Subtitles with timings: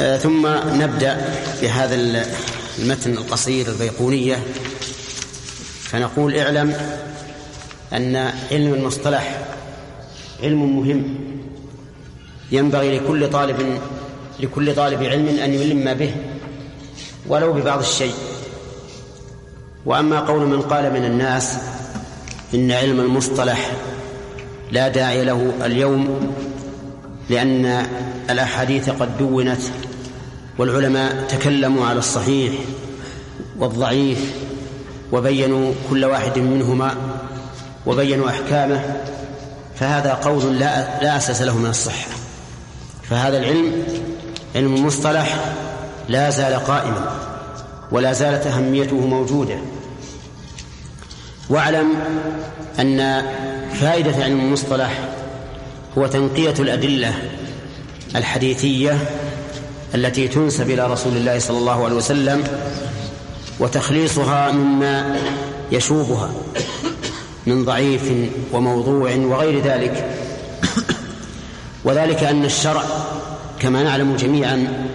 [0.00, 0.46] آه، ثم
[0.82, 1.94] نبدأ بهذا
[2.78, 4.38] المتن القصير البيقونية.
[5.82, 6.76] فنقول اعلم
[7.92, 8.16] أن
[8.50, 9.38] علم المصطلح
[10.42, 11.14] علم مهم.
[12.52, 13.78] ينبغي لكل طالب
[14.40, 16.14] لكل طالب علم أن يلم به
[17.26, 18.14] ولو ببعض الشيء.
[19.86, 21.56] وأما قول من قال من الناس
[22.54, 23.70] إن علم المصطلح
[24.72, 26.34] لا داعي له اليوم
[27.30, 27.86] لأن
[28.30, 29.60] الأحاديث قد دونت
[30.58, 32.52] والعلماء تكلموا على الصحيح
[33.58, 34.34] والضعيف
[35.12, 36.94] وبينوا كل واحد منهما
[37.86, 38.96] وبينوا أحكامه
[39.76, 42.06] فهذا قول لا لا أساس له من الصحة.
[43.10, 43.72] فهذا العلم
[44.54, 45.54] علم المصطلح
[46.08, 47.18] لا زال قائما
[47.92, 49.58] ولا زالت أهميته موجودة.
[51.50, 51.88] واعلم
[52.80, 53.22] أن
[53.74, 55.08] فائدة علم المصطلح
[55.98, 57.14] هو تنقية الأدلة
[58.16, 58.98] الحديثية
[59.94, 62.44] التي تنسب إلى رسول الله صلى الله عليه وسلم
[63.60, 65.16] وتخليصها مما
[65.72, 66.30] يشوبها
[67.46, 68.12] من ضعيف
[68.52, 70.18] وموضوع وغير ذلك.
[71.84, 72.82] وذلك أن الشرع
[73.60, 74.86] كما نعلم جميعا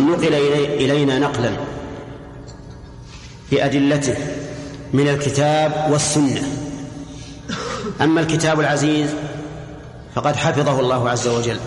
[0.00, 1.50] نقل إلينا نقلا
[3.50, 4.16] بأدلته
[4.92, 6.42] من الكتاب والسنة.
[8.00, 9.10] أما الكتاب العزيز
[10.14, 11.58] فقد حفظه الله عز وجل.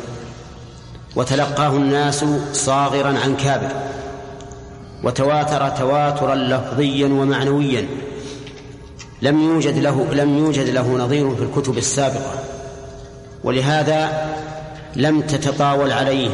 [1.15, 3.69] وتلقاه الناس صاغرا عن كابر
[5.03, 7.87] وتواتر تواترا لفظيا ومعنويا.
[9.21, 12.33] لم يوجد له لم يوجد له نظير في الكتب السابقة
[13.43, 14.29] ولهذا
[14.95, 16.29] لم تتطاول عليه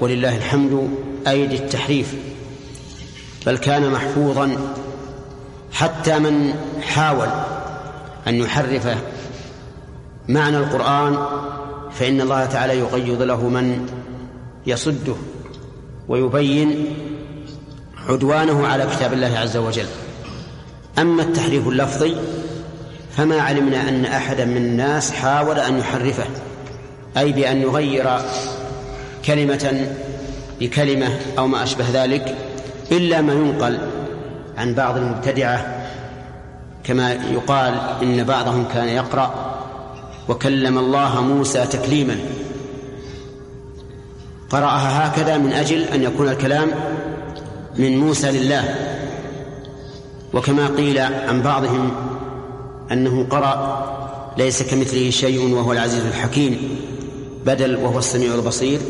[0.00, 0.90] ولله الحمد
[1.26, 2.14] أيدي التحريف.
[3.46, 4.56] بل كان محفوظا
[5.72, 7.28] حتى من حاول
[8.26, 8.96] أن يحرف
[10.28, 11.18] معنى القرآن
[11.92, 13.86] فإن الله تعالى يقيض له من
[14.66, 15.14] يصده
[16.08, 16.86] ويبين
[18.08, 19.86] عدوانه على كتاب الله عز وجل.
[20.98, 22.16] أما التحريف اللفظي
[23.16, 26.26] فما علمنا أن أحدا من الناس حاول أن يحرفه
[27.16, 28.18] أي بأن يغير
[29.24, 29.88] كلمة
[30.60, 32.36] بكلمة أو ما أشبه ذلك
[32.92, 33.78] إلا ما ينقل
[34.58, 35.86] عن بعض المبتدعة
[36.84, 39.56] كما يقال إن بعضهم كان يقرأ
[40.28, 42.16] وكلم الله موسى تكليما.
[44.50, 46.70] قرأها هكذا من أجل أن يكون الكلام
[47.76, 48.74] من موسى لله.
[50.32, 51.90] وكما قيل عن بعضهم
[52.92, 53.86] أنه قرأ
[54.38, 56.78] ليس كمثله شيء وهو العزيز الحكيم
[57.46, 58.80] بدل وهو السميع البصير.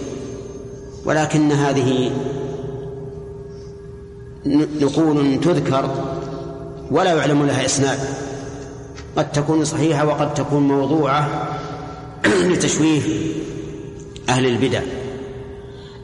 [1.05, 2.11] ولكن هذه
[4.81, 5.91] نقول تذكر
[6.91, 7.99] ولا يعلم لها إسناد.
[9.17, 11.49] قد تكون صحيحة وقد تكون موضوعة
[12.27, 13.03] لتشويه
[14.29, 14.81] أهل البدع.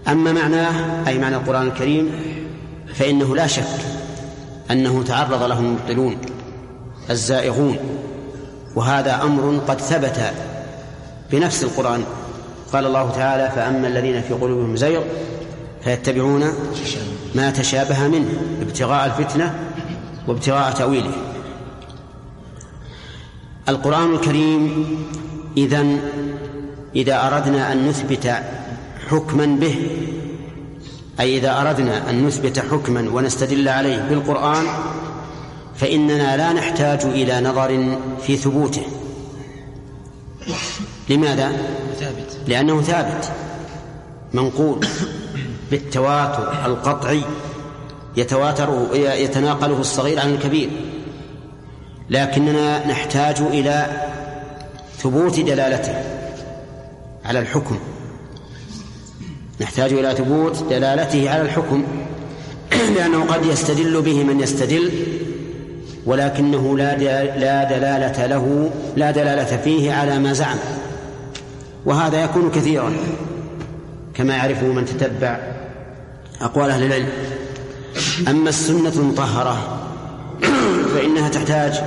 [0.09, 2.11] أما معناه أي معنى القرآن الكريم
[2.95, 3.63] فإنه لا شك
[4.71, 6.17] أنه تعرض له المبطلون
[7.11, 7.79] الزائغون
[8.77, 10.33] وهذا أمر قد ثبت
[11.33, 12.05] بنفس القرآن.
[12.73, 15.03] قال الله تعالى فأما الذين في قلوبهم زيغ
[15.85, 16.45] فيتبعون
[17.35, 18.29] ما تشابه منه
[18.63, 19.55] ابتغاء الفتنة
[20.29, 21.13] وابتغاء تأويله.
[23.69, 24.87] القرآن الكريم
[25.57, 26.01] إذن
[26.97, 28.35] إذا أردنا أن نثبت
[29.07, 29.91] حكما به.
[31.21, 34.67] أي إذا أردنا أن نثبت حكما ونستدل عليه بالقرآن
[35.77, 37.97] فإننا لا نحتاج إلى نظر
[38.27, 38.83] في ثبوته.
[41.09, 41.53] لماذا؟
[42.01, 42.37] ثابت.
[42.47, 43.33] لأنه ثابت
[44.33, 44.87] منقول
[45.71, 47.23] بالتواتر القطعي.
[48.17, 50.71] يتواتر يتناقله الصغير عن الكبير.
[52.11, 54.03] لكننا نحتاج إلى
[54.99, 55.95] ثبوت دلالته
[57.25, 57.79] على الحكم.
[59.61, 61.85] نحتاج إلى ثبوت دلالته على الحكم
[62.97, 64.91] لأنه قد يستدل به من يستدل
[66.07, 66.97] ولكنه لا
[67.39, 70.57] لا دلالة له لا دلالة فيه على ما زعم.
[71.85, 72.93] وهذا يكون كثيرا
[74.15, 75.39] كما يعرفه من تتبع
[76.41, 77.09] أقوال أهل العلم.
[78.29, 79.79] أما السنة المطهرة
[80.95, 81.81] فإنها تحتاج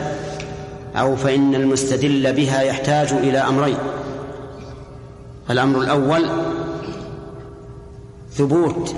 [0.95, 3.77] أو فإن المستدل بها يحتاج إلى أمرين.
[5.49, 6.29] الأمر الأول
[8.39, 8.95] ثبوت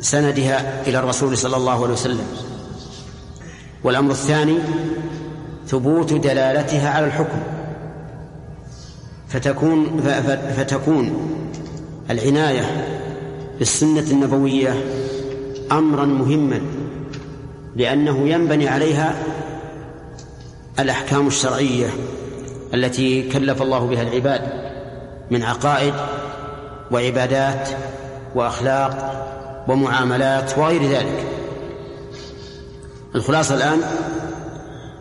[0.00, 2.26] سندها إلى الرسول صلى الله عليه وسلم.
[3.84, 4.58] والأمر الثاني
[5.66, 7.42] ثبوت دلالتها على الحكم.
[9.28, 10.00] فتكون
[10.56, 11.12] فتكون
[12.10, 12.86] العناية
[13.58, 14.84] بالسنة النبوية
[15.72, 16.60] أمرا مهما
[17.76, 19.14] لأنه ينبني عليها
[20.78, 21.86] الأحكام الشرعية
[22.74, 24.40] التي كلف الله بها العباد
[25.30, 25.94] من عقائد
[26.92, 27.68] وعبادات
[28.34, 29.18] وأخلاق
[29.68, 31.26] ومعاملات وغير ذلك
[33.14, 33.80] الخلاصة الآن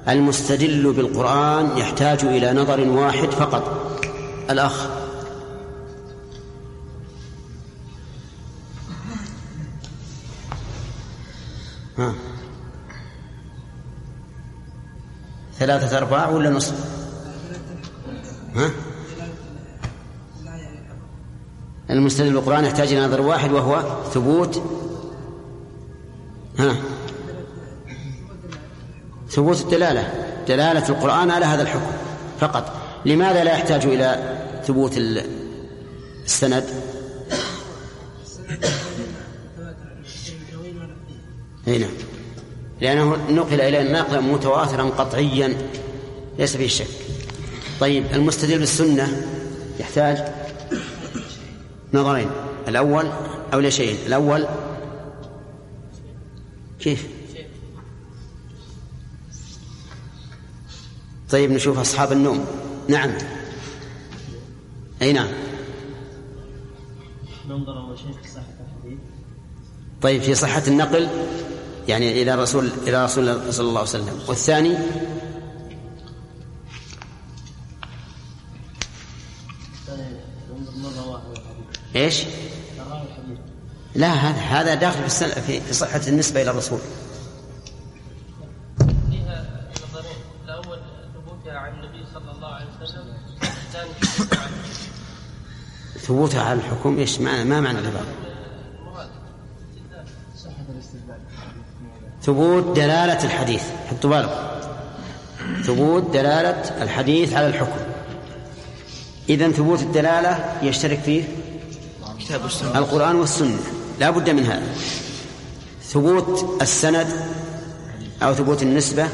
[0.07, 3.91] المستدل بالقرآن يحتاج إلى نظر واحد فقط
[4.49, 4.87] الأخ
[11.97, 12.13] ها
[15.59, 16.75] ثلاثة أرباع ولا نصف؟
[18.55, 18.71] ها؟
[21.91, 23.83] المستدل بالقرآن يحتاج إلى نظر واحد وهو
[24.13, 24.63] ثبوت.
[26.59, 26.75] ها.
[29.29, 30.13] ثبوت الدلالة.
[30.47, 31.91] دلالة القرآن على هذا الحكم
[32.39, 32.73] فقط.
[33.05, 34.97] لماذا لا يحتاج إلى ثبوت
[36.25, 36.63] السند؟
[41.67, 41.89] أي نعم.
[42.81, 45.57] لأنه نقل إلينا نقلا متواترا قطعيا.
[46.39, 46.87] ليس فيه شك.
[47.79, 49.23] طيب المستدل بالسنة
[49.79, 50.40] يحتاج
[51.93, 52.29] نظرين.
[52.67, 53.05] الأول
[53.53, 54.07] أو شيء.
[54.07, 54.45] الأول
[56.79, 57.07] كيف؟
[61.29, 62.45] طيب نشوف أصحاب النوم.
[62.87, 63.11] نعم.
[65.01, 65.27] أي نعم.
[67.49, 68.99] ننظر أول شيء في صحة الحديث.
[70.01, 71.07] طيب في صحة النقل
[71.87, 74.19] يعني إلى رسول إلى رسول الله صلى الله عليه وسلم.
[74.27, 74.77] والثاني
[81.95, 82.23] إيش؟
[83.95, 86.79] لا هذا هذا داخل في في صحة النسبة إلى الرسول.
[89.09, 89.45] فيها
[89.89, 90.15] نظرين،
[90.45, 90.79] الأول
[91.13, 93.91] ثبوتها عن النبي صلى الله عليه وسلم، الثاني
[95.99, 98.07] ثبوتها على الحكم إيش؟ ما, ما معنى العبارة؟
[102.21, 104.51] ثبوت دلالة الحديث حطوا بالكم
[105.63, 107.81] ثبوت دلالة الحديث على الحكم
[109.29, 111.23] إذا ثبوت الدلالة يشترك فيه
[112.25, 112.77] كتاب السنة.
[112.77, 113.59] القرآن والسنة.
[113.99, 114.73] لا بد من هذا.
[115.83, 117.07] ثبوت السند
[118.23, 119.07] أو ثبوت النسبة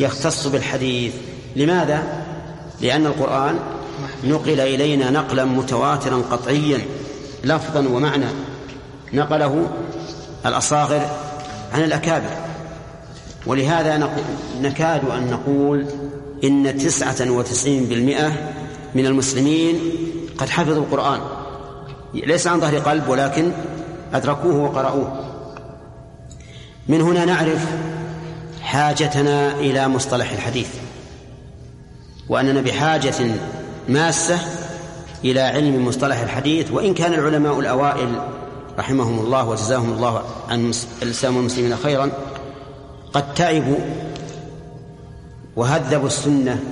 [0.00, 1.12] يختص بالحديث.
[1.56, 2.24] لماذا؟
[2.80, 3.58] لأن القرآن
[4.24, 6.80] نقل إلينا نقلا متواترا قطعيا
[7.44, 8.26] لفظا ومعنى.
[9.12, 9.70] نقله
[10.46, 11.10] الأصاغر
[11.72, 12.30] عن الأكابر.
[13.46, 14.10] ولهذا
[14.60, 15.86] نكاد أن نقول
[16.44, 18.52] إن تسعة وتسعين بالمئة
[18.94, 19.80] من المسلمين
[20.38, 21.20] قد حفظوا القرآن.
[22.14, 23.52] ليس عن ظهر قلب ولكن
[24.14, 25.24] أدركوه وقرأوه.
[26.88, 27.66] من هنا نعرف
[28.62, 30.68] حاجتنا إلى مصطلح الحديث
[32.28, 33.14] وأننا بحاجة
[33.88, 34.38] ماسة
[35.24, 38.08] إلى علم مصطلح الحديث وإن كان العلماء الأوائل
[38.78, 40.72] رحمهم الله وجزاهم الله عن
[41.02, 42.10] الإسلام والمسلمين خيرا
[43.12, 43.78] قد تعبوا
[45.56, 46.62] وهذبوا السنة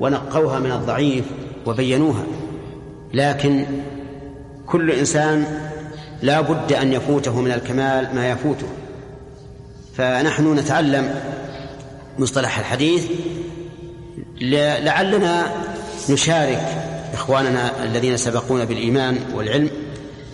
[0.00, 1.24] ونقوها من الضعيف
[1.66, 2.24] وبينوها
[3.14, 3.66] لكن
[4.72, 5.60] كل إنسان
[6.22, 8.66] لا بد أن يفوته من الكمال ما يفوته.
[9.96, 11.20] فنحن نتعلم
[12.18, 13.04] مصطلح الحديث.
[14.40, 15.54] لعلنا
[16.10, 19.70] نشارك إخواننا الذين سبقونا بالإيمان والعلم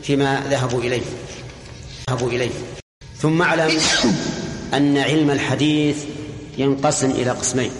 [0.02, 1.02] فيما ذهبوا إليه.
[2.10, 2.50] ذهبوا إليه.
[3.16, 3.80] ثم اعلم
[4.74, 6.04] أن علم الحديث
[6.58, 7.70] ينقسم إلى قسمين.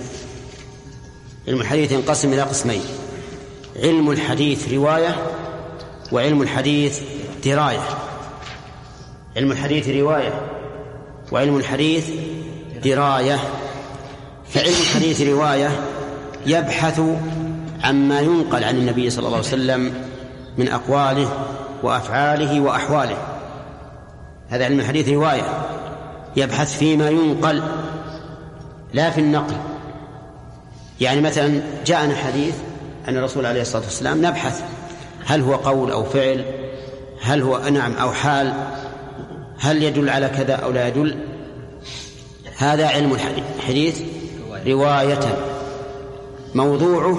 [1.49, 2.83] علم الحديث ينقسم إلى قسمين.
[3.77, 5.17] علم الحديث رواية
[6.13, 7.01] وعلم الحديث
[7.45, 7.81] دراية.
[9.37, 10.41] علم الحديث رواية.
[11.33, 12.11] وعلم الحديث
[12.85, 13.39] دراية.
[14.49, 15.71] فعلم الحديث رواية
[16.47, 17.01] يبحث
[17.85, 19.95] عما ينقل عن النبي صلى الله عليه وسلم
[20.59, 21.47] من أقواله
[21.83, 23.17] وأفعاله وأحواله.
[24.49, 25.67] هذا علم الحديث رواية.
[26.37, 27.63] يبحث فيما ينقل
[28.93, 29.57] لا في النقل.
[31.01, 32.55] يعني مثلا جاءنا حديث
[33.09, 34.63] عن الرسول عليه الصلاة والسلام نبحث
[35.27, 36.45] هل هو قول أو فعل؟
[37.23, 38.53] هل هو نعم أو حال؟
[39.59, 41.19] هل يدل على كذا أو لا يدل؟
[42.57, 43.17] هذا علم
[43.57, 44.01] الحديث
[44.67, 45.39] رواية.
[46.55, 47.19] موضوعه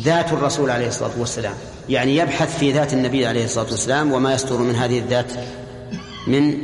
[0.00, 1.54] ذات الرسول عليه الصلاة والسلام.
[1.88, 5.32] يعني يبحث في ذات النبي عليه الصلاة والسلام وما يصدر من هذه الذات
[6.26, 6.58] من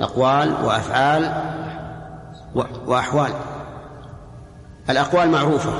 [0.00, 1.42] أقوال وأفعال
[2.86, 3.32] وأحوال.
[4.90, 5.72] الأقوال معروفة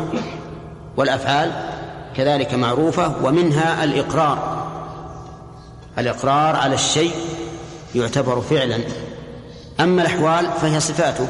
[0.97, 1.76] والأفعال
[2.17, 4.67] كذلك معروفة ومنها الإقرار.
[5.99, 7.13] الإقرار على الشيء
[7.95, 8.79] يعتبر فعلا.
[9.81, 11.29] أما الأحوال فهي صفاته.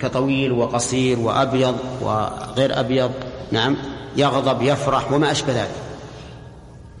[0.00, 3.10] كطويل وقصير وأبيض وغير أبيض
[3.52, 3.76] نعم
[4.16, 5.74] يغضب يفرح وما أشبه ذلك.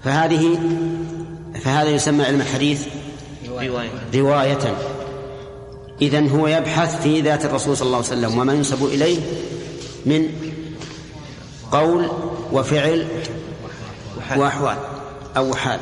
[0.04, 0.58] فهذه
[1.62, 2.86] فهذا يسمى علم الحديث
[3.48, 4.74] رواية, رواية.
[6.02, 9.18] إذن هو يبحث في ذات الرسول صلى الله عليه وسلم وما ينسب إليه
[10.06, 10.28] من
[11.72, 12.10] قول
[12.52, 13.06] وفعل
[14.36, 14.76] وأحوال
[15.36, 15.80] أو وحال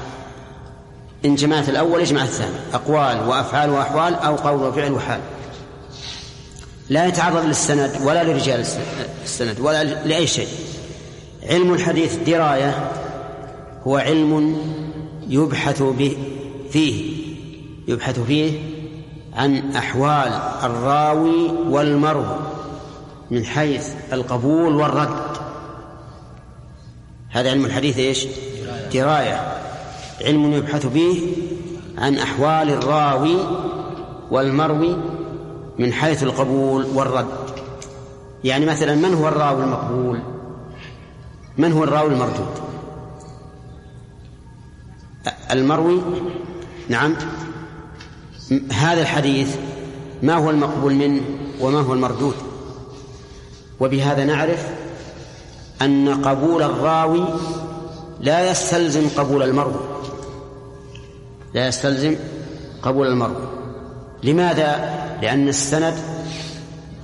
[1.25, 2.57] إن جمعت الأول اجمع الثاني.
[2.75, 5.21] أقوال وأفعال وأحوال أو قول وفعل وحال.
[6.89, 8.65] لا يتعرض للسند ولا لرجال
[9.25, 10.49] السند ولا لأي شيء.
[11.43, 12.91] علم الحديث دراية
[13.87, 14.59] هو علم
[15.29, 16.17] يبحث به
[16.71, 17.19] فيه.
[17.89, 18.61] يبحث فيه
[19.35, 22.39] عن أحوال الراوي والمروي
[23.31, 25.48] من حيث القبول والرد.
[27.31, 28.27] هذا علم الحديث إيش؟
[28.93, 29.59] دراية.
[30.21, 31.37] علم يبحث به
[31.99, 33.37] عن أحوال الراوي
[34.31, 34.97] والمروي
[35.79, 37.27] من حيث القبول والرد.
[38.45, 40.21] يعني مثلا من هو الراوي المقبول؟
[41.59, 42.55] من هو الراوي المردود؟
[45.51, 46.01] المروي؟
[46.89, 47.15] نعم.
[48.73, 49.57] هذا الحديث
[50.23, 51.23] ما هو المقبول منه
[51.61, 52.35] وما هو المردود؟
[53.81, 54.78] وبهذا نعرف
[55.83, 57.25] أن قبول الراوي
[58.21, 59.81] لا يستلزم قبول المروي
[61.55, 62.17] لا يستلزم
[62.83, 63.49] قبول المروي
[64.23, 65.95] لماذا؟ لأن السند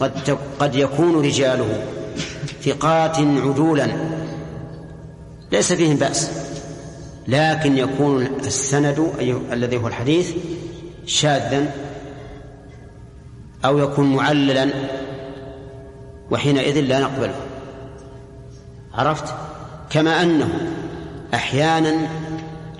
[0.00, 1.84] قد قد يكون رجاله
[2.62, 3.88] ثقات عدولا.
[5.52, 6.30] ليس فيهم بأس.
[7.28, 9.12] لكن يكون السند
[9.52, 10.34] الذي هو الحديث
[11.06, 11.74] شاذا
[13.64, 14.68] أو يكون معللا
[16.30, 17.34] وحينئذ لا نقبله.
[18.94, 19.34] عرفت؟
[19.90, 20.70] كما أنه
[21.34, 22.08] أحيانا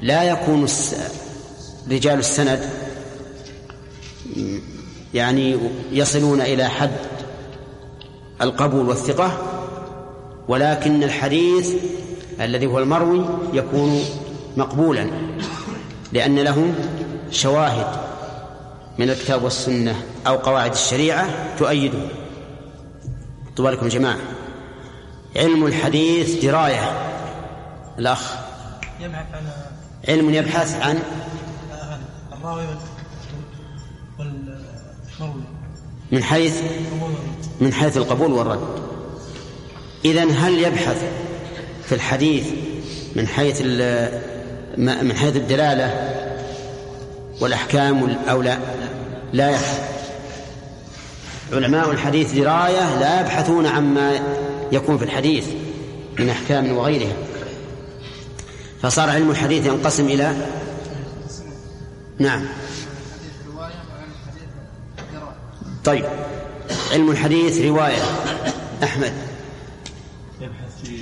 [0.02, 0.66] لا يكون
[1.90, 2.70] رجال السند
[5.14, 5.58] يعني
[5.92, 6.90] يصلون إلى حد
[8.42, 9.38] القبول والثقة
[10.48, 11.74] ولكن الحديث
[12.40, 14.04] الذي هو المروي يكون
[14.56, 15.10] مقبولا
[16.12, 16.74] لأن له
[17.30, 17.86] شواهد
[18.98, 21.28] من الكتاب والسنة أو قواعد الشريعة
[21.58, 21.98] تؤيده.
[23.56, 24.18] طوال لكم جماعة.
[25.36, 27.10] علم الحديث دراية.
[27.98, 28.34] الأخ.
[29.00, 29.42] يبحث عن
[30.08, 30.98] علم يبحث عن
[32.32, 32.66] الراوي
[34.18, 35.42] والمروي
[36.12, 36.62] من حيث
[37.60, 38.68] من حيث القبول والرد.
[40.04, 41.04] إذا هل يبحث
[41.84, 42.46] في الحديث
[43.16, 43.60] من حيث
[44.78, 46.14] من حيث الدلالة
[47.40, 48.58] والأحكام أو لا؟
[49.32, 49.94] لا يبحث.
[51.52, 54.20] علماء الحديث دراية لا يبحثون عما
[54.72, 55.46] يكون في الحديث
[56.18, 57.12] من أحكام وغيرها.
[58.82, 60.36] فصار علم الحديث ينقسم إلى
[62.18, 62.44] نعم.
[65.84, 66.04] طيب.
[66.92, 68.02] علم الحديث رواية.
[68.82, 69.12] أحمد.
[70.40, 70.96] يبحث في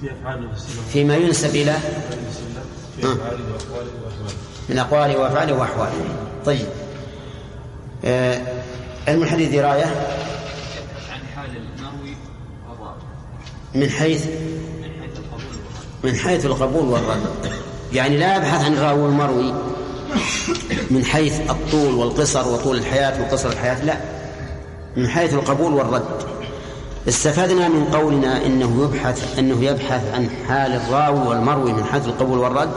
[0.00, 0.48] في أفعال
[0.92, 1.76] فيما ينسب إلى
[2.96, 4.34] في أفعاله وأقواله وأحواله
[4.68, 5.92] من أقواله وأفعاله وأحواله.
[6.46, 6.66] طيب.
[8.04, 8.40] آه
[9.08, 9.94] علم الحديث دراية
[13.74, 14.26] من حيث
[16.04, 17.22] من حيث القبول والرد.
[17.92, 19.54] يعني لا يبحث عن الراوي المروي
[20.90, 23.96] من حيث الطول والقصر وطول الحياة وقصر الحياة لا.
[24.96, 26.04] من حيث القبول والرد.
[27.08, 32.70] استفدنا من قولنا إنه يبحث أنه يبحث عن حال الراوي والمروي من حيث القبول والرد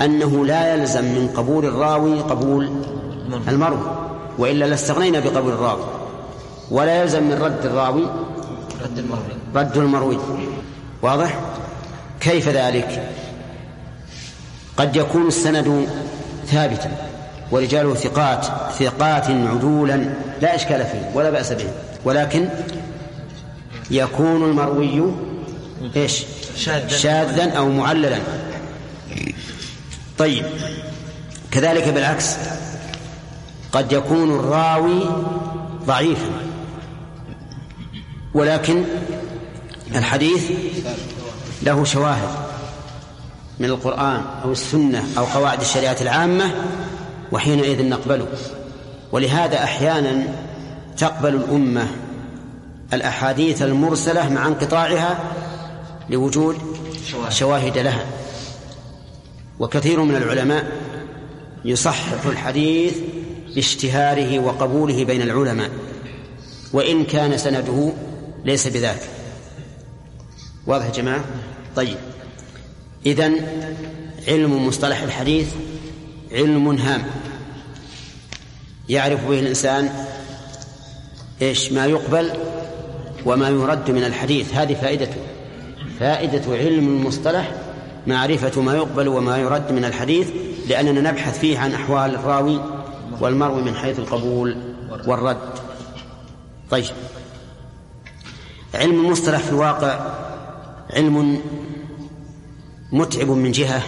[0.00, 2.70] أنه لا يلزم من قبول الراوي قبول
[3.48, 3.96] المروي
[4.38, 5.82] وإلا لاستغنينا بقبول الراوي
[6.70, 8.06] ولا يلزم من رد الراوي
[8.90, 9.24] رد المروي.
[9.54, 10.18] رد المروي.
[11.02, 11.40] واضح؟
[12.20, 13.12] كيف ذلك؟
[14.76, 15.88] قد يكون السند
[16.46, 16.90] ثابتا
[17.50, 18.46] ورجاله ثقات
[18.78, 21.70] ثقات عدولا لا إشكال فيه ولا بأس به.
[22.04, 22.48] ولكن
[23.90, 25.12] يكون المروي
[25.96, 26.24] إيش؟
[26.88, 27.50] شاذا.
[27.50, 28.18] أو معللا.
[30.18, 30.44] طيب
[31.50, 32.36] كذلك بالعكس
[33.72, 35.02] قد يكون الراوي
[35.86, 36.49] ضعيفا.
[38.34, 38.84] ولكن
[39.94, 40.50] الحديث
[41.62, 42.28] له شواهد
[43.58, 46.50] من القرآن أو السنة أو قواعد الشريعة العامة
[47.32, 48.26] وحينئذ نقبله.
[49.12, 50.22] ولهذا أحيانا
[50.98, 51.86] تقبل الأمة
[52.92, 55.18] الأحاديث المرسلة مع انقطاعها
[56.10, 56.56] لوجود
[57.28, 58.04] شواهد لها.
[59.58, 60.72] وكثير من العلماء
[61.64, 62.96] يصحح الحديث
[63.54, 65.70] باشتهاره وقبوله بين العلماء
[66.72, 67.92] وإن كان سنده
[68.44, 69.00] ليس بذاك.
[70.66, 71.24] واضح يا جماعة؟
[71.76, 71.96] طيب.
[73.06, 73.46] إذن
[74.28, 75.48] علم مصطلح الحديث
[76.32, 77.02] علم هام.
[78.88, 80.06] يعرف به الإنسان
[81.42, 82.32] إيش؟ ما يقبل
[83.26, 84.54] وما يرد من الحديث.
[84.54, 85.20] هذه فائدته
[86.00, 87.52] فائدة علم المصطلح
[88.06, 90.28] معرفة ما يقبل وما يرد من الحديث
[90.68, 92.60] لأننا نبحث فيه عن أحوال الراوي
[93.20, 94.56] والمروي من حيث القبول
[95.06, 95.50] والرد.
[96.70, 96.84] طيب.
[98.74, 100.00] علم المصطلح في الواقع
[100.90, 101.40] علم
[102.92, 103.82] متعب من جهة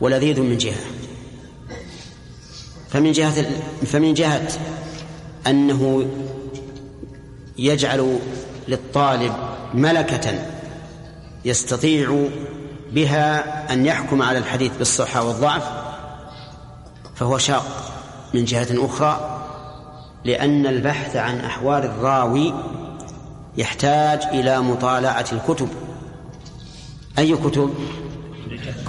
[0.00, 0.80] ولذيذ من جهة.
[2.90, 3.44] فمن جهة
[3.86, 4.48] فمن جهة
[5.46, 6.06] أنه
[7.58, 8.18] يجعل
[8.68, 9.34] للطالب
[9.74, 10.44] ملكة
[11.44, 12.28] يستطيع
[12.92, 15.62] بها أن يحكم على الحديث بالصحة والضعف
[17.14, 17.92] فهو شاق
[18.34, 19.36] من جهة أخرى
[20.24, 22.54] لأن البحث عن أحوال الراوي
[23.56, 25.68] يحتاج إلى مطالعة الكتب.
[27.18, 27.74] أي كتب؟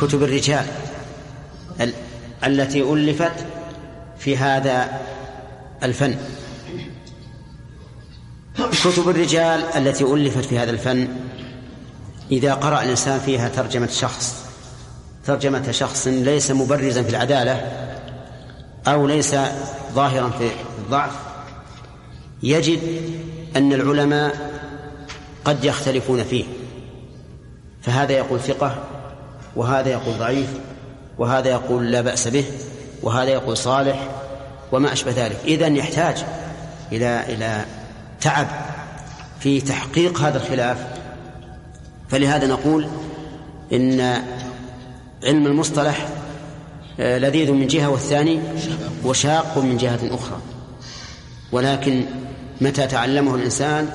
[0.02, 0.66] كتب الرجال.
[2.44, 3.46] التي ألفت
[4.20, 5.02] في هذا
[5.84, 6.16] الفن.
[8.58, 11.08] كتب الرجال التي ألفت في هذا الفن
[12.32, 14.36] إذا قرأ الإنسان فيها ترجمة شخص
[15.26, 17.72] ترجمة شخص ليس مبرزا في العدالة
[18.88, 19.36] أو ليس
[19.94, 21.12] ظاهرا في الضعف
[22.44, 22.80] يجد
[23.56, 24.51] أن العلماء
[25.46, 26.44] قد يختلفون فيه.
[27.82, 28.76] فهذا يقول ثقة
[29.56, 30.50] وهذا يقول ضعيف
[31.18, 32.46] وهذا يقول لا بأس به
[33.04, 34.08] وهذا يقول صالح
[34.72, 35.38] وما أشبه ذلك.
[35.46, 36.26] إذن يحتاج
[36.92, 37.66] إلى إلى
[38.22, 38.48] تعب
[39.40, 40.78] في تحقيق هذا الخلاف.
[42.10, 42.88] فلهذا نقول
[43.74, 44.02] إن
[45.24, 46.08] علم المصطلح
[47.00, 48.40] آه، لذيذ من جهة والثاني
[49.06, 50.40] وشاق من جهة أخرى.
[51.52, 52.06] ولكن
[52.62, 53.90] متى تعلمه الإنسان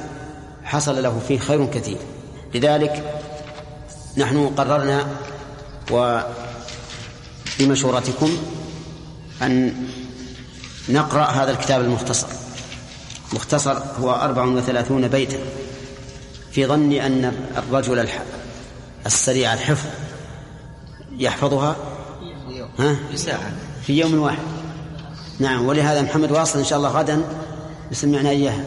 [0.67, 1.99] حصل له فيه خير كثير.
[2.55, 3.23] لذلك
[4.17, 5.07] نحن قررنا
[7.61, 8.37] وبمشورتكم
[9.43, 9.75] أن
[10.89, 12.27] نقرأ هذا الكتاب المختصر.
[13.33, 15.39] مختصر هو أربع وثلاثون بيتا
[16.53, 18.09] في ظني أن الرجل
[19.07, 19.89] السريع الحفظ
[21.19, 21.77] يحفظها؟
[22.79, 22.97] ها؟
[23.87, 24.39] في يوم واحد.
[25.39, 27.23] نعم ولهذا محمد واصل إن شاء الله غدا
[27.93, 28.65] يسمعنا إياها.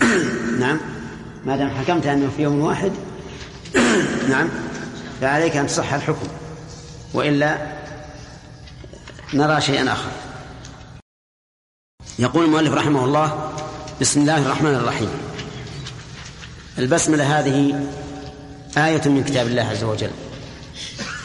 [0.60, 0.80] نعم.
[1.46, 2.92] ما دام حكمت أنه في يوم واحد
[4.30, 4.48] نعم
[5.20, 6.26] فعليك أن تصح الحكم
[7.14, 7.58] وإلا
[9.34, 10.10] نرى شيئا آخر.
[12.18, 13.52] يقول المؤلف رحمه الله
[14.00, 15.08] بسم الله الرحمن الرحيم.
[16.78, 17.86] البسملة هذه
[18.76, 20.10] آية من كتاب الله عز وجل.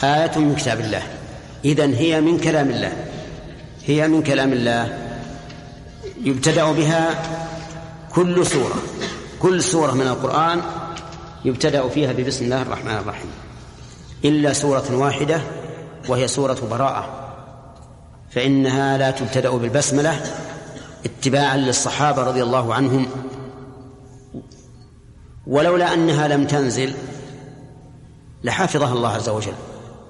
[0.04, 1.02] آية من كتاب الله.
[1.64, 2.92] إذن هي من كلام الله.
[3.86, 4.98] هي من كلام الله.
[6.22, 7.24] يبتدأ بها
[8.12, 8.97] كل سورة.
[9.42, 10.60] كل سورة من القرآن
[11.44, 13.30] يبتدأ فيها ببسم الله الرحمن الرحيم.
[14.24, 15.40] إلا سورة واحدة
[16.08, 17.34] وهي سورة براءة.
[18.30, 20.22] فإنها لا تبتدأ بالبسملة
[21.04, 23.06] اتباعا للصحابة رضي الله عنهم.
[25.46, 26.94] ولولا أنها لم تنزل
[28.44, 29.54] لحفظها الله عز وجل.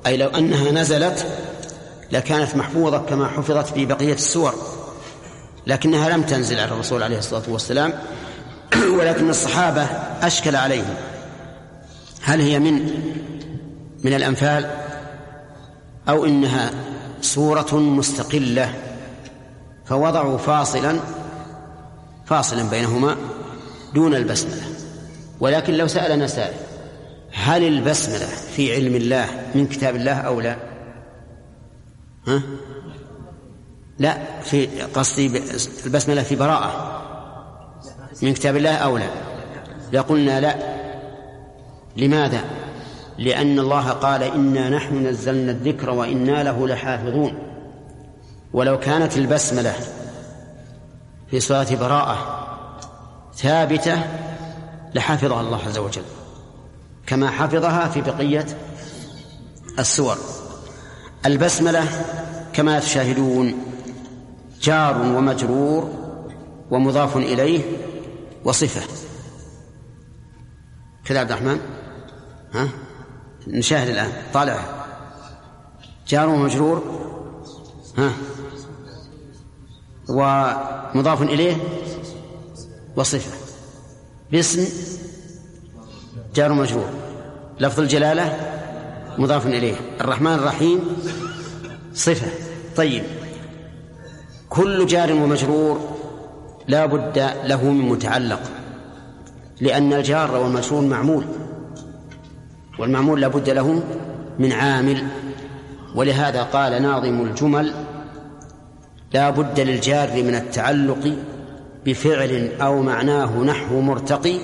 [0.06, 1.26] أي لو أنها نزلت
[2.12, 4.54] لكانت محفوظة كما حفظت في بقية السور.
[5.66, 7.92] لكنها لم تنزل على الرسول عليه الصلاة والسلام.
[8.98, 9.82] ولكن الصحابة
[10.22, 10.94] أشكل عليهم.
[12.22, 12.74] هل هي من
[14.04, 14.70] من الأنفال؟
[16.08, 16.70] أو إنها
[17.20, 18.74] سورة مستقلة
[19.86, 21.00] فوضعوا فاصلا
[22.26, 23.16] فاصلا بينهما
[23.94, 24.62] دون البسملة.
[25.40, 26.54] ولكن لو سألنا سائل
[27.32, 30.56] هل البسملة في علم الله من كتاب الله أو لا؟
[32.26, 32.42] ها؟
[33.98, 35.42] لا في قصدي
[35.86, 36.97] البسملة في براءة.
[38.22, 39.08] من كتاب الله أو لا؟
[39.92, 40.54] لقلنا لا
[41.96, 42.44] لماذا؟
[43.18, 47.38] لأن الله قال إنا نحن نزلنا الذكر وإنا له لحافظون.
[48.52, 49.74] ولو كانت البسملة
[51.30, 52.46] في صلاة براءة
[53.36, 54.02] ثابتة
[54.94, 56.02] لحفظها الله عز وجل
[57.06, 58.46] كما حفظها في بقية
[59.78, 60.16] السور.
[61.26, 61.84] البسملة
[62.52, 63.54] كما تشاهدون
[64.62, 65.90] جار ومجرور
[66.70, 67.60] ومضاف إليه
[68.44, 68.80] وصفة.
[71.04, 71.60] كذا عبد الرحمن؟
[72.54, 72.68] ها؟
[73.46, 74.12] نشاهد الآن.
[74.34, 74.84] طالع.
[76.08, 76.82] جار ومجرور.
[77.98, 78.12] ها؟
[80.08, 81.56] ومضاف إليه
[82.96, 83.30] وصفة.
[84.32, 84.68] باسم
[86.34, 86.88] جار مجرور
[87.60, 88.54] لفظ الجلالة
[89.18, 89.76] مضاف إليه.
[90.00, 90.96] الرحمن الرحيم
[91.94, 92.30] صفة.
[92.76, 93.04] طيب.
[94.48, 95.97] كل جار ومجرور
[96.68, 98.40] لا بد له من متعلق
[99.60, 101.24] لأن الجار والمجرور معمول
[102.78, 103.82] والمعمول لا بد له
[104.38, 105.02] من عامل
[105.94, 107.72] ولهذا قال ناظم الجمل
[109.14, 111.16] لا بد للجار من التعلق
[111.86, 114.38] بفعل أو معناه نحو مرتقي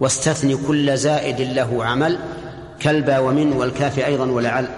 [0.00, 2.18] واستثني كل زائد له عمل
[2.80, 4.68] كالبا ومن والكاف أيضا ولعل.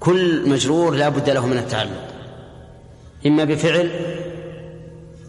[0.00, 2.15] كل مجرور لا بد له من التعلق.
[3.26, 3.90] إما بفعل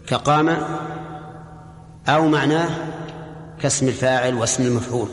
[0.06, 0.56] كقام
[2.08, 2.68] أو معناه
[3.62, 5.08] كاسم الفاعل واسم المفعول.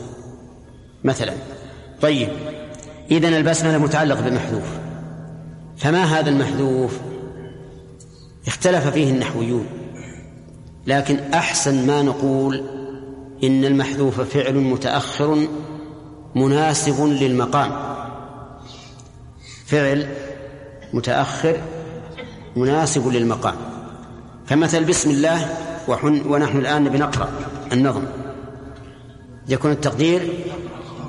[1.04, 1.32] مثلا
[2.00, 2.28] طيب
[3.10, 4.78] إذن البسملة متعلق بمحذوف.
[5.76, 7.00] فما هذا المحذوف؟
[8.46, 9.66] اختلف فيه النحويون.
[10.86, 12.64] لكن أحسن ما نقول
[13.44, 15.48] إن المحذوف فعل متأخر
[16.34, 17.72] مناسب للمقام.
[19.66, 20.08] فعل
[20.92, 21.56] متأخر
[22.56, 23.54] مناسب للمقام.
[24.48, 25.48] كمثل بسم الله
[26.28, 27.28] ونحن الآن بنقرأ
[27.72, 28.04] النظم.
[29.48, 30.44] يكون التقدير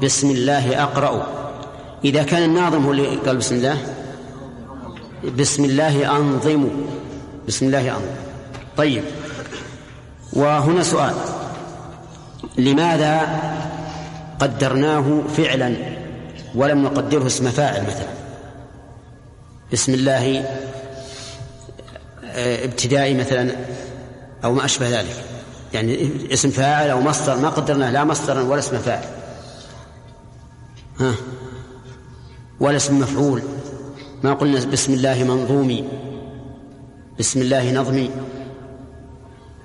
[0.04, 1.28] بسم الله أقرأ.
[2.06, 3.78] إذا كان الناظم هو اللي قال بسم الله.
[5.40, 6.70] بسم الله أنظم.
[7.48, 8.16] بسم الله أنظم.
[8.78, 9.04] طيب.
[10.34, 11.14] وهنا سؤال.
[12.58, 13.22] لماذا
[14.40, 15.76] قدرناه فعلا
[16.56, 18.08] ولم نقدره اسم فاعل مثلا؟
[19.74, 20.46] بسم الله
[22.38, 23.56] ابتدائي مثلا
[24.44, 25.24] أو ما أشبه ذلك.
[25.74, 29.06] يعني اسم فاعل أو مصدر ما قدرناه لا مصدرا ولا اسم فاعل.
[31.00, 31.14] ها.
[32.60, 33.42] ولا اسم مفعول.
[34.24, 35.84] ما قلنا بسم الله منظومي
[37.20, 38.12] بسم الله نظمي.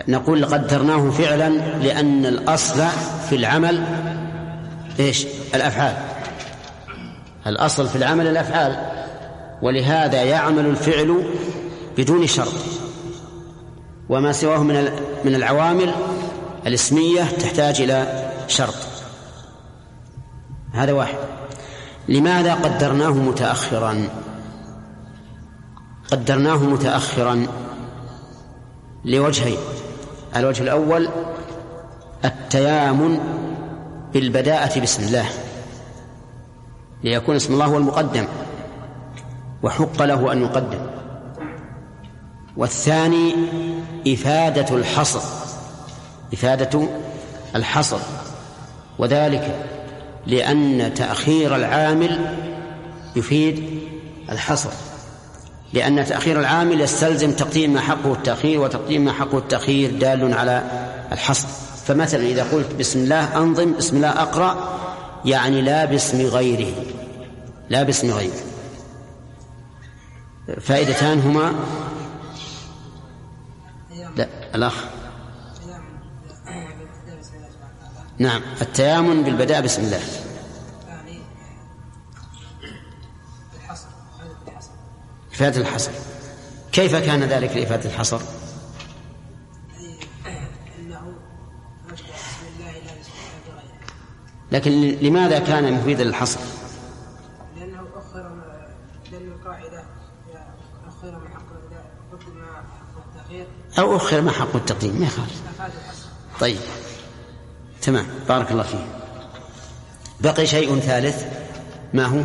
[0.09, 2.83] نقول قدرناه فعلا لأن الأصل
[3.29, 3.85] في العمل
[5.01, 5.97] إيش؟ الأفعال.
[7.47, 8.77] الأصل في العمل الأفعال.
[9.63, 11.25] ولهذا يعمل الفعل
[11.99, 12.55] بدون شرط
[14.09, 14.93] وما سواه من
[15.25, 15.95] من العوامل
[16.67, 18.75] الاسمية تحتاج إلى شرط.
[20.73, 21.19] هذا واحد.
[22.09, 24.09] لماذا قدرناه متأخرا؟
[26.11, 27.47] قدرناه متأخرا
[29.05, 29.59] لوجهين.
[30.37, 31.09] الوجه الأول
[32.25, 33.19] التيامن
[34.13, 35.27] بالبداءة بسم الله.
[37.05, 38.27] ليكون اسم الله هو المقدم
[39.63, 40.92] وحق له أن يقدم.
[42.57, 43.35] والثاني
[44.09, 45.21] إفادة الحصر
[46.33, 46.89] إفادة
[47.57, 47.99] الحصر.
[48.99, 49.69] وذلك
[50.27, 52.37] لأن تأخير العامل
[53.17, 53.81] يفيد
[54.31, 54.71] الحصر.
[55.73, 60.63] لأن تأخير العامل يستلزم تقديم ما حقه التأخير وتقديم ما حقه التأخير دال على
[61.13, 61.49] الحصر.
[61.87, 64.79] فمثلا إذا قلت بسم الله أنظم بسم الله أقرأ
[65.25, 66.73] يعني لا باسم غيره
[67.69, 68.41] لا باسم غيره.
[70.61, 71.53] فائدتان هما
[74.17, 74.85] لا الأخ
[78.19, 80.01] نعم التيامن بالبداء بسم الله
[85.33, 85.91] إفادة الحصر
[86.73, 88.21] كيف كان ذلك لإفادة الحصر؟
[94.53, 96.41] لكن لماذا كان مفيدا للحصر؟
[97.57, 98.31] لأنه أخر
[99.13, 99.85] لأن القاعدة
[100.89, 101.47] أخر ما حق
[102.13, 103.47] قدم حق التأخير
[103.79, 105.43] أو أخر ما حق التقديم ما يخالف.
[106.41, 106.59] طيب.
[107.83, 108.07] تمام.
[108.29, 108.87] بارك الله فيه
[110.21, 111.25] بقي شيء ثالث.
[111.95, 112.21] ما هو؟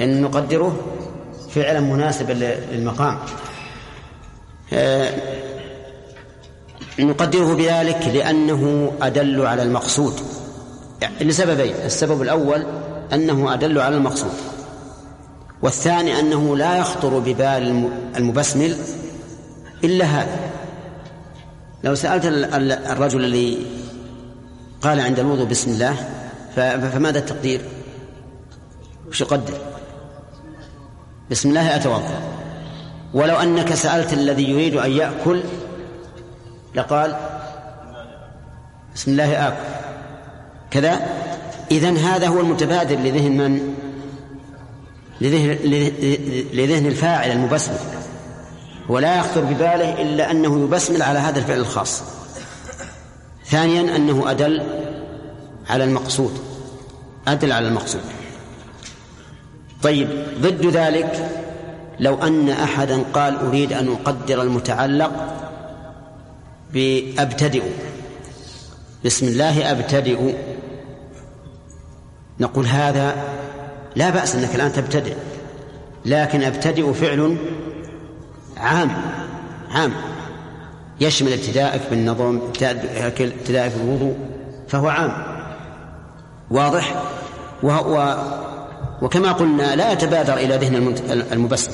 [0.00, 0.80] أن نقدره
[1.50, 3.18] فعلا مناسبا للمقام.
[4.72, 5.14] آه،
[6.98, 10.20] نقدره بذلك لأنه أدل على المقصود.
[11.02, 11.74] يعني لسببين.
[11.74, 12.66] السبب الأول
[13.12, 14.32] أنه أدل على المقصود.
[15.62, 18.76] والثاني أنه لا يخطر ببال المبسمل
[19.86, 20.50] إلا هذا.
[21.84, 22.24] لو سألت
[22.90, 23.66] الرجل الذي
[24.82, 25.96] قال عند الوضوء بسم الله
[26.92, 27.60] فماذا التقدير؟
[29.08, 29.54] وش يقدر؟
[31.30, 32.20] بسم الله أتوضأ.
[33.14, 35.42] ولو أنك سألت الذي يريد أن يأكل
[36.74, 37.16] لقال
[38.94, 39.56] بسم الله آكل.
[40.70, 41.06] كذا؟
[41.70, 43.74] إذن هذا هو المتبادر لذهن من؟
[45.20, 45.50] لذهن,
[46.52, 47.78] لذهن الفاعل المبسمل
[48.88, 52.02] ولا يخطر بباله إلا أنه يبسمل على هذا الفعل الخاص.
[53.46, 54.62] ثانيا أنه أدل
[55.68, 56.38] على المقصود.
[57.28, 58.00] أدل على المقصود.
[59.82, 60.08] طيب
[60.40, 61.30] ضد ذلك
[62.00, 65.12] لو أن أحدا قال أريد أن أقدر المتعلق
[66.72, 67.62] بأبتدئ.
[69.04, 70.34] بسم الله أبتدئ.
[72.40, 73.16] نقول هذا
[73.96, 75.14] لا بأس أنك الآن تبتدئ.
[76.04, 77.36] لكن أبتدئ فعل
[78.56, 78.90] عام
[79.70, 79.92] عام.
[81.00, 84.16] يشمل ابتدائك بالنظم ابتدائك بالوضوء
[84.68, 85.12] فهو عام.
[86.50, 87.02] واضح؟
[87.62, 88.18] وهو
[89.02, 90.96] وكما قلنا لا يتبادر إلى ذهن
[91.32, 91.72] المبسم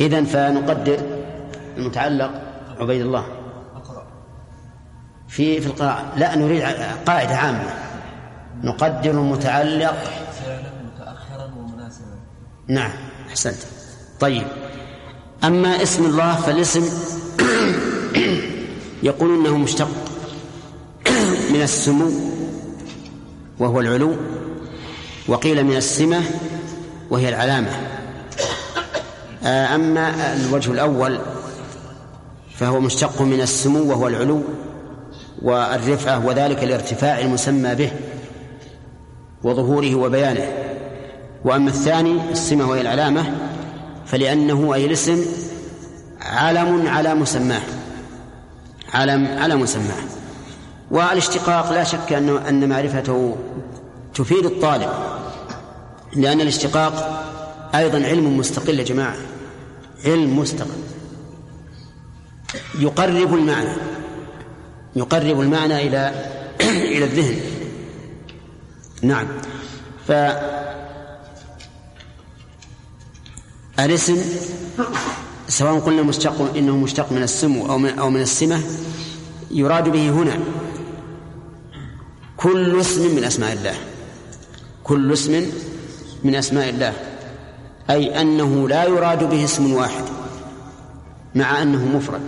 [0.00, 0.98] إذن فنقدر
[1.76, 2.30] المتعلق
[2.80, 3.26] عبيد الله.
[5.28, 6.62] في في القراءة لا نريد
[7.06, 7.74] قاعدة عامة.
[8.62, 9.96] نقدر المتعلق.
[10.84, 12.18] متأخرا ومناسبا.
[12.68, 12.90] نعم
[13.28, 13.58] أحسنت.
[14.20, 14.46] طيب.
[15.44, 16.88] أما اسم الله فالاسم
[19.02, 19.88] يقول إنه مشتق
[21.50, 22.10] من السمو
[23.58, 24.12] وهو العلو
[25.28, 26.22] وقيل من السمة
[27.10, 27.70] وهي العلامة.
[29.44, 31.18] آه، أما الوجه الأول
[32.54, 34.42] فهو مشتق من السمو وهو العلو
[35.42, 37.90] والرفعة وذلك الارتفاع المسمى به
[39.42, 40.48] وظهوره وبيانه.
[41.44, 43.53] وأما الثاني السمة وهي العلامة
[44.06, 45.24] فلأنه أي الاسم
[46.20, 47.62] علم على مسماه.
[48.94, 50.04] علم على مسماه.
[50.90, 53.36] والاشتقاق لا شك أن أن معرفته
[54.14, 54.90] تفيد الطالب
[56.16, 57.24] لأن الاشتقاق
[57.74, 59.16] أيضا علم مستقل يا جماعة.
[60.04, 60.80] علم مستقل.
[62.78, 63.76] يقرب المعنى.
[64.96, 66.12] يقرب المعنى إلى
[66.60, 67.40] إلى الذهن.
[69.02, 69.26] نعم.
[70.08, 70.12] ف
[73.80, 74.16] الاسم
[75.48, 78.60] سواء قلنا مشتق إنه مشتق من السمو أو من أو من السمة
[79.50, 80.38] يراد به هنا
[82.36, 83.74] كل اسم من أسماء الله.
[84.84, 85.46] كل اسم
[86.24, 86.92] من أسماء الله.
[87.90, 90.04] أي أنه لا يراد به اسم واحد
[91.34, 92.20] مع أنه مفرد.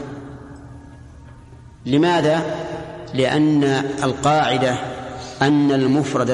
[1.87, 2.42] لماذا؟
[3.14, 3.64] لأن
[4.02, 4.78] القاعدة
[5.42, 6.30] أن المفرد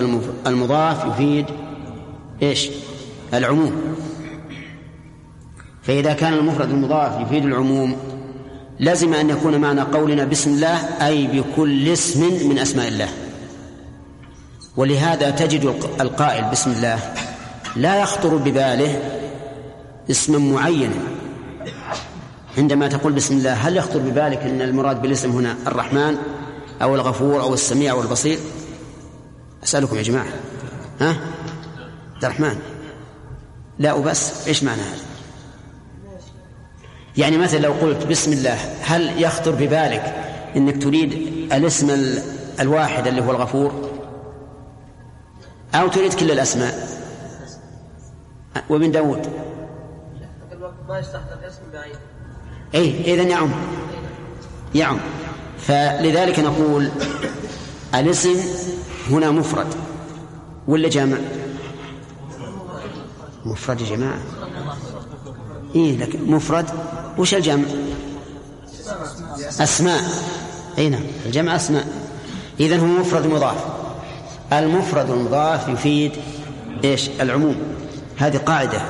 [0.47, 1.47] المضاف يفيد
[2.43, 2.71] إيش؟
[3.35, 3.73] العموم.
[5.83, 7.97] فإذا كان المفرد المضاف يفيد العموم
[8.81, 13.09] لزم أن يكون معنى قولنا بسم الله أي بكل اسم من أسماء الله.
[14.77, 16.99] ولهذا تجد القائل بسم الله
[17.77, 19.03] لا يخطر بباله
[20.11, 20.97] اسما معينا
[22.59, 26.17] عندما تقول بسم الله هل يخطر ببالك أن المراد بالاسم هنا الرحمن
[26.83, 28.39] أو الغفور أو السميع أو البصير؟
[29.65, 30.33] أسألكم يا جماعة.
[31.01, 31.17] ها؟
[32.23, 32.57] الرحمن.
[33.79, 35.12] لا وبس إيش معنى هذا؟
[37.17, 40.15] يعني مثلا لو قلت بسم الله هل يخطر ببالك
[40.57, 41.13] إنك تريد
[41.53, 42.13] الاسم
[42.61, 43.91] الواحد اللي هو الغفور؟
[45.75, 46.89] أو تريد كل الأسماء؟
[48.71, 49.27] ومن داود؟
[50.89, 51.43] ما يستحضر
[52.75, 53.51] اي اذا يعم.
[54.75, 54.99] يعم.
[55.59, 56.91] فلذلك نقول
[57.95, 58.37] الاسم
[59.11, 59.75] هنا مفرد.
[60.69, 61.19] ولا جامع؟
[63.45, 64.19] مفرد يا جماعة.
[65.75, 66.67] إيه لك مفرد.
[67.19, 67.65] وش الجمع؟
[69.61, 70.01] أسماء.
[70.79, 71.87] أي نعم الجمع أسماء.
[72.61, 73.65] إذن هو مفرد مضاف.
[74.53, 76.13] المفرد المضاف يفيد
[76.85, 77.57] إيش؟ العموم.
[78.17, 78.83] هذه قاعدة.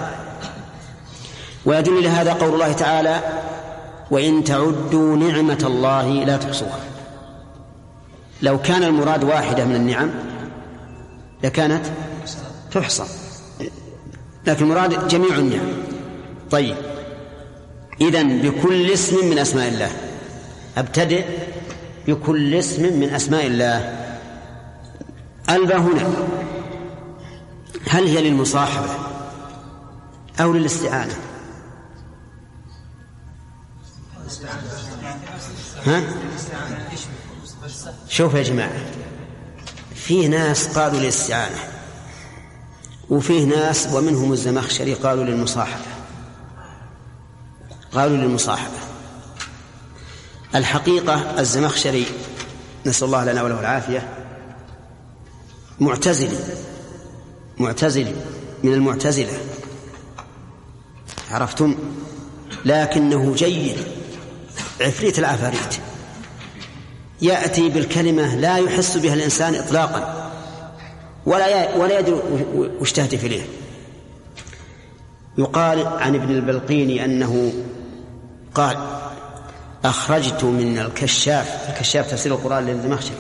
[1.66, 3.21] ويدل لهذا قول الله تعالى
[4.11, 6.81] وإن تعدوا نعمة الله لا تحصوها.
[8.42, 10.11] لو كان المراد واحدة من النعم
[11.45, 11.87] لكانت
[12.73, 13.05] تحصى.
[14.47, 15.91] لكن المراد جميع النعم.
[16.52, 16.76] طيب.
[18.00, 19.90] إذن بكل اسم من أسماء الله.
[20.76, 21.24] أبتدئ
[22.06, 23.98] بكل اسم من أسماء الله.
[25.50, 26.28] ألبى هنا.
[27.88, 28.90] هل هي للمصاحبة
[30.40, 31.14] أو للاستعانة؟
[35.86, 36.02] ها؟
[38.08, 38.84] شوف يا جماعة.
[39.94, 41.58] في ناس قالوا للاستعانة
[43.10, 45.91] وفيه ناس ومنهم الزمخشري قالوا للمصاحبة.
[47.94, 48.78] قالوا للمصاحبة.
[50.55, 52.07] الحقيقة الزمخشري
[52.87, 54.09] نسأل الله لنا وله العافية
[55.81, 56.38] معتزلي
[57.59, 58.14] معتزلي
[58.62, 59.38] من المعتزلة.
[61.31, 61.76] عرفتم؟
[62.64, 63.76] لكنه جيد.
[64.81, 65.78] عفريت العفاريت.
[67.22, 70.33] يأتي بالكلمة لا يحس بها الإنسان إطلاقا.
[71.26, 72.20] ولا ولا يدري
[72.81, 73.46] وش تهدف إليه.
[75.38, 77.52] يقال عن ابن البلقيني أنه
[78.54, 78.76] قال
[79.84, 83.16] أخرجت من الكشاف الكشاف تفسير القرآن للزمخشري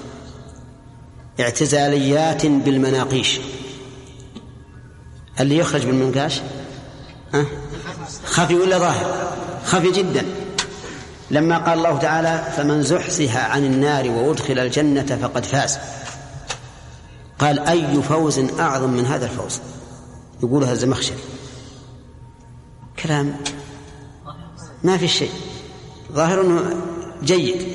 [1.40, 3.40] اعتزاليات بالمناقيش.
[5.40, 6.40] اللي يخرج بالمنقاش
[7.34, 7.44] ها؟
[8.24, 9.32] خفي ولا ظاهر؟
[9.64, 10.24] خفي جدا.
[11.30, 15.78] لما قال الله تعالى فمن زحزح عن النار وأدخل الجنة فقد فاز.
[17.38, 19.60] قال أي فوز أعظم من هذا الفوز؟
[20.42, 21.18] يقولها الزمخشري
[23.02, 23.36] كلام
[24.84, 25.30] ما في شيء.
[26.12, 26.76] ظاهر أنه
[27.22, 27.66] جيد.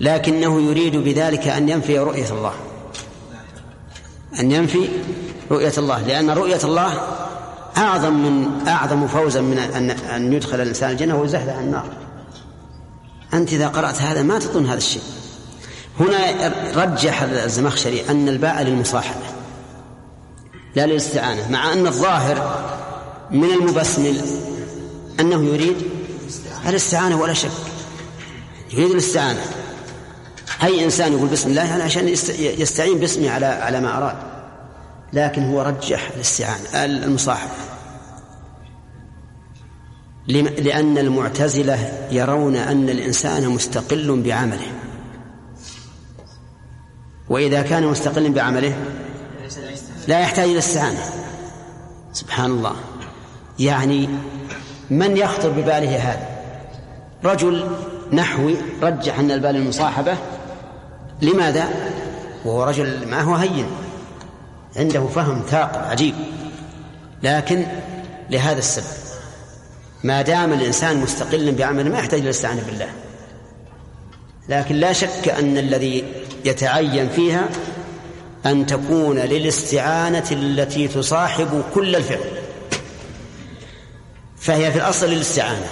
[0.00, 2.52] لكنه يريد بذلك أن ينفي رؤية الله.
[4.40, 4.88] أن ينفي
[5.50, 6.02] رؤية الله.
[6.02, 6.92] لأن رؤية الله
[7.76, 11.88] أعظم من أعظم فوزا من أن أن يدخل الإنسان الجنة ويزحزح عن النار.
[13.34, 15.02] أنت إذا قرأت هذا ما تظن هذا الشيء.
[16.00, 19.24] هنا رجح الزمخشري أن الباء للمصاحبة
[20.74, 22.66] لا للاستعانة مع أن الظاهر
[23.30, 24.20] من المبسمل
[25.20, 25.76] أنه يريد
[26.66, 27.50] الاستعانة ولا شك.
[28.72, 29.44] يريد الاستعانة.
[30.62, 34.16] أي إنسان يقول بسم الله يعني عشان يستعين باسمه على على ما أراد.
[35.12, 37.52] لكن هو رجح الاستعانة المصاحبة.
[40.58, 44.72] لأن المعتزلة يرون أن الإنسان مستقل بعمله.
[47.28, 48.74] وإذا كان مستقلا بعمله
[50.08, 51.04] لا يحتاج إلى الاستعانة
[52.12, 52.76] سبحان الله.
[53.58, 54.08] يعني
[54.90, 56.28] من يخطر بباله هذا؟
[57.24, 57.66] رجل
[58.12, 60.16] نحوي رجح أن البال المصاحبة.
[61.22, 61.68] لماذا؟
[62.44, 63.66] وهو رجل ما هو هين.
[64.76, 66.14] عنده فهم ثاقب عجيب.
[67.22, 67.66] لكن
[68.30, 69.00] لهذا السبب
[70.04, 72.88] ما دام الإنسان مستقلا بعمله ما يحتاج إلى الاستعانة بالله.
[74.48, 76.04] لكن لا شك أن الذي
[76.44, 77.48] يتعين فيها
[78.46, 82.39] أن تكون للاستعانة التي تصاحب كل الفعل.
[84.40, 85.66] فهي في الأصل للاستعانة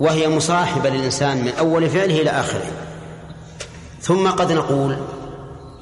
[0.00, 2.70] وهي مصاحبة للإنسان من أول فعله إلى آخره.
[4.00, 4.96] ثم قد نقول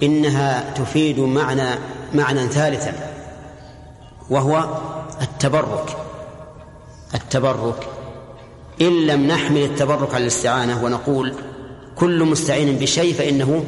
[0.03, 1.79] إنها تفيد معنى
[2.15, 2.93] معنى ثالثا
[4.31, 4.65] وهو
[5.23, 5.97] التبرك.
[7.15, 7.89] التبرك
[8.81, 11.35] إن لم نحمل التبرك على الاستعانة ونقول
[11.97, 13.65] كل مستعين بشيء فإنه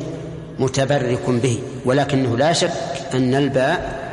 [0.59, 2.72] متبرك به ولكنه لا شك
[3.14, 4.05] أن الباء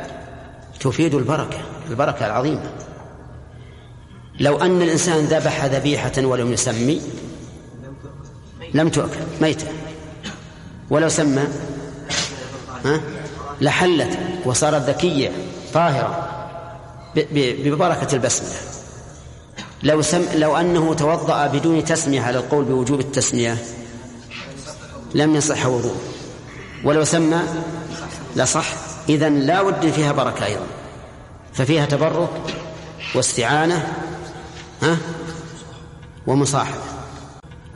[0.80, 1.58] تفيد البركة
[1.90, 2.70] البركة العظيمة.
[4.40, 7.00] لو أن الإنسان ذبح ذبيحة ولم يسمي
[8.74, 9.66] لم تؤكل ميتة
[10.90, 11.44] ولو سمى
[12.84, 13.00] ها؟
[13.60, 15.30] لحلت وصارت ذكية
[15.74, 16.28] طاهرة
[17.32, 18.56] ببركة البسملة.
[19.82, 23.58] لو سم لو أنه توضأ بدون تسمية على القول بوجوب التسمية
[25.14, 25.96] لم يصح وضوء
[26.84, 27.40] ولو سمى
[28.36, 28.66] لصح
[29.08, 30.66] إذا لا بد فيها بركة أيضا.
[31.52, 32.30] ففيها تبرك
[33.14, 33.92] واستعانة
[34.82, 34.96] ها؟
[36.26, 36.82] ومصاحبة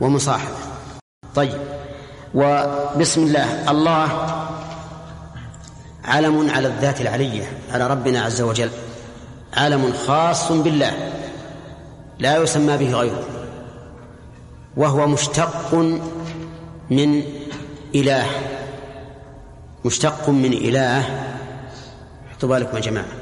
[0.01, 0.55] ومصاحبة
[1.35, 1.61] طيب.
[2.35, 3.71] وبسم الله.
[3.71, 4.07] الله
[6.05, 8.69] علم على الذات العلية على ربنا عز وجل.
[9.53, 11.13] علم خاص بالله.
[12.19, 13.23] لا يسمى به غيره.
[14.77, 15.73] وهو مشتق
[16.89, 17.23] من
[17.95, 18.25] إله.
[19.85, 21.03] مشتق من إله.
[22.31, 23.16] حطوا بالكم يا جماعة.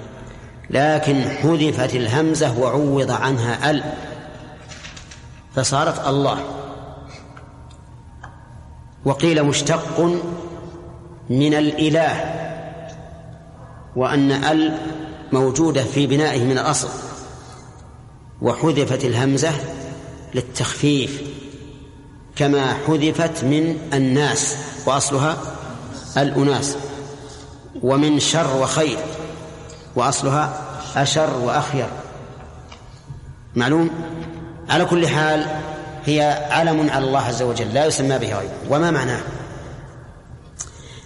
[0.70, 3.84] لكن حذفت الهمزة وعوض عنها ال
[5.56, 6.44] فصارت الله.
[9.06, 10.22] وقيل مشتق
[11.30, 12.36] من الإله
[13.96, 14.78] وأن ال
[15.32, 16.90] موجودة في بنائه من الأصل.
[18.42, 19.52] وحذفت الهمزة
[20.34, 21.22] للتخفيف
[22.36, 25.38] كما حذفت من الناس وأصلها
[26.18, 26.78] الأناس.
[27.84, 28.98] ومن شر وخير.
[29.96, 30.62] وأصلها
[30.96, 31.88] أشر وأخير.
[33.56, 33.90] معلوم؟
[34.70, 35.46] على كل حال
[36.06, 39.22] هي علم على الله عز وجل لا يسمى به غيره وما معناه؟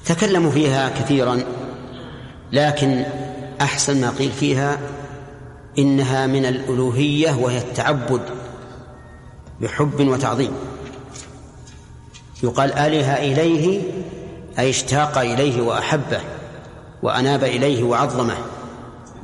[0.05, 1.39] تكلموا فيها كثيرا
[2.51, 3.05] لكن
[3.61, 4.77] أحسن ما قيل فيها
[5.77, 8.21] إنها من الألوهية وهي التعبد
[9.61, 10.51] بحب وتعظيم.
[12.43, 13.81] يقال آله إليه
[14.59, 16.21] أي اشتاق إليه وأحبه
[17.03, 18.37] وأناب إليه وعظمه.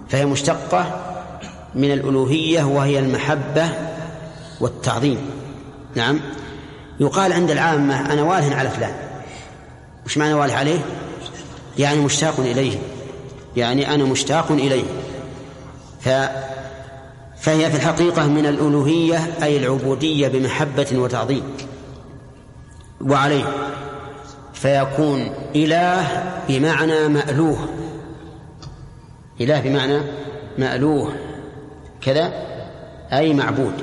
[0.09, 1.01] فهي مشتقة
[1.75, 3.69] من الألوهية وهي المحبة
[4.61, 5.17] والتعظيم.
[5.95, 6.19] نعم.
[6.99, 8.93] يقال عند العامة أنا واله على فلان.
[10.05, 10.79] وش معنى واله عليه؟
[11.79, 12.77] يعني مشتاق إليه.
[13.57, 14.83] يعني أنا مشتاق إليه.
[16.01, 16.09] ف
[17.39, 21.43] فهي في الحقيقة من الألوهية أي العبودية بمحبة وتعظيم.
[23.01, 23.45] وعليه.
[24.53, 27.57] فيكون إله بمعنى مألوه.
[29.41, 30.01] إله بمعنى
[30.57, 31.15] مألوه.
[32.01, 32.33] كذا؟
[33.13, 33.73] أي معبود.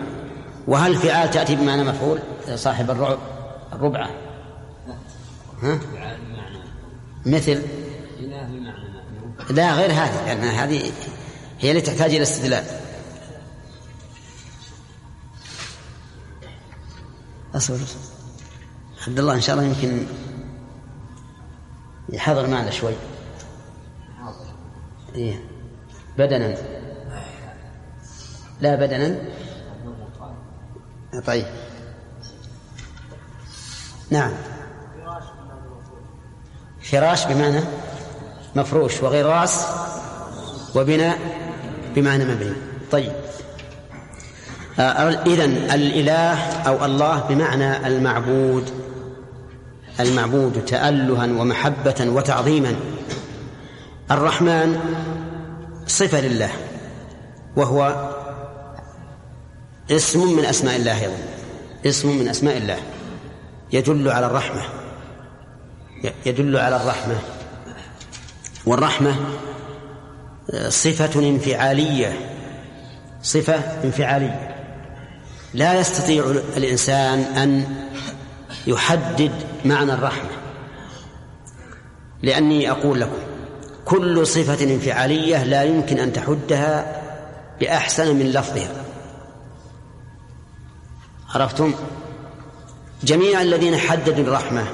[0.66, 2.18] وهل فعال تأتي بمعنى مفعول؟
[2.54, 3.18] صاحب الرعب
[3.72, 4.10] الربعة.
[5.62, 5.78] ها؟
[7.26, 7.62] مثل؟
[9.50, 10.26] لا غير هذه.
[10.26, 10.92] لأن هذه
[11.60, 12.64] هي اللي تحتاج إلى استدلال.
[17.54, 17.79] أصبر.
[19.06, 20.06] عبد الله إن شاء الله يمكن
[22.12, 22.92] يحضر معنا شوي.
[25.15, 25.44] إيه.
[26.19, 26.56] بدنا.
[28.60, 29.17] لا بدنا.
[31.27, 31.46] طيب.
[34.10, 34.33] نعم.
[36.83, 37.60] فراش بمعنى
[38.56, 39.67] مفروش وغراس
[40.75, 41.19] وبناء
[41.94, 42.52] بمعنى مبني.
[42.90, 43.13] طيب.
[44.79, 48.71] آه إذن الإله أو الله بمعنى المعبود.
[50.00, 52.77] المعبود تألها ومحبة وتعظيما.
[54.13, 54.81] الرحمن
[55.87, 56.50] صفة لله
[57.56, 58.10] وهو
[59.90, 61.17] اسم من أسماء الله أيضا
[61.87, 62.79] اسم من أسماء الله
[63.73, 64.63] يدل على الرحمة
[66.27, 67.19] يدل على الرحمة
[68.67, 69.17] والرحمة
[70.69, 72.13] صفة انفعالية
[73.23, 73.54] صفة
[73.85, 74.56] انفعالية.
[75.54, 76.25] لا يستطيع
[76.56, 77.77] الإنسان أن
[78.67, 79.33] يحدد
[79.65, 80.31] معنى الرحمة
[82.23, 83.31] لأني أقول لكم
[83.85, 87.02] كل صفة انفعالية لا يمكن أن تحدها
[87.60, 88.85] بأحسن من لفظها.
[91.35, 91.74] عرفتم؟
[93.02, 94.64] جميع الذين حددوا الرحمة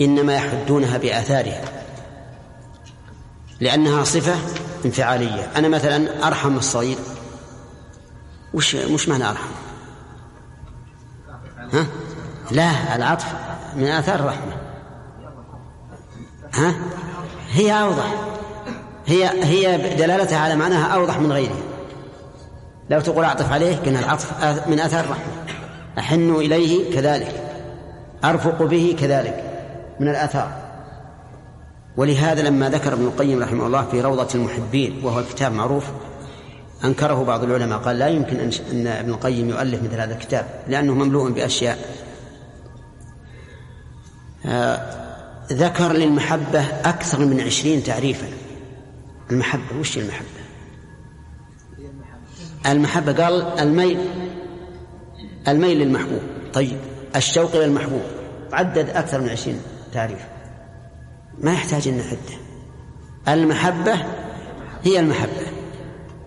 [0.00, 1.64] إنما يحدونها بآثارها
[3.60, 4.34] لأنها صفة
[4.84, 5.50] انفعالية.
[5.56, 6.98] أنا مثلا أرحم الصغير.
[8.54, 9.50] وش مش معنى أرحم؟
[11.72, 11.86] ها؟
[12.50, 13.26] لا العطف
[13.76, 14.56] من آثار الرحمة.
[16.54, 16.74] ها؟
[17.56, 18.14] هي أوضح.
[19.06, 21.62] هي هي دلالتها على معناها أوضح من غيرها.
[22.90, 25.32] لو تقول أعطف عليه كان العطف من آثار الرحمة.
[25.98, 27.42] أحن إليه كذلك.
[28.24, 29.42] أرفق به كذلك.
[30.00, 30.52] من الآثار.
[31.96, 35.84] ولهذا لما ذكر ابن القيم رحمه الله في روضة المحبين وهو كتاب معروف
[36.84, 37.78] أنكره بعض العلماء.
[37.78, 41.78] قال لا يمكن أن ابن القيم يؤلف مثل هذا الكتاب لأنه مملوء بأشياء.
[44.46, 45.05] آه
[45.52, 48.26] ذكر للمحبة أكثر من عشرين تعريفا.
[49.30, 50.26] المحبة وش المحبة؟
[52.66, 53.98] المحبة قال الميل
[55.48, 56.20] الميل للمحبوب.
[56.52, 56.78] طيب
[57.16, 58.02] الشوق إلى المحبوب.
[58.52, 59.60] عدد أكثر من عشرين
[59.92, 60.26] تعريف.
[61.38, 62.18] ما يحتاج أن نحده
[63.28, 63.94] المحبة
[64.84, 65.46] هي المحبة.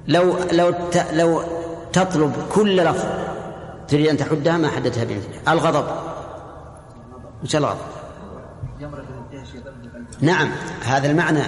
[0.08, 0.74] لو لو
[1.14, 1.44] لو
[1.94, 3.06] تطلب كل لفظ
[3.88, 5.88] تريد أن تحدها ما حددتها بمثلها الغضب.
[7.44, 8.00] وش الغضب؟
[10.22, 10.52] نعم
[10.86, 11.44] هذا المعنى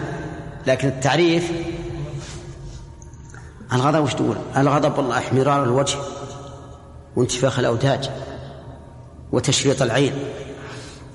[0.67, 1.51] لكن التعريف
[3.73, 5.97] الغضب وش تقول؟ الغضب والله إحمرار الوجه
[7.15, 8.09] وانتفاخ الأوداج
[9.31, 10.13] وتشريط العين.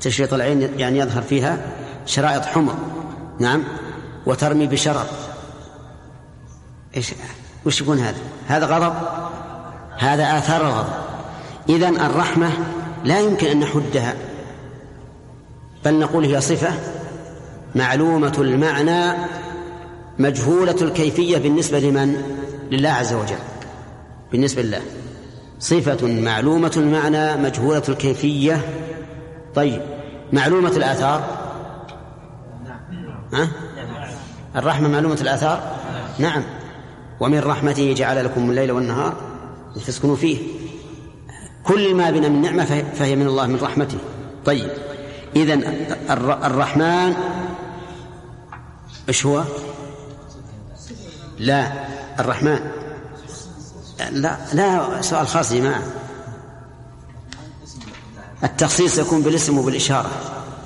[0.01, 1.59] تشريط العين يعني يظهر فيها
[2.07, 2.75] شرائط حمر
[3.39, 3.65] نعم
[4.27, 5.07] وترمي بشرر.
[6.97, 7.15] إيش
[7.67, 8.95] وش يكون هذا؟ هذا غضب؟
[9.99, 10.93] هذا آثار الغضب.
[11.69, 12.51] إذا الرحمة
[13.05, 14.15] لا يمكن أن نحدها
[15.85, 16.96] بل نقول هي صفة
[17.77, 19.19] معلومة المعنى
[20.19, 22.17] مجهولة الكيفية بالنسبة لمن؟
[22.71, 23.39] لله عز وجل.
[24.33, 24.81] بالنسبة لله.
[25.59, 28.61] صفة معلومة المعنى مجهولة الكيفية.
[29.55, 29.83] طيب
[30.33, 31.25] معلومة الآثار؟
[33.33, 33.49] ها؟
[34.57, 35.77] الرحمة معلومة الآثار؟
[36.19, 36.43] نعم.
[37.21, 39.17] ومن رحمته جعل لكم الليل والنهار
[39.77, 40.39] لتسكنوا فيه.
[41.65, 43.99] كل ما بنا من نعمة فهي من الله من رحمته.
[44.45, 44.69] طيب
[45.37, 45.55] إذا
[46.47, 47.15] الرحمن
[49.09, 49.45] إيش هو؟
[51.39, 51.73] لا
[52.21, 52.61] الرحمن.
[54.11, 55.83] لا لا سؤال خاص يا جماعة.
[58.45, 60.11] التخصيص يكون بالاسم وبالإشارة.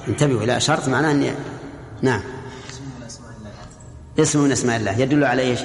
[0.08, 1.34] انتبهوا إلى أشرت معناه أني
[2.02, 2.20] نعم.
[4.18, 4.98] اسم من أسماء الله.
[4.98, 5.60] يدل على إيش؟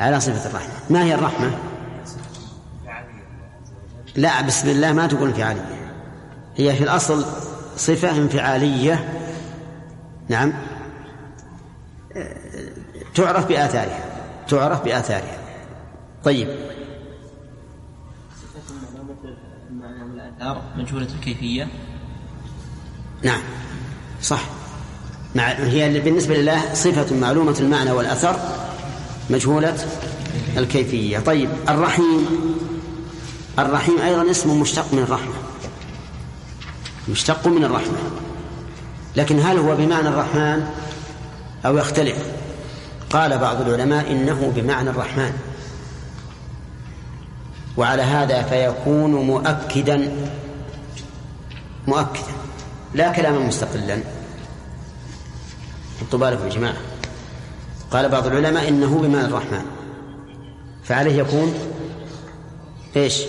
[0.00, 0.74] على صفة الرحمة.
[0.90, 1.58] ما هي الرحمة؟
[4.16, 5.92] لا بسم الله ما تقول انفعالية.
[6.56, 7.24] هي في الأصل
[7.76, 9.20] صفة انفعالية.
[10.28, 10.52] نعم.
[13.14, 14.00] تعرف بآثارها.
[14.48, 15.38] تعرف بآثارها.
[16.24, 16.48] طيب.
[20.76, 21.68] مجهولة الكيفية.
[23.22, 23.42] نعم.
[24.22, 24.44] صح.
[25.34, 28.36] مع هي بالنسبة لله صفة معلومة المعنى والأثر
[29.30, 29.76] مجهولة
[30.56, 31.18] الكيفية.
[31.18, 31.50] طيب.
[31.68, 32.26] الرحيم.
[33.58, 35.34] الرحيم أيضا اسم مشتق من الرحمة.
[37.08, 37.98] مشتق من الرحمة.
[39.16, 40.70] لكن هل هو بمعنى الرحمن؟
[41.66, 42.16] أو يختلف.
[43.10, 45.32] قال بعض العلماء إنه بمعنى الرحمن.
[47.76, 50.12] وعلى هذا فيكون مؤكدا.
[51.86, 52.32] مؤكدا.
[52.94, 53.98] لا كلاما مستقلا.
[56.00, 56.76] حطوا بالكم يا جماعة.
[57.90, 59.62] قال بعض العلماء إنه بمعنى الرحمن.
[60.84, 61.54] فعليه يكون
[62.96, 63.22] إيش؟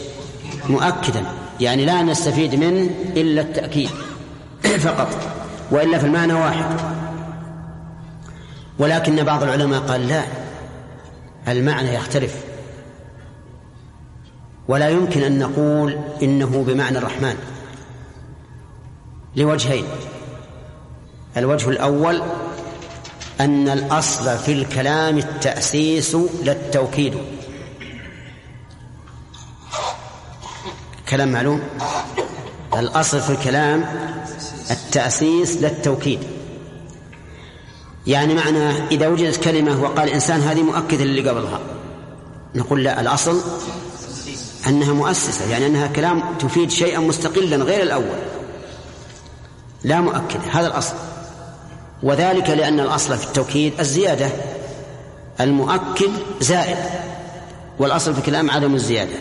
[0.69, 1.25] مؤكدا.
[1.59, 3.89] يعني لا نستفيد منه إلا التأكيد.
[4.85, 5.07] فقط.
[5.71, 7.00] وإلا في المعنى واحد.
[8.79, 10.23] ولكن بعض العلماء قال لا
[11.47, 12.35] المعنى يختلف.
[14.67, 17.35] ولا يمكن أن نقول إنه بمعنى الرحمن.
[19.35, 19.85] لوجهين.
[21.37, 22.21] الوجه الأول
[23.41, 27.17] أن الأصل في الكلام التأسيس لا التوكيد
[31.09, 31.61] كلام معلوم؟
[32.77, 33.85] الأصل في الكلام
[34.71, 36.19] التأسيس لا التوكيد
[38.07, 41.59] يعني معنى إذا وجدت كلمة وقال الانسان هذه مؤكدة للي قبلها
[42.55, 43.41] نقول لا الأصل
[44.67, 48.19] أنها مؤسسة يعني أنها كلام تفيد شيئا مستقلا غير الأول.
[49.83, 50.93] لا مؤكد هذا الأصل.
[52.03, 54.29] وذلك لأن الأصل في التوكيد الزيادة.
[55.39, 56.77] المؤكد زائد
[57.79, 59.15] والأصل في الكلام عدم الزيادة.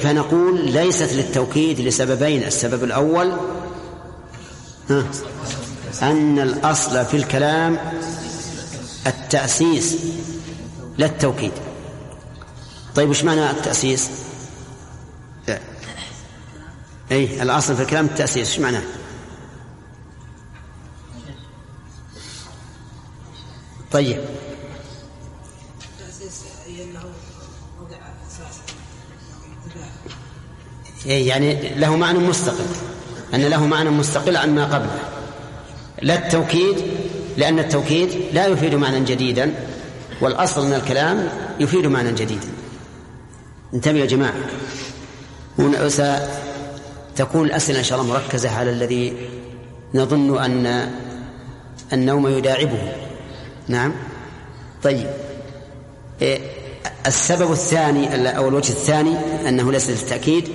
[0.00, 3.32] فنقول ليست للتوكيد لسببين السبب الأول
[4.90, 5.04] ها؟
[6.02, 7.78] أن الأصل في الكلام
[9.06, 9.96] التأسيس
[10.98, 11.52] لا التوكيد
[12.94, 14.10] طيب وش معنى التأسيس؟
[17.12, 18.82] أي الأصل في الكلام التأسيس إيش معناه؟
[23.92, 24.18] طيب
[31.06, 32.66] إيه يعني له معنى مستقل
[33.34, 35.19] أن له معنى مستقل عن ما قبله
[36.02, 36.76] لا التوكيد
[37.36, 39.54] لأن التوكيد لا يفيد معنى جديدا
[40.20, 41.28] والأصل من الكلام
[41.60, 42.48] يفيد معنى جديدا.
[43.74, 44.34] انتبهوا يا جماعة.
[47.14, 49.12] ستكون الأسئلة إن شاء الله مركزة على الذي
[49.94, 50.90] نظن أن
[51.92, 52.92] النوم يداعبه.
[53.68, 53.92] نعم.
[54.82, 55.06] طيب.
[57.06, 59.16] السبب الثاني أو الوجه الثاني
[59.48, 60.48] أنه ليس للتأكيد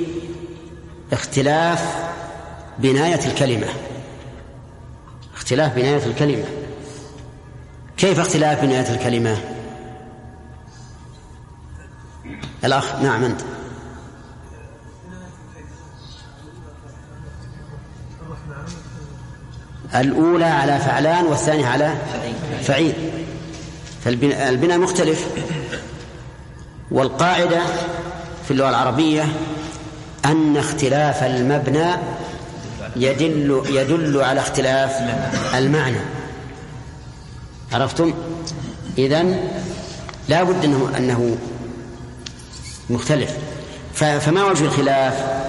[1.12, 1.96] اختلاف
[2.80, 3.68] بناية الكلمة.
[5.46, 6.44] اختلاف بناية الكلمة.
[7.98, 9.38] كيف اختلاف بناية الكلمة؟
[12.64, 13.42] الأخ نعم أنت.
[19.96, 21.94] الأولى على فعلان والثانية على
[22.62, 22.94] فعيل.
[24.04, 25.28] فالبناء مختلف.
[26.92, 27.62] والقاعدة
[28.46, 29.26] في اللغة العربية
[30.26, 31.96] أن اختلاف المبنى
[32.96, 34.92] يدل يدل على اختلاف
[35.56, 36.00] المعنى.
[37.74, 38.14] عرفتم؟
[38.98, 39.50] إذن
[40.30, 41.38] لا بد أنه أنه
[42.90, 43.38] مختلف.
[43.94, 45.46] فما وجه الخلاف؟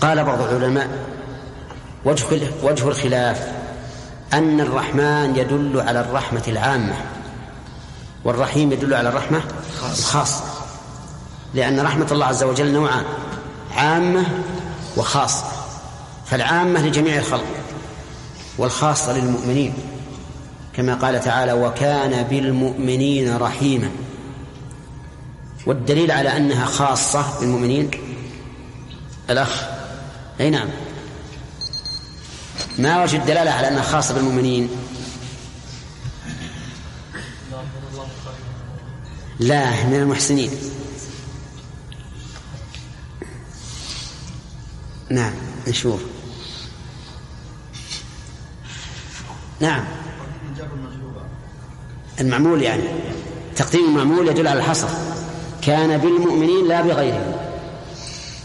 [0.00, 0.88] قال بعض العلماء
[2.04, 2.24] وجه
[2.62, 3.48] وجه الخلاف
[4.32, 6.94] أن الرحمن يدل على الرحمة العامة
[8.24, 9.40] والرحيم يدل على الرحمة
[9.98, 10.44] الخاصة
[11.54, 13.04] لأن رحمة الله عز وجل نوعان
[13.76, 14.26] عامة
[14.96, 15.44] وخاصة.
[16.32, 17.44] فالعامة لجميع الخلق
[18.58, 19.74] والخاصة للمؤمنين.
[20.76, 23.90] كما قال تعالى وكان بالمؤمنين رحيما.
[25.66, 27.90] والدليل على أنها خاصة بالمؤمنين
[29.30, 29.62] الأخ.
[30.40, 30.68] أي نعم.
[32.78, 34.68] ما وجه الدلالة على أنها خاصة بالمؤمنين؟
[39.40, 40.50] لا من المحسنين.
[45.10, 45.32] نعم
[45.66, 46.11] نشوف.
[49.62, 49.84] نعم.
[52.20, 52.82] المعمول يعني.
[53.56, 54.88] تقديم المعمول يدل على الحصر.
[55.62, 57.32] كان بالمؤمنين لا بغيرهم.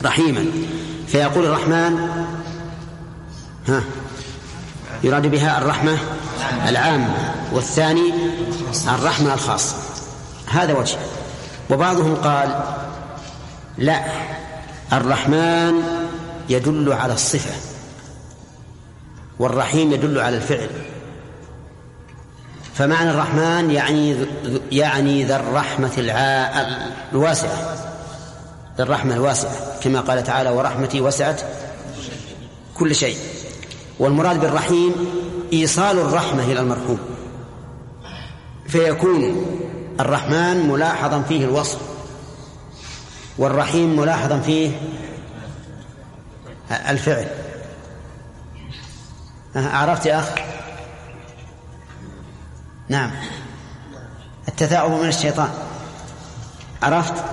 [0.03, 0.45] رحيما.
[1.07, 1.97] فيقول الرحمن
[3.67, 3.83] ها
[5.03, 5.97] يراد بها الرحمة
[6.67, 8.13] العامة والثاني
[8.87, 9.75] الرحمة الخاصة
[10.47, 10.97] هذا وجه.
[11.69, 12.63] وبعضهم قال
[13.77, 14.05] لا
[14.93, 15.73] الرحمن
[16.49, 17.55] يدل على الصفة
[19.39, 20.69] والرحيم يدل على الفعل.
[22.77, 24.25] فمعنى الرحمن يعني
[24.71, 25.91] يعني ذا الرحمة
[27.13, 27.75] الواسعة.
[28.77, 31.41] ذا الرحمة الواسعة كما قال تعالى ورحمتي وسعت
[32.75, 33.17] كل شيء.
[33.99, 34.93] والمراد بالرحيم
[35.53, 36.99] إيصال الرحمة إلى المرحوم.
[38.67, 39.45] فيكون
[39.99, 41.79] الرحمن ملاحظا فيه الوصف
[43.37, 44.71] والرحيم ملاحظا فيه
[46.89, 47.27] الفعل.
[49.55, 50.29] عرفت يا أخ
[52.89, 53.11] نعم.
[54.47, 55.49] التثاؤب من الشيطان.
[56.83, 57.23] عرفت؟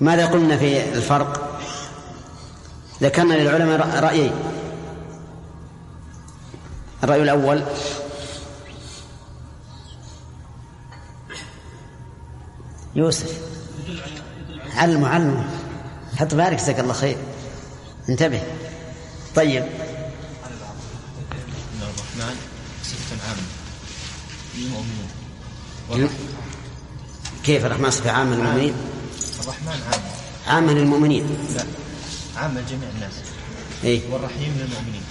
[0.00, 1.60] ماذا قلنا في الفرق؟
[3.02, 4.32] ذكرنا للعلماء رأيين.
[7.04, 7.62] الرأي الأول.
[12.94, 13.40] يوسف.
[14.76, 15.42] علموا علموا
[16.16, 17.16] حط بارك جزاك الله خير.
[18.08, 18.42] انتبه.
[19.34, 19.64] طيب.
[27.44, 28.74] كيف الرحمن صفة عامة للمؤمنين؟
[29.42, 30.02] الرحمن عامة.
[30.46, 31.26] عامة للمؤمنين.
[31.56, 31.64] لا
[32.36, 33.12] عامة لجميع الناس.
[33.84, 35.02] إيه؟ والرحيم للمؤمنين.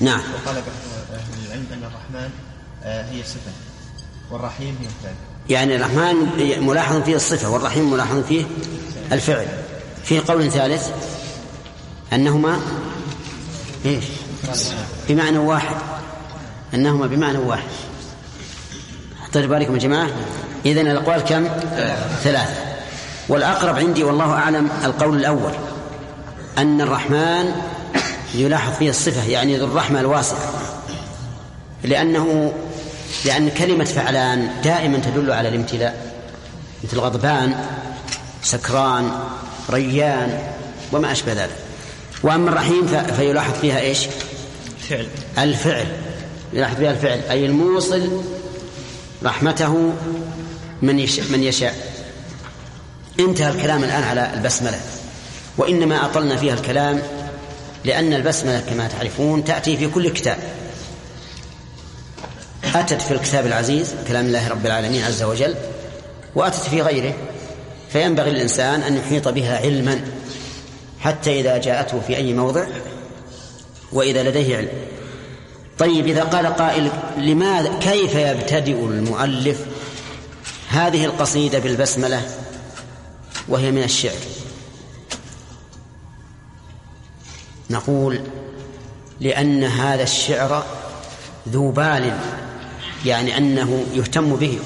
[0.00, 0.20] نعم.
[0.20, 0.64] وقال بعض
[1.12, 2.30] أهل العلم أن الرحمن
[2.82, 3.52] آه، هي الصفة.
[4.30, 5.14] والرحيم هي الفعل.
[5.50, 8.44] يعني الرحمن ملاحظ فيه الصفة والرحيم ملاحظ فيه
[9.12, 9.46] الفعل.
[10.04, 10.88] في قول ثالث
[12.12, 12.60] أنهما
[13.84, 14.04] إيش؟
[15.08, 15.76] بمعنى واحد.
[16.74, 17.68] أنهما بمعنى واحد.
[19.30, 20.08] حطيت بالكم يا جماعة.
[20.66, 21.48] إذن الأقوال كم؟
[22.22, 22.54] ثلاثة.
[23.28, 25.52] والأقرب عندي والله أعلم القول الأول
[26.58, 27.52] أن الرحمن
[28.34, 30.52] يلاحظ فيه الصفة يعني ذو الرحمة الواسعة.
[31.84, 32.52] لأنه
[33.24, 36.12] لأن كلمة فعلان دائما تدل على الامتلاء.
[36.84, 37.54] مثل غضبان
[38.42, 39.10] سكران
[39.70, 40.38] ريان
[40.92, 41.56] وما أشبه ذلك.
[42.22, 44.06] وأما الرحيم فيلاحظ فيها إيش؟
[44.88, 45.06] فعل.
[45.38, 45.86] الفعل.
[46.52, 48.22] يلاحظ فيها الفعل أي الموصل
[49.24, 49.92] رحمته
[50.82, 51.74] من يشاء, من يشاء.
[53.20, 54.80] انتهى الكلام الآن على البسملة.
[55.58, 57.02] وإنما أطلنا فيها الكلام
[57.84, 60.38] لأن البسملة كما تعرفون تأتي في كل كتاب.
[62.74, 65.54] أتت في الكتاب العزيز كلام الله رب العالمين عز وجل
[66.34, 67.14] وأتت في غيره.
[67.92, 70.00] فينبغي للإنسان أن يحيط بها علما
[71.00, 72.66] حتى إذا جاءته في أي موضع
[73.92, 74.68] وإذا لديه علم.
[75.78, 79.66] طيب إذا قال قائل لماذا كيف يبتدئ المؤلف
[80.68, 82.22] هذه القصيدة بالبسملة
[83.48, 84.18] وهي من الشعر؟
[87.70, 88.20] نقول
[89.20, 90.64] لأن هذا الشعر
[91.48, 92.18] ذو بال
[93.04, 94.58] يعني أنه يهتم به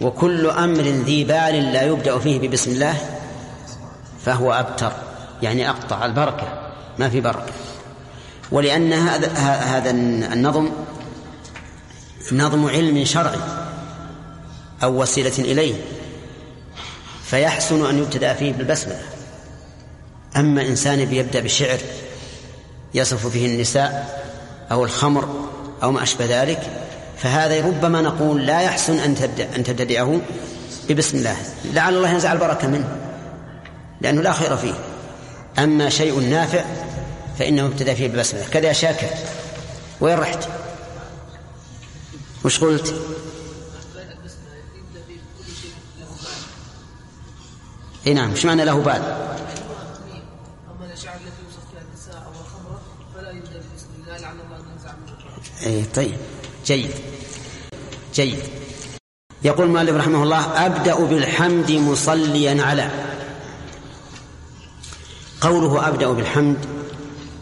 [0.00, 2.94] وكل أمر ذي بال لا يبدأ فيه ببسم الله
[4.24, 4.92] فهو أبتر
[5.42, 7.65] يعني أقطع البركة ما في بركة.
[8.52, 9.28] ولأن هذا
[9.58, 10.70] هذا النظم
[12.32, 13.38] نظم علم شرعي
[14.82, 15.74] أو وسيلة إليه
[17.24, 19.02] فيحسن أن يبتدأ فيه بالبسملة.
[20.36, 21.78] أما إنسان بيبدأ بشعر
[22.94, 24.22] يصف فيه النساء
[24.70, 25.48] أو الخمر
[25.82, 26.70] أو ما أشبه ذلك
[27.18, 30.20] فهذا ربما نقول لا يحسن أن تبدأ أن تبتدئه
[30.88, 31.36] ببسم الله.
[31.64, 32.96] لعل الله ينزع البركة منه
[34.00, 34.74] لأنه لا خير فيه.
[35.58, 36.64] أما شيء نافع
[37.38, 39.08] فإنه ابتدأ فيه الله كذا يا شاكر.
[40.00, 40.48] وين رحت؟
[42.44, 42.94] وش قلت؟
[48.06, 48.30] إي نعم.
[48.30, 49.26] إيش معنى له بال؟
[55.66, 56.16] إي طيب.
[56.66, 56.90] جيد.
[58.14, 58.38] جيد.
[59.42, 62.90] يقول المؤلف رحمه الله أبدأ بالحمد مصليا على.
[65.40, 66.75] قوله أبدأ بالحمد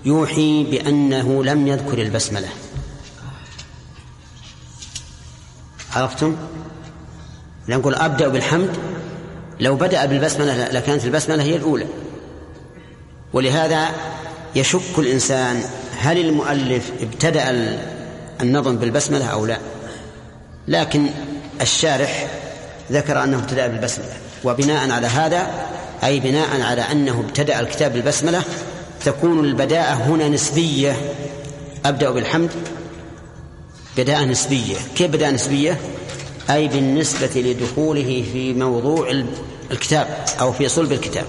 [0.05, 2.49] يوحي بأنه لم يذكر البسملة.
[5.93, 6.37] عرفتم؟
[7.69, 8.71] نقول أبدأ بالحمد.
[9.61, 11.87] لو بدأ بالبسملة لكانت البسملة هي الأولى.
[13.33, 13.89] ولهذا
[14.57, 15.63] يشك الإنسان
[15.99, 17.51] هل المؤلف ابتدأ
[18.41, 19.59] النظم بالبسملة أو لا.
[20.69, 21.07] لكن
[21.61, 22.29] الشارح
[22.93, 24.13] ذكر أنه ابتدأ بالبسملة.
[24.45, 25.69] وبناء على هذا
[26.05, 28.43] أي بناء على أنه ابتدأ الكتاب بالبسملة
[29.05, 30.97] تكون البداءة هنا نسبية.
[31.85, 32.51] أبدأ بالحمد.
[33.97, 34.77] بداءة نسبية.
[34.97, 35.81] كيف بداءة نسبية؟
[36.51, 39.25] أي بالنسبة لدخوله في موضوع
[39.71, 41.27] الكتاب أو في صلب الكتاب.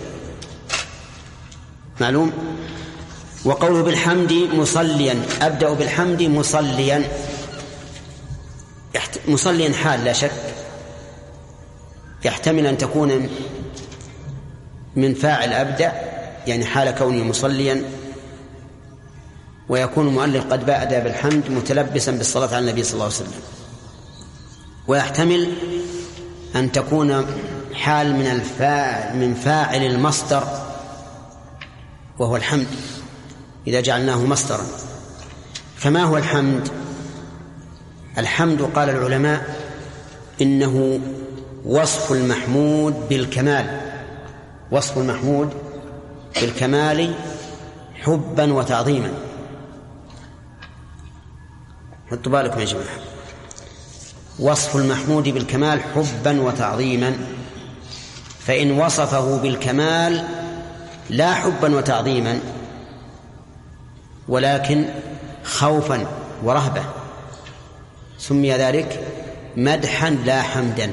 [2.01, 2.31] معلوم؟
[3.45, 5.21] وقوله بالحمد مصليا.
[5.41, 7.09] أبدأ بالحمد مصليا.
[9.27, 10.31] مصليا حال لا شك.
[12.25, 13.29] يحتمل أن تكون
[14.95, 16.14] من فاعل أبدأ
[16.47, 17.83] يعني حال كونه مصليا
[19.69, 23.41] ويكون المؤلف قد بادأ بالحمد متلبسا بالصلاة على النبي صلى الله عليه وسلم.
[24.87, 25.53] ويحتمل
[26.55, 27.25] أن تكون
[27.73, 30.43] حال من الفاعل من فاعل المصدر
[32.19, 32.67] وهو الحمد
[33.67, 34.65] إذا جعلناه مصدرا.
[35.77, 36.69] فما هو الحمد؟
[38.17, 39.55] الحمد قال العلماء
[40.41, 40.99] إنه
[41.65, 43.81] وصف المحمود بالكمال.
[44.71, 45.53] وصف المحمود
[46.41, 47.15] بالكمال
[48.03, 49.13] حبا وتعظيما.
[52.11, 52.99] حطوا بالكم يا جماعة.
[54.39, 57.17] وصف المحمود بالكمال حبا وتعظيما.
[58.39, 60.23] فإن وصفه بالكمال
[61.09, 62.39] لا حبا وتعظيما
[64.27, 64.85] ولكن
[65.43, 66.07] خوفا
[66.43, 66.83] ورهبة
[68.17, 69.07] سمي ذلك
[69.57, 70.91] مدحا لا حمدا.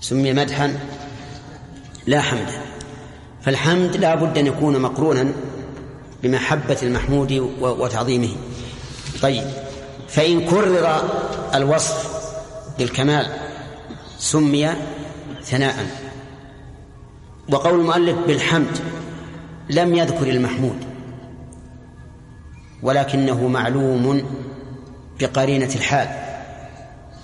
[0.00, 0.78] سمي مدحا
[2.06, 2.71] لا حمدا.
[3.44, 5.32] فالحمد لا بد أن يكون مقرونا
[6.22, 8.36] بمحبة المحمود وتعظيمه.
[9.22, 9.44] طيب
[10.08, 11.02] فإن كرر
[11.54, 12.22] الوصف
[12.78, 13.26] بالكمال
[14.18, 14.70] سمي
[15.44, 15.86] ثناء.
[17.48, 18.78] وقول المؤلف بالحمد
[19.70, 20.76] لم يذكر المحمود
[22.82, 24.22] ولكنه معلوم
[25.20, 26.08] بقرينة الحال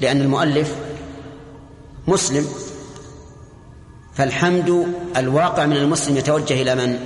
[0.00, 0.76] لأن المؤلف
[2.08, 2.46] مسلم
[4.18, 6.98] فالحمد الواقع من المسلم يتوجه إلى من؟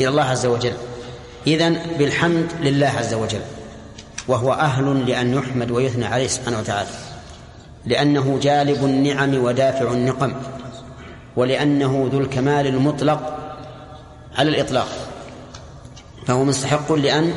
[0.00, 0.72] إلى الله عز وجل.
[1.46, 3.40] إذن بالحمد لله عز وجل.
[4.28, 6.88] وهو أهل لأن يحمد ويثنى عليه سبحانه وتعالى.
[7.86, 10.32] لأنه جالب النعم ودافع النقم.
[11.36, 13.38] ولأنه ذو الكمال المطلق
[14.38, 14.88] على الإطلاق.
[16.26, 17.32] فهو مستحق لأن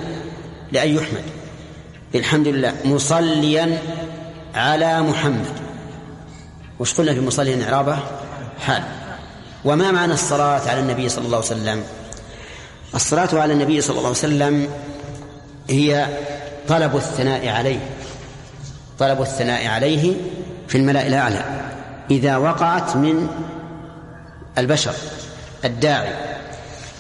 [0.72, 1.24] لأن يحمد.
[2.16, 2.74] الحمد لله.
[2.86, 3.78] مصليا
[4.56, 5.60] على محمد.
[6.80, 7.98] وش قلنا في مصليا إعرابه
[8.60, 8.84] حال.
[9.66, 11.84] وما معنى الصلاة على النبي صلى الله عليه وسلم؟
[12.96, 14.70] الصلاة على النبي صلى الله عليه وسلم
[15.70, 16.08] هي
[16.68, 17.80] طلب الثناء عليه.
[19.00, 20.14] طلب الثناء عليه
[20.68, 21.44] في الملأ الأعلى.
[22.12, 23.28] إذا وقعت من
[24.58, 24.94] البشر
[25.66, 26.14] الداعي.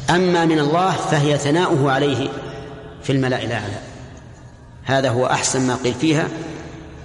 [0.10, 2.30] أما من الله فهي ثناؤه عليه
[3.04, 3.80] في الملأ الأعلى.
[4.84, 6.28] هذا هو أحسن ما قيل فيها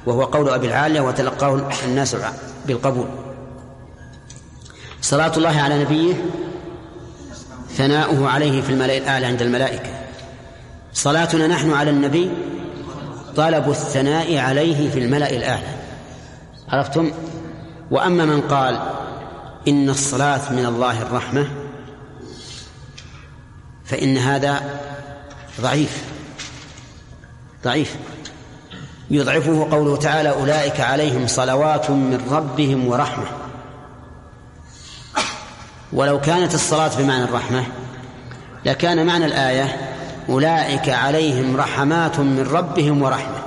[0.07, 2.17] وهو قول أبي العالية وتلقاه الناس
[2.67, 3.09] بالقبول.
[5.03, 6.15] صلاة الله على نبيه
[7.77, 9.91] ثناؤه عليه في الملأ الأعلى عند الملائكة.
[10.93, 12.31] صلاتنا نحن على النبي
[13.37, 15.75] طلب الثناء عليه في الملأ الأعلى
[16.69, 17.13] عرفتم؟
[17.91, 18.81] وأما من قال
[19.69, 21.49] إن الصلاة من الله الرحمة
[23.85, 24.61] فإن هذا
[25.61, 26.05] ضعيف.
[27.65, 27.97] ضعيف.
[29.11, 33.40] يضعفه قوله تعالى أولئك عليهم صلوات من ربهم ورحمة.
[35.93, 37.65] ولو كانت الصلاة بمعنى الرحمة
[38.65, 39.97] لكان معنى الآية
[40.29, 43.43] أولئك عليهم رحمات من ربهم ورحمة.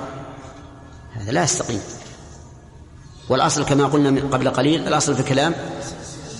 [1.14, 1.80] هذا لا يستقيم.
[3.28, 5.54] والأصل كما قلنا قبل قليل الأصل في الكلام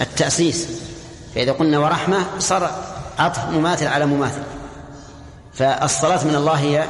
[0.00, 0.68] التأسيس.
[1.34, 2.70] فإذا قلنا ورحمة صار
[3.18, 4.42] عطف مماثل على مماثل.
[5.54, 6.84] فالصلاة من الله هي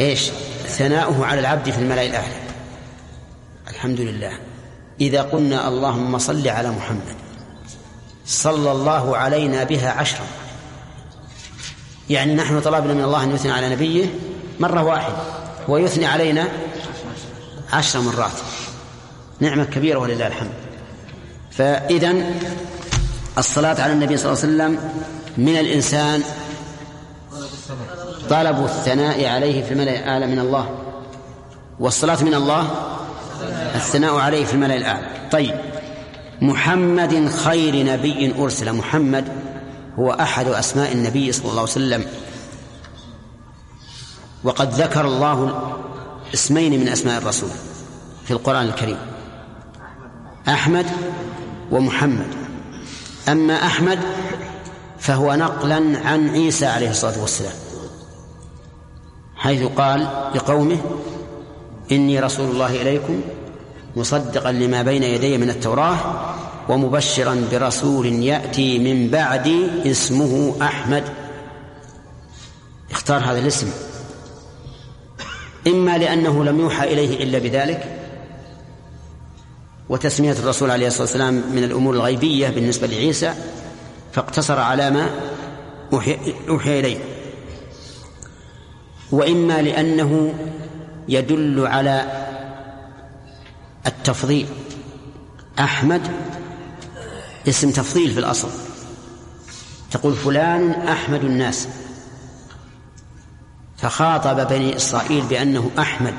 [0.00, 0.30] إيش؟
[0.66, 2.34] ثناؤه على العبد في الملأ الأعلى.
[3.68, 4.32] الحمد لله.
[5.00, 7.29] إذا قلنا اللهم صل على محمد.
[8.30, 10.26] صلى الله علينا بها عشرا.
[12.10, 14.06] يعني نحن طلبنا من الله أن يثني على نبيه
[14.60, 15.16] مرة واحدة
[15.68, 16.48] ويثني علينا
[17.72, 18.32] عشر مرات.
[19.40, 20.50] نعمة كبيرة ولله الحمد.
[21.50, 22.14] فإذا
[23.38, 24.92] الصلاة على النبي صلى الله عليه وسلم
[25.36, 26.22] من الإنسان
[28.30, 30.78] طلب الثناء عليه في الملأ الأعلى من الله.
[31.80, 32.70] والصلاة من الله
[33.74, 35.06] الثناء عليه في الملأ الأعلى.
[35.32, 35.69] طيب.
[36.42, 38.72] محمد خير نبي أرسل.
[38.72, 39.24] محمد
[39.98, 42.04] هو أحد أسماء النبي صلى الله عليه وسلم.
[44.44, 45.72] وقد ذكر الله
[46.34, 47.50] اسمين من أسماء الرسول
[48.24, 48.98] في القرآن الكريم.
[50.48, 50.86] أحمد
[51.70, 52.34] ومحمد.
[53.28, 53.98] أما أحمد
[54.98, 57.54] فهو نقلا عن عيسى عليه الصلاة والسلام.
[59.36, 60.78] حيث قال لقومه
[61.92, 63.20] إني رسول الله إليكم
[63.96, 65.96] مصدقا لما بين يدي من التوراة
[66.70, 71.04] ومبشرا برسول يأتي من بعدي اسمه أحمد.
[72.90, 73.70] اختار هذا الاسم.
[75.66, 77.96] إما لأنه لم يوحى إليه إلا بذلك
[79.88, 83.34] وتسمية الرسول عليه الصلاة والسلام من الأمور الغيبية بالنسبة لعيسى
[84.12, 85.10] فاقتصر على ما
[86.48, 86.98] أوحي إليه.
[89.12, 90.34] وإما لأنه
[91.08, 92.26] يدل على
[93.86, 94.46] التفضيل.
[95.58, 96.02] أحمد
[97.48, 98.48] اسم تفضيل في الأصل.
[99.90, 101.68] تقول فلان أحمد الناس.
[103.76, 106.14] فخاطب بني إسرائيل بأنه أحمد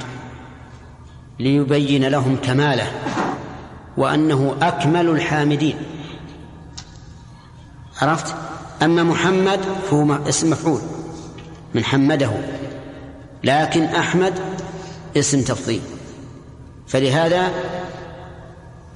[1.39, 2.91] ليبين لهم كماله
[3.97, 5.75] وأنه أكمل الحامدين.
[8.01, 8.35] عرفت؟
[8.83, 9.59] أما محمد
[9.89, 10.81] فهو اسم مفعول
[11.75, 12.31] من حمده.
[13.43, 14.39] لكن أحمد
[15.17, 15.81] اسم تفضيل.
[16.87, 17.51] فلهذا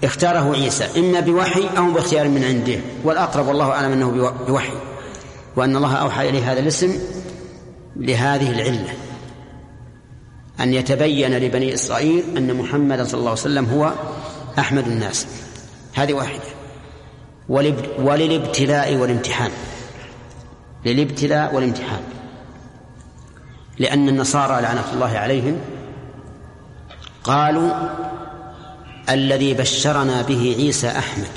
[0.06, 4.74] اختاره عيسى إما بوحي أو باختيار من عنده والأقرب والله أعلم أنه بوحي
[5.56, 7.00] وأن الله أوحى إليه هذا الاسم
[7.96, 8.94] لهذه العلة.
[10.60, 13.94] أن يتبين لبني إسرائيل أن محمدا صلى الله عليه وسلم هو
[14.60, 15.28] أحمد الناس.
[15.94, 16.42] هذه واحدة.
[18.00, 19.52] وللابتلاء والامتحان.
[20.86, 22.02] للابتلاء والامتحان.
[23.80, 25.60] لأن النصارى لعنة الله عليهم
[27.24, 27.72] قالوا
[29.10, 31.32] الذي بشرنا به عيسى أحمد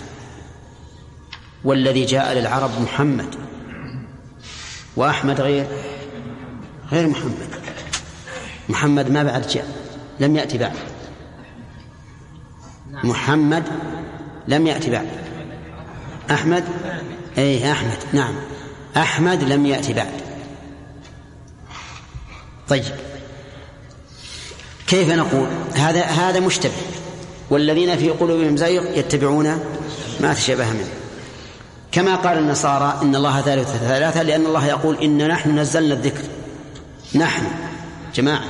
[1.64, 3.34] والذي جاء للعرب محمد.
[4.96, 5.66] وأحمد غير
[6.92, 7.48] غير محمد.
[8.68, 9.66] محمد ما بعد جاء
[10.20, 10.72] لم يأتي بعد.
[13.04, 13.64] محمد
[14.48, 15.06] لم يأتي بعد.
[16.30, 16.64] أحمد؟
[17.38, 18.34] أي أحمد نعم.
[18.96, 20.12] أحمد لم يأتي بعد.
[22.68, 22.84] طيب
[24.86, 26.97] كيف نقول؟ هذا هذا مشتبه.
[27.50, 29.58] والذين في قلوبهم زيغ يتبعون
[30.20, 30.88] ما تشابه منه.
[31.92, 36.22] كما قال النصارى إن الله ثالث ثلاثة لأن الله يقول إن نحن نزلنا الذكر.
[37.14, 37.44] نحن
[38.14, 38.44] جماعة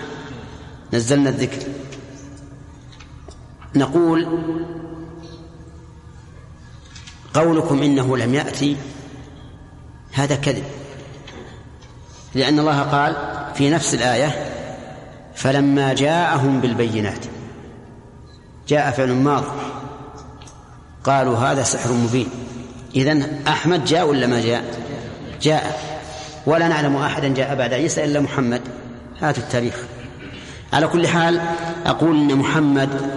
[0.93, 1.67] نزلنا الذكر.
[3.75, 4.29] نقول
[7.35, 8.77] قولكم إنه لم يأتي
[10.13, 10.65] هذا كذب.
[12.35, 13.17] لأن الله قال
[13.55, 14.55] في نفس الآية
[15.35, 17.38] فلما جاءهم بالبينات.
[18.69, 19.45] جاء فعل ماض.
[21.05, 22.29] قالوا هذا سحر مبين.
[22.97, 24.65] إذن أحمد جاء ولا ما جاء؟
[25.43, 25.89] جاء.
[26.47, 28.63] ولا نعلم أحدا جاء بعد عيسى إلا محمد.
[29.21, 29.75] هاتوا التاريخ.
[30.73, 31.41] على كل حال
[31.87, 33.11] أقول أن محمد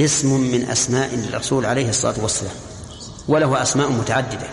[0.00, 2.54] اسم من أسماء الرسول عليه الصلاة والسلام
[3.28, 4.46] وله أسماء متعددة.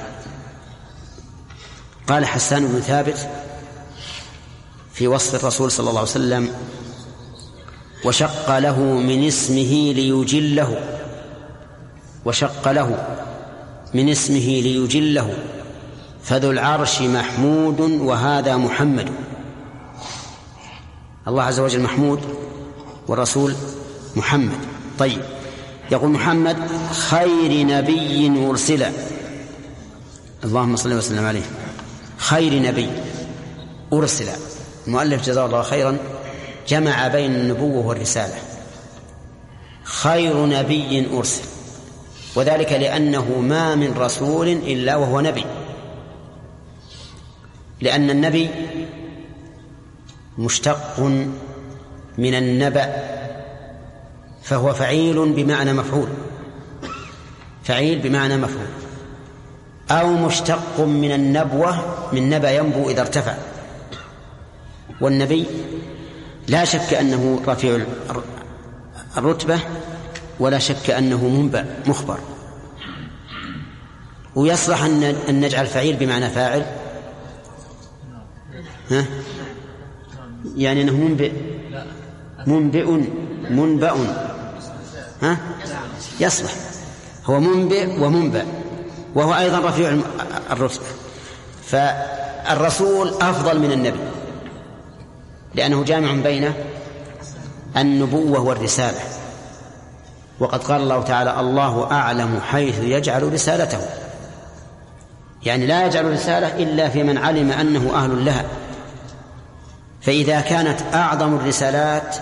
[2.07, 3.29] قال حسان بن ثابت
[4.93, 6.49] في وصف الرسول صلى الله عليه وسلم
[8.05, 10.79] وشق له من اسمه ليجله.
[12.25, 13.07] وشق له
[13.93, 15.33] من اسمه ليجله.
[16.23, 19.09] فذو العرش محمود وهذا محمد.
[21.27, 22.19] الله عز وجل محمود
[23.07, 23.55] والرسول
[24.15, 24.57] محمد.
[24.99, 25.21] طيب.
[25.91, 26.57] يقول محمد
[26.91, 28.85] خير نبي أرسل.
[30.43, 31.49] اللهم صل وسلم عليه.
[32.17, 32.89] خير نبي
[33.93, 34.29] أرسل.
[34.87, 35.97] المؤلف جزاه الله خيرا.
[36.67, 38.35] جمع بين النبوة والرسالة.
[39.83, 41.43] خير نبي أرسل.
[42.35, 45.45] وذلك لأنه ما من رسول إلا وهو نبي.
[47.81, 48.49] لأن النبي
[50.37, 50.99] مشتق
[52.17, 52.93] من النبأ
[54.43, 56.07] فهو فعيل بمعنى مفعول.
[57.63, 58.67] فعيل بمعنى مفعول.
[59.91, 61.77] أو مشتق من النبوة
[62.13, 63.35] من نبأ ينبو إذا ارتفع.
[65.01, 65.45] والنبي
[66.47, 67.85] لا شك أنه رفيع
[69.17, 69.59] الرتبة
[70.39, 72.19] ولا شك أنه منبأ مخبر.
[74.35, 76.65] ويصلح أن نجعل فعيل بمعنى فاعل؟
[78.91, 79.05] ها؟
[80.55, 81.31] يعني أنه منبئ
[82.47, 82.85] منبئ
[83.49, 83.93] منبأ
[85.21, 85.37] ها؟
[86.19, 86.51] يصلح.
[87.25, 88.45] هو منبئ ومنبأ
[89.15, 89.97] وهو أيضا رفيع
[90.51, 90.85] الرتبة
[91.63, 93.99] فالرسول أفضل من النبي.
[95.57, 96.53] لأنه جامع بين
[97.77, 98.99] النبوة والرسالة.
[100.39, 103.79] وقد قال الله تعالى الله أعلم حيث يجعل رسالته.
[105.43, 108.45] يعني لا يجعل رسالة إلا في من علم أنه أهل لها.
[110.01, 112.15] فإذا كانت أعظم الرسالات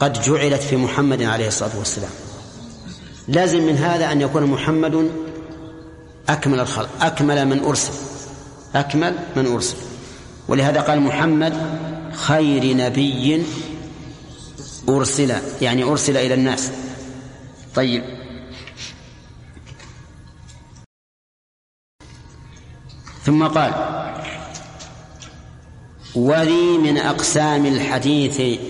[0.00, 2.10] قد جعلت في محمد عليه الصلاة والسلام.
[3.28, 5.10] لازم من هذا أن يكون محمد
[6.28, 7.92] أكمل الخلق أكمل من أرسل
[8.74, 9.91] أكمل من أرسل.
[10.52, 11.54] ولهذا قال محمد
[12.12, 13.42] خير نبي
[14.88, 16.72] أرسل يعني أرسل إلى الناس.
[17.74, 18.04] طيب.
[23.24, 23.72] ثم قال
[26.14, 28.60] وذي من أقسام الحديث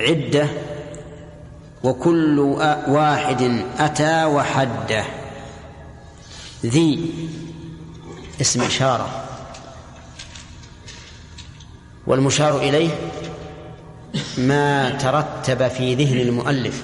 [0.00, 0.48] عدة
[1.84, 2.38] وكل
[2.88, 5.04] واحد أتى وحده.
[6.66, 7.10] ذي
[8.40, 9.27] اسم إشارة.
[12.08, 12.90] والمشار إليه
[14.38, 16.82] ما ترتب في ذهن المؤلف.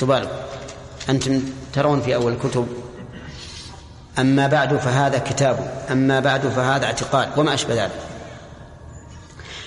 [0.00, 0.28] تبالغ.
[1.08, 2.66] أنتم ترون في أول الكتب.
[4.18, 5.84] أما بعد فهذا كتاب.
[5.90, 7.38] أما بعد فهذا اعتقاد.
[7.38, 8.00] وما أشبه ذلك.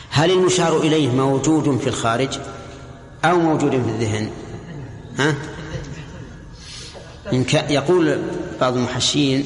[0.10, 2.40] هل المشار إليه موجود في الخارج
[3.26, 4.30] أو موجود في الذهن؟
[5.20, 5.36] ها؟
[7.34, 8.22] إن كان يقول
[8.62, 9.46] بعض المحشين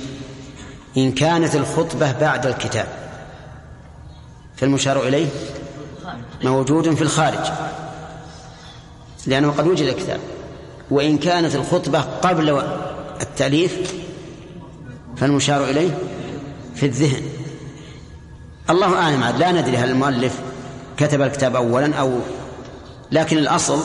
[0.98, 3.03] إن كانت الخطبة بعد الكتاب.
[4.56, 5.28] فالمشار إليه
[6.44, 7.52] موجود في الخارج
[9.28, 10.20] لأنه قد وجد الكتاب.
[10.92, 12.64] وإن كانت الخطبة قبل
[13.22, 13.94] التأليف
[15.18, 15.98] فالمشار إليه
[16.76, 17.24] في الذهن.
[18.70, 20.40] الله أعلم لا ندري هل المؤلف
[20.98, 22.20] كتب الكتاب أولا أو
[23.12, 23.80] لكن الأصل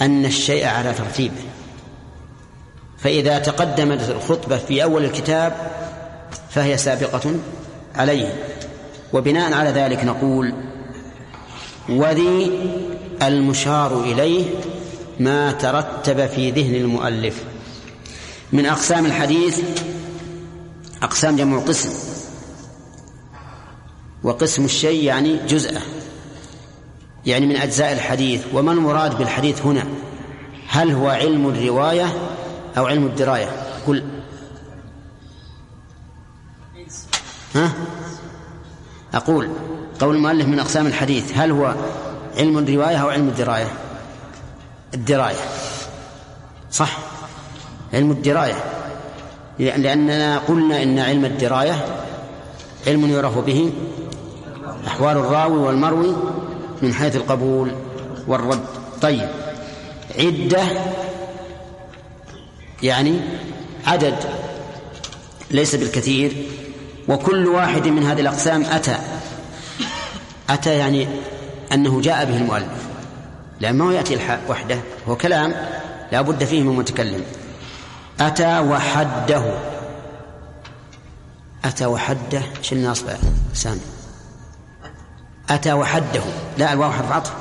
[0.00, 1.42] أن الشيء على ترتيبه.
[2.98, 5.70] فإذا تقدمت الخطبة في أول الكتاب
[6.50, 7.34] فهي سابقة
[7.94, 8.49] عليه.
[9.12, 10.54] وبناء على ذلك نقول
[11.88, 12.50] وذي
[13.22, 14.44] المشار إليه
[15.20, 17.44] ما ترتب في ذهن المؤلف.
[18.52, 19.60] من أقسام الحديث
[21.02, 21.90] أقسام جمع قسم
[24.22, 25.82] وقسم الشيء يعني جزءه
[27.26, 28.42] يعني من أجزاء الحديث.
[28.54, 29.84] وما المراد بالحديث هنا؟
[30.68, 32.12] هل هو علم الرواية
[32.78, 33.50] أو علم الدراية؟
[33.86, 34.04] قل.
[37.54, 37.72] ها؟
[39.14, 39.48] أقول
[40.00, 41.74] قول المؤلف من أقسام الحديث هل هو
[42.36, 43.68] علم الرواية أو علم الدراية؟
[44.94, 45.36] الدراية.
[46.72, 46.98] صح.
[47.94, 48.64] علم الدراية.
[49.58, 51.84] لأننا قلنا إن علم الدراية
[52.86, 53.72] علم يعرف به
[54.86, 56.16] أحوال الراوي والمروي
[56.82, 57.70] من حيث القبول
[58.26, 58.64] والرد.
[59.02, 59.28] طيب.
[60.18, 60.62] عدة
[62.82, 63.20] يعني
[63.86, 64.14] عدد
[65.50, 66.32] ليس بالكثير
[67.10, 68.98] وكل واحد من هذه الأقسام أتى.
[70.50, 71.08] أتى يعني
[71.72, 72.86] أنه جاء به المؤلف.
[73.60, 74.80] لأن ما يأتي الحاء وحده.
[75.08, 75.54] هو كلام
[76.12, 77.24] لا بد فيه من متكلم.
[78.20, 79.58] أتى وحده.
[81.64, 82.42] أتى وحده.
[82.62, 83.08] شو الناصب؟
[83.54, 83.80] سامي.
[85.50, 86.22] أتى وحده.
[86.58, 87.32] لا الواو حرف عطف.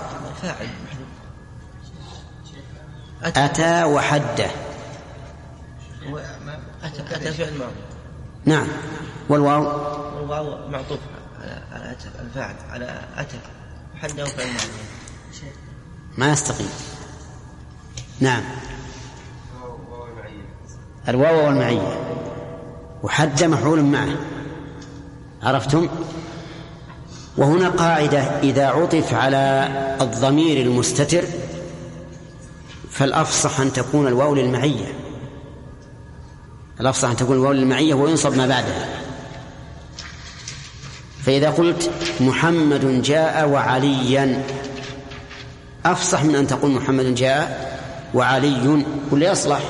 [3.23, 4.47] أتى وحده.
[6.09, 6.21] هو
[6.83, 7.88] أتى فعل ماضي.
[8.49, 8.67] نعم.
[9.29, 9.63] والواو؟
[10.17, 10.99] والواو معطوف
[11.41, 13.37] على على أتى الفاعل على أتى.
[13.95, 14.47] حده فعل
[16.17, 16.69] ما يستقيم.
[18.19, 18.43] نعم.
[21.07, 21.99] الواو والمعية.
[23.03, 24.17] وحد مفعول معه.
[25.43, 25.89] عرفتم؟
[27.37, 29.67] وهنا قاعدة إذا عطف على
[30.01, 31.23] الضمير المستتر
[32.91, 34.93] فالأفصح أن تكون الواو للمعية.
[36.81, 38.89] الأفصح أن تكون الواو للمعية وينصب ما بعدها.
[41.25, 44.43] فإذا قلت محمد جاء وعليا
[45.85, 47.69] أفصح من أن تقول محمد جاء
[48.13, 49.61] وعلي ولا يصلح.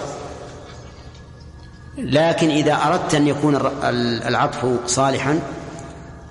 [1.98, 3.56] لكن إذا أردت أن يكون
[4.28, 5.40] العطف صالحا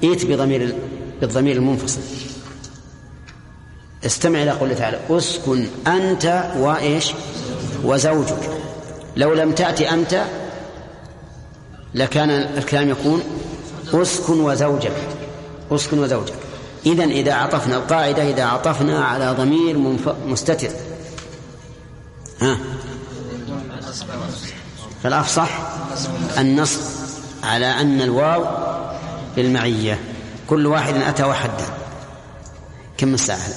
[0.05, 0.75] ائت بضمير
[1.21, 2.01] بالضمير المنفصل.
[4.07, 7.13] استمع إلى قوله تعالى أسكن أنت وإيش؟
[7.85, 8.61] وزوجك.
[9.17, 10.25] لو لم تأتي أنت
[11.95, 13.23] لكان الكلام يكون
[13.93, 14.93] أسكن وزوجك
[15.71, 16.35] أسكن وزوجك.
[16.87, 20.09] إذا إذا عطفنا القاعدة إذا عطفنا على ضمير منف...
[20.27, 20.71] مستتر.
[22.41, 22.59] ها؟
[25.03, 25.49] فالأفصح
[26.39, 26.81] النصب
[27.43, 28.47] على أن الواو
[29.37, 30.01] للمعية
[30.47, 31.65] كل واحد أتى وحده.
[32.99, 33.49] كم الساعة؟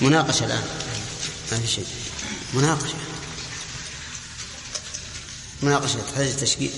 [0.00, 0.62] مناقشة الآن.
[1.52, 1.86] ما في شيء.
[2.54, 2.94] مناقشة.
[5.62, 6.72] مناقشة تحتاج تشكيل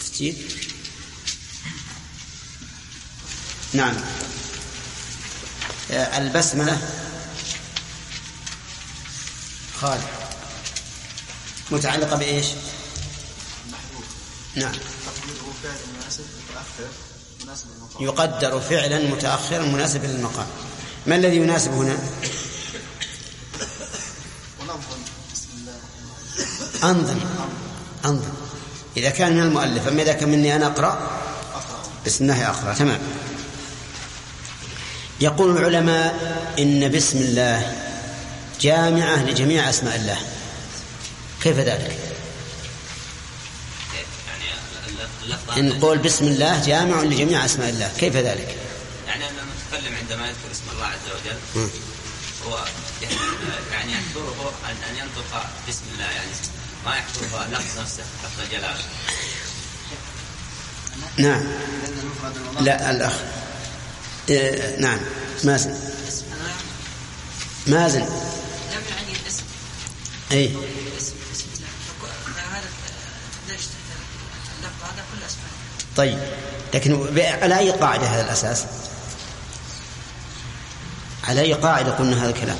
[0.00, 0.36] تسجيل.
[3.72, 3.94] نعم.
[5.90, 6.78] آه، البسملة.
[9.80, 10.02] خالد.
[11.70, 12.46] متعلقة بإيش؟
[14.54, 14.74] نعم.
[18.00, 20.46] يقدر فعلا متأخرا مناسبا للمقام.
[21.06, 21.98] ما الذي يناسب هنا؟
[26.84, 27.20] أنظم.
[28.06, 28.34] أنظم
[28.96, 31.10] إذا كان من المؤلف أما إذا كان مني أنا أقرأ
[32.06, 32.98] بسم الله أقرأ تمام
[35.20, 36.14] يقول العلماء
[36.58, 37.72] إن بسم الله
[38.60, 40.18] جامعة لجميع أسماء الله
[41.42, 41.98] كيف ذلك؟
[45.56, 48.56] إن قول بسم الله جامع لجميع أسماء الله كيف ذلك؟
[49.06, 51.68] يعني أن المتكلم عندما يذكر اسم الله عز وجل.
[52.46, 52.64] هو
[53.72, 56.30] يعني يحضره أن أن ينطق بسم الله يعني
[56.86, 58.84] ما يحضره لفظ نفسه لفظ جلاله
[61.16, 61.42] نعم.
[62.60, 63.12] لا الأخ.
[64.28, 65.00] إيه نعم.
[65.44, 65.74] مازن.
[67.66, 68.00] مازن.
[68.00, 68.08] لم
[68.90, 69.44] يعني الاسم
[75.26, 75.50] اسماء
[75.96, 76.18] طيب
[76.74, 78.64] لكن على أي قاعدة هذا الأساس؟
[81.24, 82.58] على أي قاعدة قلنا هذا الكلام؟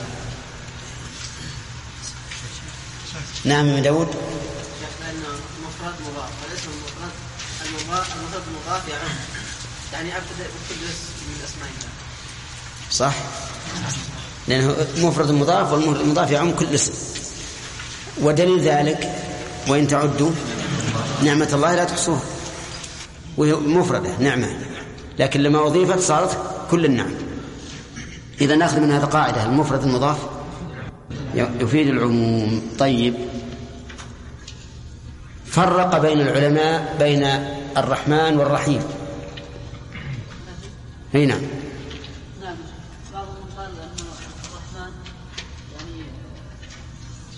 [3.47, 4.07] نعم من داود.
[4.07, 5.29] لأنه
[5.67, 9.17] مفرد مضاف والاسم المفرد المفرد المضاف يعم
[9.93, 11.91] يعني أبتدأ بكل اسم من أسماء الله
[12.91, 13.15] صح.
[14.49, 14.77] لأنه
[15.09, 16.93] مفرد مضاف والمفرد المضاف يعم كل اسم.
[18.23, 19.15] ودليل ذلك
[19.69, 20.31] وإن تعدوا
[21.23, 22.23] نعمة الله لا تحصوها.
[23.37, 24.59] وهي مفردة نعمة.
[25.19, 26.39] لكن لما أضيفت صارت
[26.71, 27.15] كل النعم.
[28.41, 30.19] إذا نأخذ من هذا قاعدة المفرد المضاف
[31.35, 32.63] يفيد العموم.
[32.79, 33.15] طيب.
[35.57, 37.25] فرق بين العلماء بين
[37.77, 38.83] الرحمن والرحيم.
[41.15, 41.35] هنا
[42.43, 42.57] نعم.
[43.13, 43.97] بعضهم قال أن
[44.45, 44.93] الرحمن
[45.77, 46.03] يعني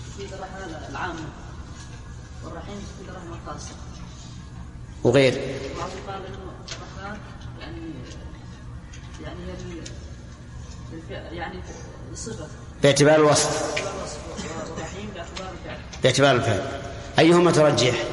[0.09, 1.27] يفيد الرحمه العامه
[2.43, 3.71] والرحيم يفيد الرحمه الخاصه
[5.03, 5.33] وغير.
[5.77, 6.37] بعضهم قال انه
[6.71, 7.19] الرحمن
[7.59, 7.81] يعني
[9.23, 9.39] يعني
[11.09, 11.59] هي يعني
[12.83, 13.73] باعتبار الوصف.
[13.73, 14.19] والوصف
[14.71, 15.79] والرحيم باعتبار الفعل.
[16.03, 16.88] باعتبار الفعل.
[17.19, 18.03] أيهما ترجح؟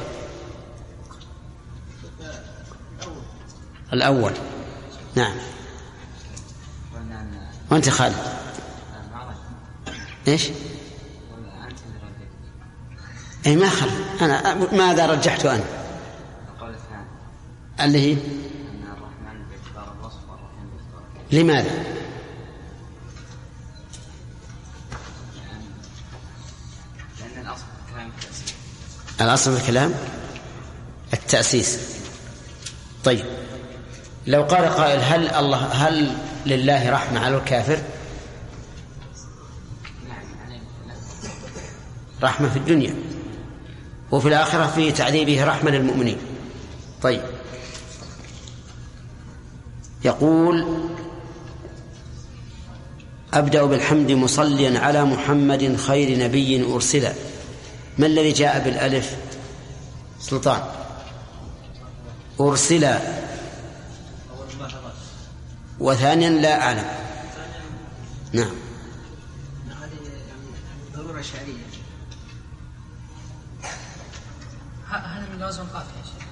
[3.93, 4.33] الأول.
[5.15, 5.35] نعم.
[7.71, 8.15] وأنت خالد.
[10.27, 10.49] إيش؟
[13.45, 13.89] أي ما خل
[14.21, 15.63] أنا ماذا رجحت أنا؟
[17.79, 18.17] اللي هي؟
[21.31, 21.96] لماذا؟
[29.21, 29.93] الأصل في الكلام
[31.13, 31.79] التأثير الأصل في الكلام تأسيس
[33.03, 33.25] طيب.
[34.27, 37.79] لو قال قائل هل الله هل لله رحمة على الكافر؟
[42.23, 42.95] رحمة في الدنيا.
[44.11, 46.17] وفي الآخرة في تعذيبه رحمة للمؤمنين.
[47.01, 47.21] طيب.
[50.05, 50.65] يقول
[53.33, 57.07] أبدأ بالحمد مصليا على محمد خير نبي أرسل
[57.97, 59.17] ما الذي جاء بالألف؟
[60.19, 60.61] سلطان.
[62.39, 62.99] أرسل.
[65.79, 66.85] وثانيا لا أعلم.
[68.33, 68.51] نعم.
[70.95, 71.67] ضرورة شعرية
[74.89, 76.23] هذا من لازم شيخ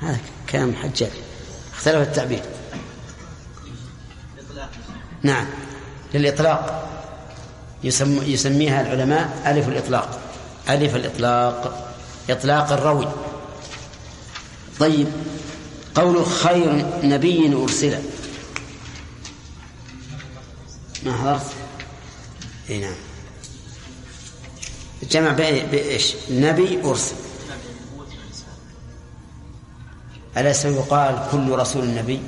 [0.00, 0.18] هذا
[0.50, 1.10] كلام حجاج.
[1.74, 2.42] اختلف التعبير.
[5.22, 5.46] نعم.
[6.14, 6.88] للإطلاق.
[7.84, 10.25] يسم يسميها العلماء ألف الإطلاق.
[10.68, 11.92] ألف الإطلاق
[12.30, 13.08] إطلاق الروي
[14.78, 15.08] طيب
[15.94, 18.02] قول خير نبي أرسل
[21.02, 21.46] ما حضرت؟
[22.70, 22.94] اي نعم
[25.02, 27.16] الجمع بإيش؟ نبي أرسل
[30.36, 32.20] أليس يقال كل رسول نبي؟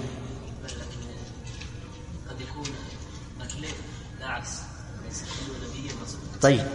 [6.42, 6.66] طيب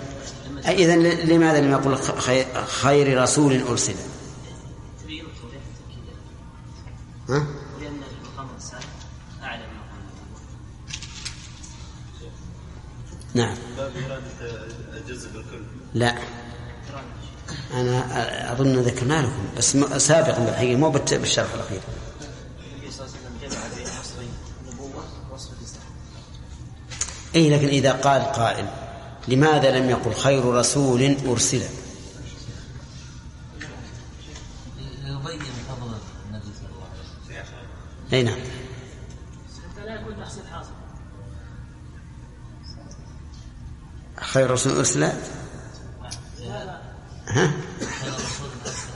[0.68, 3.95] إذا لماذا لم يقل خير, خير رسول أرسل؟
[7.30, 7.47] ها؟
[13.34, 13.55] نعم
[15.93, 16.18] لا
[17.74, 21.82] أنا أظن ذكرنا لكم بس سابقا بالحقيقة مو بالشرح الأخير
[27.36, 28.83] أي لكن إذا قال قائل
[29.28, 31.62] لماذا لم يقل خير رسول أرسل
[35.06, 35.96] يبين فضل
[36.30, 38.14] النبي صلى الله عليه وسلم.
[38.14, 38.36] أي نعم.
[38.36, 40.70] حتى لا يكون تحصيل حاصل
[44.22, 45.14] خير رسول أرسل ها
[48.02, 48.94] خير رسول ارسل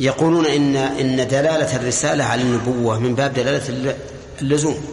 [0.00, 3.96] يقولون إن إن دلالة الرسالة على النبوة من باب دلالة الل-
[4.42, 4.84] اللزوم.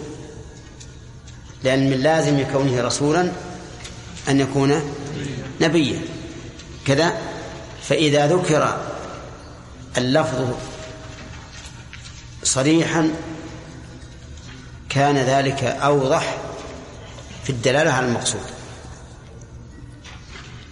[1.63, 3.31] لأن من لازم كونه رسولا
[4.29, 4.81] أن يكون
[5.61, 5.99] نبيا.
[6.85, 7.13] كذا
[7.83, 8.81] فإذا ذكر
[9.97, 10.53] اللفظ
[12.43, 13.09] صريحا
[14.89, 16.37] كان ذلك أوضح
[17.43, 18.41] في الدلالة على المقصود.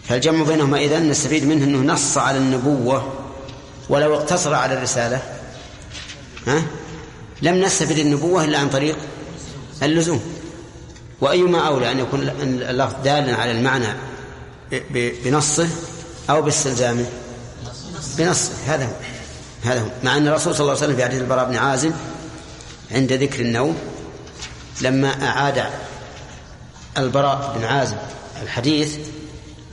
[0.09, 3.13] فالجمع بينهما إذن نستفيد منه أنه نص على النبوة
[3.89, 5.21] ولو اقتصر على الرسالة
[6.47, 6.63] ها؟
[7.41, 8.97] لم نستفد النبوة إلا عن طريق
[9.83, 10.21] اللزوم.
[11.21, 13.88] وأيما أولى أن يكون اللفظ دالا على المعنى
[15.23, 15.67] بنصه
[16.29, 17.05] أو باستلزامه.
[18.17, 18.91] بنصه هذا هو.
[19.63, 19.88] هذا هو.
[20.03, 21.91] مع أن الرسول صلى الله عليه وسلم في حديث البراء بن عازم
[22.91, 23.77] عند ذكر النوم
[24.81, 25.63] لما أعاد
[26.97, 27.97] البراء بن عازم
[28.43, 28.95] الحديث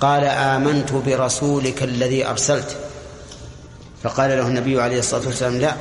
[0.00, 2.76] قال آمنت برسولك الذي أرسلت.
[4.02, 5.74] فقال له النبي عليه الصلاة والسلام لا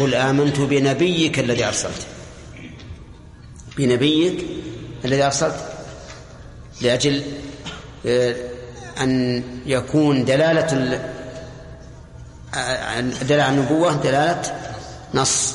[0.00, 2.06] قل آمنت بنبيك الذي أرسلت.
[3.76, 4.46] بنبيك
[5.04, 5.68] الذي أرسلت
[6.80, 7.22] لأجل
[8.06, 8.34] آه،
[9.00, 11.10] أن يكون دلالة ال-
[12.54, 14.42] آه، دلالة النبوة دلالة
[15.14, 15.54] نص.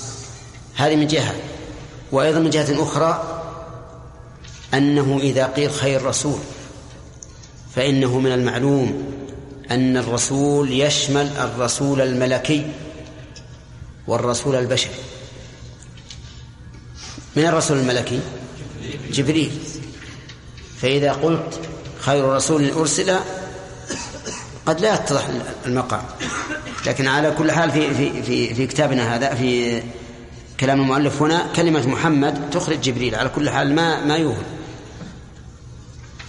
[0.76, 1.36] هذه من جهة.
[2.12, 3.42] وأيضا من جهة أخرى
[4.74, 6.40] أنه إذا قيل خير رسول
[7.76, 9.04] فإنه من المعلوم.
[9.74, 12.72] أن الرسول يشمل الرسول الملكي
[14.08, 14.92] والرسول البشري.
[17.36, 18.20] من الرسول الملكي؟
[19.12, 19.52] جبريل.
[20.82, 21.60] فإذا قلت
[22.00, 23.20] خير رسول أرسل
[24.66, 25.28] قد لا يتضح
[25.66, 26.04] المقام.
[26.86, 29.82] لكن على كل حال في في في, في كتابنا هذا في
[30.60, 33.16] كلام المؤلف هنا كلمة محمد تخرج جبريل.
[33.16, 34.44] على كل حال ما ما يوهم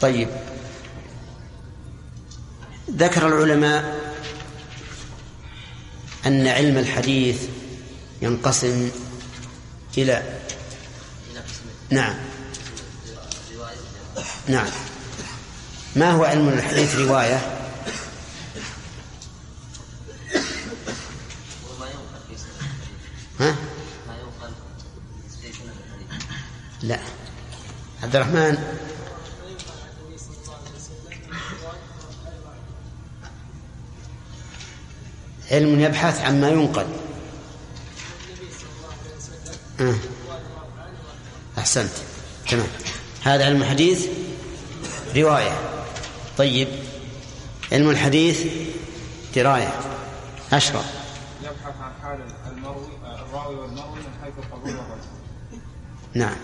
[0.01, 0.29] طيب.
[2.91, 4.13] ذكر العلماء
[6.27, 7.43] أن علم الحديث
[8.23, 8.91] ينقسم
[9.99, 10.23] إلى
[11.91, 12.15] نعم.
[14.49, 14.71] نعم.
[15.97, 17.37] ما هو علم الحديث رواية؟
[23.41, 23.57] ها؟
[24.09, 24.53] ما ينقل
[25.43, 25.73] في سنة
[26.09, 26.25] الحديث.
[26.83, 26.99] لا.
[28.03, 28.82] عبد الرحمن
[35.53, 36.87] علم يبحث عما ينقل.
[39.81, 39.95] آه.
[41.59, 41.91] أحسنت.
[42.49, 42.67] تمام.
[43.23, 44.07] هذا علم الحديث؟
[45.17, 45.59] رواية.
[46.39, 46.69] طيب.
[47.73, 48.47] علم الحديث؟
[49.35, 49.81] دراية.
[50.53, 50.87] أشرف.
[51.43, 52.19] يبحث عن حال
[52.53, 55.01] المروي الراوي والمروي من حيث القبول والرد.
[56.15, 56.37] نعم.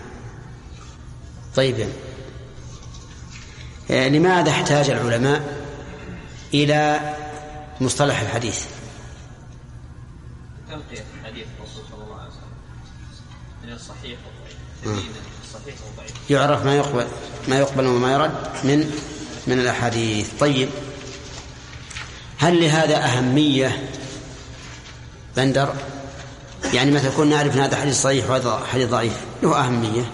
[1.55, 1.89] طيب.
[3.91, 5.65] آه، لماذا احتاج العلماء
[6.53, 6.99] إلى
[7.81, 8.65] مصطلح الحديث؟
[10.69, 12.53] تنقية الرسول صلى الله عليه وسلم.
[13.63, 14.57] من الصحيح والضعيف.
[14.83, 16.31] تمييز الصحيح والضعيف.
[16.31, 17.07] يعرف ما يقبل
[17.47, 18.91] ما يقبل وما يرد من
[19.47, 20.29] من الأحاديث.
[20.39, 20.69] طيب.
[22.37, 23.89] هل لهذا أهمية
[25.37, 25.73] بندر؟
[26.73, 29.17] يعني مثلا كنا نعرف أن هذا حديث صحيح وهذا حديث ضعيف.
[29.43, 30.11] له أهمية.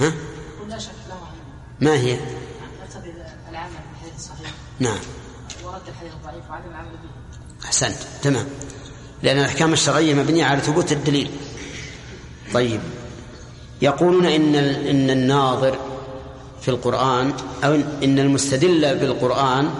[0.00, 0.12] ها؟
[0.68, 1.80] لا شك له أهمية.
[1.80, 2.18] ما هي؟
[3.50, 4.98] العمل بالحديث الصحيح نعم.
[5.64, 7.66] ورد الحديث الضعيف وعدم العمل به.
[7.66, 7.98] أحسنت.
[8.22, 8.46] تمام.
[9.26, 11.30] لأن الأحكام الشرعية مبنية على ثبوت الدليل.
[12.54, 12.80] طيب.
[13.82, 15.78] يقولون إن إن الناظر
[16.62, 17.32] في القرآن
[17.64, 17.74] أو
[18.04, 19.70] إن المستدل بالقرآن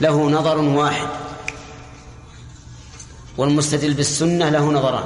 [0.00, 1.08] له نظر واحد.
[3.36, 5.04] والمستدل بالسنة له نظران.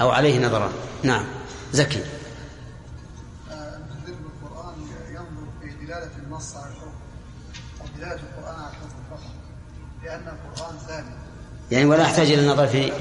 [0.00, 0.70] أو عليه نظران.
[1.02, 1.24] نعم.
[1.72, 2.00] زكي.
[11.70, 12.92] يعني ولا يحتاج إلى النظر في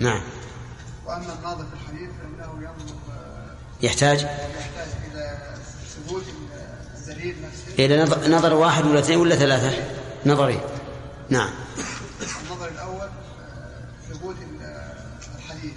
[0.00, 0.20] نعم.
[1.06, 5.38] وأما الناظر في الحديث فإنه ينظر آه، يحتاج؟ يحتاج إلى
[5.96, 6.22] ثبوت
[6.98, 7.84] الدليل نفسه.
[7.84, 9.84] إلى نظر, نظر واحد ولا اثنين ولا ثلاثة؟
[10.26, 10.60] نظرين
[11.30, 11.50] نعم.
[12.50, 14.94] النظر الأول آه، ثبوت آه،
[15.38, 15.72] الحديث.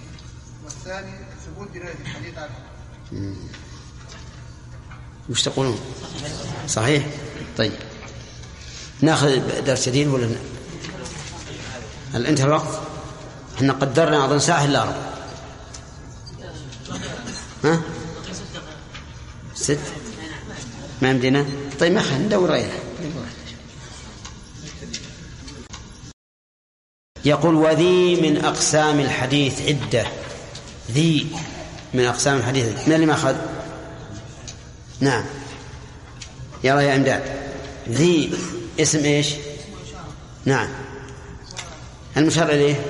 [0.64, 1.12] والثاني
[1.46, 2.50] ثبوت دلالة الحديث على
[5.30, 5.80] وش تقولون؟
[6.66, 7.06] صحيح؟
[7.58, 7.72] طيب.
[9.02, 10.28] ناخذ درس جديد ولا.
[12.14, 12.80] هل انتهى الوقت
[13.56, 15.10] إحنا قدرنا اظن ساعه الا ربع
[17.64, 17.80] ها؟
[19.54, 19.78] ست؟
[21.02, 21.46] ما يمدينا
[21.80, 22.78] طيب ما خلينا ندور غيره
[27.24, 30.06] يقول وذي من أقسام الحديث عدة.
[30.90, 31.26] ذي
[31.94, 33.36] من أقسام الحديث من اللي ما أخذ؟
[35.00, 35.24] نعم.
[36.64, 37.22] يلا يا امداد
[37.88, 38.32] ذي
[38.82, 39.34] اسم إيش؟
[40.44, 40.68] نعم.
[42.16, 42.80] المشار اليه إليه؟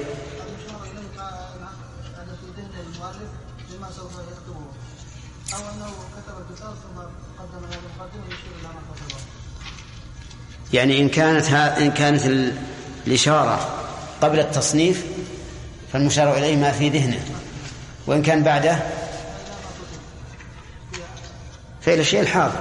[10.72, 12.56] يعني إن كانت ها إن كانت ال-
[13.06, 13.68] الإشارة
[14.20, 15.04] قبل التصنيف
[15.92, 17.24] فالمشار إليه ما في ذهنه.
[18.06, 18.78] وإن كان بعده؟
[21.82, 22.58] فعل الشيء الحاضر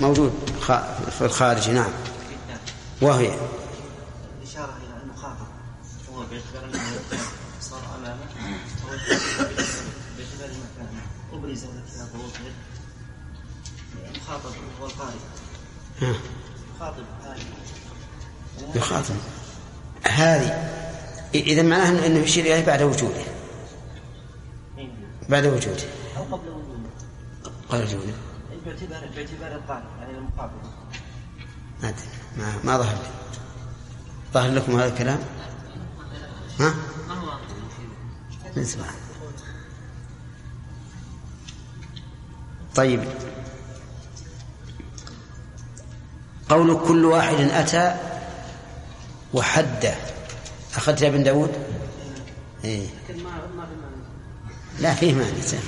[0.00, 0.32] موجود
[1.18, 1.90] في الخارج نعم.
[3.02, 3.38] وهي
[4.42, 5.46] الإشارة إلى المخاطب
[6.12, 6.80] هو باعتبار أنه
[7.60, 8.24] صار أمامه
[10.16, 11.02] باعتبار مكانه
[11.32, 12.52] أبرز الكتاب وأظهر
[14.14, 15.16] المخاطب هو القارئ
[16.02, 16.14] ها.
[16.76, 17.42] يخاطب هذه.
[18.74, 19.14] يخاطب.
[20.02, 20.48] هذه
[21.34, 23.22] إذا معناه أنه- يشير إليه بعد وجوده.
[25.28, 25.82] بعد وجوده.
[26.16, 26.90] أو قبل وجوده.
[27.68, 28.12] قال وجوده.
[28.64, 30.52] باعتبار باعتبار القارئ يعني المخاطب
[31.82, 32.17] ما أدري.
[32.38, 33.10] ما, ما ظهر لي.
[34.32, 35.18] ظهر لكم هذا الكلام؟
[36.60, 36.74] ها؟
[38.56, 38.86] نسمع
[42.74, 43.04] طيب.
[46.48, 47.96] قول كل واحد أتى
[49.34, 49.94] وحده
[50.74, 51.52] أخذت يا ابن داود؟
[52.64, 52.88] إيه.
[54.78, 55.62] لا فيه سهل.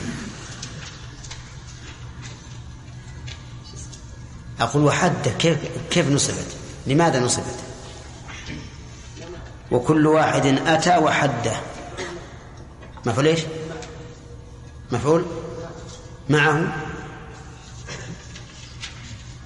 [4.60, 5.58] أقول وحده كيف
[5.90, 7.54] كيف نصبت؟ لماذا نصبت؟
[9.70, 11.52] وكل واحد أتى وحده
[13.06, 13.40] مفعول إيش؟
[14.92, 15.24] مفعول
[16.28, 16.76] معه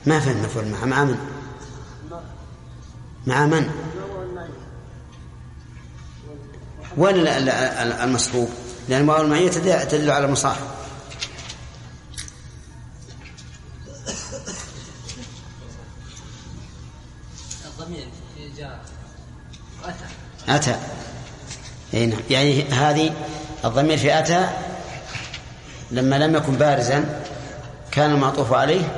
[0.06, 1.19] ما فهم مفعول مع مع من؟
[3.27, 3.70] مع من؟
[6.97, 8.48] وين ال- ال- ال- المصحوب؟
[8.89, 9.51] لأن المعية
[9.85, 10.66] تدل على المصاحب
[20.49, 20.77] أتى.
[21.95, 22.21] أي نعم.
[22.31, 23.15] يعني هذه
[23.65, 24.49] الضمير في أتى
[25.91, 27.23] لما لم يكن بارزا
[27.91, 28.97] كان المعطوف عليه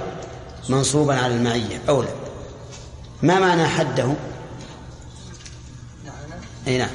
[0.68, 1.82] منصوبا على المعية.
[1.88, 2.08] أولى.
[3.22, 4.04] ما معنى حده؟
[6.04, 6.14] نعم.
[6.66, 6.90] أي نعم.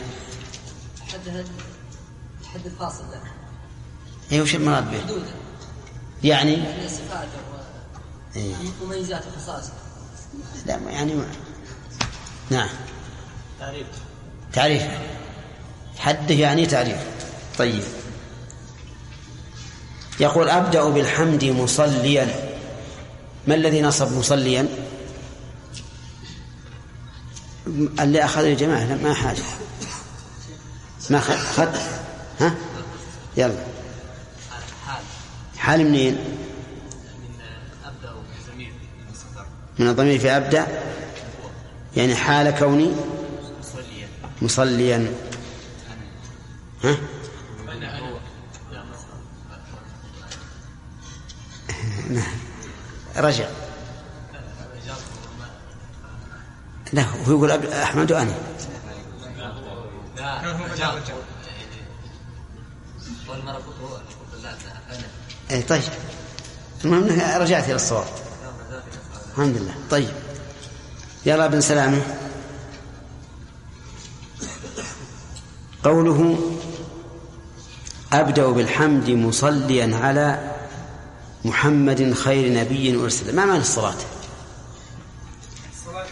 [1.14, 1.45] حد
[2.53, 3.22] حد الفاصل له
[4.32, 5.26] أي وش المراد به؟ حدوده
[6.23, 7.28] يعني؟ يعني صفاته
[8.36, 8.56] إيه.
[8.84, 9.73] ومميزاته وخصائصه
[10.65, 11.28] لا يعني ما.
[12.49, 12.69] نعم.
[13.60, 13.88] تعريف.
[14.53, 14.84] تعريف.
[15.98, 16.98] حده يعني تعريف.
[17.57, 17.84] طيب.
[20.19, 22.52] يقول أبدأ بالحمد مصليا.
[23.48, 24.68] ما الذي نصب مصليا؟
[27.99, 29.44] اللي أخذ يا جماعة لا ما حاجة.
[31.10, 31.68] ما أخذ
[32.40, 32.56] ها؟
[33.38, 33.64] يلا.
[35.57, 36.18] حال منين؟
[39.80, 40.68] من الضمير في أبدأ
[41.98, 42.91] يعني حال كوني.
[44.41, 45.13] مصليا.
[46.84, 46.97] ها؟
[52.09, 52.34] نعم.
[53.18, 53.45] رجع.
[56.93, 58.35] لا هو يقول أحمد أنا
[65.51, 65.81] اي طيب.
[66.85, 67.03] المهم
[67.41, 68.07] رجعت إلى الصواب.
[69.31, 69.73] الحمد لله.
[69.89, 70.13] طيب.
[71.26, 72.01] يلا ابن سلامه.
[75.84, 76.40] قوله
[78.14, 80.56] أبدأ بالحمد مصليا على
[81.45, 83.95] محمد خير نبي أرسل ما معنى الصلاة
[85.74, 86.06] الصلاة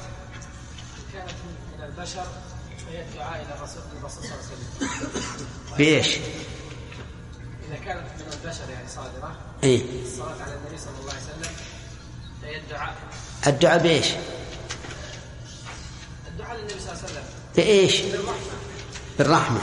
[1.14, 1.32] كانت
[1.78, 2.26] من البشر
[2.88, 4.88] فهي الدعاء إلى الرسول صلى الله عليه وسلم
[5.78, 6.08] بإيش؟
[7.68, 11.56] إذا كانت من البشر يعني صادرة إي الصلاة على النبي صلى الله عليه وسلم
[12.41, 12.96] فهي الدعاء
[13.48, 14.08] الدعاء بإيش؟
[16.28, 17.24] الدعاء للنبي صلى الله عليه وسلم
[17.56, 18.59] بإيش؟ بالرحمه
[19.20, 19.60] بالرحمة.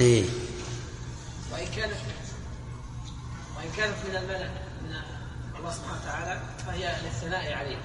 [0.00, 0.24] اي
[1.52, 1.92] وإن كانت
[3.56, 4.50] وإن كانت من الملك
[4.84, 4.90] من
[5.58, 7.78] الله سبحانه وتعالى فهي للثناء عليه.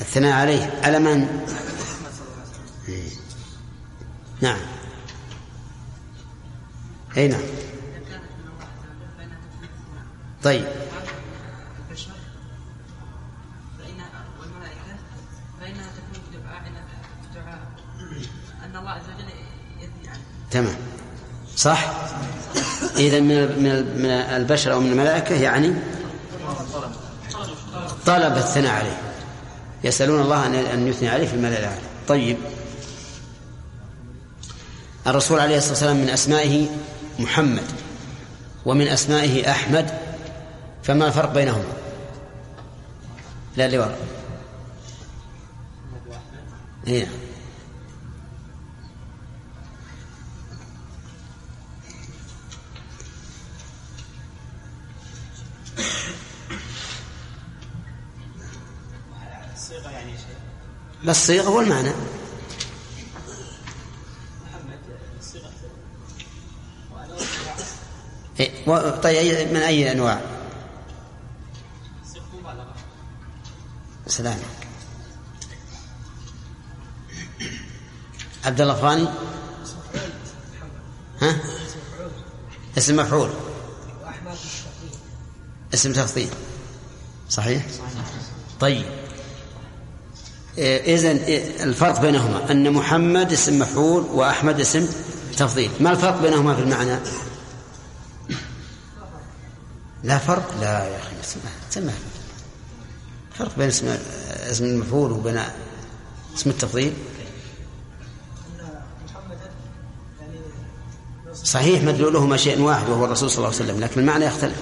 [0.00, 0.80] الثناء عليه.
[0.84, 3.10] على من؟ محمد صلى الله عليه وسلم إيه.
[4.40, 4.58] نعم
[7.16, 7.42] اي نعم
[10.44, 10.66] طيب.
[20.50, 20.76] تمام.
[21.56, 21.92] صح؟
[22.96, 23.28] اذا من
[23.62, 25.74] من ال- من البشر أو من الملائكة يعني
[28.06, 28.98] طلب الثناء عليه.
[29.84, 32.36] يسألون الله ان يثني عليه في الملأ الاعلى طيب.
[35.06, 36.66] الرسول عليه الصلاة والسلام من أسمائه
[37.18, 37.64] محمد
[38.66, 39.90] ومن أسمائه أحمد
[40.82, 41.64] فما الفرق بينهما؟
[43.56, 43.98] لا اللي وراء
[46.86, 47.06] إيه.
[61.02, 61.90] لا الصيغه والمعنى
[68.40, 68.64] إيه.
[69.02, 70.20] طيب أي- من أي أنواع؟
[72.12, 72.74] صيغه مبالغه
[74.06, 74.38] سلام
[78.44, 79.08] عبد الله فاني؟
[81.22, 81.36] ها؟
[82.78, 83.30] اسم مفعول.
[85.74, 86.28] اسم تفضيل
[87.30, 87.66] صحيح.
[88.60, 88.97] طيب.
[90.58, 91.10] إذن
[91.62, 92.50] الفرق بينهما.
[92.50, 94.88] أن محمد اسم مفعول وأحمد اسم
[95.36, 95.70] تفضيل.
[95.80, 96.98] ما الفرق بينهما في المعنى؟
[100.04, 101.40] لا فرق؟ لا يا أخي
[101.70, 101.94] سمح
[103.38, 103.96] فرق بين اسم
[104.50, 105.40] اسم المفعول وبين
[106.36, 106.92] اسم التفضيل.
[111.44, 114.56] صحيح مدلولهما شيء واحد وهو الرسول صلى الله عليه وسلم لكن المعنى يختلف.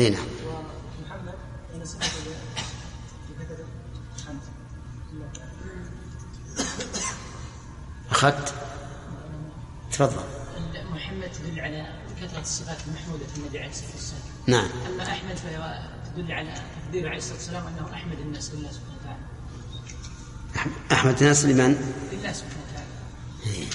[0.00, 0.26] إي نعم.
[8.10, 8.54] اخذت
[9.92, 10.24] تفضل.
[10.92, 11.86] محمد تدل على
[12.22, 14.22] كثرة الصفات المحمودة في النبي عليه الصلاة والسلام.
[14.46, 14.68] نعم.
[14.86, 15.34] أما أحمد
[16.16, 16.54] تدل على
[16.84, 19.20] تقدير عليه الصلاة والسلام أنه أحمد الناس لله سبحانه وتعالى.
[20.54, 21.72] أحمد- أحمد الناس لمن؟
[22.12, 23.66] لله سبحانه وتعالى.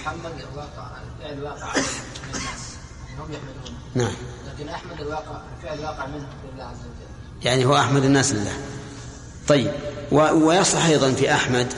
[0.00, 1.82] محمد الواقع الفعل واقع من
[2.34, 2.63] الناس
[3.94, 4.12] نعم.
[4.54, 7.44] لكن أحمد الواقع الفعل واقع منه لله عز وجل.
[7.46, 8.52] يعني هو أحمد الناس لله.
[9.48, 9.72] طيب
[10.12, 10.16] و...
[10.16, 11.72] ويصح أيضا في أحمد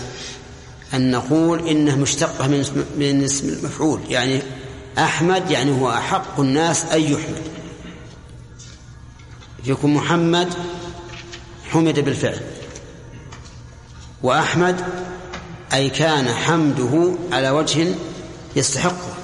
[0.94, 4.00] أن نقول إنه مشتقة من اسم, من اسم المفعول.
[4.08, 4.42] يعني
[4.98, 7.42] أحمد يعني هو أحق الناس أن يحمد.
[9.64, 10.54] يكون محمد
[11.70, 12.40] حمد بالفعل.
[14.22, 14.84] وأحمد
[15.72, 17.94] أي كان حمده على وجه
[18.56, 19.15] يستحقه.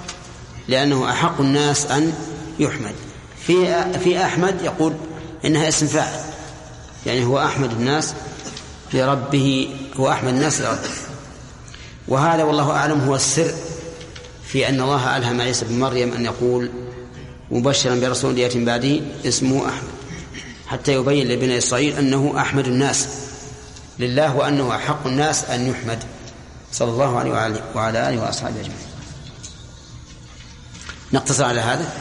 [0.73, 2.13] لأنه أحق الناس أن
[2.59, 2.95] يحمد.
[3.47, 4.93] في في أحمد يقول
[5.45, 6.21] إنها اسم فاعل.
[7.07, 8.15] يعني هو أحمد الناس
[8.95, 10.91] لربه هو أحمد الناس لربه.
[12.09, 13.55] وهذا والله أعلم هو السر
[14.47, 16.71] في أن الله ألهم عيسى بن مريم أن يقول
[17.51, 19.93] مبشرا برسول يأتي بعده اسمه أحمد.
[20.67, 23.09] حتى يبين لبني إسرائيل أنه أحمد الناس
[23.99, 25.99] لله وأنه أحق الناس أن يحمد.
[26.73, 28.92] صلى الله عليه وعلى آله وأصحابه أجمعين.
[31.13, 31.93] نقتصر على هذا؟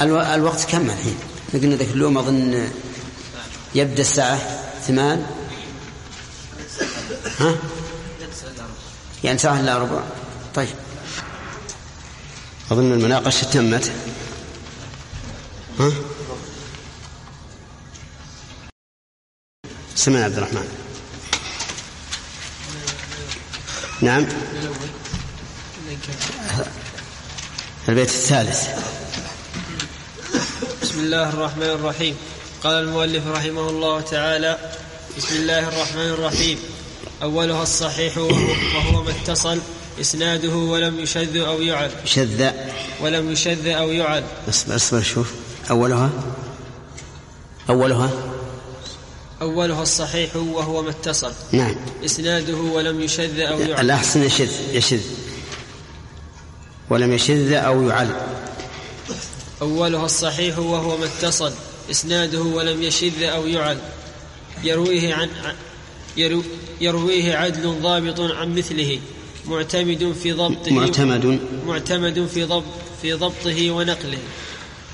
[0.00, 0.20] ألو...
[0.20, 1.18] الوقت كم الحين؟
[1.52, 2.70] قلنا ذاك اليوم أظن
[3.74, 4.38] يبدأ الساعة
[4.86, 5.26] ثمان.
[7.38, 7.56] ها؟
[9.24, 10.02] يعني ساعة إلا ربع.
[10.54, 10.74] طيب.
[12.70, 13.92] أظن المناقشة تمت.
[15.78, 15.92] ها؟
[19.94, 20.68] سمع عبد الرحمن.
[24.00, 24.26] نعم.
[27.88, 28.68] البيت الثالث.
[30.82, 32.16] بسم الله الرحمن الرحيم.
[32.64, 34.58] قال المؤلف رحمه الله تعالى
[35.18, 36.58] بسم الله الرحمن الرحيم.
[37.22, 39.58] أولها الصحيح وهو ما اتصل.
[40.00, 42.50] إسناده ولم يشذ أو يعل شذ
[43.00, 45.32] ولم يشذ أو يعل اصبر اصبر شوف.
[45.70, 46.10] أولها؟
[47.70, 48.10] أولها؟
[49.42, 51.32] أولها الصحيح وهو ما اتصل.
[51.52, 51.76] نعم.
[52.04, 55.00] إسناده ولم يشذ أو يعل الأحسن يشذ يشذ.
[56.90, 58.08] ولم يشذ أو يعل.
[59.62, 61.52] أولها الصحيح وهو ما اتصل
[61.90, 63.78] إسناده ولم يشذ أو يعل.
[64.64, 65.28] يرويه عن
[66.16, 66.42] يرو
[66.80, 68.98] يرويه عدل ضابط عن مثله
[69.46, 71.38] معتمد في ضبطه معتمد.
[71.66, 72.64] معتمد في ضبط
[73.02, 74.18] في ضبطه ونقله.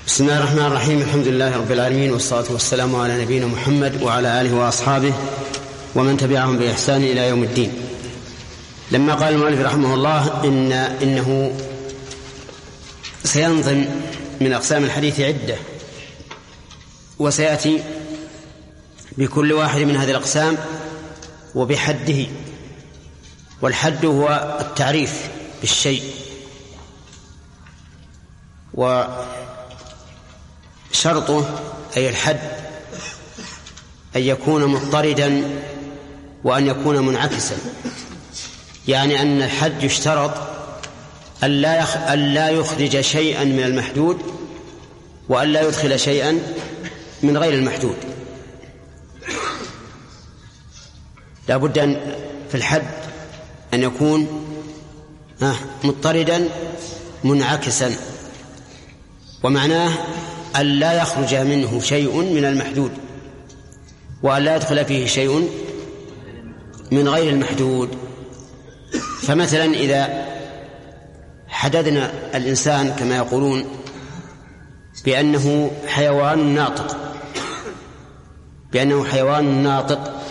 [0.07, 0.99] بسم الله الرحمن الرحيم.
[1.03, 5.15] الحمد لله رب العالمين والصلاة والسلام على نبينا محمد وعلى آله وأصحابه
[5.95, 7.73] ومن تبعهم بإحسان إلى يوم الدين.
[8.91, 11.53] لما قال المؤلف رحمه الله إن إنه
[13.27, 13.85] سينظم
[14.41, 15.57] من أقسام الحديث عدة
[17.19, 17.83] وسيأتي
[19.19, 20.57] بكل واحد من هذه الأقسام
[21.55, 22.27] وبحده
[23.63, 25.29] والحد هو التعريف
[25.61, 26.03] بالشيء.
[30.93, 31.61] وشرطه
[31.97, 32.41] أي الحد
[34.17, 35.43] أن يكون مضطردا
[36.45, 37.57] وأن يكون منعكسا
[38.89, 40.56] يعني أن الحد يشترط
[41.45, 41.97] أن لا يخ...
[41.97, 44.19] أن لا يخرج شيئا من المحدود
[45.29, 46.39] وأن لا يدخل شيئا
[47.23, 47.97] من غير المحدود.
[51.49, 52.15] لا بد أن
[52.49, 52.91] في الحد
[53.75, 54.27] أن يكون
[55.85, 56.49] مضطردا
[57.25, 57.97] منعكسا.
[59.43, 59.93] ومعناه
[60.57, 62.91] أن لا يخرج منه شيء من المحدود
[64.23, 65.49] وأن لا يدخل فيه شيء
[66.91, 67.89] من غير المحدود.
[69.23, 70.26] فمثلا إذا
[71.57, 73.65] حددنا الإنسان كما يقولون
[75.05, 76.97] بأنه حيوان ناطق.
[78.73, 80.23] بأنه حيوان ناطق.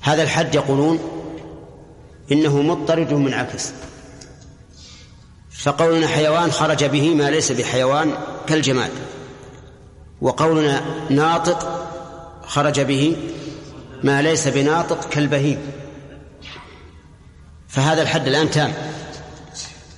[0.00, 0.98] هذا الحد يقولون
[2.32, 3.72] إنه مضطرد منعكس.
[5.50, 8.14] فقولنا حيوان خرج به ما ليس بحيوان
[8.46, 8.92] كالجماد.
[10.20, 11.88] وقولنا ناطق
[12.46, 13.16] خرج به
[14.02, 15.58] ما ليس بناطق كالبهيم.
[17.68, 18.93] فهذا الحد الآن تام.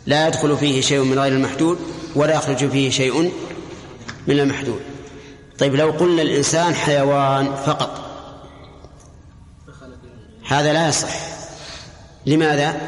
[0.07, 1.79] لا يدخل فيه شيء من غير المحدود
[2.15, 3.33] ولا يخرج فيه شيء
[4.27, 4.81] من المحدود.
[5.59, 8.01] طيب لو قلنا الإنسان حيوان فقط
[10.47, 11.15] هذا لا يصح.
[12.27, 12.81] لماذا؟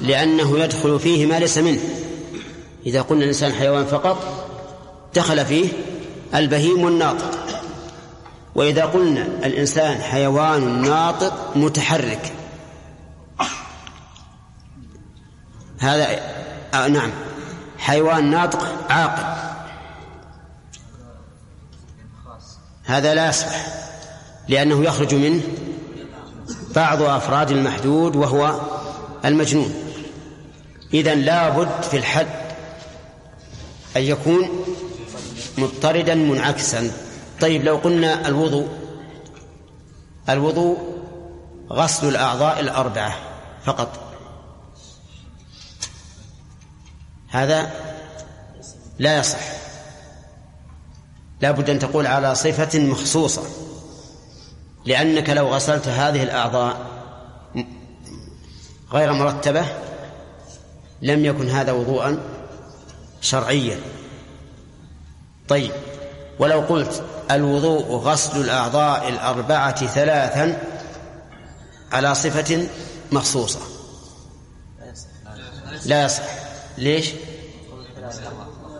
[0.00, 1.80] لأنه يدخل فيه ما ليس منه.
[2.86, 4.48] إذا قلنا الإنسان حيوان فقط
[5.14, 5.68] دخل فيه
[6.34, 7.30] البهيم والناطق
[8.54, 12.32] وإذا قلنا الإنسان حيوان ناطق متحرك
[15.78, 16.20] هذا
[16.74, 17.10] آه نعم.
[17.78, 19.48] حيوان ناطق عاقل.
[22.84, 23.66] هذا لا يصح
[24.48, 25.42] لأنه يخرج منه
[26.74, 28.60] بعض أفراد المحدود وهو
[29.24, 29.74] المجنون.
[30.94, 32.26] إذا لابد في الحد
[33.96, 34.64] أن يكون
[35.58, 36.90] مضطردا منعكسا.
[37.40, 38.68] طيب لو قلنا الوضوء
[40.28, 40.78] الوضوء
[41.72, 43.16] غسل الأعضاء الأربعة
[43.64, 44.07] فقط.
[47.28, 47.70] هذا
[48.98, 49.38] لا يصح.
[51.40, 53.42] لا بد أن تقول على صفة مخصوصة
[54.84, 56.76] لأنك لو غسلت هذه الأعضاء
[58.92, 59.66] غير مرتبة
[61.02, 62.18] لم يكن هذا وضوءا
[63.20, 63.80] شرعيا.
[65.48, 65.72] طيب
[66.38, 70.62] ولو قلت الوضوء غسل الأعضاء الأربعة ثلاثا
[71.92, 72.68] على صفة
[73.12, 73.60] مخصوصة.
[75.84, 76.37] لا يصح.
[76.78, 77.10] ليش؟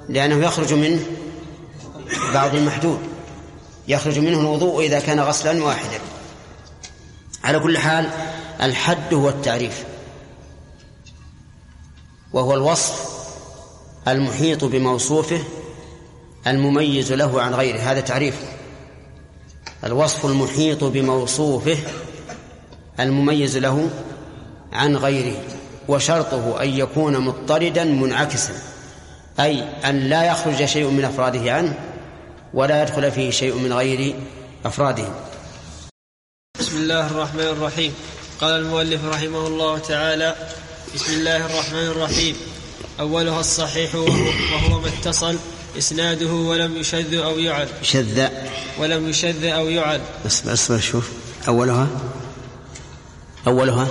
[0.08, 1.02] لأنه يخرج منه
[2.34, 2.98] بعض المحدود.
[3.88, 6.00] يخرج منه الوضوء إذا كان غسلا واحدا.
[7.44, 8.10] على كل حال
[8.62, 9.84] الحد هو التعريف.
[12.32, 13.08] وهو الوصف
[14.08, 15.40] المحيط بموصوفه
[16.46, 17.78] المميز له عن غيره.
[17.78, 18.46] هذا تعريفه
[19.84, 21.78] الوصف المحيط بموصوفه
[23.00, 23.90] المميز له
[24.72, 25.57] عن غيره.
[25.88, 28.52] وشرطه أن يكون مضطردا منعكسا
[29.40, 31.74] أي أن لا يخرج شيء من أفراده عنه
[32.54, 34.14] ولا يدخل فيه شيء من غير
[34.64, 35.08] أفراده.
[36.60, 37.94] بسم الله الرحمن الرحيم.
[38.40, 40.34] قال المؤلف رحمه الله تعالى
[40.94, 42.36] بسم الله الرحمن الرحيم.
[43.00, 45.36] أولها الصحيح وهو ما اتصل
[45.78, 48.28] إسناده ولم يشذ أو يعل شذ.
[48.78, 51.10] ولم يشذ أو يعل اصبر اصبر شوف.
[51.48, 51.86] أولها؟
[53.46, 53.88] أولها؟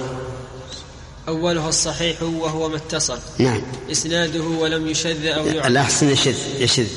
[1.28, 3.20] أولها الصحيح وهو ما اتصل.
[3.40, 3.62] نعم.
[3.92, 6.88] إسناده ولم يشذ أو يعل الأحسن يشذ يشذ.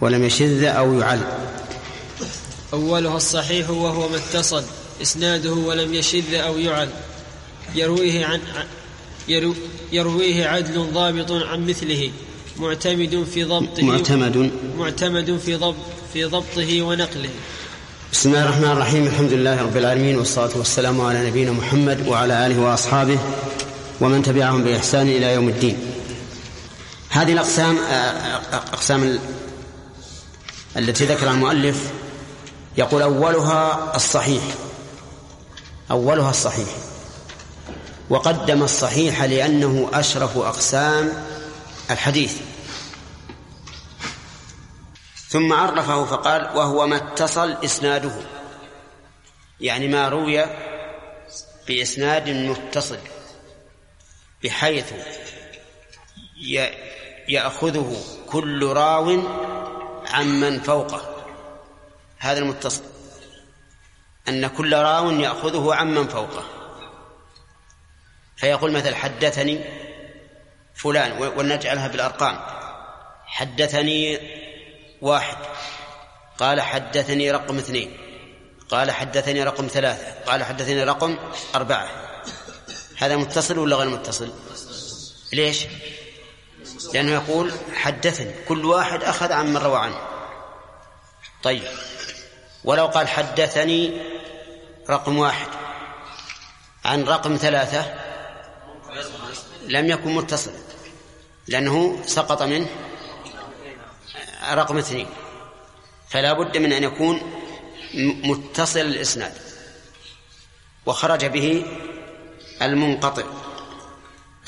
[0.00, 1.20] ولم يشذ أو يعل
[2.72, 4.64] أولها الصحيح وهو ما اتصل.
[5.02, 6.88] إسناده ولم يشذ أو يعل
[7.74, 8.40] يرويه عن
[9.28, 9.54] يرو
[9.92, 12.10] يرويه عدل ضابط عن مثله.
[12.56, 14.50] معتمد في ضبطه معتمد.
[14.78, 15.76] معتمد في ضبط
[16.12, 17.30] في ضبطه ونقله.
[18.12, 22.60] بسم الله الرحمن الرحيم الحمد لله رب العالمين والصلاة والسلام على نبينا محمد وعلى آله
[22.60, 23.18] وأصحابه
[24.00, 25.78] ومن تبعهم بإحسان إلى يوم الدين
[27.10, 27.78] هذه الأقسام
[28.52, 29.18] أقسام
[30.76, 31.76] التي ذكر المؤلف
[32.78, 34.42] يقول أولها الصحيح
[35.90, 36.68] أولها الصحيح
[38.10, 41.12] وقدم الصحيح لأنه أشرف أقسام
[41.90, 42.32] الحديث
[45.32, 48.12] ثم عرفه فقال وهو ما اتصل إسناده.
[49.60, 50.44] يعني ما روي
[51.68, 52.98] بإسناد متصل
[54.44, 54.92] بحيث
[57.28, 57.96] يأخذه
[58.26, 59.22] كل راو
[60.12, 61.24] عمن فوقه.
[62.18, 62.82] هذا المتصل
[64.28, 66.44] أن كل راو يأخذه عمن فوقه.
[68.36, 69.64] فيقول مثلا حدثني
[70.74, 72.40] فلان ولنجعلها بالأرقام.
[73.26, 74.18] حدثني
[75.02, 75.36] واحد.
[76.38, 77.96] قال حدثني رقم اثنين.
[78.70, 80.30] قال حدثني رقم ثلاثة.
[80.30, 81.18] قال حدثني رقم
[81.54, 81.88] أربعة.
[82.96, 84.32] هذا متصل ولا غير متصل؟
[85.32, 85.66] ليش؟
[86.94, 88.34] لأنه يقول حدثني.
[88.48, 89.98] كل واحد أخذ عن من روى عنه.
[91.42, 91.62] طيب.
[92.64, 94.00] ولو قال حدثني
[94.90, 95.48] رقم واحد.
[96.84, 97.94] عن رقم ثلاثة
[99.62, 100.54] لم يكن متصلا.
[101.48, 102.68] لأنه سقط منه
[104.50, 105.06] رقم اثنين.
[106.10, 107.42] فلا بد من أن يكون
[108.24, 109.34] متصل الإسناد.
[110.86, 111.66] وخرج به
[112.62, 113.22] المنقطع.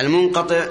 [0.01, 0.69] المنقطع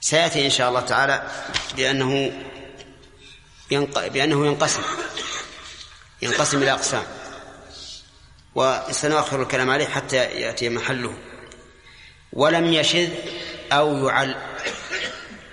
[0.00, 1.30] سيأتي إن شاء الله تعالى
[1.76, 2.42] بأنه.
[3.94, 4.82] بأنه ينقسم.
[6.22, 7.04] ينقسم إلى أقسام.
[8.54, 11.18] وسنؤخر الكلام عليه حتى يأتي محله.
[12.36, 13.10] ولم يشذ
[13.72, 14.34] أو يعل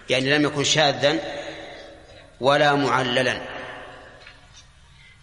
[0.09, 1.19] يعني لم يكن شاذا
[2.41, 3.41] ولا معللا.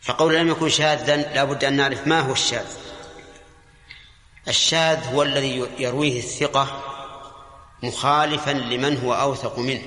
[0.02, 2.66] فقول لم يكن شاذا لا بد أن نعرف ما هو الشاذ.
[4.48, 6.82] الشاذ هو الذي يرويه الثقة
[7.82, 9.82] مخالفا لمن هو أوثق منه.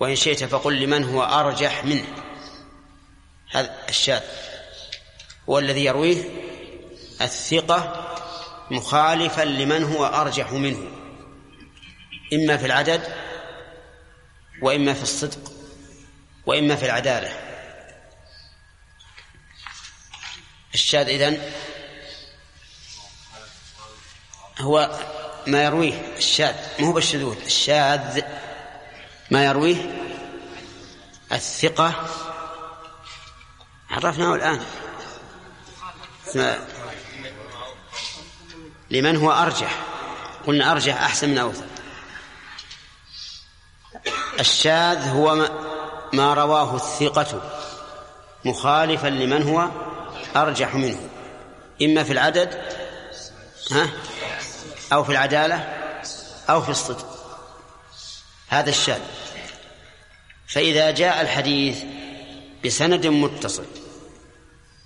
[0.00, 2.06] وإن شئت فقل لمن هو أرجح منه.
[3.50, 4.22] هذا الشاذ.
[5.48, 6.24] هو الذي يرويه
[7.20, 8.09] الثقة
[8.70, 10.90] مخالفا لمن هو أرجح منه
[12.32, 13.14] إما في العدد
[14.62, 15.52] وإما في الصدق
[16.46, 17.32] وإما في العدالة.
[20.74, 21.52] الشاذ إذن
[24.58, 24.98] هو
[25.46, 28.22] ما يرويه الشاذ ما هو بالشذوذ الشاذ
[29.30, 30.00] ما يرويه
[31.32, 32.08] الثقة.
[33.90, 34.60] عرفناه الآن.
[38.90, 39.84] لمن هو أرجح.
[40.46, 41.66] قلنا أرجح أحسن من أوثق.
[44.40, 45.50] الشاذ هو
[46.12, 47.42] ما رواه الثقة
[48.44, 49.68] مخالفا لمن هو
[50.36, 51.08] أرجح منه.
[51.82, 52.62] إما في العدد
[53.70, 53.90] ها
[54.92, 55.56] أو في العدالة
[56.50, 57.06] أو في الصدق.
[58.48, 59.00] هذا الشاذ.
[60.48, 61.82] فإذا جاء الحديث
[62.64, 63.64] بسند متصل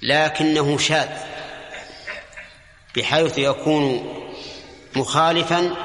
[0.02, 1.33] لكنه شاذ.
[2.96, 4.14] بحيث يكون
[4.96, 5.76] مخالفا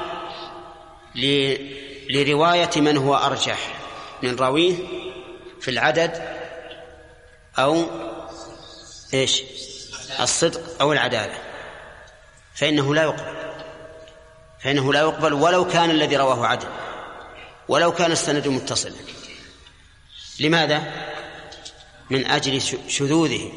[2.10, 3.74] لرواية من هو أرجح
[4.22, 4.74] من راويه
[5.60, 6.40] في العدد
[7.58, 7.84] أو
[9.14, 9.42] إيش؟
[10.20, 11.38] الصدق أو العدالة.
[12.54, 13.40] فإنه لا يقبل
[14.60, 16.68] فإنه لا يقبل ولو كان الذي رواه عدل
[17.68, 18.94] ولو كان السند متصلا.
[20.40, 20.82] لماذا؟
[22.10, 23.52] من أجل شذوذه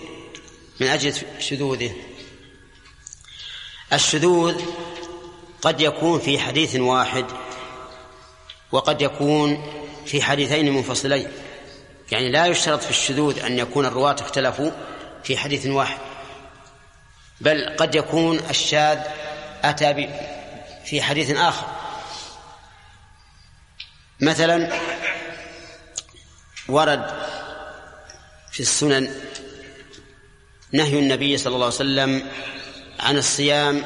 [0.80, 1.94] من أجل شذوذه.
[3.94, 4.62] الشذوذ
[5.62, 7.26] قد يكون في حديث واحد
[8.72, 9.74] وقد يكون
[10.06, 11.32] في حديثين منفصلين.
[12.12, 14.72] يعني لا يشترط في الشذوذ أن يكون الرواة اختلفوا
[15.24, 15.98] في حديث واحد
[17.42, 19.00] بل قد يكون الشاذ
[19.64, 20.10] أتى
[20.86, 21.68] في حديث آخر.
[24.20, 24.80] مثلا
[26.70, 27.06] ورد
[28.52, 29.16] في السنن
[30.72, 32.28] نهي النبي صلى الله عليه وسلم
[33.00, 33.86] عن الصيام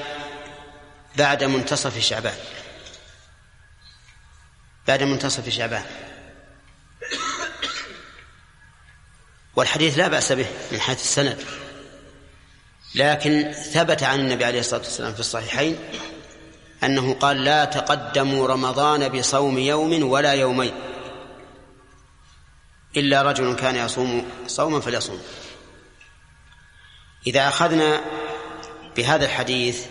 [1.18, 2.38] بعد منتصف شعبان.
[4.88, 5.86] بعد منتصف شعبان.
[9.56, 11.44] والحديث لا بأس به من حيث السند.
[12.96, 15.80] لكن ثبت عن النبي عليه الصلاة والسلام في الصحيحين
[16.84, 20.74] أنه قال لا تقدموا رمضان بصوم يوم ولا يومين.
[22.98, 25.22] إلا رجل كان يصوم صوما فليصوم.
[27.28, 28.02] إذا أخذنا
[28.98, 29.86] بهذا الحديث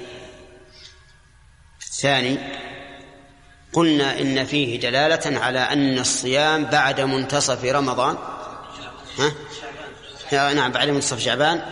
[1.83, 2.39] الثاني
[3.73, 8.19] قلنا إن فيه دلالة على أن الصيام بعد منتصف رمضان.
[9.19, 11.63] ها؟ نعم بعد منتصف شعبان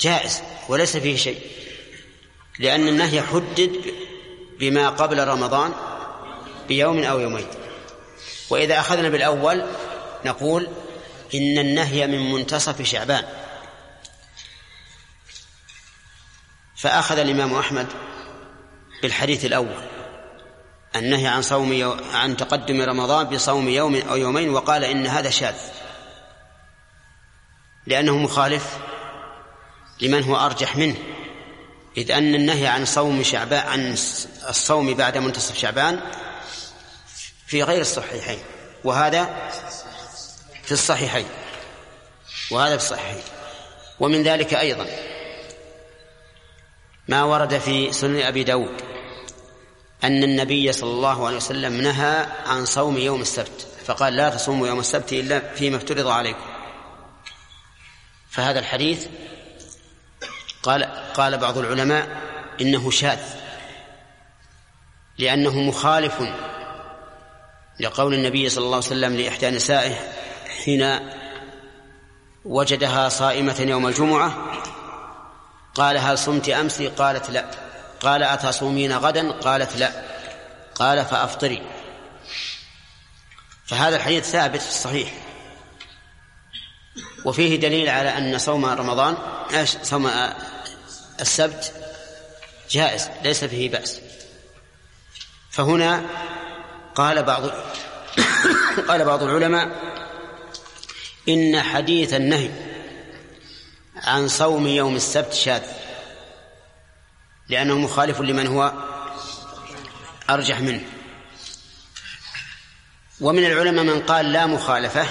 [0.00, 1.40] جائز وليس فيه شيء
[2.58, 3.94] لأن النهي حدد
[4.60, 5.72] بما قبل رمضان
[6.68, 7.46] بيوم أو يومين.
[8.50, 9.66] وإذا أخذنا بالأول
[10.24, 10.68] نقول
[11.34, 13.24] إن النهي من منتصف شعبان.
[16.76, 17.86] فأخذ الإمام أحمد
[19.02, 19.82] بالحديث الأول
[20.96, 21.96] النهي عن صوم يو...
[22.12, 25.54] عن تقدم رمضان بصوم يوم أو يومين وقال إن هذا شاذ
[27.86, 28.78] لأنه مخالف
[30.00, 30.96] لمن هو أرجح منه
[31.96, 33.92] إذ أن النهي عن صوم شعبان عن
[34.48, 36.00] الصوم بعد منتصف شعبان
[37.46, 38.38] في غير الصحيحين
[38.84, 39.50] وهذا
[40.62, 41.26] في الصحيحين
[42.50, 43.22] وهذا في الصحيحين
[44.00, 44.86] ومن ذلك أيضا
[47.08, 48.82] ما ورد في سنن أبي داود
[50.04, 54.80] أن النبي صلى الله عليه وسلم نهى عن صوم يوم السبت فقال لا تصوموا يوم
[54.80, 56.46] السبت إلا فيما افترض عليكم.
[58.30, 59.06] فهذا الحديث
[60.62, 60.84] قال
[61.14, 62.22] قال بعض العلماء
[62.60, 63.20] إنه شاذ
[65.18, 66.14] لأنه مخالف
[67.80, 69.94] لقول النبي صلى الله عليه وسلم لإحدى نسائه
[70.64, 70.98] حين
[72.44, 74.52] وجدها صائمة يوم الجمعة
[75.76, 77.44] قال هل صمت أمس قالت لا.
[78.00, 79.92] قال أتصومين غدا؟ قالت لا.
[80.74, 81.62] قال فأفطري.
[83.66, 85.12] فهذا الحديث ثابت في الصحيح.
[87.24, 89.16] وفيه دليل على أن صوم رمضان
[89.82, 90.10] صوم
[91.20, 91.72] السبت
[92.70, 94.00] جائز ليس فيه بأس.
[95.50, 96.02] فهنا
[96.94, 97.42] قال بعض
[98.88, 99.68] قال بعض العلماء
[101.28, 102.65] إن حديث النهي
[104.04, 105.62] عن صوم يوم السبت شاذ.
[107.48, 108.72] لأنه مخالف لمن هو
[110.30, 110.82] أرجح منه.
[113.20, 115.06] ومن العلماء من قال لا مخالفة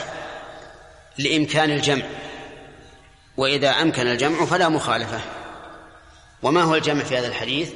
[1.18, 2.06] لإمكان الجمع.
[3.38, 5.20] وإذا أمكن الجمع فلا مخالفة.
[6.44, 7.70] وما هو الجمع في هذا الحديث؟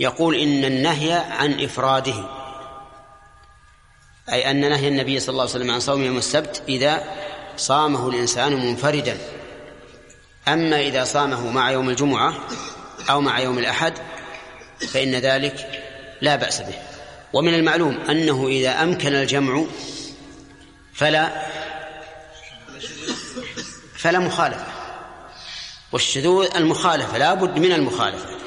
[0.00, 2.24] يقول إن النهي عن إفراده.
[4.32, 7.04] أي أن نهي النبي صلى الله عليه وسلم عن صوم يوم السبت إذا
[7.56, 9.18] صامه الإنسان منفردا.
[10.48, 12.34] أما إذا صامه مع يوم الجمعة
[13.10, 13.94] أو مع يوم الأحد
[14.88, 15.82] فإن ذلك
[16.20, 16.74] لا بأس به.
[17.32, 19.64] ومن المعلوم أنه إذا أمكن الجمع
[20.94, 21.46] فلا
[23.96, 24.66] فلا مخالفة.
[25.92, 28.38] والشذوذ المخالفة لا بد من المخالفة.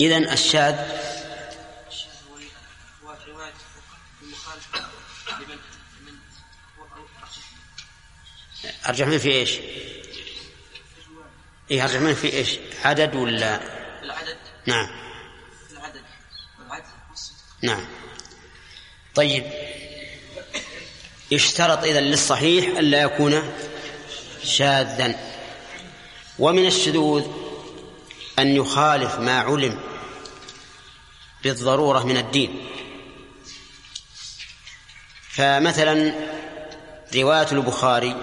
[0.00, 0.76] إذن الشاذ
[8.88, 9.50] أرجح من في إيش؟
[11.70, 13.60] إيه أرجح من في إيش؟ عدد ولا؟
[14.02, 14.36] العدد.
[14.66, 14.88] نعم.
[15.72, 16.02] العدد.
[16.58, 16.84] والعدل
[17.62, 17.84] نعم.
[19.14, 19.44] طيب.
[21.30, 23.52] يشترط إذا للصحيح ألا يكون
[24.44, 25.14] شاذا.
[26.38, 27.24] ومن الشذوذ
[28.38, 29.80] أن يخالف ما علم
[31.42, 32.66] بالضرورة من الدين.
[35.30, 36.14] فمثلا
[37.14, 38.16] رواية البخاري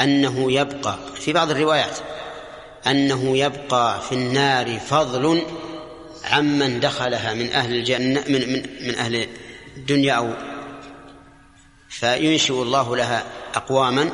[0.00, 1.98] أنه يبقى في بعض الروايات
[2.86, 5.42] أنه يبقى في النار فضل
[6.24, 9.28] عمن دخلها من أهل الجنة من من من أهل
[9.76, 10.34] الدنيا أو
[11.88, 13.24] فينشئ الله لها
[13.54, 14.12] أقواما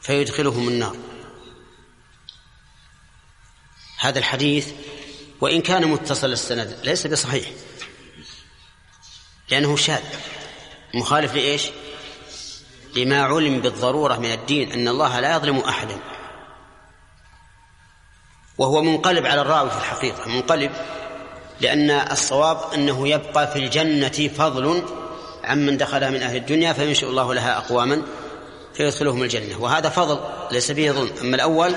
[0.00, 0.96] فيدخلهم النار.
[3.98, 4.68] هذا الحديث
[5.40, 7.50] وإن كان متصل السند ليس بصحيح
[9.50, 10.02] لأنه شاذ.
[10.94, 11.62] مخالف لإيش؟
[12.96, 16.17] لما علم بالضرورة من الدين أن الله لا يظلم أحدا.
[18.58, 20.70] وهو منقلب على الراوي في الحقيقة منقلب
[21.60, 24.82] لأن الصواب أنه يبقى في الجنة فضل
[25.44, 28.02] عمن دخلها من أهل الدنيا فينشئ الله لها أقواما
[28.74, 30.20] فيدخلهم الجنة وهذا فضل
[30.50, 31.10] ليس فيه ظلم.
[31.20, 31.74] أما الأول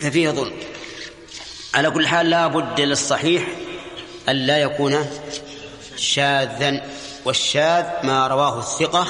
[0.00, 0.52] ففيه ظلم.
[1.74, 3.48] على كل حال لا بد للصحيح
[4.28, 5.06] أن لا يكون
[5.96, 6.84] شاذا
[7.24, 9.06] والشاذ ما رواه الثقة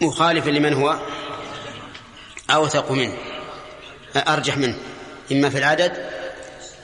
[0.00, 0.98] مخالفا لمن هو
[2.50, 3.16] أوثق منه.
[4.16, 4.78] أرجح منه
[5.32, 6.10] إما في العدد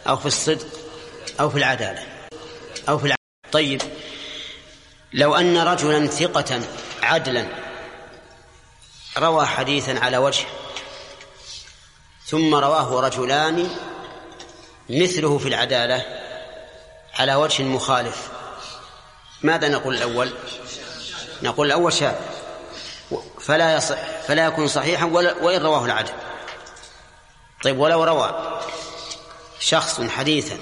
[0.09, 0.67] أو في الصدق
[1.41, 2.03] أو في العدالة
[2.89, 3.17] أو في العدالة
[3.53, 3.83] طيب
[5.13, 6.61] لو أن رجلا ثقة
[7.03, 7.47] عدلا
[9.19, 10.45] روى حديثا على وجه
[12.27, 13.71] ثم رواه رجلان
[14.91, 16.03] مثله في العدالة
[17.15, 18.29] على وجه مخالف
[19.43, 20.33] ماذا نقول الأول؟
[21.43, 22.15] نقول الأول شاذ
[23.41, 23.97] فلا يصح
[24.27, 25.05] فلا يكون صحيحا
[25.41, 26.13] وإن رواه العدل.
[27.63, 28.61] طيب ولو روى
[29.61, 30.59] شخص حديثا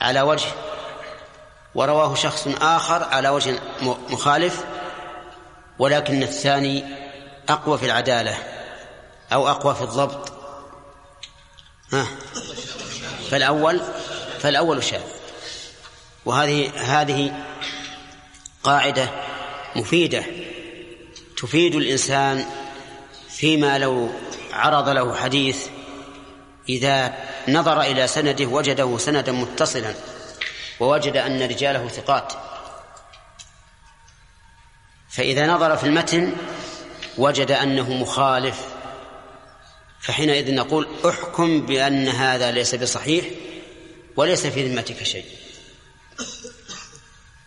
[0.00, 0.48] على وجه
[1.74, 4.64] ورواه شخص آخر على وجه مخالف
[5.78, 6.84] ولكن الثاني
[7.48, 8.38] أقوى في العدالة
[9.32, 10.32] أو أقوى في الضبط.
[11.92, 12.06] ها
[13.30, 13.80] فالأول
[14.38, 15.00] فالأول شاذ.
[16.24, 17.44] وهذه هذه
[18.62, 19.10] قاعدة
[19.76, 20.24] مفيدة
[21.36, 22.46] تفيد الإنسان
[23.28, 24.10] فيما لو
[24.52, 25.66] عرض له حديث
[26.68, 27.14] إذا
[27.48, 29.94] نظر إلى سنده وجده سندا متصلا
[30.80, 32.32] ووجد أن رجاله ثقات.
[35.10, 36.32] فإذا نظر في المتن
[37.18, 38.66] وجد أنه مخالف.
[40.00, 43.24] فحينئذ نقول احكم بأن هذا ليس بصحيح
[44.16, 45.24] وليس في ذمتك شيء.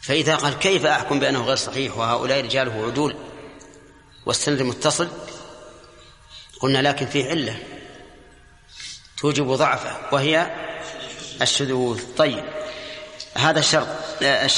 [0.02, 3.16] فإذا قال كيف أحكم بأنه غير صحيح وهؤلاء رجاله عدول
[4.26, 5.08] والسند متصل؟
[6.60, 7.75] قلنا لكن فيه علة.
[9.18, 10.56] توجب ضعفه وهي
[11.42, 12.02] الشذوذ.
[12.18, 12.44] طيب
[13.38, 13.88] هذا الشرط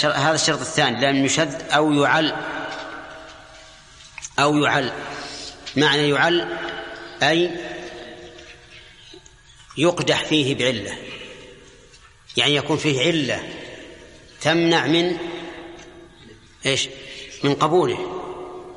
[0.04, 2.36] هذا الشرط الثاني لم يشذ أو يعل
[4.40, 4.92] أو يعل.
[5.76, 6.58] معنى يعل
[7.24, 7.52] أي
[9.78, 10.98] يقدح فيه بعلة.
[12.38, 13.44] يعني يكون فيه علة
[14.42, 15.18] تمنع من
[16.66, 16.90] إيش؟
[17.44, 18.24] من قبوله.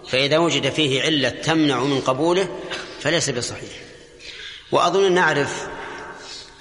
[0.08, 2.60] فإذا وجد فيه علة تمنع من قبوله
[3.00, 3.89] فليس بصحيح.
[4.72, 5.68] وأظن نعرف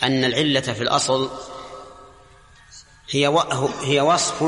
[0.03, 1.29] أن العلة في الأصل
[3.11, 3.43] هي
[3.83, 4.43] هي وصف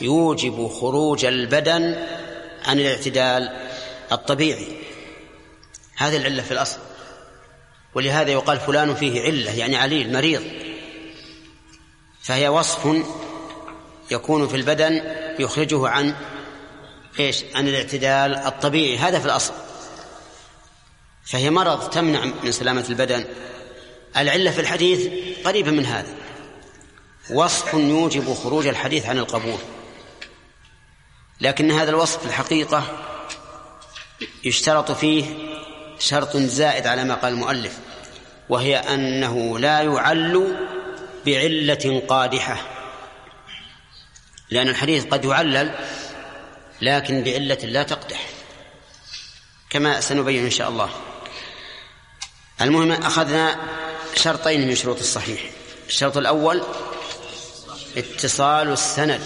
[0.00, 2.06] يوجب خروج البدن
[2.64, 3.56] عن الاعتدال
[4.12, 4.66] الطبيعي.
[5.96, 6.78] هذه العلة في الأصل.
[7.94, 10.42] ولهذا يقال فلان فيه علة يعني عليل مريض.
[12.22, 13.04] فهي وصف
[14.10, 15.02] يكون في البدن
[15.38, 16.14] يخرجه عن
[17.20, 18.98] إيش؟ عن الاعتدال الطبيعي.
[18.98, 19.52] هذا في الأصل.
[21.32, 23.24] فهي مرض تمنع من سلامة البدن.
[24.16, 25.08] العلة في الحديث
[25.44, 26.14] قريبة من هذا.
[27.30, 29.58] وصف يوجب خروج الحديث عن القبول.
[31.40, 32.84] لكن هذا الوصف في الحقيقة
[34.44, 35.24] يشترط فيه
[35.98, 37.78] شرط زائد على ما قال المؤلف
[38.48, 40.56] وهي أنه لا يعل
[41.26, 42.56] بعلة قادحة.
[44.50, 45.74] لأن الحديث قد يعلل
[46.82, 48.26] لكن بعلة لا تقدح.
[49.70, 50.90] كما سنبين إن شاء الله.
[52.60, 53.56] المهم أخذنا
[54.16, 55.40] شرطين من شروط الصحيح.
[55.88, 56.62] الشرط الأول
[57.96, 59.20] اتصال السند.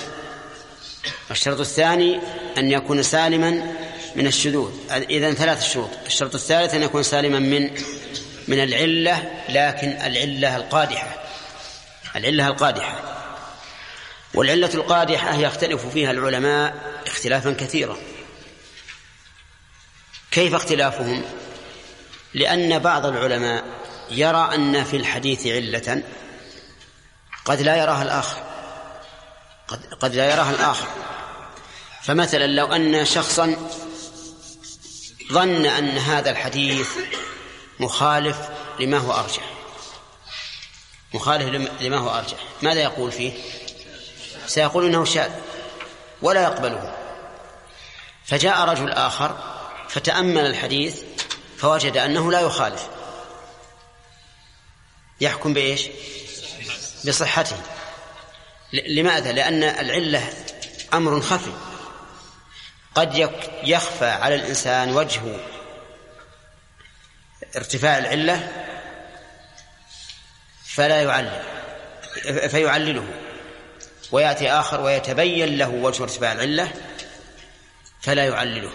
[1.30, 2.20] الشرط الثاني
[2.58, 3.50] أن يكون سالما
[4.16, 4.72] من الشذوذ.
[4.90, 5.90] إذن ثلاث شروط.
[6.06, 7.70] الشرط الثالث أن يكون سالما من
[8.48, 11.24] من العلة لكن العلة القادحة.
[12.16, 13.02] العلة القادحة.
[14.34, 16.74] والعلة القادحة يختلف فيها العلماء
[17.06, 17.96] اختلافا كثيرا.
[20.30, 21.24] كيف اختلافهم؟
[22.36, 23.64] لأن بعض العلماء
[24.10, 26.02] يرى أن في الحديث علة
[27.44, 28.42] قد لا يراها الآخر.
[29.68, 30.86] قد, قد لا يراها الآخر.
[32.02, 33.56] فمثلا لو أن شخصا
[35.32, 36.90] ظن أن هذا الحديث
[37.80, 38.36] مخالف
[38.80, 39.50] لما هو أرجح.
[41.14, 42.38] مخالف لما هو أرجح.
[42.62, 43.32] ماذا يقول فيه؟
[44.46, 45.30] سيقول إنه شاذ
[46.22, 46.94] ولا يقبله.
[48.24, 49.38] فجاء رجل آخر
[49.88, 51.02] فتأمل الحديث
[51.58, 52.88] فوجد أنه لا يخالف.
[55.20, 55.88] يحكم بإيش؟
[57.06, 57.56] بصحته.
[58.72, 60.32] لماذا؟ لأن العلة
[60.94, 61.52] أمر خفي.
[62.94, 63.30] قد
[63.64, 65.20] يخفى على الإنسان وجه
[67.56, 68.52] ارتفاع العلة
[70.66, 71.42] فلا يعلل
[72.48, 73.08] فيعلله.
[74.12, 76.72] ويأتي آخر ويتبين له وجه ارتفاع العلة
[78.02, 78.70] فلا يعلله.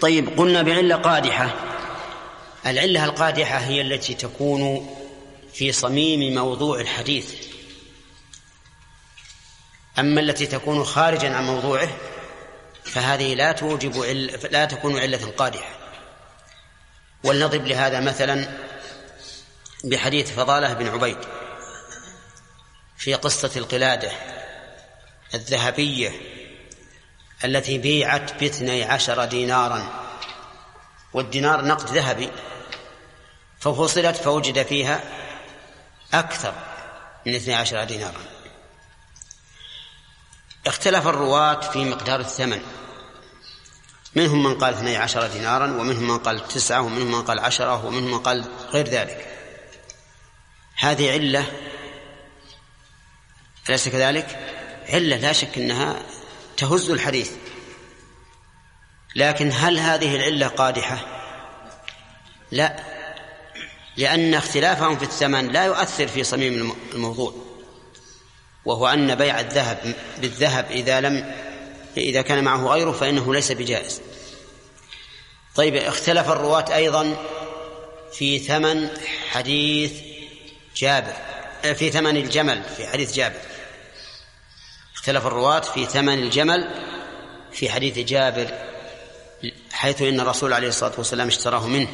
[0.00, 1.54] طيب قلنا بعلة قادحة.
[2.66, 4.90] العلة القادحة هي التي تكون
[5.52, 7.34] في صميم موضوع الحديث.
[9.98, 11.88] أما التي تكون خارجا عن موضوعه
[12.84, 14.26] فهذه لا توجب عل...
[14.50, 15.78] لا تكون علة قادحة.
[17.24, 18.48] ولنضرب لهذا مثلا
[19.84, 21.18] بحديث فضالة بن عبيد
[22.96, 24.12] في قصة القلادة
[25.34, 26.37] الذهبية
[27.44, 30.08] التي بيعت باثني عشر دينارا
[31.12, 32.30] والدينار نقد ذهبي
[33.60, 35.00] ففصلت فوجد فيها
[36.14, 36.54] أكثر
[37.26, 38.20] من اثني عشر دينارا.
[40.66, 42.62] اختلف الرواة في مقدار الثمن.
[44.14, 48.10] منهم من قال اثني عشر دينارا ومنهم من قال تسعة ومنهم من قال عشرة ومنهم
[48.10, 49.26] من قال غير ذلك.
[50.76, 51.46] هذه علة
[53.68, 54.38] أليس كذلك؟
[54.88, 56.02] علة لا شك أنها
[56.58, 57.30] تهز الحديث.
[59.16, 61.06] لكن هل هذه العلة قادحة؟
[62.50, 62.76] لا.
[63.96, 67.34] لأن اختلافهم في الثمن لا يؤثر في صميم الموضوع.
[68.64, 71.34] وهو أن بيع الذهب بالذهب إذا لم
[71.96, 74.00] إذا كان معه غيره فإنه ليس بجائز.
[75.54, 77.16] طيب اختلف الرواة أيضا
[78.12, 78.88] في ثمن
[79.30, 79.92] حديث
[80.76, 81.12] جابر
[81.74, 83.47] في ثمن الجمل في حديث جابر.
[85.08, 86.68] اختلف الرواة في ثمن الجمل
[87.52, 88.48] في حديث جابر
[89.72, 91.88] حيث إن الرسول عليه الصلاة والسلام اشتراه منه.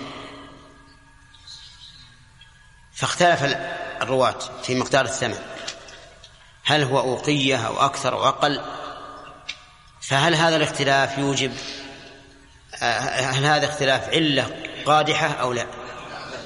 [2.93, 3.57] فاختلف
[4.03, 5.39] الرواة في مقدار الثمن.
[6.65, 8.61] هل هو أوقية أو أكثر أو أقل؟
[10.01, 11.53] فهل هذا الاختلاف يوجب
[13.19, 14.51] هل هذا اختلاف علة
[14.87, 15.67] قادحة أو لا؟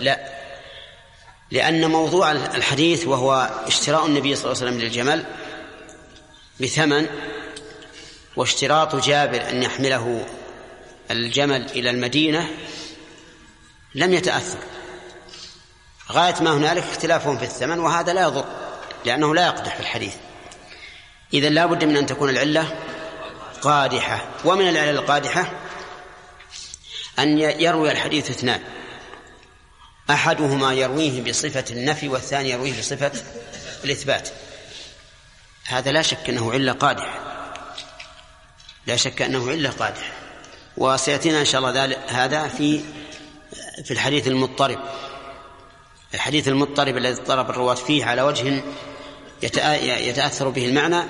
[0.01, 0.19] لا.
[1.51, 5.25] لأن موضوع الحديث وهو اشتراء النبي صلى الله عليه وسلم للجمل
[6.61, 7.07] بثمن
[8.37, 10.27] واشتراط جابر أن يحمله
[11.11, 12.51] الجمل إلى المدينة
[13.95, 14.59] لم يتأثر.
[16.13, 18.45] غاية ما هنالك اختلافهم في الثمن وهذا لا يضر
[19.05, 20.15] لأنه لا يقدح في الحديث.
[21.35, 22.79] إذا لا بد من أن تكون العلة
[23.63, 24.29] قادحة.
[24.45, 25.53] ومن العلل القادحة
[27.19, 28.61] أن يروي الحديث اثنان.
[30.11, 33.13] أحدهما يرويه بصفة النفي والثاني يرويه بصفة
[33.85, 34.29] الإثبات.
[35.69, 37.19] هذا لا شك أنه علة قادحة
[38.87, 40.13] لا شك أنه علة قادحة
[40.77, 42.81] وسيأتينا إن شاء الله هذا في
[43.85, 44.79] في الحديث المضطرب.
[46.15, 48.63] الحديث المضطرب الذي اضطرب الرواة فيه على وجه
[49.83, 51.03] يتأثر به المعنى.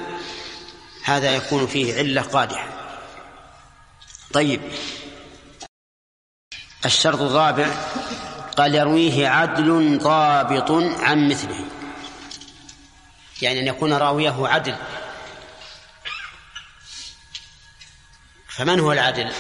[1.05, 2.69] هذا يكون فيه علة قادحة
[4.33, 4.61] طيب.
[6.85, 7.67] الشرط الرابع.
[8.57, 10.71] قال يرويه عدل ضابط
[11.01, 11.65] عن مثله.
[13.43, 14.77] يعني أن يكون راويه عدل.
[18.49, 19.33] فمن هو العدل؟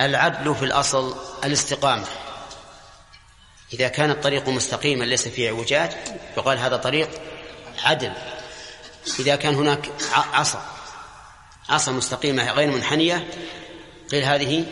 [0.00, 2.06] العدل في الأصل الاستقامة.
[3.72, 5.90] إذا كان الطريق مستقيما ليس فيه اعوجاج
[6.36, 7.10] يقال هذا طريق
[7.84, 8.12] عدل.
[9.18, 10.66] إذا كان هناك عصا
[11.68, 13.28] عصا مستقيمة غير منحنية
[14.10, 14.66] قيل هذه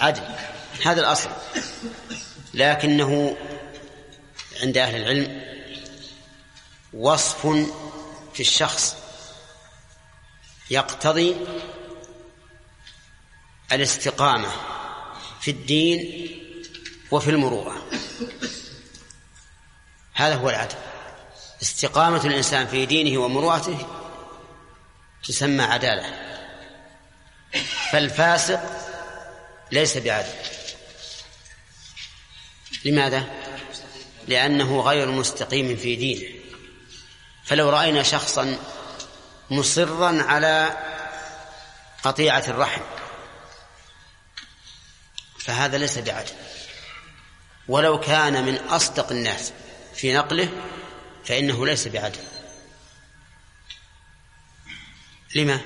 [0.00, 0.22] عدل.
[0.84, 1.30] هذا الأصل.
[2.54, 3.36] لكنه
[4.62, 5.55] عند أهل العلم
[6.92, 7.46] وصف
[8.34, 8.96] في الشخص
[10.70, 11.36] يقتضي
[13.72, 14.52] الاستقامة
[15.40, 16.30] في الدين
[17.10, 17.90] وفي المروءة.
[20.14, 20.76] هذا هو العدل.
[21.62, 23.86] استقامة الإنسان في دينه ومروءته
[25.24, 26.26] تسمى عدالة.
[27.92, 28.60] فالفاسق
[29.72, 30.32] ليس بعدل.
[32.84, 33.24] لماذا؟
[34.28, 36.35] لأنه غير مستقيم في دينه.
[37.46, 38.58] فلو رأينا شخصا
[39.50, 40.76] مصرا على
[42.02, 42.82] قطيعة الرحم
[45.38, 46.32] فهذا ليس بعدل.
[47.68, 49.52] ولو كان من أصدق الناس
[49.94, 50.48] في نقله
[51.24, 52.20] فإنه ليس بعدل.
[55.34, 55.60] لما؟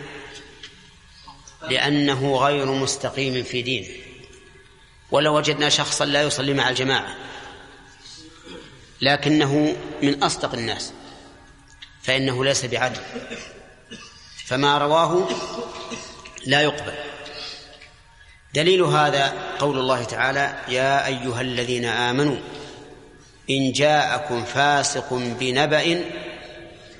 [1.63, 3.89] لأنه غير مستقيم في دينه.
[5.11, 7.17] ولو وجدنا شخصا لا يصلي مع الجماعة
[9.01, 10.93] لكنه من أصدق الناس.
[12.03, 13.01] فإنه ليس بعدل.
[14.47, 15.29] فما رواه
[16.47, 16.95] لا يقبل.
[18.55, 22.37] دليل هذا قول الله تعالى يا أيها الذين آمنوا
[23.51, 26.05] إن جاءكم فاسق بنبأ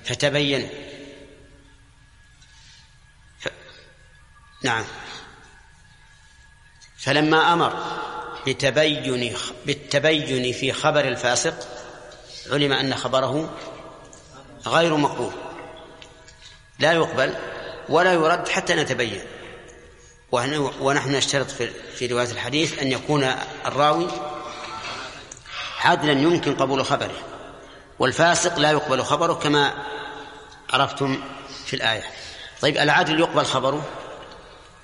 [0.05, 0.69] فتبينوا.
[3.39, 3.49] ف...
[4.65, 4.85] نعم.
[6.99, 8.01] فلما أمر
[8.47, 9.37] بتبين
[9.67, 11.69] بالتبين في خبر الفاسق
[12.51, 13.59] علم أن خبره
[14.67, 15.33] غير مقبول.
[16.79, 17.35] لا يقبل
[17.89, 19.21] ولا يرد حتى نتبين.
[20.81, 23.33] ونحن نشترط في, في رواية الحديث أن يكون
[23.67, 24.07] الراوي
[25.81, 27.17] عدلا يمكن قبول خبره.
[27.99, 29.75] والفاسق لا يقبل خبره كما
[30.73, 31.23] عرفتم
[31.67, 32.05] في الآية.
[32.61, 33.89] طيب العدل يقبل خبره؟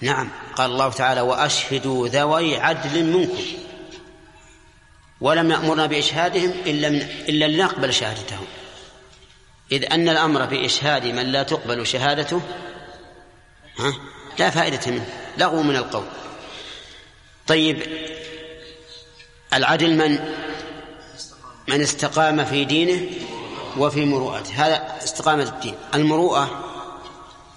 [0.01, 0.31] نعم.
[0.57, 3.45] قال الله تعالى وأشهدوا ذوي عدل منكم.
[5.21, 8.47] ولم يأمرنا بإشهادهم إلا من إلا لنقبل شهادتهم.
[9.73, 12.41] إذ أن الأمر بإشهاد من لا تقبل شهادته
[13.79, 13.93] ها؟
[14.39, 15.07] لا فائدة منه
[15.39, 16.07] لغو من القول.
[17.47, 17.83] طيب
[19.55, 20.35] العدل من؟
[21.69, 23.11] من استقام في دينه
[23.77, 24.67] وفي مروءته.
[24.67, 25.75] هذا استقامة الدين.
[25.95, 26.65] المروءة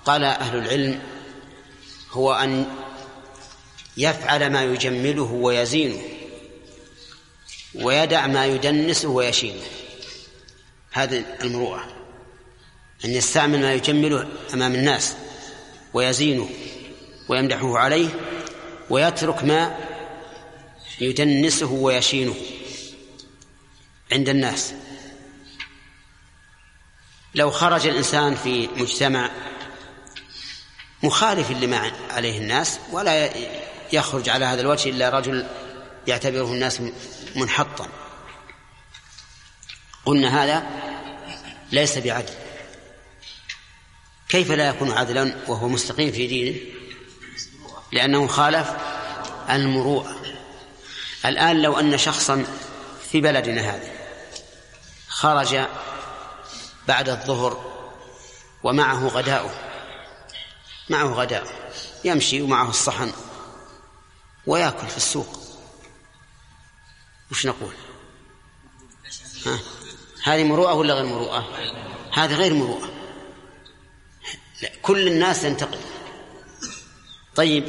[0.05, 1.01] قال أهل العلم
[2.11, 2.65] هو أن
[3.97, 6.01] يفعل ما يجمله ويزينه
[7.75, 9.61] ويدع ما يدنسه ويشينه.
[10.91, 11.98] هذه المروءة.
[13.05, 15.15] أن يستعمل ما يجمله أمام الناس
[15.93, 16.49] ويزينه
[17.29, 18.09] ويمدحه عليه
[18.89, 19.77] ويترك ما
[21.01, 22.35] يدنسه ويشينه
[24.11, 24.73] عند الناس.
[27.35, 29.31] لو خرج الإنسان في مجتمع
[31.03, 33.29] مخالف لما عليه الناس ولا
[33.93, 35.47] يخرج على هذا الوجه إلا رجل
[36.07, 36.81] يعتبره الناس
[37.35, 37.87] منحطا.
[40.05, 40.69] قلنا هذا
[41.71, 42.48] ليس بعدل.
[44.29, 46.59] كيف لا يكون عدلا وهو مستقيم في دينه؟
[47.91, 48.69] لأنه خالف
[49.49, 50.15] المروءة.
[51.25, 52.45] الآن لو أن شخصا
[53.11, 53.91] في بلدنا هذا
[55.07, 55.59] خرج
[56.87, 57.69] بعد الظهر
[58.63, 59.51] ومعه غداؤه
[60.89, 61.71] معه غداء
[62.03, 63.11] يمشي ومعه الصحن
[64.47, 65.39] ويأكل في السوق.
[67.31, 67.73] وش نقول؟
[69.45, 69.59] ها؟
[70.23, 71.47] هذه مروءة ولا غير مروءة؟
[72.13, 72.98] هذه غير مروءة.
[74.61, 74.69] لا.
[74.81, 75.79] كل الناس تنتقد.
[77.35, 77.63] طيب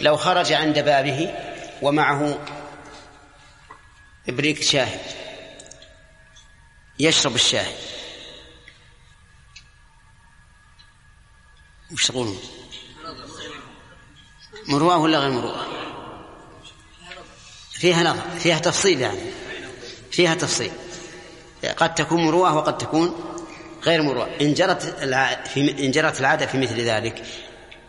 [0.00, 1.34] لو خرج عند بابه
[1.82, 2.38] ومعه
[4.28, 5.00] إبريق شاهي
[6.98, 7.74] يشرب الشاهي
[11.92, 12.40] وش تقولون
[14.68, 15.66] مروءة ولا غير مروءة
[17.72, 19.20] فيها نظر فيها تفصيل يعني.
[20.10, 20.72] فيها تفصيل.
[21.76, 23.31] قد تكون مروءة وقد تكون
[23.84, 24.28] غير مروءة.
[24.40, 24.82] إن جرت
[25.48, 27.24] في إن جرت العادة في مثل ذلك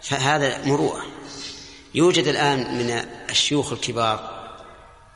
[0.02, 1.02] فهذا مروءة.
[1.96, 4.34] يوجد الآن من الشيوخ الكبار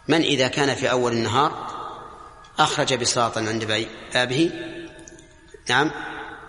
[0.07, 1.67] من إذا كان في أول النهار
[2.59, 4.51] أخرج بساطا عند بابه
[5.69, 5.91] نعم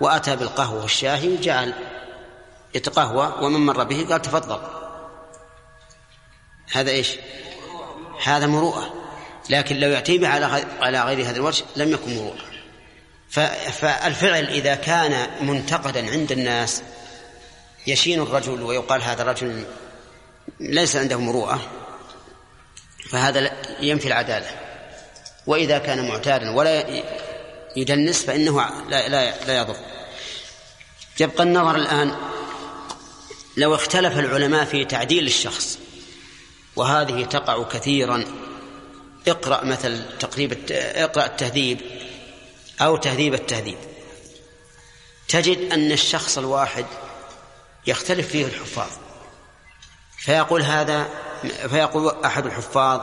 [0.01, 1.75] وأتى بالقهوة والشاهي وجعل
[2.75, 4.61] يتقهوى ومن مر به قال تفضل.
[6.73, 7.17] هذا إيش؟
[8.25, 8.95] هذا مروءة.
[9.51, 12.48] لكن لو يأتي على على غير هذا الوجه لم يكن مروءة.
[13.31, 16.83] فالفعل إذا كان منتقدا عند الناس
[17.87, 19.65] يشين الرجل ويقال هذا الرجل
[20.61, 21.61] ليس عنده مروءة
[23.11, 24.47] فهذا ينفي العدالة.
[25.47, 27.03] وإذا كان معتادا ولا
[27.77, 29.77] يدنس فإنه لا لا لا يضر.
[31.21, 32.17] يبقى النظر الآن
[33.57, 35.79] لو اختلف العلماء في تعديل الشخص
[36.77, 38.25] وهذه تقع كثيرا
[39.29, 41.81] اقرأ مثل تقريب اقرأ التهذيب
[42.81, 43.79] أو تهذيب التهذيب.
[45.29, 46.87] تجد أن الشخص الواحد
[47.87, 48.91] يختلف فيه الحفاظ.
[50.19, 51.09] فيقول هذا
[51.69, 53.01] فيقول أحد الحفاظ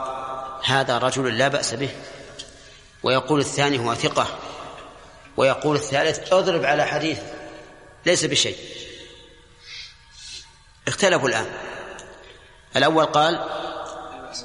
[0.64, 1.90] هذا رجل لا بأس به.
[3.02, 4.38] ويقول الثاني هو ثقة.
[5.36, 7.18] ويقول الثالث اضرب على حديث
[8.06, 8.56] ليس بشيء.
[10.88, 11.46] اختلفوا الآن.
[12.76, 13.48] الأول قال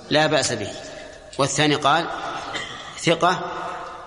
[0.10, 0.72] لا بأس به.
[1.38, 2.10] والثاني قال
[3.00, 3.61] ثقة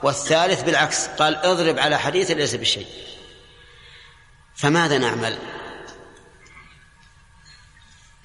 [0.04, 2.86] والثالث بالعكس قال اضرب على حديث ليس بشيء.
[4.56, 5.38] فماذا نعمل؟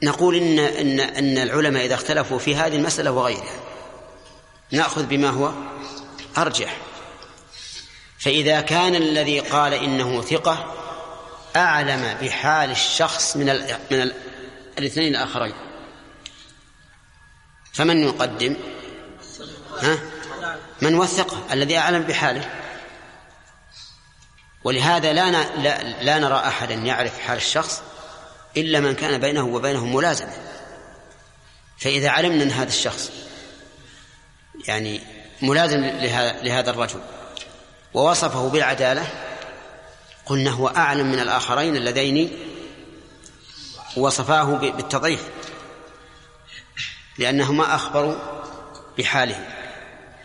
[0.03, 3.59] نقول إن, إن, إن العلماء إذا اختلفوا في هذه المسألة وغيرها
[4.71, 5.51] نأخذ بما هو
[6.37, 6.77] أرجح.
[8.19, 10.75] فإذا كان الذي قال إنه ثقة
[11.55, 14.13] أعلم بحال الشخص من ال من ال
[14.77, 15.53] الاثنين الآخرين.
[17.73, 18.55] فمن يقدم؟
[19.79, 20.18] ها؟
[20.81, 22.49] من وثقه الذي أعلم بحاله.
[24.63, 25.31] ولهذا لا,
[26.03, 27.81] لا, نرى أحدا يعرف حال الشخص
[28.57, 30.33] إلا من كان بينه وبينه ملازمة.
[31.77, 33.11] فإذا علمنا أن هذا الشخص
[34.67, 35.01] يعني
[35.41, 35.83] ملازم
[36.43, 36.99] لهذا الرجل
[37.93, 39.07] ووصفه بالعدالة
[40.25, 42.31] قلنا هو أعلم من الآخرين اللذين
[43.97, 45.23] وصفاه بالتضعيف
[47.17, 48.15] لأنهما أخبروا
[48.97, 49.58] بحاله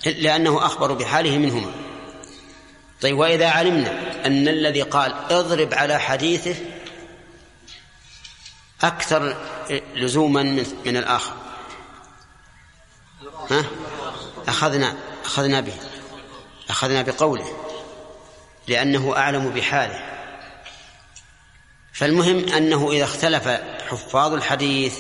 [0.07, 1.73] لأنه أخبر بحاله منهما.
[3.01, 6.55] طيب وإذا علمنا أن الذي قال اضرب على حديثه
[8.83, 9.37] أكثر
[9.95, 10.43] لزوما
[10.87, 11.33] من, الآخر.
[13.51, 13.65] ها؟
[14.49, 15.75] أخذنا أخذنا به.
[16.71, 17.47] أخذنا بقوله.
[18.69, 20.15] لأنه أعلم بحاله.
[21.93, 23.49] فالمهم أنه إذا اختلف
[23.91, 24.99] حفاظ الحديث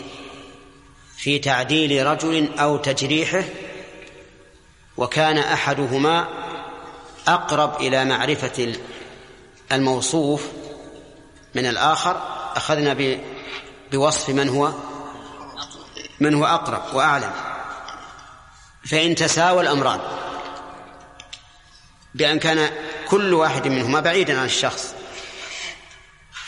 [1.16, 3.44] في تعديل رجل أو تجريحه
[4.96, 6.28] وكان أحدهما
[7.28, 8.74] أقرب إلى معرفة
[9.72, 10.46] الموصوف
[11.54, 12.22] من الآخر
[12.56, 13.18] أخذنا
[13.92, 14.72] بوصف من هو
[16.20, 17.32] من هو أقرب وأعلم.
[18.90, 20.00] فإن تساوى الأمران
[22.14, 22.70] بأن كان
[23.08, 24.94] كل واحد منهما بعيدا عن الشخص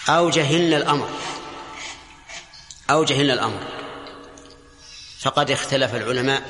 [0.08, 1.08] أو جهلنا الأمر
[2.90, 3.60] أو جهلنا الأمر.
[5.20, 6.42] فقد اختلف العلماء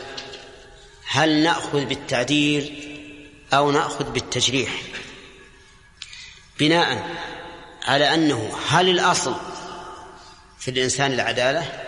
[1.09, 2.93] هل نأخذ بالتعديل
[3.53, 4.71] أو نأخذ بالتجريح؟
[6.59, 7.11] بناء
[7.87, 9.35] على أنه هل الأصل
[10.59, 11.83] في الإنسان العدالة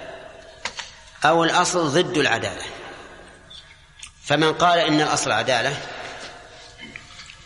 [1.25, 2.65] أو الأصل ضد العدالة؟
[4.25, 5.77] فمن قال إن الأصل عدالة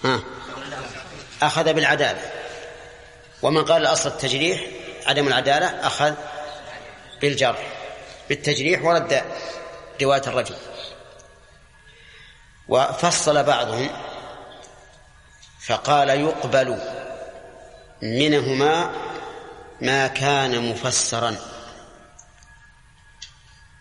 [0.04, 0.20] ها
[1.42, 2.30] أخذ بالعدالة.
[3.42, 4.60] ومن قال الأصل التجريح
[5.06, 6.14] عدم العدالة أخذ
[7.20, 7.72] بالجرح
[8.28, 9.22] بالتجريح ورد
[10.02, 10.56] رواية الرجل.
[12.72, 13.90] وفصل بعضهم
[15.66, 16.78] فقال يقبل
[18.02, 18.92] منهما
[19.80, 21.36] ما كان مفسرا.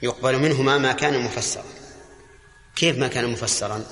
[0.01, 1.63] يقبل منهما ما كان مفسرا.
[2.75, 3.83] كيف ما كان مفسرا؟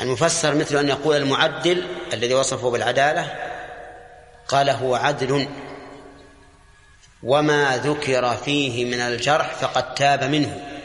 [0.00, 3.36] المفسر مثل أن يقول المعدل الذي وصفه بالعدالة
[4.48, 5.48] قال هو عدل
[7.22, 10.79] وما ذكر فيه من الجرح فقد تاب منه.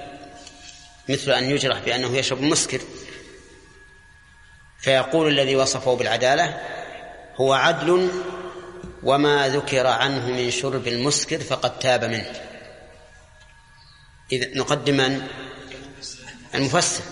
[1.09, 2.81] مثل أن يجرح بأنه يشرب مسكر.
[4.79, 6.61] فيقول الذي وصفه بالعدالة
[7.35, 8.09] هو عدل
[9.03, 12.41] وما ذكر عنه من شرب المسكر فقد تاب منه.
[14.31, 15.21] إذا نقدم
[16.55, 17.03] المفسر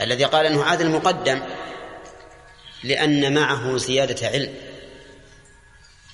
[0.00, 1.42] الذي قال إنه عادل مقدم
[2.84, 4.54] لأن معه زيادة علم.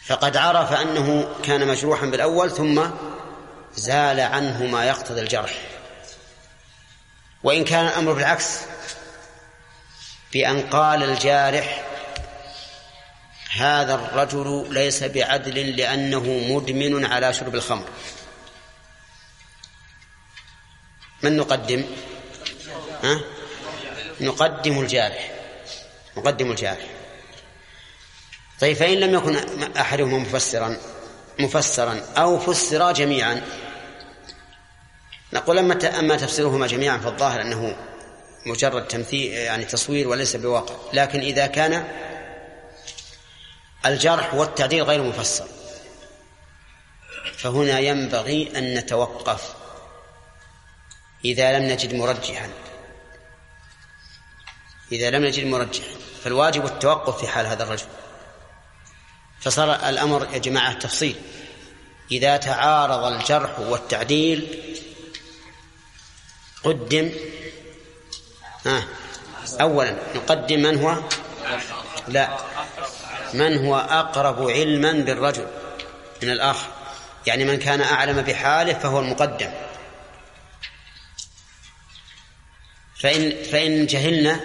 [0.06, 2.82] فقد عرف أنه كان مجروحا بالأول ثم
[3.76, 5.79] زال عنه ما يقتضي الجرح.
[7.42, 8.60] وإن كان الأمر بالعكس
[10.32, 11.84] بأن قال الجارح
[13.50, 17.88] هذا الرجل ليس بعدل لأنه مدمن على شرب الخمر.
[21.22, 21.84] من نقدم؟
[23.02, 23.20] ها؟
[24.20, 25.30] نقدم الجارح
[26.16, 26.86] نقدم الجارح.
[28.60, 29.36] طيب فإن لم يكن
[29.76, 30.76] أحدهما مفسرا
[31.38, 33.42] مفسرا أو فسرا جميعا.
[35.32, 37.76] نقول أما أما تفسيرهما جميعا فالظاهر أنه
[38.46, 40.74] مجرد تمثيل يعني تصوير وليس بواقع.
[40.92, 41.88] لكن إذا كان
[43.86, 45.46] الجرح والتعديل غير مفسر
[47.36, 49.54] فهنا ينبغي أن نتوقف
[51.24, 52.50] إذا لم نجد مرجحا.
[54.92, 55.94] إذا لم نجد مرجحا
[56.24, 57.86] فالواجب التوقف في حال هذا الرجل.
[59.40, 61.16] فصار الأمر يا جماعة تفصيل.
[62.12, 64.64] إذا تعارض الجرح والتعديل
[66.64, 67.12] قدم.
[68.66, 68.84] آه
[69.60, 71.02] أولا نقدم من هو؟
[72.08, 72.38] لا.
[73.34, 75.46] من هو أقرب علما بالرجل
[76.22, 76.66] من الآخر؟
[77.26, 79.50] يعني من كان أعلم بحاله فهو المقدم.
[83.00, 84.40] فإن فإن جهلنا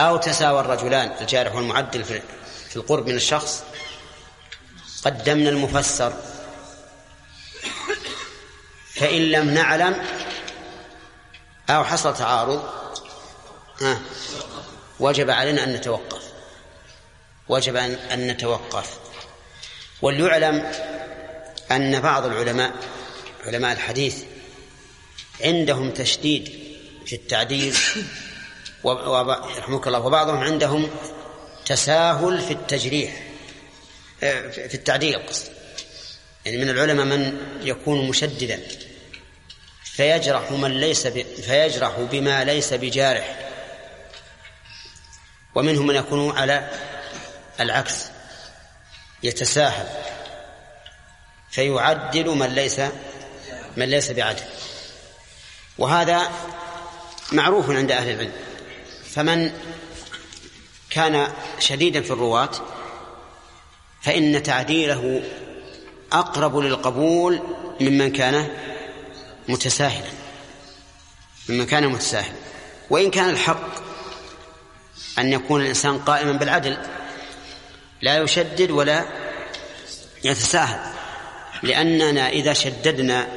[0.00, 3.64] أو تساوى الرجلان الجارح والمعدل في القرب من الشخص
[5.04, 6.12] قدمنا المفسر.
[8.94, 10.06] فإن لم نعلم
[11.70, 12.62] أو حصل تعارض
[13.80, 14.00] ها.
[15.00, 16.22] وجب علينا أن نتوقف.
[17.48, 18.98] وجب أن نتوقف.
[20.02, 20.72] وليعلم
[21.70, 22.72] أن بعض العلماء
[23.46, 24.22] علماء الحديث
[25.40, 26.52] عندهم تشديد
[27.06, 27.76] في التعديل
[28.84, 30.90] رحمك الله وبعضهم عندهم
[31.66, 33.22] تساهل في التجريح
[34.22, 35.52] آه، في التعديل قصد
[36.44, 38.60] يعني من العلماء من يكون مشددا.
[39.96, 41.22] فيجرح من ليس ب...
[41.22, 43.50] فيجرح بما ليس بجارح.
[45.54, 46.70] ومنهم من يكون على
[47.60, 48.04] العكس
[49.22, 49.86] يتساهل
[51.50, 52.80] فيعدل من ليس
[53.76, 54.44] من ليس بعدل.
[55.78, 56.30] وهذا
[57.32, 58.32] معروف عند أهل العلم.
[59.10, 59.52] فمن
[60.90, 62.50] كان شديدا في الرواة
[64.02, 65.22] فإن تعديله
[66.12, 67.42] أقرب للقبول
[67.80, 68.50] ممن كان
[69.48, 70.10] متساهلا.
[71.48, 72.36] ممن كان متساهلا.
[72.90, 73.68] وإن كان الحق
[75.18, 76.78] أن يكون الإنسان قائما بالعدل
[78.02, 79.04] لا يشدد ولا
[80.24, 80.92] يتساهل.
[81.62, 83.28] لأننا إذا شددنا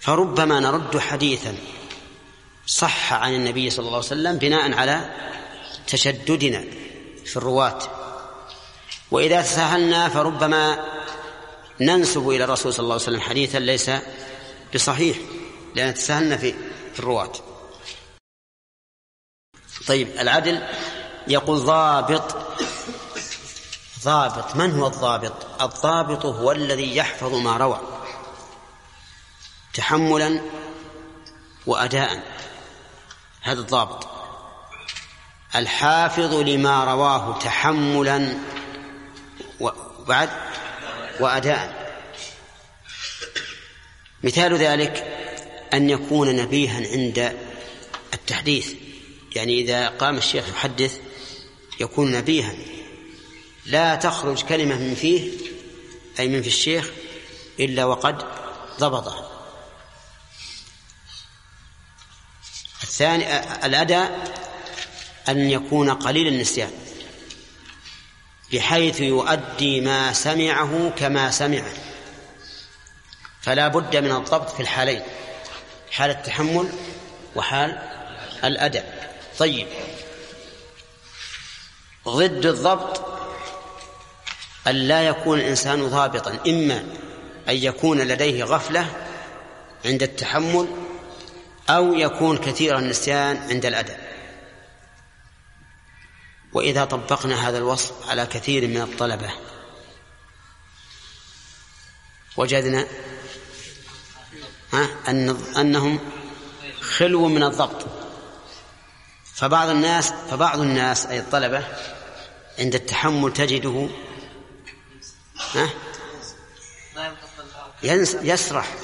[0.00, 1.56] فربما نرد حديثا
[2.66, 5.10] صح عن النبي صلى الله عليه وسلم بناء على
[5.86, 6.64] تشددنا
[7.24, 7.78] في الرواة.
[9.10, 10.84] وإذا تساهلنا فربما
[11.80, 13.90] ننسب إلى الرسول صلى الله عليه وسلم حديثا ليس
[14.74, 15.18] بصحيح
[15.74, 16.54] لأن تساهلنا في
[16.92, 17.32] في الرواة.
[19.86, 20.68] طيب العدل
[21.28, 22.36] يقول ضابط
[24.04, 24.56] ضابط.
[24.56, 27.80] من هو الضابط؟ الضابط هو الذي يحفظ ما روى
[29.74, 30.40] تحملا
[31.66, 32.22] وأداء.
[33.40, 34.08] هذا الضابط.
[35.54, 38.38] الحافظ لما رواه تحملا
[39.60, 40.30] وبعد
[41.20, 41.81] وأداء.
[44.24, 45.18] مثال ذلك
[45.74, 47.36] أن يكون نبيها عند
[48.14, 48.74] التحديث.
[49.36, 50.98] يعني إذا قام الشيخ يحدث
[51.80, 52.54] يكون نبيها.
[53.66, 55.30] لا تخرج كلمة من فيه
[56.18, 56.90] أي من في الشيخ
[57.60, 58.24] إلا وقد
[58.80, 59.28] ضبطها.
[62.82, 64.32] الثاني الأداء
[65.28, 66.70] أن يكون قليل النسيان
[68.52, 71.91] بحيث يؤدي ما سمعه كما سمعه.
[73.42, 75.02] فلا بد من الضبط في الحالين
[75.90, 76.68] حال التحمل
[77.36, 77.78] وحال
[78.44, 79.66] الأداء طيب.
[82.08, 83.12] ضد الضبط
[84.66, 86.78] أن لا يكون الإنسان ضابطا إما
[87.48, 88.86] أن يكون لديه غفلة
[89.84, 90.68] عند التحمل
[91.70, 94.12] أو يكون كثير النسيان عند الأداء
[96.52, 99.30] وإذا طبقنا هذا الوصف على كثير من الطلبة
[102.36, 102.86] وجدنا
[104.72, 106.00] ها؟ أن أنهم
[106.80, 107.86] خلو من الضبط.
[109.34, 111.64] فبعض الناس فبعض الناس أي الطلبة
[112.58, 113.88] عند التحمل تجده
[115.54, 115.70] ها؟
[118.22, 118.74] يسرح.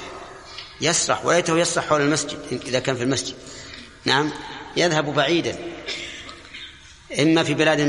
[0.81, 3.35] يسرح وليته يسرح حول المسجد إذا كان في المسجد.
[4.05, 4.31] نعم.
[4.77, 5.57] يذهب بعيدا.
[7.19, 7.79] إما في بلاد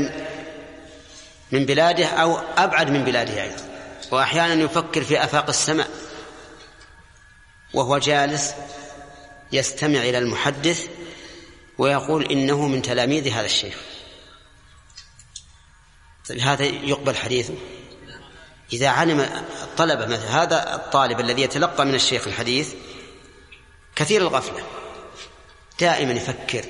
[1.51, 3.69] من بلاده أو أبعد من بلاده أيضا.
[4.11, 5.89] وأحيانا يفكر في آفاق السماء.
[7.73, 8.53] وهو جالس
[9.51, 10.87] يستمع إلى المحدث
[11.77, 13.75] ويقول إنه من تلاميذ هذا الشيخ.
[16.29, 17.53] طيب هذا يقبل حديثه.
[18.73, 19.19] إذا علم
[19.63, 22.73] الطلبة مثلا هذا الطالب الذي يتلقى من الشيخ الحديث
[23.95, 24.63] كثير الغفلة.
[25.79, 26.65] دائما يفكر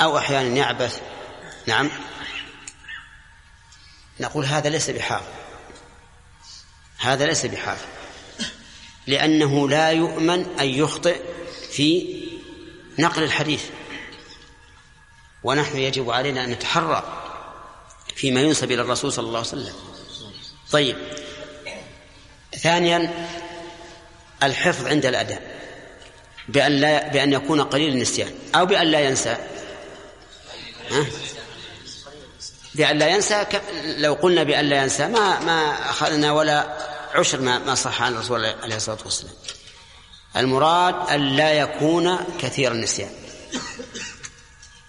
[0.00, 1.00] أو أحيانا يعبث.
[1.66, 1.90] نعم.
[4.20, 5.26] نقول هذا ليس بحافظ
[6.98, 7.86] هذا ليس بحافظ
[9.06, 11.20] لأنه لا يؤمن أن يخطئ
[11.70, 12.20] في
[12.98, 13.64] نقل الحديث.
[15.44, 17.26] ونحن يجب علينا أن نتحرى
[18.16, 19.74] فيما ينسب إلى الرسول صلى الله عليه وسلم.
[20.72, 20.96] طيب.
[22.58, 23.28] ثانيا
[24.42, 25.60] الحفظ عند الأداء.
[26.48, 28.34] بأن لا بأن يكون قليل النسيان.
[28.54, 29.36] أو بأن لا ينسى.
[30.90, 31.06] ها؟
[32.74, 33.46] بأن لا ينسى
[33.84, 38.44] لو قلنا بأن لا ينسى ما ما أخذنا ولا عشر ما ما صح عن الرسول
[38.44, 39.34] عليه الصلاة والسلام.
[40.36, 43.10] المراد أن لا يكون كثير النسيان.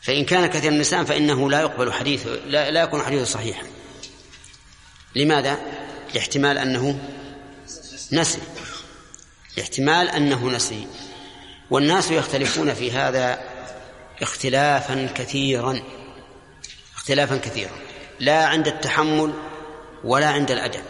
[0.01, 3.63] فإن كان كثير النسيان فإنه لا يقبل حديثه لا, لا يكون حديثه صحيحا
[5.15, 5.59] لماذا؟
[6.13, 6.99] لاحتمال أنه
[8.11, 8.41] نسي.
[9.61, 10.87] احتمال أنه نسي.
[11.69, 13.43] والناس يختلفون في هذا
[14.21, 15.81] اختلافا كثيرا.
[16.95, 17.71] اختلافا كثيرا.
[18.19, 19.33] لا عند التحمل
[20.03, 20.83] ولا عند الأدب.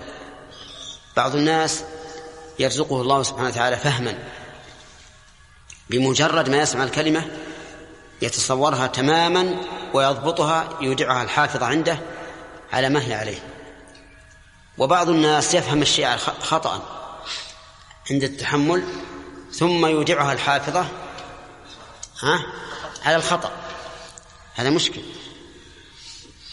[1.17, 1.83] بعض الناس
[2.59, 4.17] يرزقه الله سبحانه وتعالى فهما
[5.89, 7.25] بمجرد ما يسمع الكلمة
[8.21, 9.55] يتصورها تماما
[9.93, 11.99] ويضبطها يودعها الحافظ عنده
[12.73, 13.39] على ما هي عليه.
[14.77, 16.83] وبعض الناس يفهم الشيء خطأ
[18.11, 18.83] عند التحمل
[19.51, 20.85] ثم يودعها الحافظة
[22.21, 22.45] ها؟
[23.05, 23.51] على الخطأ.
[24.55, 25.01] هذا مشكل.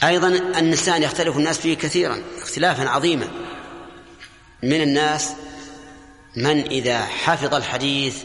[0.02, 3.28] أيضا النسان يختلف الناس فيه كثيرا اختلافا عظيما.
[4.62, 5.32] من الناس
[6.36, 8.24] من إذا حفظ الحديث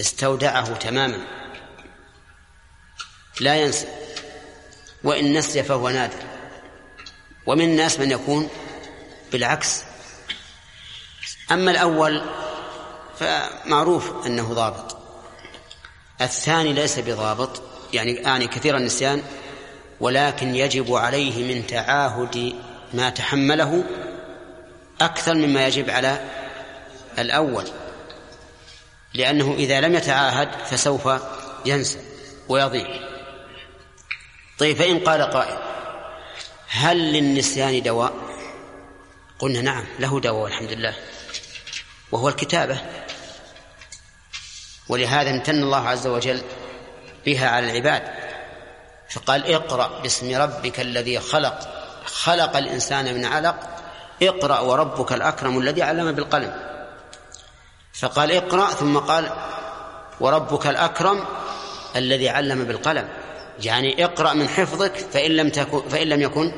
[0.00, 1.18] استودعه تماما.
[3.40, 3.86] لا ينسى.
[5.04, 6.22] وإن نسي فهو نادر.
[7.46, 8.48] ومن الناس من يكون
[9.32, 9.82] بالعكس.
[11.52, 12.24] أما الأول
[13.18, 14.96] فمعروف أنه ضابط.
[16.20, 17.62] الثاني ليس بضابط
[17.92, 19.22] يعني يعني كثير النسيان
[20.00, 22.54] ولكن يجب عليه من تعاهد
[22.94, 23.84] ما تحمله
[25.00, 26.20] أكثر مما يجب على
[27.18, 27.64] الأول
[29.14, 31.08] لأنه إذا لم يتعاهد فسوف
[31.66, 31.98] ينسى
[32.48, 32.88] ويضيع.
[34.58, 35.58] طيب فإن قال قائل
[36.68, 38.12] هل للنسيان دواء؟
[39.38, 40.94] قلنا نعم له دواء والحمد لله
[42.12, 42.78] وهو الكتابة.
[44.88, 46.42] ولهذا امتن الله عز وجل
[47.26, 48.02] بها على العباد.
[49.10, 51.58] فقال اقرأ باسم ربك الذي خلق
[52.04, 53.73] خلق الإنسان من علق
[54.28, 56.54] اقرأ وربك الأكرم الذي علم بالقلم.
[57.92, 59.32] فقال اقرأ ثم قال
[60.20, 61.24] وربك الأكرم
[61.96, 63.08] الذي علم بالقلم.
[63.62, 66.52] يعني اقرأ من حفظك فإن لم تكن فإن لم يكن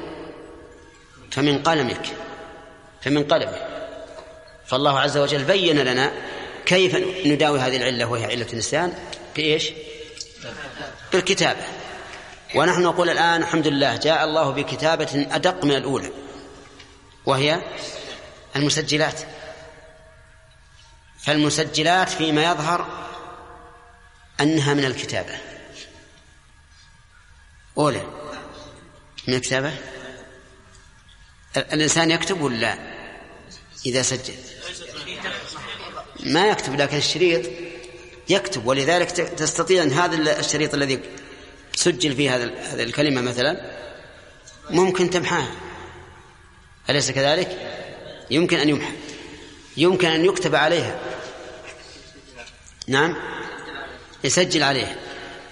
[1.30, 2.06] فمن قلمك
[3.02, 3.66] فمن قلمك.
[4.66, 6.12] فالله عز وجل بين لنا
[6.66, 8.93] كيف نداوي هذه العلة وهي علة النسيان
[9.36, 9.72] بإيش؟
[11.12, 11.60] بالكتابة.
[12.55, 16.10] ونحن نقول الآن الحمد لله جاء الله بكتابة أدق من الأولى.
[17.27, 17.62] وهي
[18.57, 19.20] المسجلات.
[21.19, 23.07] فالمسجلات فيما يظهر
[24.40, 25.39] أنها من الكتابة.
[27.78, 28.03] أولى.
[29.28, 29.74] من الكتابة؟
[31.57, 32.78] الإنسان يكتب ولا
[33.86, 34.35] إذا سجل.
[36.20, 37.51] ما يكتب لكن الشريط
[38.28, 38.66] يكتب.
[38.66, 41.01] ولذلك تستطيع أن هذا الشريط الذي
[41.77, 43.77] سجل فيه هذا هذه الكلمة مثلا
[44.70, 45.65] ممكن تمحاها
[46.90, 47.58] أليس كذلك؟
[48.30, 48.92] يمكن أن يمحى.
[49.76, 50.98] يمكن أن يكتب عليها.
[52.88, 53.16] نعم.
[54.24, 54.96] يسجل عليها.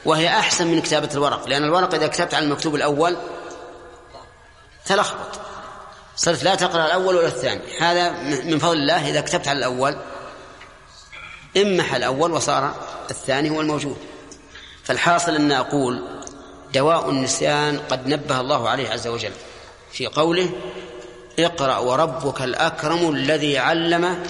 [0.04, 3.16] وهي أحسن من كتابة الورق لأن الورق إذا كتبت على المكتوب الأول
[4.86, 5.40] تلخبط.
[6.16, 7.78] صرت لا تقرأ الأول ولا الثاني.
[7.80, 9.96] هذا من فضل الله إذا كتبت على الأول.
[11.56, 12.74] امح الأول وصار
[13.10, 13.96] الثاني هو الموجود.
[14.84, 16.04] فالحاصل أن أقول
[16.74, 19.32] دواء النسيان قد نبه الله عليه عز وجل
[19.92, 20.50] في قوله
[21.38, 24.22] اقرأ وربك الأكرم الذي علم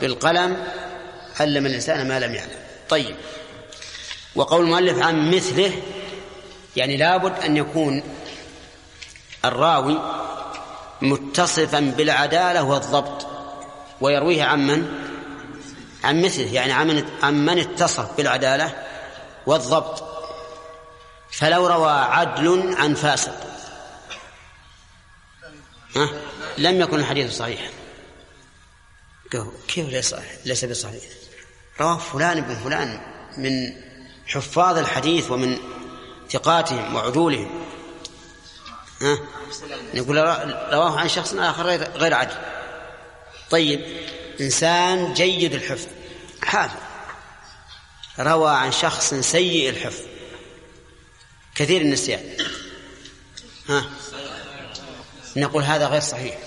[0.00, 0.66] بالقلم
[1.40, 2.58] علم الإنسان ما لم يعلم.
[2.88, 3.16] طيب.
[4.36, 5.72] وقول المؤلف عن مثله
[6.76, 8.02] يعني لابد أن يكون
[9.44, 9.98] الراوي
[11.02, 13.26] متصفا بالعدالة والضبط
[14.00, 15.08] ويرويه عن من؟
[16.04, 16.72] عن مثله يعني
[17.22, 18.74] عن من اتصف بالعدالة
[19.46, 20.04] والضبط.
[21.30, 23.34] فلو روى عدل عن فاسق.
[25.96, 26.08] ها؟
[26.58, 27.70] لم يكن الحديث صحيحا
[29.68, 31.02] كيف ليس صحيح؟ ليس بصحيح.
[31.80, 33.00] رواه فلان بن فلان
[33.36, 33.72] من
[34.26, 35.58] حفاظ الحديث ومن
[36.30, 37.64] ثقاتهم وعدولهم.
[39.02, 39.18] ها؟
[39.94, 40.16] نقول
[40.72, 42.36] رواه عن شخص آخر غير عدل
[43.50, 43.80] طيب
[44.40, 45.86] إنسان جيد الحفظ.
[46.42, 46.80] حافظ.
[48.18, 50.02] روى عن شخص سيء الحفظ.
[51.54, 52.36] كثير النسيان.
[53.68, 53.84] ها؟
[55.36, 56.38] نقول هذا غير صحيح.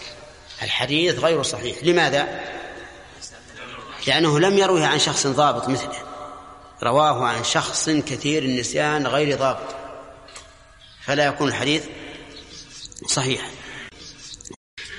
[0.61, 1.83] الحديث غير صحيح.
[1.83, 2.39] لماذا؟
[4.07, 6.03] لأنه لم يروه عن شخص ضابط مثله
[6.83, 9.75] رواه عن شخص كثير النسيان غير ضابط.
[11.05, 11.85] فلا يكون الحديث
[13.07, 13.49] صحيحا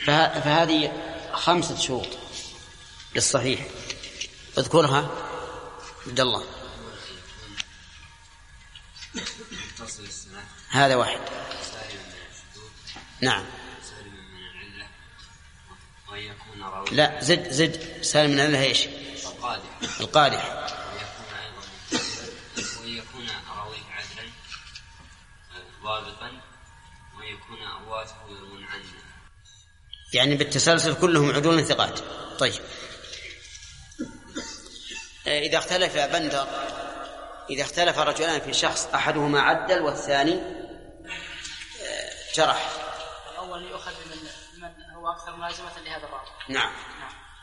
[0.06, 0.92] فهذه
[1.32, 2.08] خمسة شروط
[3.14, 3.66] للصحيح.
[4.58, 5.10] اذكرها.
[6.06, 6.44] عبد الله.
[10.70, 11.20] هذا واحد.
[13.20, 13.44] نعم.
[16.90, 18.02] لا زد زد.
[18.02, 18.86] سالم من الله إيش؟
[19.26, 20.00] القادح.
[20.00, 20.68] القادح.
[22.82, 23.26] ويكون
[23.56, 24.30] راويه عدلا
[25.84, 26.40] ضابطا.
[27.18, 28.84] ويكون رواته يروون عنه
[30.14, 32.00] يعني بالتسلسل كلهم عدول ثقات.
[32.38, 32.62] طيب.
[35.26, 36.46] إذا اختلف بندر
[37.50, 40.40] إذا اختلف رجلان في شخص أحدهما عدل والثاني
[42.34, 42.72] جرح.
[43.32, 44.16] الأول يؤخذ من
[44.62, 46.72] من هو أكثر ملازمة لهذا الراوي نعم.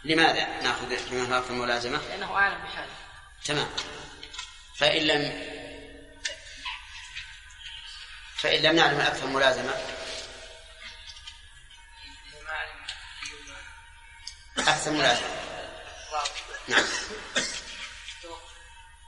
[0.04, 2.92] لماذا نأخذ من هو أكثر ملازمة؟ لأنه أعلم بحاله
[3.46, 3.70] تمام.
[4.80, 5.50] فإن لم
[8.38, 9.74] فإن لم نعلم أكثر ملازمة.
[14.68, 15.40] أحسن ملازمة.
[16.68, 16.86] نعم.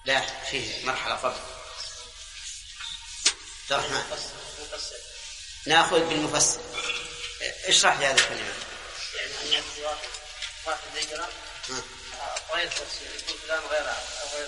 [0.05, 1.35] لا فيه مرحلة قبل
[3.71, 4.19] عبد الرحمن.
[5.67, 6.61] نأخذ بالمفسر.
[7.65, 8.70] اشرح لي هذه الكلمة.
[12.51, 13.85] واحد يقول فلان غير
[14.33, 14.47] غير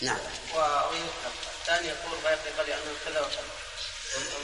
[0.00, 0.18] نعم
[0.54, 1.30] ويذكر
[1.60, 3.60] الثاني يقول غير ثقة لأنه كذا وكذا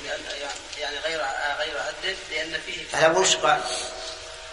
[0.05, 1.23] لأن يعني غير
[1.59, 3.63] غير عدل لأن فيه الأول وش قال؟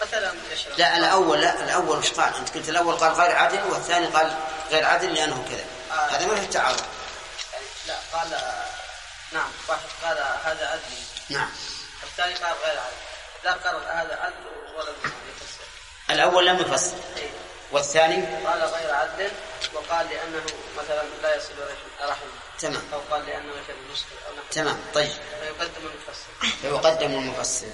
[0.02, 0.34] مثلا
[0.76, 4.38] لا الأول لا الأول وش قال؟ أنت قلت الأول قال غير عدل والثاني قال
[4.70, 5.64] غير عدل لأنه كذا
[5.96, 6.06] آه.
[6.06, 6.84] هذا ما في تعارض
[7.52, 8.30] يعني لا قال
[9.32, 10.82] نعم واحد قال هذا عدل
[11.28, 11.50] نعم
[12.02, 12.96] الثاني قال غير عدل
[13.44, 15.13] لا قال هذا عدل ولم
[16.14, 17.28] الأول لم يفسر إيه.
[17.72, 19.30] والثاني؟ قال غير عدل
[19.74, 20.44] وقال لأنه
[20.78, 21.52] مثلا لا يصل
[22.02, 22.44] رحمه.
[22.60, 22.82] تمام.
[22.92, 25.12] أو قال لأنه يشهد المشكلة أو تمام طيب.
[25.42, 27.66] فيقدم المفسر فيقدم المفسر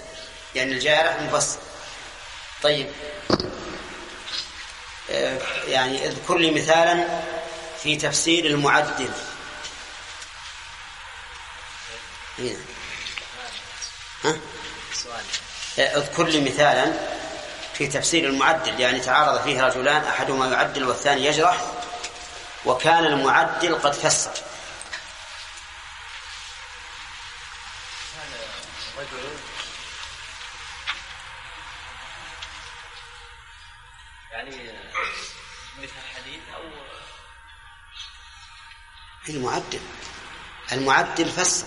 [0.54, 1.58] يعني الجارح مفسر
[2.62, 2.92] طيب.
[5.10, 5.38] آه،
[5.68, 7.20] يعني اذكر لي مثالا
[7.82, 9.10] في تفسير المعدل.
[12.38, 12.56] هنا.
[14.24, 14.36] ها؟
[15.78, 16.92] آه، اذكر لي مثالا
[17.80, 21.64] في تفسير المعدل يعني تعارض فيه رجلان أحدهما يعدل والثاني يجرح
[22.64, 24.30] وكان المعدل قد فسر.
[34.32, 34.50] يعني
[35.78, 36.62] مثل الحديث أو
[39.28, 39.80] المعدل.
[40.72, 41.66] المعدل فسر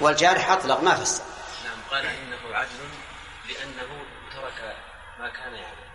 [0.00, 1.22] والجارح أطلق ما فسر.
[1.64, 2.90] نعم قال انه عدل
[3.50, 4.76] لأنه ترك
[5.18, 5.90] ما كان يعمل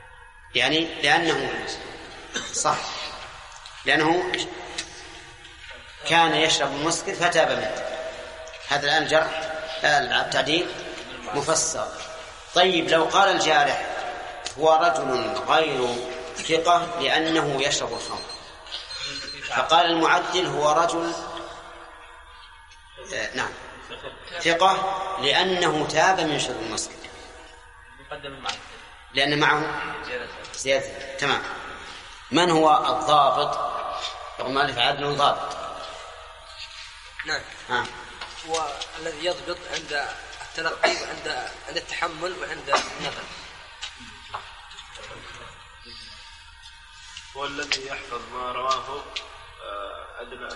[0.55, 1.65] يعني لأنه
[2.53, 2.77] صح.
[3.85, 4.31] لأنه
[6.09, 7.85] كان يشرب المسكر فتاب منه.
[8.67, 9.51] هذا الآن الجرح
[9.83, 10.67] التعديل
[11.33, 11.87] مفسر.
[12.55, 13.85] طيب لو قال الجارح
[14.59, 15.87] هو رجل غير
[16.37, 18.35] ثقة لأنه يشرب الخمر.
[19.49, 21.13] فقال المعدل هو رجل
[23.13, 23.49] آه، نعم.
[24.39, 26.93] ثقة لأنه تاب من شرب المسكر
[29.13, 29.81] لأن معه
[30.57, 31.17] زيادة.
[31.17, 31.43] تمام.
[32.31, 33.55] من هو الضابط؟
[34.39, 35.55] يقول المؤلف عدل ضابط.
[37.25, 37.41] نعم.
[37.69, 37.85] ها.
[38.49, 38.67] هو
[38.99, 40.07] الذي يضبط عند
[40.41, 43.23] التلقي وعند عند التحمل وعند النقل.
[47.35, 49.03] هو الذي يحفظ ما رواه
[49.63, 50.55] آه، أدنى.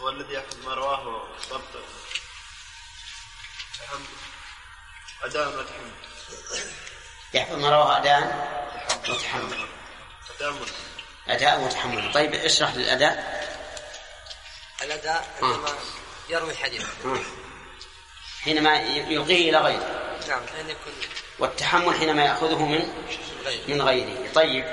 [0.00, 1.84] هو الذي يحفظ ما رواه ضبط.
[3.78, 4.06] تحمل
[5.22, 5.92] أداء وتحمل
[7.34, 8.52] يحفظ ما رواه أداء
[9.08, 9.66] وتحمل
[10.38, 10.68] تأمل
[11.28, 13.42] أداء وتحمل طيب اشرح لي الأداء.
[14.82, 15.68] الأداء عندما
[16.28, 16.86] يروي الحديث.
[18.44, 20.18] حينما يلقيه إلى غيره.
[20.28, 20.92] نعم كأن يكون.
[21.38, 23.06] والتحمل حينما يأخذه من
[23.44, 24.32] غير من غيره.
[24.32, 24.64] طيب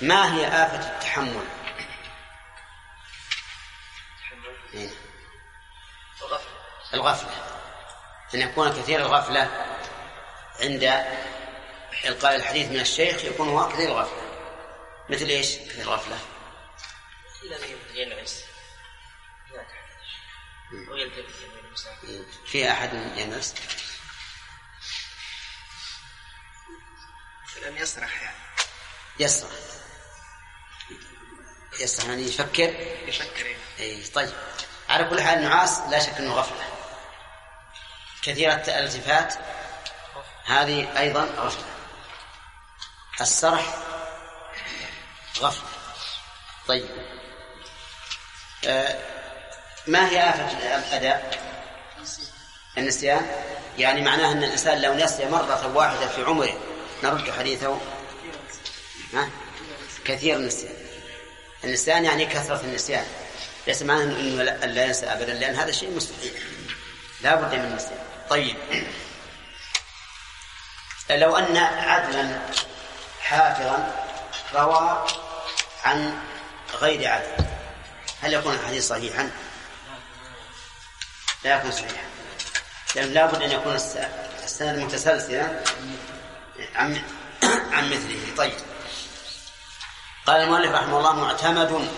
[0.00, 1.44] ما هي آفة التحمل؟
[4.74, 4.90] إيه.
[6.94, 7.30] الغفلة.
[8.34, 9.66] أن يكون كثير الغفلة.
[10.60, 10.82] عند
[12.04, 14.22] إلقاء الحديث من الشيخ يكون هو كثير الغفلة
[15.08, 16.18] مثل إيش؟ كثير الغفلة
[17.94, 18.44] ينعس
[21.42, 21.96] يمين ويسار.
[22.46, 23.54] في أحد ينس
[27.66, 28.36] لم يسرح يعني.
[29.20, 29.50] يسرح
[31.80, 32.74] يسرح يعني يفكر؟
[33.08, 33.62] يفكر يعني.
[33.80, 34.32] اي طيب.
[34.88, 36.64] على كل حال النعاس لا شك إنه غفلة.
[38.22, 39.34] كثيرة الالتفات
[40.48, 41.64] هذه أيضا غفله
[43.20, 43.76] السرح
[45.40, 45.68] غفلة.
[46.68, 46.88] طيب.
[48.66, 48.98] آه
[49.86, 51.38] ما هي آفة الأداء؟
[52.78, 53.26] النسيان.
[53.78, 56.60] يعني معناه أن الإنسان لو نسي مرة واحدة في عمره
[57.02, 57.80] نرد حديثه.
[59.14, 59.28] ها؟
[60.04, 60.74] كثير النسيان.
[61.64, 63.06] النسيان يعني كثرة النسيان.
[63.66, 66.32] ليس معناه أنه لا ينسى ابدا لأن هذا شيء مستحيل.
[67.20, 67.98] لا بد من النسيان.
[68.30, 68.56] طيب.
[71.10, 72.38] لو أن عدلا
[73.20, 73.94] حافظا
[74.54, 75.06] روى
[75.84, 76.18] عن
[76.80, 77.44] غير عدل.
[78.22, 79.30] هل يكون الحديث صحيحا؟
[81.44, 82.02] لا يكون صحيحا.
[82.94, 83.98] لأن لابد أن يكون الس-
[84.44, 85.60] السند متسلسلا
[86.74, 87.02] عن
[87.72, 88.20] عن مثله.
[88.36, 88.52] طيب.
[90.26, 91.88] قال المؤلف رحمه الله معتمد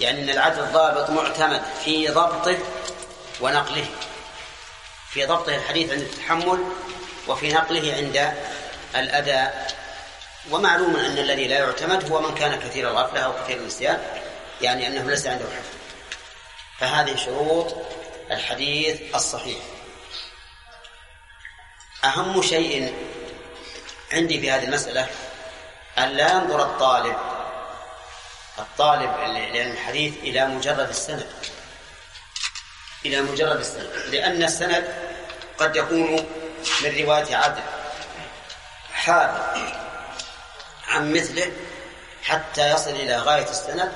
[0.00, 2.58] يعني أن العدل الضابط معتمد في ضبطه
[3.40, 3.86] ونقله.
[5.10, 6.64] في ضبطه الحديث عند التحمل
[7.28, 8.32] وفي نقله عند
[8.96, 9.76] الاداء
[10.50, 14.02] ومعلوم أن الذي لا يعتمد هو من كان كثير الغفلة أو كثير النسيان
[14.60, 15.76] يعني أنه ليس عنده حفظ.
[16.78, 17.76] فهذه شروط
[18.30, 19.58] الحديث الصحيح.
[22.04, 22.94] أهم شيء
[24.12, 25.08] عندي في هذه المسألة
[25.98, 27.16] أن لا ينظر الطالب
[28.58, 29.10] الطالب
[29.52, 31.26] لأن الحديث إلى مجرد السند.
[33.04, 33.90] إلى مجرد السند.
[34.10, 34.94] لأن السند
[35.58, 36.26] قد يكون
[36.82, 37.62] من رواية عدل
[38.92, 39.58] حافظ
[40.88, 41.52] عن مثله
[42.22, 43.92] حتى يصل إلى غاية السند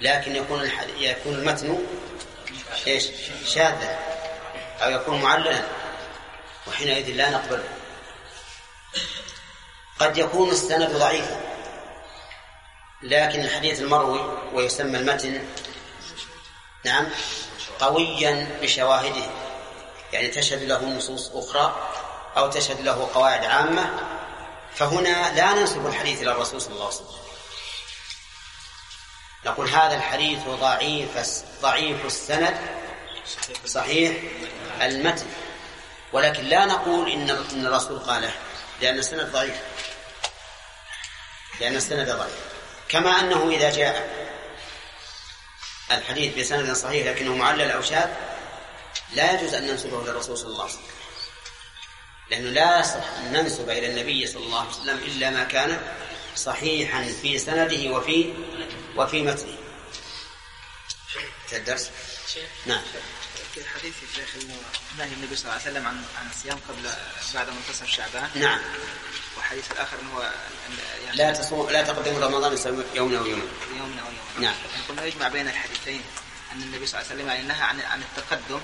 [0.00, 1.78] لكن يكون يكون المتن
[2.86, 3.06] إيش؟
[3.46, 3.98] شاذا
[4.80, 5.62] أو يكون معللا
[6.66, 7.68] وحينئذ لا نقبله
[9.98, 11.40] قد يكون السند ضعيفا
[13.02, 15.44] لكن الحديث المروي ويسمى المتن
[16.84, 17.06] نعم
[17.80, 19.24] قويا بشواهده
[20.12, 21.90] يعني تشهد له نصوص أخرى
[22.36, 23.90] أو تشهد له قواعد عامة
[24.74, 27.20] فهنا لا ننسب الحديث إلى الرسول صلى الله عليه وسلم.
[29.46, 31.10] نقول هذا الحديث ضعيف
[31.62, 32.56] ضعيف السند
[33.66, 34.12] صحيح
[34.80, 35.26] المتن
[36.12, 38.32] ولكن لا نقول إن إن الرسول قاله
[38.80, 39.60] لأن السند ضعيف.
[41.60, 42.38] لأن السند ضعيف.
[42.88, 44.20] كما أنه إذا جاء
[45.90, 48.08] الحديث بسند صحيح لكنه معلل أو شاذ
[49.12, 50.84] لا يجوز أن ننسبه للرسول صلى الله عليه وسلم.
[52.30, 55.94] لأنه لا يصح أن ننسب إلى النبي صلى الله عليه وسلم إلا ما كان
[56.36, 58.34] صحيحا في سنده وفي
[58.96, 59.56] وفي متنه.
[61.52, 61.90] الدرس؟
[62.66, 62.82] نعم.
[63.54, 64.54] في الحديث يا شيخ إنه
[64.98, 66.90] نهي النبي صلى الله عليه وسلم عن عن الصيام قبل
[67.34, 68.30] بعد منتصف شعبان.
[68.34, 68.60] نعم.
[69.36, 70.22] والحديث الآخر إنه
[71.04, 73.48] يعني لا تصوم لا تقدموا رمضان يوم يوم أو يومين
[73.78, 74.54] يومنا أو يوم نعم
[74.88, 76.02] كنا يجمع بين الحديثين.
[76.52, 78.60] أن النبي صلى الله عليه وسلم يعني نهى عن عن التقدم.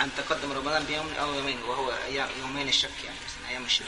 [0.00, 3.84] عن تقدم رمضان بيوم أو يومين وهو أيام يومين الشك يعني مثل أيام الشك.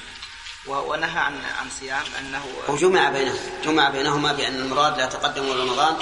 [0.66, 5.97] ونهى عن عن صيام أنه وجمع بينهما جمع بينهما بأن المراد لا تقدموا رمضان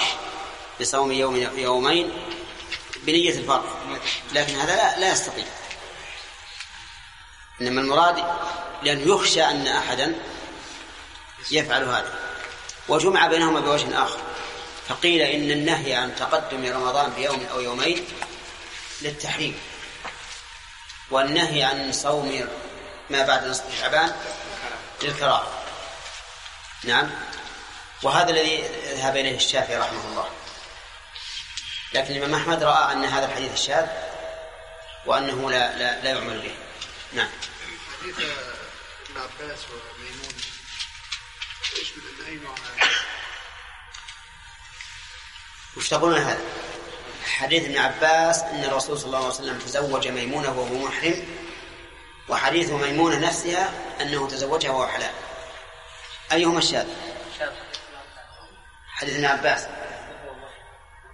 [0.81, 2.11] بصوم يوم يومين
[3.03, 3.65] بنية الفرض.
[4.33, 5.45] لكن هذا لا, لا يستطيع.
[7.61, 8.25] إنما المراد
[8.83, 10.15] لأنه يخشى أن أحدا
[11.51, 12.19] يفعل هذا.
[12.87, 14.19] وجمع بينهما بوجه آخر.
[14.87, 18.07] فقيل إن النهي عن تقدم رمضان بيوم أو يومين
[19.01, 19.59] للتحريم
[21.11, 22.49] والنهي عن صوم
[23.09, 24.15] ما بعد نصف شعبان
[25.03, 25.63] للكراهة.
[26.83, 27.11] نعم.
[28.03, 30.29] وهذا الذي ذهب إليه الشافعي رحمه الله.
[31.93, 33.87] لكن الإمام أحمد رأى أن هذا الحديث الشاذ
[35.05, 36.55] وأنه لا لا, لا يعمل به.
[37.13, 37.29] نعم.
[38.01, 40.33] حديث ابن عباس وميمون.
[41.81, 42.55] يشمل اي نوع
[45.77, 46.41] وش تقولون هذا؟
[47.25, 51.25] حديث ابن عباس أن الرسول صلى الله عليه وسلم تزوج ميمونة وهو محرم
[52.29, 53.71] وحديث ميمونة نفسها
[54.01, 55.11] أنه تزوجها وهو حلال
[56.31, 56.87] أيهما الشاذ؟
[58.87, 59.67] حديث ابن عباس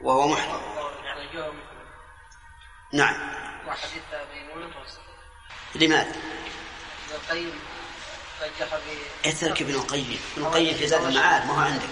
[0.01, 0.61] وهو محرم
[2.93, 3.15] نعم
[3.67, 4.03] وحديث
[4.33, 4.73] ميمونة
[5.75, 6.15] لماذا؟
[8.43, 10.19] رجح ب اترك ابن القيم.
[10.37, 11.87] ابن القيم في زاد المعاد ما هو عندك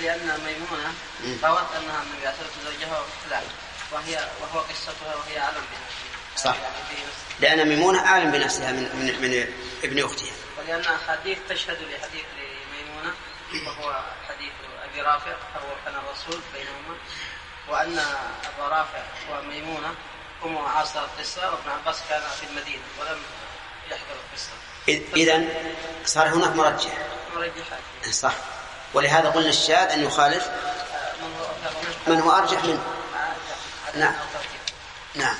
[0.00, 0.94] لأن ميمونة
[1.24, 1.36] مم.
[1.44, 3.44] روت أنها النبي عليه الصلاة والسلام تزوجها وحلال
[3.92, 5.88] وهي وهو قصتها وهي أعلم بها
[6.36, 6.56] صح.
[6.56, 6.74] يعني
[7.40, 9.54] لأن ميمونة أعلم بنفسها من, من, من
[9.84, 10.32] ابن أختها.
[10.58, 13.14] ولأن أحاديث تشهد لحديث لميمونة
[13.66, 14.52] وهو حديث
[14.84, 16.96] أبي رافع أو كان الرسول بينهما.
[17.68, 19.94] وأن أبا رافع وميمونة
[20.42, 23.18] هم عاصر القصة وابن عباس كان في المدينة ولم
[23.90, 24.52] يحضر القصة.
[24.88, 25.44] إذا
[26.04, 26.98] صار هناك مرجح
[27.36, 28.34] مرجحات صح.
[28.94, 30.50] ولهذا قلنا الشاذ أن يخالف
[32.06, 32.84] من هو أرجح منه.
[33.94, 34.14] نعم.
[35.14, 35.36] نعم.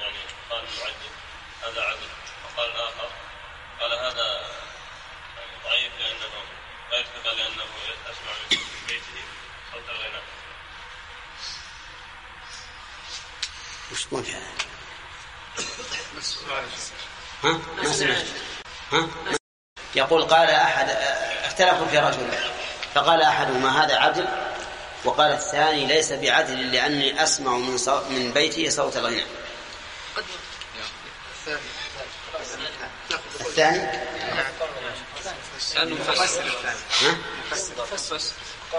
[0.00, 0.18] يعني
[1.62, 2.08] هذا عدل
[2.44, 3.08] وقال الآخر
[3.80, 4.46] قال هذا
[5.64, 6.32] ضعيف لأنه
[6.90, 7.64] غير ثقه لأنه
[8.10, 9.24] اسمع من بيته
[9.72, 10.22] صوت الغناء
[13.92, 14.71] وش في هذا؟
[17.44, 18.24] ها؟ ما سمعت
[18.92, 19.08] ها؟
[19.94, 20.90] يقول قال أحد
[21.44, 22.28] اختلفوا في رجل
[22.94, 24.28] فقال أحدهما هذا عدل
[25.04, 27.78] وقال الثاني ليس بعدل لأني أسمع من.
[28.10, 29.26] من بيتي صوت الغناء
[33.40, 33.88] الثاني
[35.60, 35.98] الثاني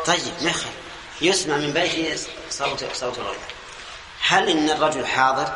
[0.05, 0.73] طيب يخالف
[1.21, 3.47] يسمع من بيته صوت صوت الغناء
[4.21, 5.53] هل إن الرجل حاضر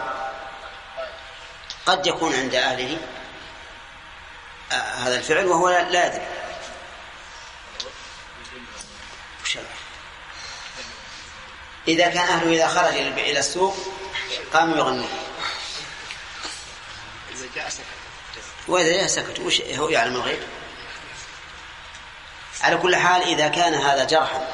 [1.88, 2.98] قد يكون عند أهله
[4.72, 6.28] آه هذا الفعل وهو لا يدري؟
[11.88, 13.78] إذا كان أهله إذا خرج إلى السوق
[14.54, 15.10] قاموا يغنون.
[17.36, 17.84] إذا جاء سكت.
[18.68, 20.40] وإذا جاء سكتوا وش هو يعلم الغيب؟
[22.62, 24.48] على كل حال إذا كان هذا جرحا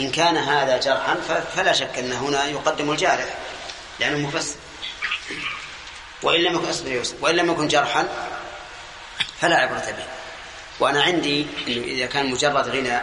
[0.00, 3.34] إن كان هذا جرحا فلا شك أن هنا يقدم الجارح
[4.00, 4.56] لأنه مفسر.
[6.22, 8.08] وإن لم يكن أصبر يوسف وإن لم يكن جرحا
[9.40, 10.06] فلا عبرة به.
[10.80, 13.00] وأنا عندي إنه إذا كان مجرد غنى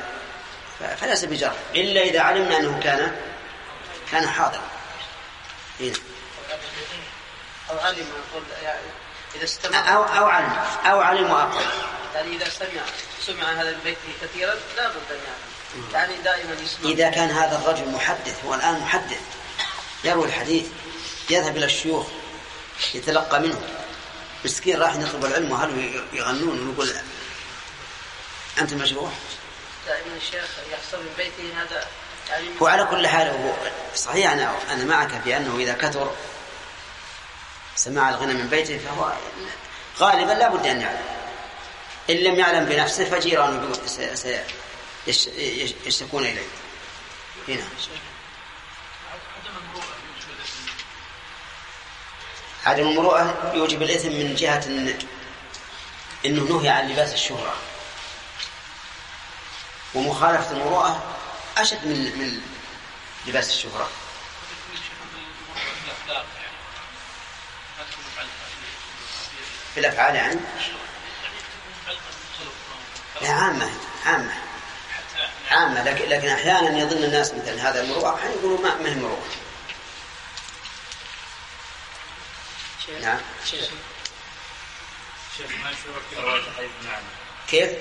[0.98, 3.16] فليس بجرح إلا إذا علمنا أنه كان
[4.12, 4.62] كان حاضرا.
[5.80, 5.94] هنا.
[7.70, 8.08] أو علم
[8.64, 8.80] يعني
[9.36, 10.54] إذا استمع أو أو علم
[10.86, 11.66] أو علم وأقل.
[12.16, 12.82] يعني إذا سمع
[13.26, 16.90] سمع هذا البيت كثيرا لا بد أن يعلم يعني دائما يسمع.
[16.90, 19.22] إذا كان هذا الرجل محدث هو الآن محدث
[20.04, 20.66] يروي الحديث
[21.30, 22.08] يذهب إلى الشيوخ
[22.94, 23.64] يتلقى منهم.
[24.46, 26.94] مسكين راح يطلب العلم وهل يغنون ويقول
[28.60, 29.12] أنت مجروح
[29.88, 31.88] دائما الشيخ يحصل من بيته هذا
[32.30, 33.54] يعني وعلى كل حال هو
[33.96, 36.12] صحيح أنا أنا معك في أنه إذا كثر
[37.76, 39.14] سماع الغنى من بيته فهو
[40.00, 41.06] غالبا لا بد أن يعلم.
[42.10, 44.28] إن لم يعلم بنفسه فجيرانه س- س-
[45.08, 46.48] يش- يش- يشتكون إليه.
[47.48, 47.64] هنا.
[52.66, 54.66] عدم المروءة يوجب الإثم من جهة
[56.26, 57.54] إنه نهي عن لباس الشهرة.
[59.94, 61.04] ومخالفة المروءة
[61.58, 62.42] أشد من من
[63.28, 63.90] لباس الشهرة.
[69.74, 70.40] في الأفعال يعني؟
[73.22, 73.70] لا عامة
[74.06, 74.34] عامة.
[75.52, 79.45] عامة لكن, لكن أحيانا يظن الناس مثل هذا المروءة يقولوا ما هي مروءة.
[83.02, 83.20] نعم.
[83.46, 83.70] شيخ.
[85.40, 87.06] ما شروط رواية الحديث بالمعنى؟
[87.50, 87.72] كيف؟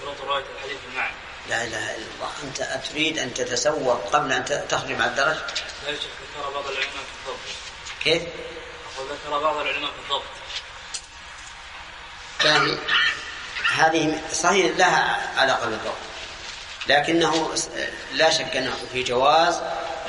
[0.00, 1.14] شروط رواية الحديث بالمعنى.
[1.48, 2.32] لا إله إلا الله.
[2.44, 5.36] أنت أتريد أن تتسوق قبل أن تخرج مع الدرج؟
[5.84, 7.38] لا يا شيخ ذكر بعض العلماء في الضبط.
[8.04, 8.22] كيف؟
[8.98, 10.22] وذكر بعض العلماء في الضبط.
[12.44, 12.78] يعني
[13.74, 15.96] هذه صحيح لها علاقة بالضبط
[16.86, 17.54] لكنه
[18.12, 19.60] لا شك أنه في جواز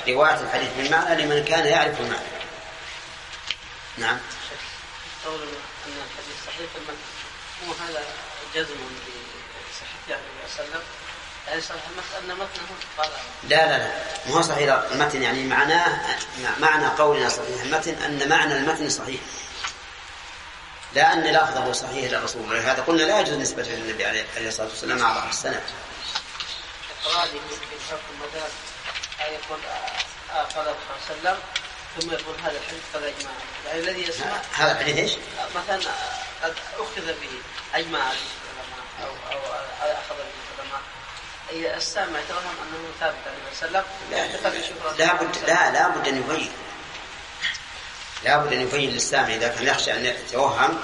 [0.08, 2.43] رواية الحديث بالمعنى لمن كان يعرف المعنى.
[3.98, 4.18] نعم.
[5.26, 5.42] قول
[5.86, 6.98] أن الحديث صحيح المتن
[7.68, 8.04] هو هذا
[8.56, 8.76] جزم
[9.70, 10.82] بصحته عليه وسلم.
[11.48, 13.10] يعني صحيح المتن أن متنه قال
[13.44, 14.04] لا لا لا.
[14.28, 16.18] ما هو صحيح المتن يعني معناه
[16.60, 17.62] معنى قولنا صحيح.
[17.62, 19.22] المتن أن معنى المتن صحيح.
[20.96, 24.98] لا أن لفظه صحيح لرسول الله هذا قلنا لا يجوز نسبته للنبي عليه الصلاة والسلام
[24.98, 25.62] مع بعض السند
[27.06, 28.50] اقراري في حكم المدار
[29.20, 31.63] يقول آه، آه، قال الرسول صلى الله عليه وسلم
[32.00, 33.32] ثم يقول هذا الحديث قد اجمع
[33.68, 35.12] يعني الذي يسمع هذا الحديث إيش؟
[35.56, 35.92] مثلا
[36.44, 37.30] قد أخذ به
[37.74, 40.24] اجمع العلماء أو أو أخذ به
[40.56, 41.78] العلماء.
[41.78, 43.84] السامع يتوهم أنه ثابت عليه وسلم.
[44.98, 46.52] لا بد لا لا بد أن يبين.
[48.24, 50.82] لا بد أن يبين للسامع إذا كان يخشى أن يتوهم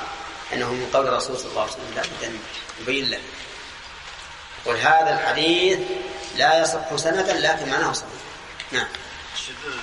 [0.53, 1.93] أنه من قول الرسول صلى الله عليه وسلم.
[1.95, 2.40] لا بد أن
[2.82, 3.19] يبين له.
[4.66, 5.80] يقول هذا الحديث
[6.35, 8.09] لا يصح سندا لكن معناه صحيح.
[8.72, 8.88] نعم.
[9.35, 9.80] الشذوذ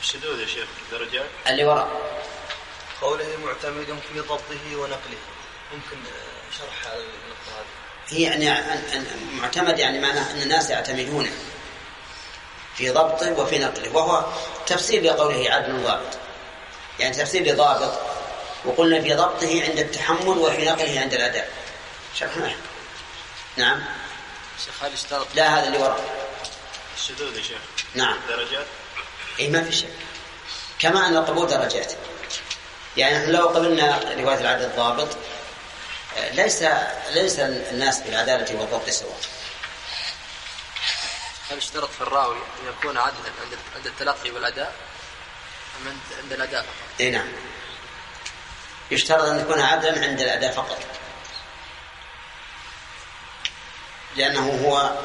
[0.00, 1.88] الشذوذ يا شيخ درجات اللي وراء.
[3.00, 5.18] قوله معتمد في ضبطه ونقله.
[5.72, 5.96] ممكن
[6.58, 7.66] شرح النقطة هذه؟
[8.08, 8.80] هي يعني
[9.32, 11.32] معتمد يعني معناه أن الناس يعتمدونه
[12.76, 13.96] في ضبطه وفي نقله.
[13.96, 14.24] وهو
[14.66, 16.18] تفسير لقوله عدل ضابط
[16.98, 17.98] يعني تفسير لضابط.
[18.64, 21.50] وقلنا في ضبطه عند التحمل وفي نقله عند الأداء.
[22.18, 22.54] شرحناه
[23.56, 23.84] نعم.
[24.64, 25.26] شيخ هل اشترط.
[25.34, 26.30] لا هذا اللي وراء.
[26.96, 27.60] الشذوذ يا شيخ.
[27.94, 28.16] نعم.
[28.28, 28.66] درجات
[29.40, 29.88] اي ما في شك.
[30.78, 31.92] كما أن القبول درجات.
[32.96, 35.08] يعني نحن لو قبلنا رواية العدل الضابط
[36.32, 36.64] ليس
[37.10, 39.20] ليس الناس بالعدالة والضبط سواء.
[41.50, 44.74] هل اشترط في الراوي أن يكون عدلا عند عند التلقي والأداء؟
[45.82, 47.28] أم عند الأداء فقط؟ اي نعم.
[48.90, 50.78] يشترط أن يكون عدلا عند الأداء فقط.
[54.16, 54.98] لأنه هو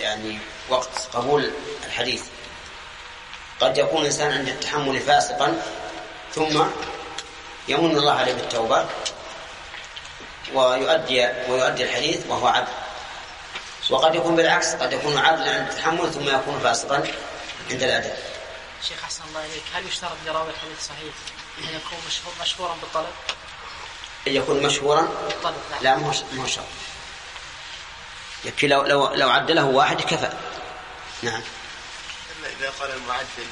[0.00, 1.52] يعني وقت قبول
[1.86, 2.22] الحديث.
[3.60, 5.62] قد يكون الإنسان عند التحمل فاسقا
[6.34, 6.62] ثم
[7.68, 8.86] يمن الله عليه بالتوبة
[10.54, 12.72] ويؤدي ويؤدي الحديث وهو عدل
[13.90, 16.96] وقد يكون بالعكس قد يكون عدلا عند التحمل ثم يكون فاسقا
[17.70, 18.38] عند الاداء
[18.82, 21.14] شيخ أحسن الله إليك هل يشترط لراوي الحديث صحيح
[21.58, 23.06] أن يكون مشهور مشهورا بالطلب؟
[24.26, 25.82] أن يكون مشهورا؟ بالطلب نعم.
[25.82, 26.64] لا ما هو شرط.
[28.44, 30.32] يكفي لو لو لو عدله واحد كفى.
[31.22, 31.42] نعم.
[32.60, 33.46] إذا قال المعدل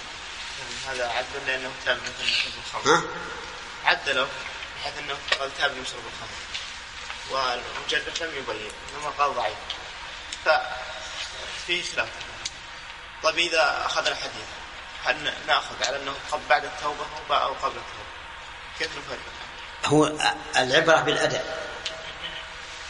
[0.88, 2.94] هذا عدل لأنه تاب مثلا يشرب الخمر.
[2.94, 3.02] ها؟
[3.84, 4.28] عدله
[4.80, 6.38] بحيث أنه قال تاب يشرب الخمر.
[7.30, 9.56] والمجرد لم يبين إنما قال ضعيف.
[10.44, 12.08] ففيه خلاف
[13.22, 14.46] طيب إذا اخذنا الحديث
[15.04, 15.98] هل نأخذ على
[16.32, 18.16] قبل بعد التوبة أو قبل التوبة؟
[18.78, 19.18] كيف نفرق؟
[19.84, 20.12] هو
[20.56, 21.68] العبرة بالأداء.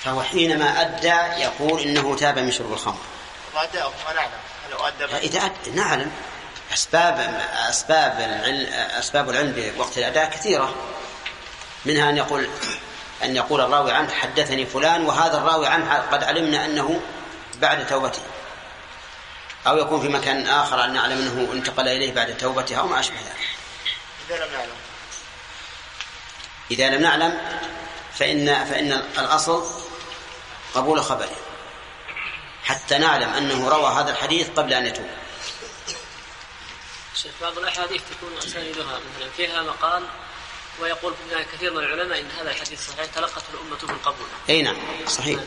[0.04, 3.00] فهو حينما أدى يقول إنه تاب من شرب الخمر.
[3.54, 6.12] وأداؤه ما نعلم هل هو ادى إذا أدى نعلم.
[6.72, 10.74] اسباب أسباب العلم أسباب العلم بوقت الأداء كثيرة.
[11.84, 12.48] منها أن يقول
[13.22, 17.00] أن يقول الراوي عنه حدثني فلان وهذا الراوي عنه قد علمنا أنه
[17.54, 18.22] بعد توبته.
[19.66, 23.16] أو يكون في مكان آخر أن نعلم أنه انتقل إليه بعد توبته أو ما أشبه
[23.16, 23.48] ذلك.
[24.30, 24.76] إذا لم نعلم.
[26.70, 27.38] إذا لم نعلم
[28.14, 29.66] فإن فإن الأصل
[30.74, 31.36] قبول خبره.
[32.66, 35.06] حتى نعلم أنه روى هذا الحديث قبل أن يتوب
[37.14, 40.02] شيخ بعض الأحاديث تكون أسانيدها مثلا فيها مقال
[40.80, 41.14] ويقول
[41.52, 44.26] كثير من العلماء إن هذا الحديث صحيح تلقته الأمة بالقبول.
[44.48, 45.40] أي نعم صحيح.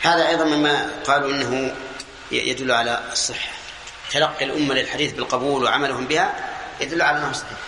[0.00, 1.76] هذا أيضا مما قالوا إنه
[2.30, 3.52] يدل على الصحة.
[4.10, 7.58] تلقي الأمة للحديث بالقبول وعملهم بها يدل على أنه صحيح.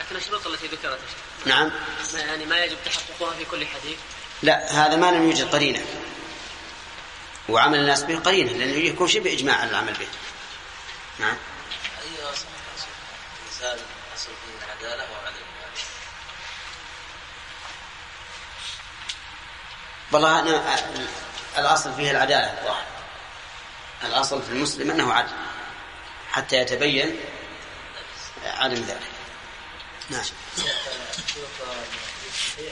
[0.00, 0.98] لكن الشروط التي ذكرت
[1.46, 1.70] نعم.
[2.14, 3.96] ما يعني ما يجب تحققها في كل حديث.
[4.42, 5.84] لا هذا ما لم يوجد قرينة.
[7.48, 10.08] وعمل الناس به قرينة لأنه يكون شبه إجماع على العمل به.
[11.18, 11.36] نعم.
[12.02, 12.44] أي أصل
[13.42, 15.44] الإنسان فيه العدالة وعدم
[20.12, 20.76] والله أنا
[21.58, 22.86] الأصل فيه العدالة الظاهر
[24.04, 25.32] الأصل في المسلم أنه عدل
[26.32, 27.20] حتى يتبين
[28.44, 29.10] عدم ذلك.
[30.10, 30.24] نعم.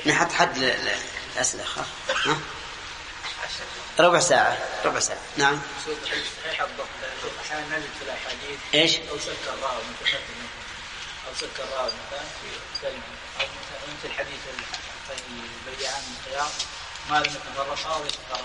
[0.06, 0.56] نحط حد
[1.36, 1.64] الأسئلة
[2.26, 2.36] ها؟
[3.98, 4.58] ربع ساعة.
[4.84, 5.18] ربع ساعة.
[5.36, 5.60] نعم.
[6.44, 6.86] صحيح الضبط
[7.46, 10.46] أحيانا نجد في الأحاديث إيش؟ أو سك الراوي متقدم
[11.28, 12.48] أو سك الراوي مثلا في
[12.82, 13.02] كلمة
[13.40, 13.46] أو
[14.04, 14.38] مثل حديث
[15.68, 16.48] البيعان من الخيار
[17.10, 18.44] ما لم يتفرقا أو يتفرقا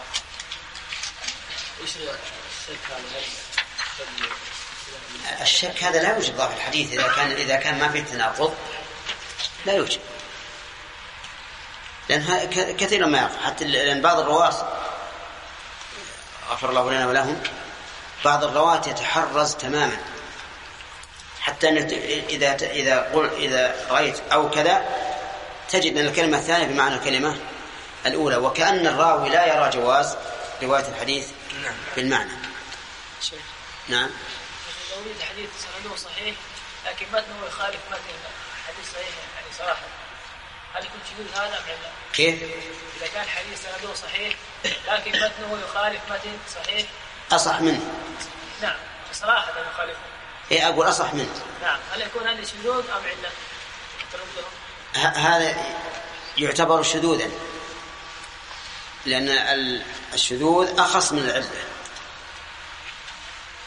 [1.83, 3.01] وش الشك هذا
[5.41, 6.91] الشك هذا لا يوجد ضعف الحديث.
[6.91, 8.53] إذا كان إذا كان ما في تناقض
[9.65, 9.99] لا يوجد.
[12.09, 14.77] لأن ه- ك- كثيرا ما يقع حتى لأن بعض الرواة
[16.49, 17.43] غفر الله لنا ولهم.
[18.25, 19.97] بعض الرواة يتحرز تماما.
[21.39, 21.77] حتى أن
[22.29, 24.85] إذا إذا قل إذا رأيت أو كذا
[25.69, 27.37] تجد أن الكلمة الثانية بمعنى الكلمة
[28.05, 28.35] الأولى.
[28.35, 30.15] وكأن الراوي لا يرى جواز
[30.63, 31.27] رواية الحديث
[31.95, 32.31] بالمعنى.
[33.21, 33.39] شيخ.
[33.87, 34.09] نعم.
[35.19, 36.35] الحديث سنده صحيح
[36.85, 37.99] لكن متنه يخالف متن
[38.67, 40.06] حديث صحيح يعني صراحة.
[40.73, 42.43] هل يكون شذوذ هذا أم لا؟ كيف؟
[42.97, 44.35] إذا كان حديث سنده صحيح
[44.87, 46.85] لكن متنه يخالف متن صحيح؟
[47.31, 47.81] أصح منه.
[48.61, 48.75] نعم.
[49.13, 49.99] صراحة يخالفه
[50.51, 51.41] إيه أقول أصح منه.
[51.61, 51.79] نعم.
[51.93, 53.29] هل يكون هذا شذوذ أم علة؟
[54.11, 54.51] تردهم
[54.95, 55.55] ه- هذا
[56.37, 57.29] يعتبر شذوذا.
[59.05, 61.49] لأن ال- الشذوذ أخص من العلة.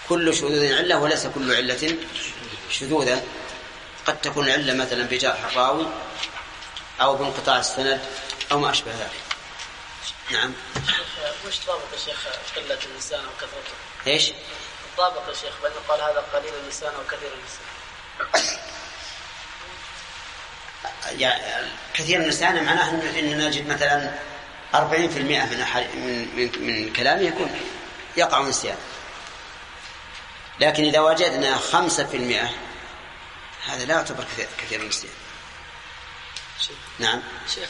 [0.09, 1.97] كل شذوذ علة وليس كل علة
[2.71, 3.23] شذوذا.
[4.07, 5.87] قد تكون العلة مثلا بجرح الراوي
[7.01, 8.01] أو بانقطاع السند
[8.53, 9.31] أو ما أشبه ذلك.
[10.31, 10.53] نعم.
[11.47, 13.75] وش ضابط يا شيخ قلة اللسان وكثرته؟
[14.07, 14.33] إيش؟
[14.93, 18.61] الضابط يا شيخ بأنه قال هذا قليل اللسان وكثير اللسان
[21.19, 24.19] يعني كثير من معناه إن نجد مثلا
[24.75, 27.61] 40% من أحد من من, من كلامه يكون
[28.17, 28.77] يقع نسيان
[30.61, 31.65] لكن إذا وجدنا 5%
[33.67, 35.13] هذا لا يعتبر كثير, كثير من النسيان
[36.99, 37.23] نعم.
[37.55, 37.69] شيخ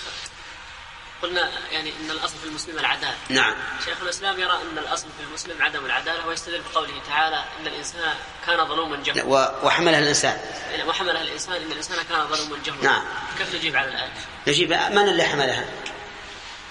[1.23, 3.15] قلنا يعني إن الأصل في المسلم العدالة.
[3.29, 3.55] نعم.
[3.85, 8.15] شيخ الإسلام يرى إن الأصل في المسلم عدم العدالة ويستدل بقوله تعالى إن الإنسان
[8.47, 9.25] كان ظلوما جهولا.
[9.25, 10.41] و- وحملها الإنسان.
[10.89, 12.83] وحملها الإنسان إن الإنسان كان ظلوما جهولا.
[12.83, 13.05] نعم.
[13.39, 14.13] كيف نجيب على الآية؟
[14.47, 15.65] نجيب من اللي حملها؟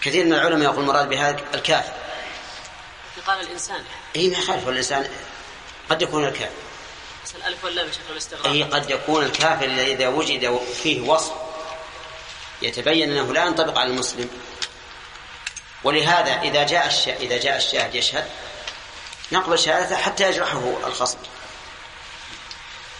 [0.01, 1.93] كثير من العلماء يقول المراد بها الكافر
[3.27, 3.83] قال الإنسان.
[4.15, 5.09] هي ما يخالف الإنسان.
[5.89, 6.51] قد يكون الكافر
[7.25, 8.47] بس الألف واللام يا شيخ الاستغراق.
[8.47, 11.33] أي قد يكون الكافر إذا وجد فيه وصف.
[12.61, 14.29] يتبين أنه لا ينطبق على المسلم.
[15.83, 17.15] ولهذا إذا جاء الشا...
[17.15, 18.29] إذا جاء الشاهد يشهد
[19.31, 21.17] نقبل شهادته حتى يجرحه الخصم.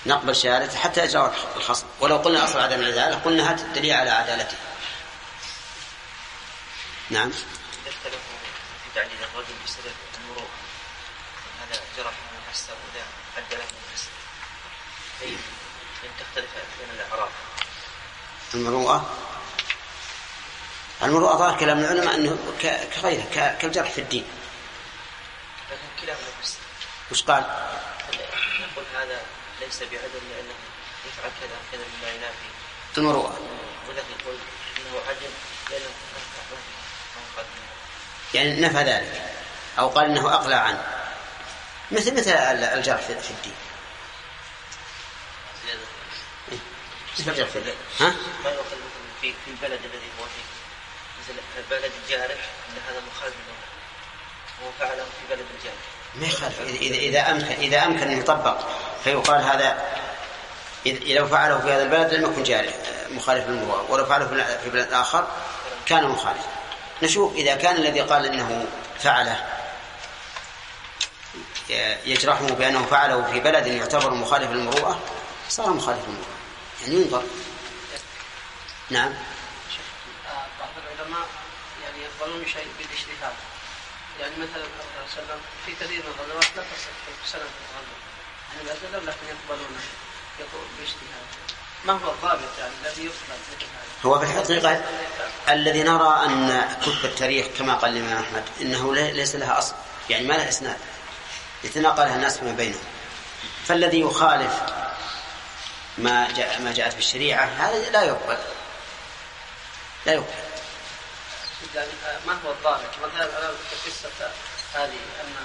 [0.06, 1.86] نقبل شهادته حتى يجرحه الخصم.
[2.00, 4.58] ولو قلنا أصل عدم العدالة قلنا هذا الدليل على عدالته.
[7.10, 7.32] نعم.
[7.88, 8.22] يختلف
[8.84, 9.94] في تعديل الرجل بسبب
[11.60, 13.04] هذا جرح من نفسه وذا
[13.38, 14.10] أدى له من نفسه
[15.22, 15.40] طيب
[16.04, 16.90] لم تختلف بين
[18.54, 19.16] المروءة؟
[21.04, 22.38] المروءة ظاهر كلام العلماء أنه
[22.96, 24.26] كغيره كالجرح في الدين.
[25.72, 26.20] لكن كلاهما
[27.12, 27.44] وش قال؟
[28.60, 29.22] نقول هذا
[29.62, 30.54] ليس بعدل لأنه
[31.08, 32.50] يفعل كذا كذا مما ينافي.
[32.98, 33.40] المروءة
[33.88, 34.36] والذي يقول
[34.78, 35.32] أنه عدل
[35.70, 35.90] لأنه
[38.34, 39.32] يعني نفى ذلك.
[39.80, 40.84] أو قال أنه أقلع عنه.
[41.92, 43.56] مثل مثل الجرح في الدين.
[47.20, 48.78] مثل الجرح في الدين؟ ها؟ ما يؤخذ
[49.22, 50.49] في البلد الذي هو فيه؟
[51.34, 52.38] مثل بلد الجارح
[52.70, 53.34] أن هذا مخالف
[54.64, 55.78] هو فعله في بلد الجارح.
[56.16, 58.58] ما يخالف إذا إذا أمكن إذا أمكن أن يطبق
[59.04, 59.84] فيقال هذا
[60.86, 62.74] لو فعله في هذا البلد لم يكن جارح
[63.12, 63.86] مخالف للمروءة.
[63.92, 65.28] ولو فعله في- في بلد آخر
[65.86, 66.42] كان مخالف.
[67.04, 68.66] نشوف إذا كان الذي قال إنه
[69.00, 69.46] فعله
[72.06, 75.00] يجرحه بأنه فعله في بلد يعتبر مخالف للمروءة
[75.50, 76.28] صار مخالف للمروءة.
[76.82, 77.24] يعني ينظر.
[78.90, 79.14] نعم.
[82.20, 83.34] يقبلون شيء بالاجتهاد.
[84.20, 87.98] يعني مثلا الرسول صلى الله عليه وسلم في كثير من الغزوات لا تصح سنة الغزوة
[88.50, 89.82] يعني الأجل لكن يقبلونه
[90.40, 91.28] يقول باجتهاد
[91.86, 93.66] ما هو الضابط يعني الذي يقبل
[94.06, 94.84] هو في الحقيقة
[95.50, 99.74] الذي نرى أن كتب التاريخ كما قال الإمام أحمد إنه لي- ليس لها أصل.
[100.10, 100.78] يعني ما لها إسناد.
[101.64, 102.82] يتناقلها الناس فيما بينهم.
[103.66, 104.54] فالذي يخالف
[105.98, 108.38] ما جاء ما جاءت في الشريعة هذا لا يقبل.
[110.06, 110.49] لا يقبل.
[111.76, 114.32] يعني آه، ما هو الضابط؟ مثلا أنا في قصة
[114.74, 115.36] هذه أن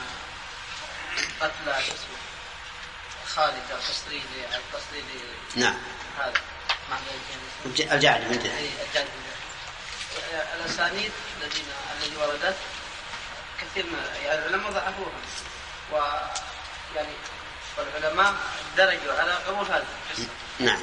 [1.41, 2.19] قتل اسمه
[3.27, 4.23] خالد القصري
[4.55, 5.05] القصري
[5.57, 5.77] نعم.
[6.19, 6.41] هذا.
[7.79, 8.59] الجعد من جهة.
[8.59, 9.09] أي الجانب
[10.57, 11.65] الأسانيد الذين
[11.97, 12.57] الذي وردت
[13.61, 15.21] كثير من يعني العلماء ضعفوها.
[15.93, 15.97] و
[16.97, 17.13] يعني
[17.79, 18.35] والعلماء
[18.77, 20.29] درجوا على قبول هذه القصة.
[20.59, 20.83] نعم.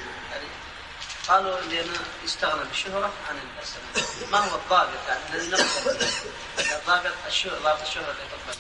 [1.28, 1.88] قالوا لأن
[2.24, 5.46] يستغنى بالشهرة عن السند ما هو الضابط يعني؟
[6.60, 8.56] الضابط الشهرة ضابط الشهرة اللي.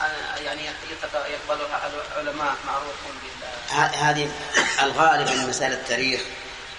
[0.00, 0.64] أنا- يعني
[1.14, 1.80] يقبلها
[2.16, 4.30] علماء معروفون بال هذه
[4.82, 6.20] الغالب من مسائل التاريخ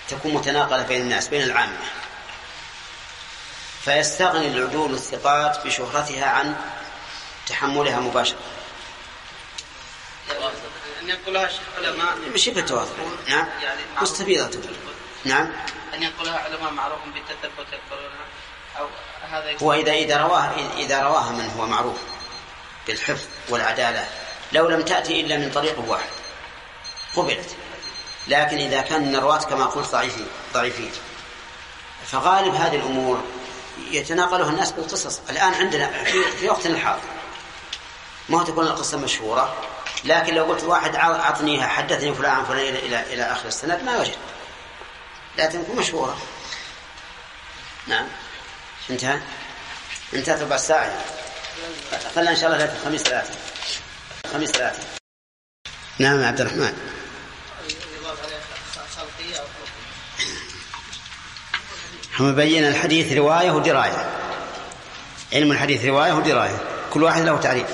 [0.10, 1.78] تكون متناقلة بين الناس بين العامة
[3.86, 6.56] فيستغني العدول الثقات بشهرتها عن
[7.48, 8.38] تحملها مباشرة
[11.06, 12.92] أن ينقلها علماء شبه التواضع
[13.28, 13.48] نعم.
[13.62, 14.60] يعني مستفيضة.
[15.26, 15.52] نعم.
[15.94, 18.26] أن ينقلها علماء معروف بالتثبت يقبلونها
[18.80, 18.88] أو
[19.22, 21.98] هذا هو إذا إذا رواها إذا رواها من هو معروف
[22.88, 24.08] بالحفظ والعدالة.
[24.52, 26.10] لو لم تأتي إلا من طريق واحد.
[27.16, 27.56] قبلت.
[28.28, 30.92] لكن إذا كان الرواة كما قلت ضعيفين ضعيفين.
[32.06, 33.24] فغالب هذه الأمور
[33.92, 35.22] يتناقلها الناس بالقصص.
[35.30, 37.02] الآن عندنا في, في وقتنا الحاضر.
[38.30, 39.56] ما تكون القصة مشهورة؟
[40.06, 43.94] لكن لو قلت واحد أعطنيها حدثني فلان عن فلان إلى, إلى, إلى آخر السند ما
[43.94, 44.16] يوجد
[45.38, 46.18] لكن مشهورة.
[47.88, 48.08] نعم.
[48.90, 49.20] انتهى؟
[50.14, 50.92] انتهت ربع ساعة
[52.16, 53.34] خلنا إن شاء الله ليلة الخميس ثلاثة.
[54.26, 54.84] الخميس ثلاثة.
[56.00, 56.74] نعم يا عبد الرحمن.
[62.20, 64.10] هم بينا الحديث رواية ودراية.
[65.34, 66.64] علم الحديث رواية ودراية.
[66.94, 67.68] كل واحد له تعريف.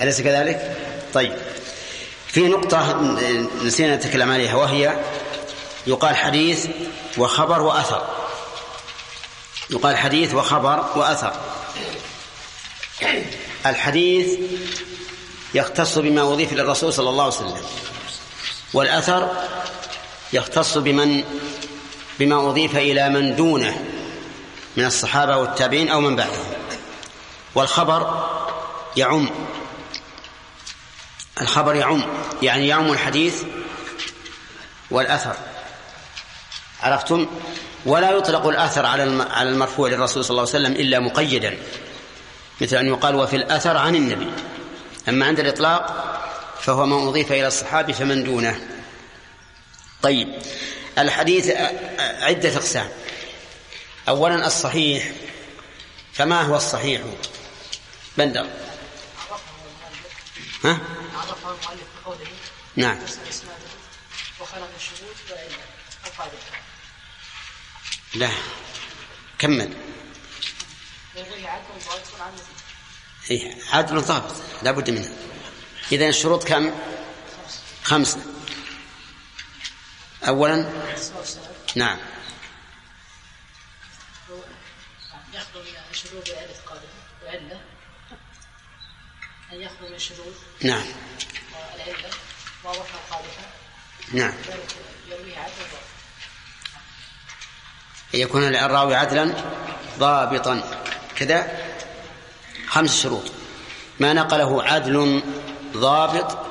[0.00, 0.87] أليس كذلك؟
[1.18, 1.32] طيب.
[2.26, 3.00] في نقطة
[3.64, 4.96] نسينا نتكلم عليها وهي
[5.86, 6.66] يقال حديث
[7.16, 8.06] وخبر وأثر.
[9.70, 11.32] يقال حديث وخبر وأثر.
[13.66, 14.38] الحديث
[15.54, 17.62] يختص بما أضيف للرسول صلى الله عليه وسلم
[18.74, 19.30] والأثر
[20.32, 21.24] يختص بمن
[22.18, 23.84] بما أضيف إلى من دونه
[24.76, 26.46] من الصحابة والتابعين أو من بعدهم.
[27.54, 28.28] والخبر
[28.96, 29.30] يعم.
[31.40, 32.04] الخبر يعم
[32.42, 33.42] يعني يعم الحديث
[34.90, 35.36] والأثر.
[36.82, 37.26] عرفتم؟
[37.86, 41.58] ولا يطلق الأثر على على المرفوع للرسول صلى الله عليه وسلم إلا مقيدا.
[42.60, 44.30] مثل أن يقال وفي الأثر عن النبي.
[45.08, 46.04] أما عند الإطلاق
[46.60, 48.68] فهو ما أضيف إلى الصحابي فمن دونه.
[50.02, 50.28] طيب
[50.98, 51.50] الحديث
[51.98, 52.88] عدة أقسام.
[54.08, 55.12] أولا الصحيح
[56.12, 57.02] فما هو الصحيح؟
[58.18, 58.46] بندر.
[60.64, 60.80] ها؟
[61.14, 62.26] عرفه المؤلف بقوله
[62.76, 62.98] نعم.
[64.40, 64.70] وخلق
[66.06, 66.32] القاعدة
[68.14, 68.30] لا
[69.38, 69.76] كمل.
[73.30, 75.16] إيه عدل ضابط لا بد منه.
[75.92, 76.74] إذا الشروط كم؟
[77.82, 78.20] خمسة
[80.28, 80.72] أولا؟
[81.76, 81.98] نعم.
[85.32, 86.22] يخلو من
[89.52, 90.84] أن يخلو من الشذوذ نعم.
[91.74, 92.10] والعلة
[92.64, 93.46] واضحة قادحة
[94.12, 94.32] نعم.
[95.08, 95.52] يرويه عدل
[98.14, 99.34] يكون الراوي عدلا
[99.98, 100.82] ضابطا.
[101.16, 101.58] كذا
[102.66, 103.24] خمس شروط.
[104.00, 105.22] ما نقله عدل
[105.76, 106.46] ضابط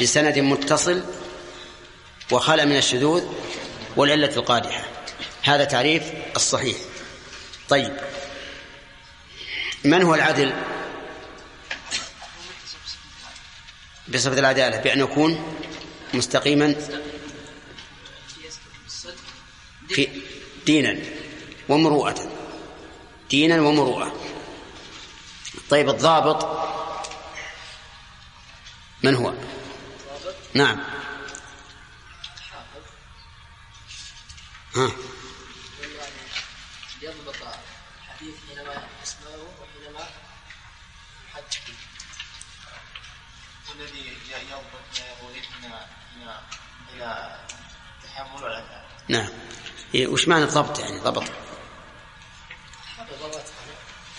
[0.00, 1.04] بسند متصل
[2.30, 3.24] وخلى من الشذوذ
[3.96, 4.84] والعلة القادحة.
[5.42, 6.02] هذا تعريف
[6.36, 6.76] الصحيح.
[7.68, 7.96] طيب.
[9.84, 10.52] من هو العدل؟
[14.14, 15.58] بصفة العدالة بأن يكون
[16.14, 16.74] مستقيما
[19.88, 20.08] في
[20.66, 20.98] دينا
[21.68, 22.30] ومروءة.
[23.30, 24.20] دينا ومروءة.
[25.70, 26.68] طيب الضابط
[29.02, 29.34] من هو؟
[30.54, 30.80] نعم.
[34.76, 34.90] ها.
[49.08, 49.28] نعم.
[49.94, 51.24] إيه وش معنى الضبط يعني؟ ضبط.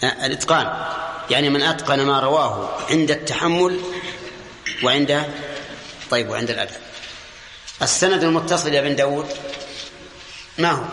[0.03, 0.87] آه، الإتقان.
[1.29, 3.81] يعني من أتقن ما رواه عند التحمل
[4.83, 5.33] وعند
[6.11, 6.77] طيب وعند الأدب.
[7.81, 9.37] السند المتصل يا بن داود
[10.57, 10.83] ما هو؟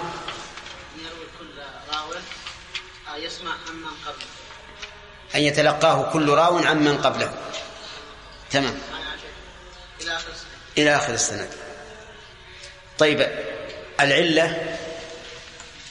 [0.99, 1.47] يروي كل
[1.93, 2.13] راو
[3.23, 4.27] يسمع عمن قبله.
[5.35, 7.35] أن يتلقاه كل راو عمن قبله
[8.51, 8.79] تمام
[10.79, 11.49] إلى آخر السند.
[12.99, 13.56] طيب
[14.01, 14.79] العلة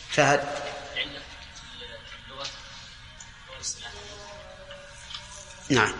[0.09, 0.55] فهد
[5.69, 5.93] نعم.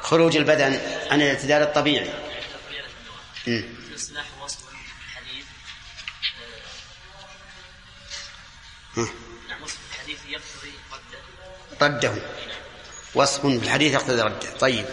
[0.00, 2.10] خروج البدن عن الاعتدال الطبيعي.
[4.42, 4.60] وصف
[9.62, 9.78] وصف
[10.28, 10.72] يقتضي
[11.80, 11.86] رده.
[11.86, 12.22] رده
[13.14, 14.50] وصف في الحديث يقتضي رده.
[14.60, 14.86] طيب.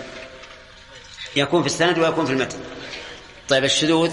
[1.35, 2.63] يكون في السند ويكون في المتن.
[3.49, 4.11] طيب الشذوذ؟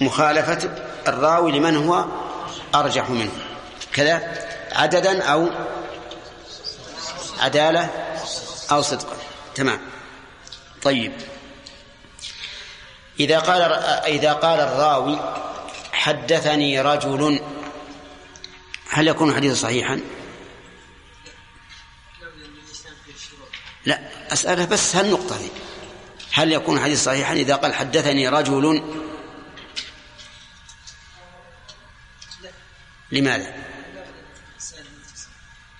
[0.00, 0.70] مخالفة
[1.08, 2.04] الراوي لمن هو
[2.74, 3.32] أرجح منه.
[3.92, 5.50] كذا عددا أو
[7.38, 7.90] عدالة
[8.70, 9.16] أو صدقا.
[9.54, 9.80] تمام.
[10.82, 11.12] طيب.
[13.20, 13.62] إذا قال
[14.06, 15.18] إذا قال الراوي
[15.92, 17.40] حدثني رجل
[18.90, 20.00] هل يكون حديثا صحيحا؟
[23.86, 24.00] لا
[24.32, 25.36] أسأله بس هالنقطة
[26.32, 28.82] هل يكون حديث صحيحا إذا قال حدثني رجل
[33.12, 33.54] لماذا؟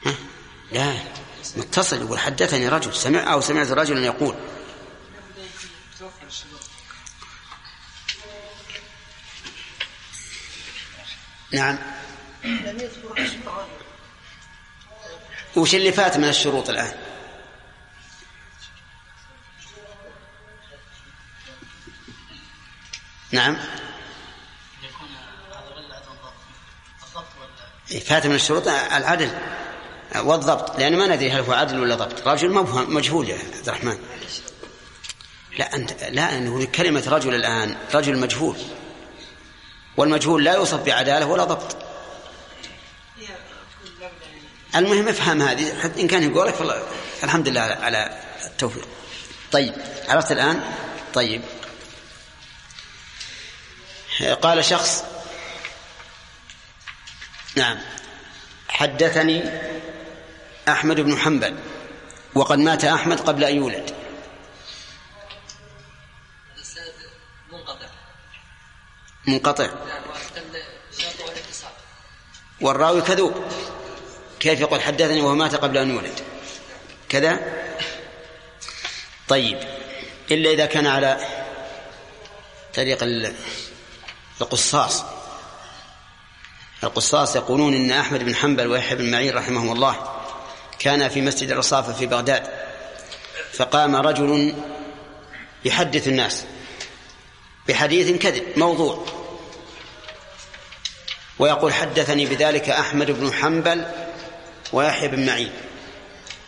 [0.06, 0.14] ها؟
[0.72, 0.94] لا.
[1.56, 4.34] متصل يقول حدثني رجل سمع أو سمعت رجلا يقول.
[11.52, 11.78] نعم.
[15.56, 16.94] وش اللي فات من الشروط الآن؟
[23.32, 23.56] نعم
[24.82, 25.08] يكون
[25.50, 26.34] هذا غير عدم الضبط
[27.02, 29.30] الضبط ولا إيه، فات من الشروط العدل
[30.16, 32.28] والضبط لأن ما ندري هل هو عدل ولا ضبط.
[32.28, 33.98] رجل مبهم مجهول يا عبد الرحمن.
[35.58, 38.56] لا أنت لا أنه كلمة رجل الآن رجل مجهول.
[39.96, 41.76] والمجهول لا يوصف بعدالة ولا ضبط.
[44.76, 46.82] المهم افهم هذه حتى إن كان يقولك فالله
[47.24, 48.88] الحمد لله على- التوفيق.
[49.52, 49.74] طيب
[50.08, 50.60] عرفت الآن؟
[51.14, 51.42] طيب.
[54.42, 55.04] قال شخص
[57.56, 57.78] نعم.
[58.68, 59.42] حدثني
[60.68, 61.56] أحمد بن حنبل
[62.34, 63.94] وقد مات أحمد قبل أن يولد.
[67.52, 67.86] منقطع.
[69.26, 69.68] منقطع
[72.60, 73.44] والراوي كذوب.
[74.40, 76.20] كيف يقول حدثني وهو مات قبل أن يولد؟
[77.08, 77.40] كذا؟
[79.28, 79.58] طيب.
[80.30, 81.20] إلا إذا كان على
[82.74, 83.34] طريق ال-
[84.40, 85.04] القصاص.
[86.84, 89.96] القصاص يقولون إن أحمد بن حنبل ويحيى بن معين رحمهم الله
[90.78, 92.42] كان في مسجد الرصافة في بغداد
[93.52, 94.54] فقام رجل
[95.64, 96.44] يحدث الناس
[97.68, 99.04] بحديث كذب موضوع
[101.38, 103.84] ويقول حدثني بذلك أحمد بن حنبل
[104.72, 105.52] ويحيى بن معين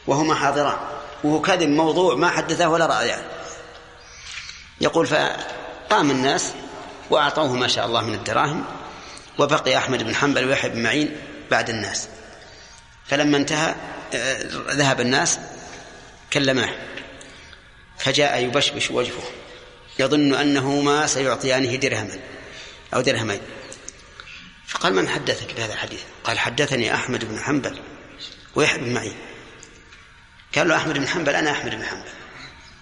[0.07, 0.79] وهما حاضران
[1.25, 3.23] وهو كذب موضوع ما حدثه ولا رأى يعني.
[4.81, 6.53] يقول فقام الناس
[7.11, 8.65] وأعطوه ما شاء الله من الدراهم
[9.39, 11.17] وبقي أحمد بن حنبل ويحيى بن معين
[11.51, 12.09] بعد الناس.
[13.07, 13.75] فلما انتهى
[14.15, 15.39] آه، ذهب الناس
[16.33, 16.71] كلماه
[17.99, 19.23] فجاء يبشبش وجهه.
[19.99, 22.19] يظن أنه ما سيعطيانه درهما
[22.95, 23.41] أو درهمين.
[24.67, 27.79] فقال من حدثك بهذا الحديث؟ قال حدثني أحمد بن حنبل
[28.55, 29.17] ويحيى بن معين.
[30.55, 32.11] قال له أحمد بن حنبل أنا أحمد بن حنبل.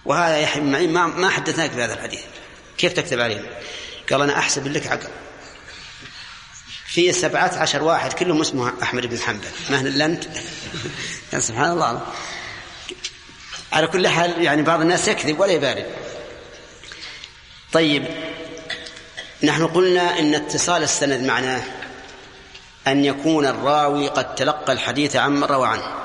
[0.05, 2.21] وهذا يحيى بن معين ما, ما حدثناك بهذا الحديث.
[2.77, 3.45] كيف تكتب علينا
[4.11, 5.09] قال أنا أحسب لك عقل.
[6.89, 10.01] في سبعة عشر واحد كلهم اسمه أحمد بن حنبل.
[10.01, 10.23] أنت
[11.33, 12.05] يا سبحان الله.
[13.73, 15.85] على كل حال يعني بعض الناس يكذب ولا يبالي
[17.71, 18.05] طيب
[19.43, 21.63] نحن قلنا إن اتصال السند معناه
[22.87, 25.95] أن يكون الراوي قد تلقى الحديث عن روى عنه.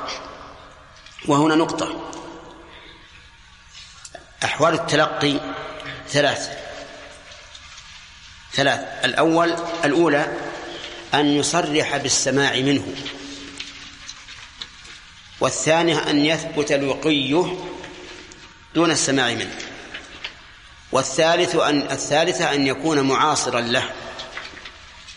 [1.27, 2.11] وهنا نقطة.
[4.45, 5.41] أحوال التلقي
[6.09, 6.51] ثلاث
[8.53, 9.55] ثلاث الأول
[9.85, 10.54] الأولى
[11.15, 12.95] أن يصرح بالسماع منه.
[15.41, 17.59] والثانية أن يثبت لقيه
[18.75, 19.59] دون السماع منه.
[20.93, 23.91] والثالث أن الثالثة أن يكون معاصرا له.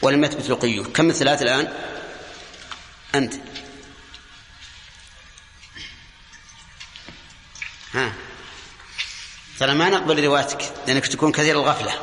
[0.01, 1.73] ولم يثبت لقيه كم الثلاث الآن؟
[3.15, 3.33] أنت.
[7.93, 8.13] ها.
[9.59, 11.93] ترى ما نقبل روايتك؟ لأنك تكون كثير الغفلة.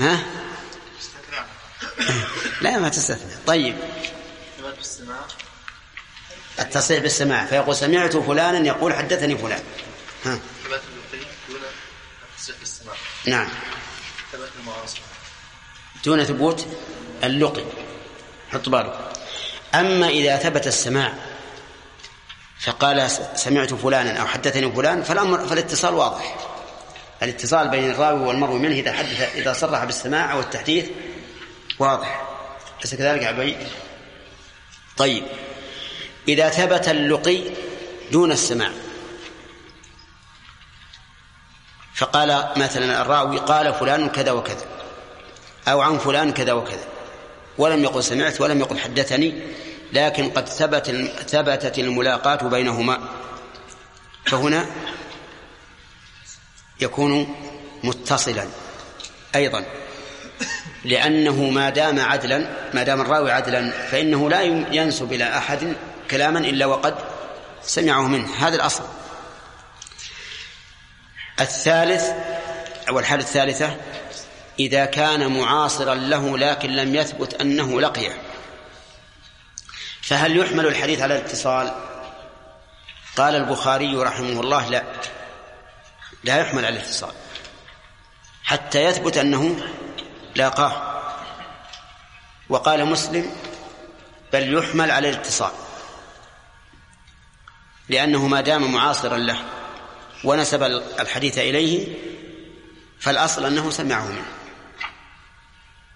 [0.00, 0.18] ها؟
[2.60, 3.32] لا ما تستثنى.
[3.46, 3.76] طيب.
[6.60, 9.62] التصريح بالسماع فيقول سمعت فلانا يقول حدثني فلان.
[10.24, 10.38] ها.
[13.26, 13.48] نعم.
[16.04, 16.66] دون ثبوت
[17.24, 17.64] اللقي.
[18.52, 19.12] حط بالك.
[19.74, 21.14] أما إذا ثبت السماع
[22.60, 26.36] فقال سمعت فلانا أو حدثني فلان فالأمر فالاتصال واضح.
[27.22, 30.86] الاتصال بين الراوي والمروي منه إذا حدث إذا صرح بالسماع أو التحديث
[31.78, 32.22] واضح.
[32.80, 33.56] أليس كذلك يا عبي؟
[34.96, 35.24] طيب.
[36.28, 37.42] إذا ثبت اللقي
[38.12, 38.70] دون السماع
[41.94, 44.66] فقال مثلا الراوي قال فلان كذا وكذا
[45.68, 46.84] أو عن فلان كذا وكذا
[47.58, 49.42] ولم يقل سمعت ولم يقل حدثني
[49.92, 50.90] لكن قد ثبت
[51.28, 53.08] ثبتت الملاقاة بينهما.
[54.26, 54.66] فهنا
[56.80, 57.36] يكون
[57.84, 58.46] متصلا
[59.34, 59.64] أيضا.
[60.84, 65.76] لأنه ما دام عدلا ما دام الراوي عدلا فإنه لا ينسب إلى أحد
[66.10, 66.94] كلاما إلا وقد
[67.62, 68.28] سمعه منه.
[68.38, 68.84] هذا الأصل.
[71.40, 72.04] الثالث
[72.88, 73.76] أو الحالة الثالثة
[74.60, 78.22] إذا كان معاصرا له لكن لم يثبت أنه لقيه
[80.02, 81.74] فهل يحمل الحديث على الاتصال؟
[83.16, 84.82] قال البخاري رحمه الله لا.
[86.24, 87.12] لا يحمل على الاتصال.
[88.44, 89.56] حتى يثبت أنه
[90.34, 91.02] لاقاه.
[92.48, 93.30] وقال مسلم
[94.32, 95.52] بل يحمل على الاتصال
[97.88, 99.38] لأنه ما دام معاصرا له
[100.24, 100.62] ونسب
[101.00, 101.96] الحديث إليه
[103.00, 104.26] فالأصل أنه سمعه منه.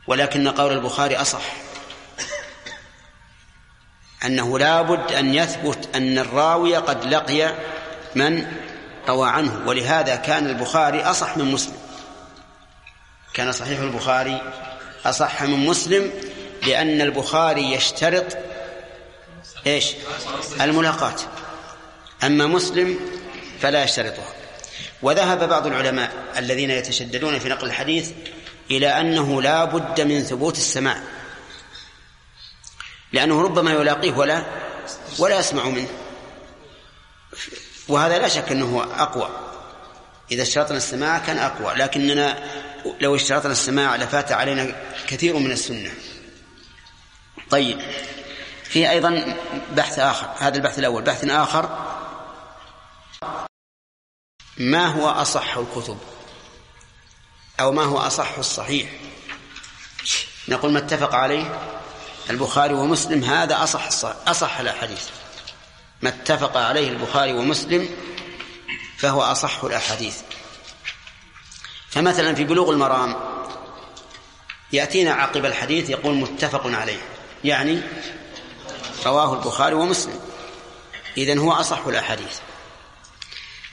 [0.06, 1.42] ولكن قول البخاري أصح
[4.24, 7.54] أنه لابد أن يثبت أن الراوي قد لقي
[8.14, 8.52] من
[9.08, 11.85] روى عنه ولهذا كان البخاري أصح من مسلم.
[13.36, 14.52] كان صحيح البخاري.
[15.04, 16.12] أصح من مسلم
[16.66, 18.36] لأن البخاري يشترط
[19.66, 19.92] إيش؟
[20.60, 21.16] الملاقاة.
[22.24, 23.00] أما مسلم
[23.60, 24.32] فلا يشترطها.
[25.02, 28.10] وذهب بعض العلماء الذين يتشددون في نقل الحديث
[28.70, 31.02] إلى أنه لا بد من ثبوت السماع.
[33.12, 34.44] لأنه ربما يلاقيه ولا
[35.18, 35.88] ولا يسمع منه.
[37.88, 39.30] وهذا لا شك أنه أقوى.
[40.30, 41.74] إذا اشترطنا السماع كان أقوى.
[41.74, 42.38] لكننا
[43.00, 45.94] لو اشترطنا السماع لفات علينا كثير من السنة.
[47.50, 47.80] طيب
[48.64, 49.36] في أيضا
[49.72, 51.02] بحث آخر هذا البحث الأول.
[51.02, 51.86] بحث آخر
[54.56, 55.98] ما هو أصح الكتب؟
[57.60, 58.90] أو ما هو أصح الصحيح؟
[60.48, 61.60] نقول ما اتفق عليه
[62.30, 63.88] البخاري ومسلم هذا أصح
[64.28, 65.08] أصح الأحاديث.
[66.02, 67.88] ما اتفق عليه البخاري ومسلم
[68.98, 70.20] فهو أصح الأحاديث.
[71.90, 73.16] فمثلا في بلوغ المرام
[74.72, 77.00] يأتينا عقب الحديث يقول متفق عليه
[77.44, 77.82] يعني
[79.06, 80.20] رواه البخاري ومسلم
[81.16, 82.38] إذن هو أصح الأحاديث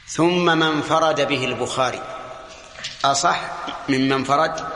[0.07, 2.01] ثم من انفرد به البخاري
[3.05, 3.39] أصح
[3.89, 4.67] ممن انفرد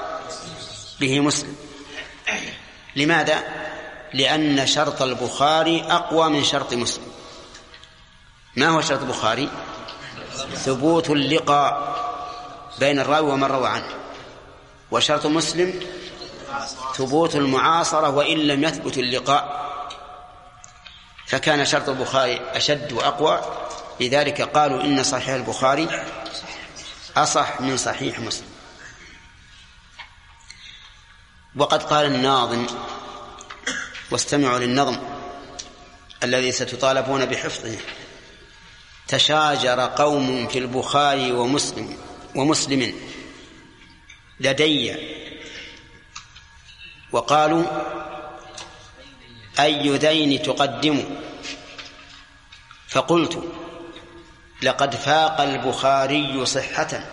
[1.00, 1.56] به مسلم
[2.96, 3.44] لماذا؟
[4.14, 7.08] لأن شرط البخاري أقوى من شرط مسلم
[8.56, 9.50] ما هو شرط البخاري؟
[10.56, 12.07] ثبوت اللقاء
[12.80, 13.94] بين الراوي ومن روى عنه.
[14.92, 15.80] وشرط مسلم
[16.96, 19.68] ثبوت المعاصرة وإن لم يثبت اللقاء.
[21.28, 23.42] فكان شرط البخاري أشد وأقوى.
[24.00, 26.06] لذلك قالوا إن صحيح البخاري
[27.18, 28.48] أصح من صحيح مسلم.
[31.56, 32.68] وقد قال الناظم
[34.12, 34.98] واستمعوا للنظم
[36.24, 37.78] الذي ستطالبون بحفظه.
[39.08, 42.07] تشاجر قوم في البخاري ومسلم.
[42.38, 42.94] ومسلم
[44.40, 44.96] لدي.
[47.12, 47.66] وقالوا
[49.60, 51.20] أي ذين تقدم؟
[52.88, 53.54] فقلت
[54.62, 57.04] لقد فاق البخاري صحة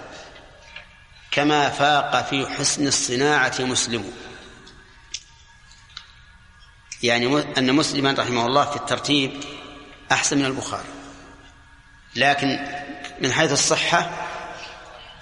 [1.31, 4.13] كما فاق في حسن الصناعة مسلم.
[7.03, 9.45] يعني أن مسلما رحمه الله في الترتيب
[10.13, 10.89] أحسن من البخاري.
[12.17, 12.59] لكن
[13.21, 14.24] من حيث الصحة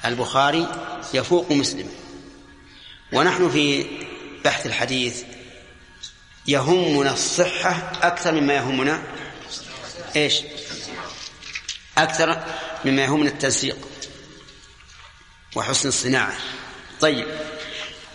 [0.05, 0.69] البخاري
[1.15, 1.91] يفوق مسلما
[3.13, 3.87] ونحن في
[4.45, 5.23] بحث الحديث
[6.47, 9.03] يهمنا الصحة أكثر مما يهمنا
[10.17, 10.41] إيش؟
[11.99, 12.45] أكثر
[12.85, 13.89] مما يهمنا التنسيق
[15.57, 16.37] وحسن الصناعة.
[17.01, 17.27] طيب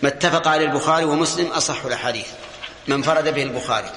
[0.02, 2.26] ما اتفق عليه البخاري ومسلم أصح الأحاديث.
[2.88, 3.92] من انفرد به البخاري.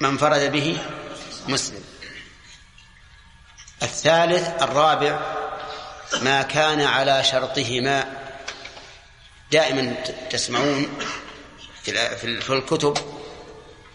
[0.00, 0.78] من انفرد به
[1.48, 1.84] مسلم.
[3.82, 5.20] الثالث الرابع
[6.20, 8.20] ما كان على شرطهما.
[9.52, 9.94] دائما
[10.30, 10.98] تسمعون
[11.84, 12.98] في الكتب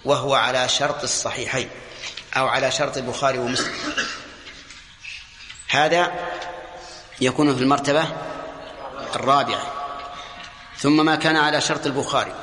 [0.05, 1.69] وهو على شرط الصحيحين
[2.37, 3.73] أو على شرط البخاري ومسلم.
[5.69, 6.11] هذا
[7.21, 8.07] يكون في المرتبة
[9.15, 9.73] الرابعة.
[10.77, 12.35] ثم ما كان على شرط البخاري.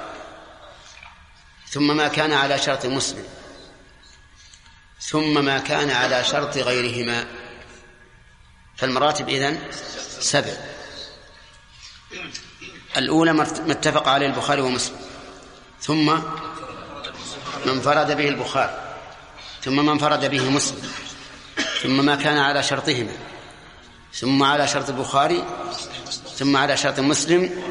[1.68, 3.24] ثم ما كان على شرط مسلم.
[5.02, 7.26] ثم ما كان على شرط غيرهما.
[8.76, 9.60] فالمراتب إذن
[10.20, 10.52] سبع.
[12.96, 14.96] الأولى ما اتفق عليه البخاري ومسلم.
[15.80, 16.18] ثم
[17.66, 18.98] من فرد به البخاري.
[19.62, 20.92] ثم من فرد به مسلم.
[21.82, 23.16] ثم ما كان على شرطهما.
[24.14, 25.44] ثم على شرط البخاري.
[26.36, 27.62] ثم على شرط مسلم.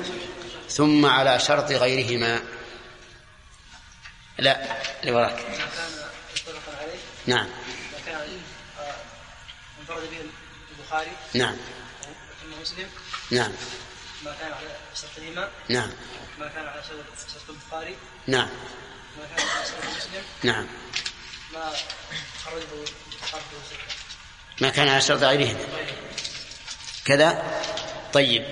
[0.70, 2.42] ثم على شرط غيرهما.
[4.38, 5.68] لا اللي وراك ما كان
[6.32, 7.48] متفقا عليه نعم.
[7.48, 8.16] ما كان
[8.80, 8.96] آه،
[9.80, 10.18] انفرد به
[10.80, 11.12] البخاري.
[11.34, 11.56] نعم.
[12.42, 12.88] ثم مسلم.
[13.32, 13.52] نعم.
[14.26, 15.90] ما كان على شرطهما نعم.
[16.40, 16.84] ما كان على
[17.34, 17.96] شرط البخاري.
[18.28, 18.50] نعم.
[19.18, 20.24] ما كان على شرط مسلم.
[20.44, 20.68] نعم.
[21.54, 21.72] ما
[22.46, 22.86] خرجه
[23.28, 23.40] ستة
[24.62, 25.60] ما كان على شرط غيرهما
[27.06, 27.62] كذا؟
[28.14, 28.46] طيب.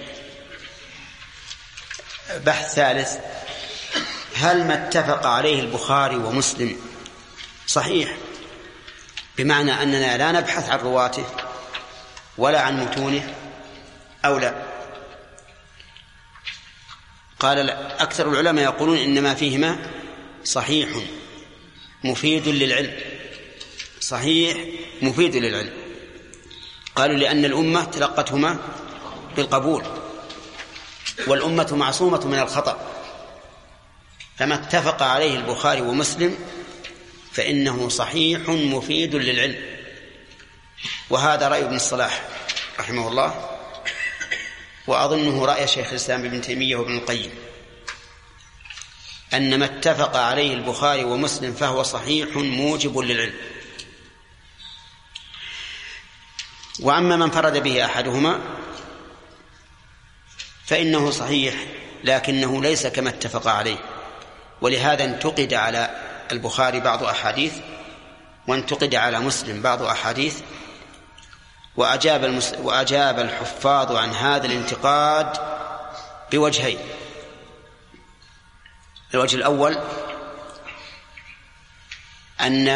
[2.36, 3.18] بحث ثالث.
[4.36, 6.82] هل ما اتفق عليه البخاري ومسلم؟
[7.68, 8.18] صحيح.
[9.40, 11.26] بمعنى أننا لا نبحث عن رواته
[12.38, 13.35] ولا عن متونه
[14.26, 14.53] أو لا
[17.40, 18.03] قال لا.
[18.03, 19.77] أكثر العلماء يقولون إنما فيهما
[20.43, 20.90] صحيح
[22.03, 22.93] مفيد للعلم
[24.01, 24.58] صحيح
[25.01, 25.74] مفيد للعلم
[26.95, 28.58] قالوا لأن الأمة تلقتهما
[29.35, 29.84] بالقبول
[31.27, 32.88] والأمة معصومة من الخطأ
[34.38, 36.35] فما اتفق عليه البخاري ومسلم
[37.32, 39.80] فإنه صحيح مفيد للعلم.
[41.09, 42.22] وهذا رأي ابن الصلاح
[42.80, 43.49] رحمه الله
[44.88, 47.32] وأظنه رأي شيخ الإسلام ابن تيمية وابن القيم.
[49.33, 53.33] أن ما اتفق عليه البخاري ومسلم فهو صحيح موجب للعلم.
[56.80, 58.40] وأما من فرد به أحدهما
[60.66, 61.56] فإنه صحيح
[62.03, 63.77] لكنه ليس كما اتفق عليه.
[64.61, 67.53] ولهذا انتقد على البخاري بعض أحاديث
[68.48, 70.41] وانتقد على مسلم بعض أحاديث
[71.75, 72.53] وأجاب المس...
[72.59, 75.38] وأجاب الحفاظ عن هذا الانتقاد
[76.32, 76.80] بوجهين.
[79.14, 79.77] الوجه الأول
[82.41, 82.67] أن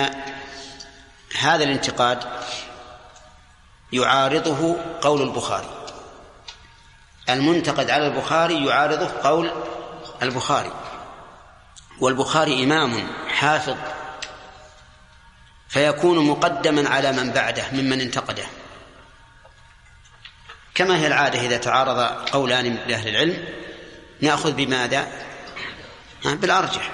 [1.40, 2.24] هذا الانتقاد
[3.92, 5.70] يعارضه قول البخاري.
[7.30, 9.52] المنتقد على البخاري يعارضه قول
[10.22, 10.72] البخاري.
[12.04, 13.76] والبخاري إمام حافظ
[15.70, 18.44] فيكون مقدما على من بعده ممن انتقده
[20.76, 22.00] كما هي العادة إذا تعارض
[22.30, 23.46] قولان لأهل العلم
[24.22, 25.08] نأخذ بماذا؟
[26.26, 26.92] بالأرجح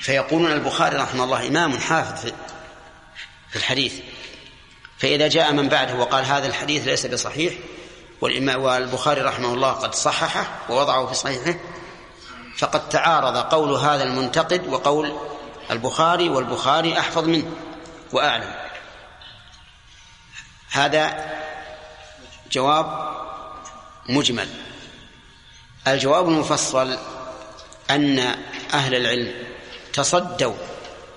[0.00, 2.32] فيقولون البخاري رحمه الله إمام حافظ
[3.50, 3.94] في الحديث
[4.98, 7.54] فإذا جاء من بعده وقال هذا الحديث ليس بصحيح
[8.20, 11.54] والبخاري رحمه الله قد صححه ووضعه في صحيحه
[12.58, 15.16] فقد تعارض قول هذا المنتقد وقول
[15.70, 17.50] البخاري والبخاري أحفظ منه
[18.12, 18.54] وأعلم.
[20.70, 21.32] هذا
[22.52, 23.14] جواب
[24.08, 24.48] مجمل.
[25.86, 26.98] الجواب المفصل
[27.90, 28.18] أن
[28.74, 29.32] أهل العلم
[29.92, 30.54] تصدوا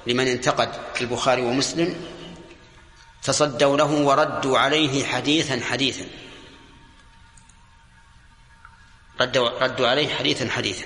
[0.07, 2.05] لمن انتقد البخاري ومسلم
[3.23, 6.05] تصدوا له وردوا عليه حديثا حديثا.
[9.21, 10.85] ردوا, ردوا عليه حديثا حديثا.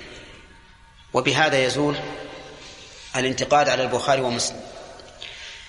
[1.14, 1.95] وبهذا يزول
[3.15, 4.61] الانتقاد على البخاري ومسلم.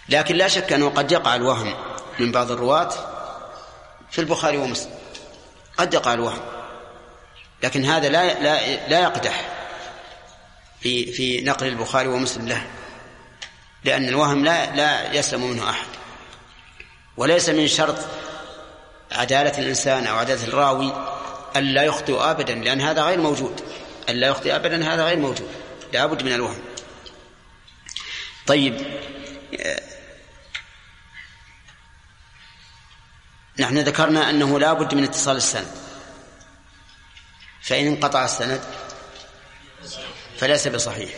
[0.09, 1.75] لكن لا شك أنه قد يقع الوهم
[2.19, 2.91] من بعض الرواة
[4.11, 4.95] في البخاري ومسلم.
[5.77, 6.41] قد يقع الوهم.
[7.63, 9.49] لكن هذا لا لا لا يقدح
[10.81, 12.67] في في نقل البخاري ومسلم له.
[13.85, 15.87] لأن الوهم لا لا يسلم منه أحد.
[17.17, 17.99] وليس من شرط
[19.13, 20.93] عدالة الإنسان أو عدالة الراوي
[21.57, 23.63] ألا يخطئ أبدا لأن هذا غير موجود.
[24.09, 25.51] ألا يخطئ أبدا هذا غير موجود.
[25.93, 26.63] لا بد من الوهم.
[28.47, 29.01] طيب
[33.59, 35.73] نحن ذكرنا أنه لا بد من اتصال السند.
[37.63, 38.65] فإن انقطع السند
[40.39, 41.11] فليس بصحيح.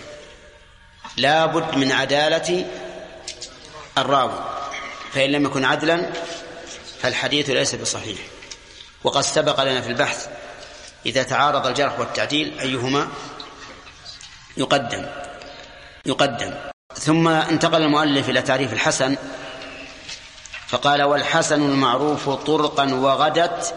[1.16, 2.70] لا بد من عدالة
[3.98, 4.44] الراوي.
[5.12, 6.12] فإن لم يكن عدلا
[7.00, 8.18] فالحديث ليس بصحيح.
[9.04, 10.28] وقد سبق لنا في البحث
[11.06, 13.08] إذا تعارض الجرح والتعديل أيهما؟
[14.56, 15.06] يقدم.
[16.06, 16.54] يقدم.
[16.94, 19.16] ثم انتقل المؤلف إلى تعريف الحسن
[20.68, 23.74] فقال والحسن المعروف طرقا وغدت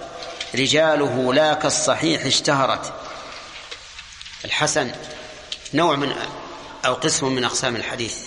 [0.56, 2.94] رجاله لا كالصحيح اشتهرت.
[4.46, 4.92] الحسن
[5.74, 6.14] نوع من
[6.86, 8.18] أو قسم من أقسام الحديث.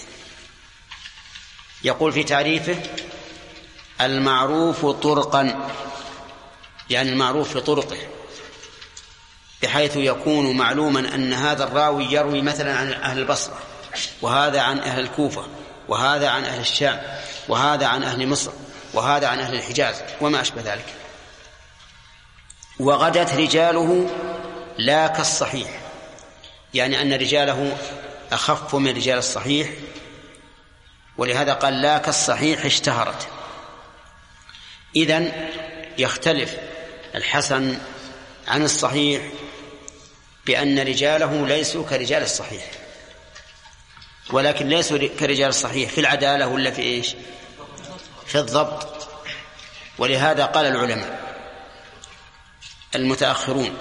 [1.85, 2.77] يقول في تعريفه
[4.01, 5.69] المعروف طرقا
[6.91, 7.97] يعني المعروف في طرقه.
[9.62, 13.58] بحيث يكون معلوما أن هذا الراوي يروي مثلا عن أهل البصرة
[14.22, 15.47] وهذا عن أهل الكوفة
[15.89, 17.00] وهذا عن أهل الشام
[17.48, 18.52] وهذا عن أهل مصر
[18.94, 20.94] وهذا عن أهل الحجاز وما أشبه ذلك.
[22.78, 24.10] وغدت رجاله
[24.78, 25.80] لا كالصحيح
[26.74, 27.76] يعني أن رجاله
[28.32, 29.70] أخف من رجال الصحيح
[31.18, 33.28] ولهذا قال لا كالصحيح اشتهرت.
[34.97, 35.32] إذن
[35.98, 36.56] يختلف
[37.14, 37.78] الحسن
[38.48, 39.22] عن الصحيح
[40.51, 42.62] بأن رجاله ليسوا كرجال الصحيح.
[44.31, 47.15] ولكن ليسوا كرجال الصحيح في العدالة ولا في إيش؟
[48.27, 49.09] في الضبط.
[49.99, 51.20] ولهذا قال العلماء
[52.95, 53.77] المتأخرون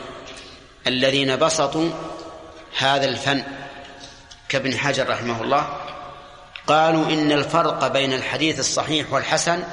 [0.87, 1.89] الذين بسطوا
[2.77, 3.43] هذا الفن
[4.49, 5.77] كابن حجر رحمه الله
[6.67, 9.63] قالوا إن الفرق بين الحديث الصحيح والحسن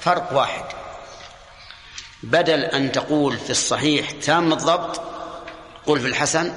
[0.00, 0.64] فرق واحد.
[2.22, 5.09] بدل أن تقول في الصحيح تام الضبط
[5.86, 6.54] قل في الحسن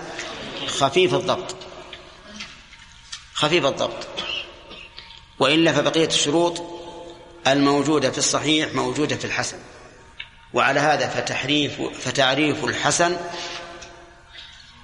[0.67, 1.55] خفيف الضبط.
[3.33, 4.07] خفيف الضبط.
[5.39, 6.61] وإلا فبقية الشروط
[7.47, 9.57] الموجودة في الصحيح موجودة في الحسن.
[10.53, 13.17] وعلى هذا فتحريف فتعريف الحسن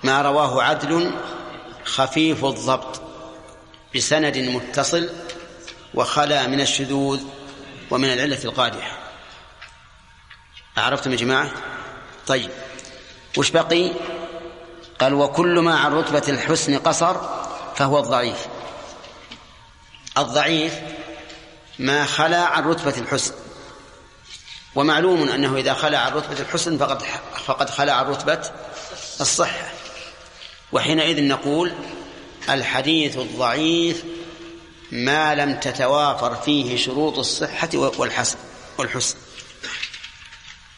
[0.04, 1.12] ما رواه عدل
[1.86, 3.02] خفيف الضبط
[3.96, 5.10] بسند متصل
[5.94, 7.22] وخلا من الشذوذ
[7.92, 8.98] ومن العلة القادحة.
[10.78, 11.52] أعرفتم يا جماعة؟
[12.28, 12.50] طيب.
[13.38, 13.92] وش بقي؟
[15.00, 17.16] قال وكل ما عن رتبة الحسن قصر
[17.76, 18.48] فهو الضعيف.
[20.18, 20.74] الضعيف
[21.80, 23.34] ما خلا عن رتبة الحسن.
[24.76, 27.04] ومعلوم أنه إذا خلا عن رتبة الحسن فقد
[27.46, 28.52] فقد خلا عن رتبة
[29.22, 29.72] الصحة.
[30.72, 31.74] وحينئذ نقول
[32.50, 34.04] الحديث الضعيف
[34.92, 38.38] ما لم تتوافر فيه شروط الصحة والحسن
[38.78, 39.16] والحسن.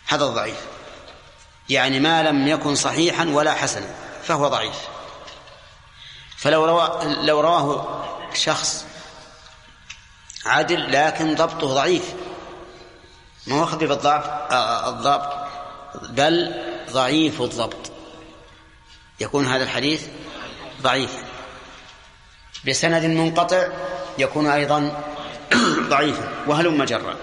[0.08, 0.58] هذا الضعيف.
[1.70, 4.01] يعني ما لم يكن صحيحا ولا حسنا.
[4.24, 4.76] فهو ضعيف.
[6.38, 8.86] فلو رواه لو رواه شخص
[10.46, 12.14] عدل لكن ضبطه ضعيف.
[13.48, 15.34] ما هو خفيف الضعف؟ آه، الضبط.
[16.10, 17.92] بل ضعيف الضبط.
[19.20, 20.08] يكون هذا الحديث
[20.82, 21.24] ضعيفا.
[22.68, 23.68] بسند منقطع
[24.18, 25.04] يكون أيضا
[25.94, 26.30] ضعيفا.
[26.48, 27.16] وهلم جرا.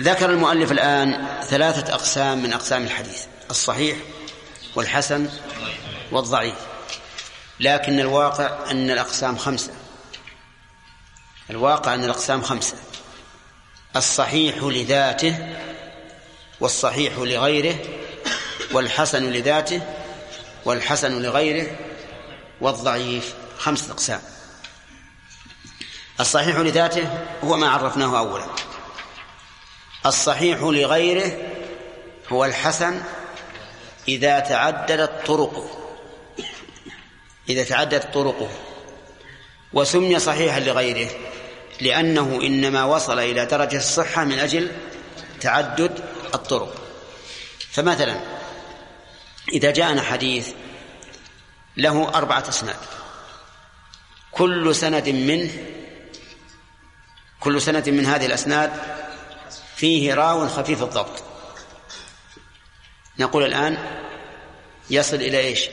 [0.00, 3.24] ذكر المؤلف الآن ثلاثة أقسام من أقسام الحديث.
[3.50, 3.96] الصحيح
[4.74, 5.28] والحسن
[6.12, 6.54] والضعيف.
[7.60, 9.72] لكن الواقع أن الأقسام خمسة.
[11.50, 12.76] الواقع أن الأقسام خمسة.
[13.96, 15.56] الصحيح لذاته
[16.60, 17.78] والصحيح لغيره
[18.72, 19.80] والحسن لذاته
[20.64, 21.76] والحسن لغيره
[22.60, 23.34] والضعيف.
[23.58, 24.20] خمسة أقسام.
[26.20, 28.46] الصحيح لذاته هو ما عرفناه أولا.
[30.06, 31.38] الصحيح لغيره
[32.28, 33.02] هو الحسن
[34.08, 35.70] إذا تعددت طرقه.
[37.48, 38.50] إذا تعددت طرقه.
[39.72, 41.10] وسمي صحيحا لغيره
[41.80, 44.72] لأنه إنما وصل إلى درجة الصحة من أجل
[45.40, 46.74] تعدد الطرق.
[47.70, 48.20] فمثلا
[49.52, 50.52] إذا جاءنا حديث
[51.76, 52.76] له أربعة أسناد.
[54.32, 55.50] كل سند منه
[57.40, 58.72] كل سند من هذه الأسناد
[59.76, 61.33] فيه راو خفيف الضبط.
[63.18, 63.78] نقول الآن
[64.90, 65.68] يصل إلى إيش؟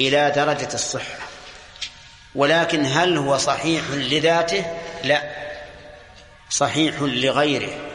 [0.00, 1.18] إلى درجة الصحة
[2.34, 4.64] ولكن هل هو صحيح لذاته؟
[5.04, 5.22] لا.
[6.50, 7.90] صحيح لغيره.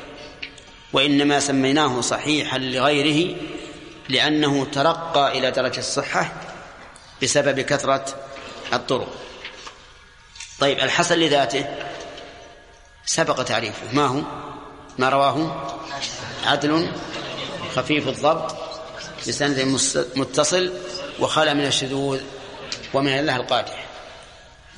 [0.93, 3.35] وإنما سميناه صحيحا لغيره
[4.09, 6.34] لأنه ترقى إلى درجة الصحة
[7.24, 8.06] بسبب كثرة
[8.74, 9.16] الطرق.
[10.59, 11.66] طيب الحسن لذاته؟
[13.06, 13.93] سبق تعريفه.
[13.93, 14.22] ما هو؟
[14.98, 15.77] ما رواه؟
[16.45, 16.92] عدل؟
[17.76, 18.56] خفيف الضبط
[19.28, 19.60] بسند
[20.16, 20.74] متصل
[21.20, 22.22] وخلى من الشذوذ
[22.94, 23.86] ومن الله القادح.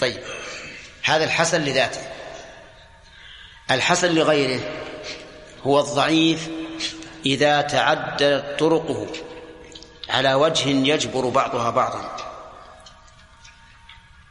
[0.02, 0.20] طيب
[1.04, 2.02] هذا الحسن لذاته.
[3.72, 4.60] الحسن لغيره
[5.64, 6.50] هو الضعيف
[7.26, 9.08] إذا تعددت طرقه
[10.10, 12.16] على وجه يجبر بعضها بعضا.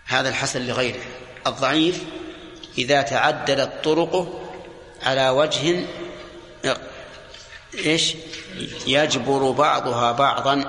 [0.07, 1.03] هذا الحسن لغيره.
[1.47, 2.05] الضعيف
[2.79, 4.41] إذا تعددت طرقه
[5.03, 5.85] على وجه
[7.79, 8.15] إيش؟
[8.87, 10.65] يجبر بعضها بعضا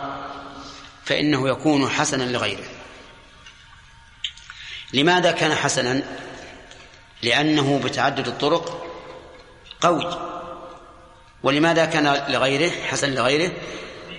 [1.05, 2.63] فإنه يكون حسنا لغيره.
[4.93, 6.03] لماذا كان حسنا؟
[7.23, 8.87] لأنه بتعدد الطرق
[9.81, 10.17] قوي.
[11.43, 13.51] ولماذا كان لغيره؟ حسن لغيره؟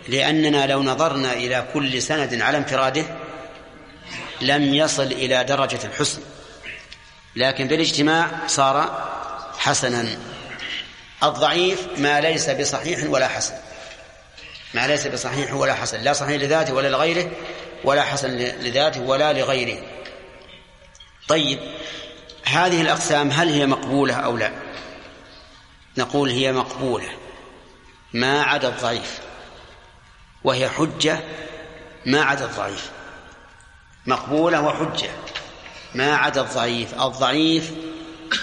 [0.09, 3.05] لأننا لو نظرنا إلى كل سند على انفراده
[4.41, 6.21] لم يصل إلى درجة الحسن.
[7.37, 9.09] لكن بالإجتماع صار
[9.59, 10.19] حسنا.
[11.23, 13.55] الضعيف ما ليس بصحيح ولا حسن.
[14.75, 16.01] ما ليس بصحيح ولا حسن.
[16.01, 17.31] لا صحيح لذاته ولا لغيره
[17.85, 19.83] ولا حسن لذاته ولا لغيره.
[21.29, 21.59] طيب
[22.45, 24.53] هذه الأقسام هل هي مقبولة أو لا؟
[25.99, 27.09] نقول هي مقبولة.
[28.13, 29.19] ما عدا الضعيف.
[30.45, 31.21] وهي حجة
[32.07, 32.91] ما عدا الضعيف.
[34.07, 35.11] مقبولة وحجة
[35.95, 36.95] ما عدا الضعيف.
[36.95, 37.73] الضعيف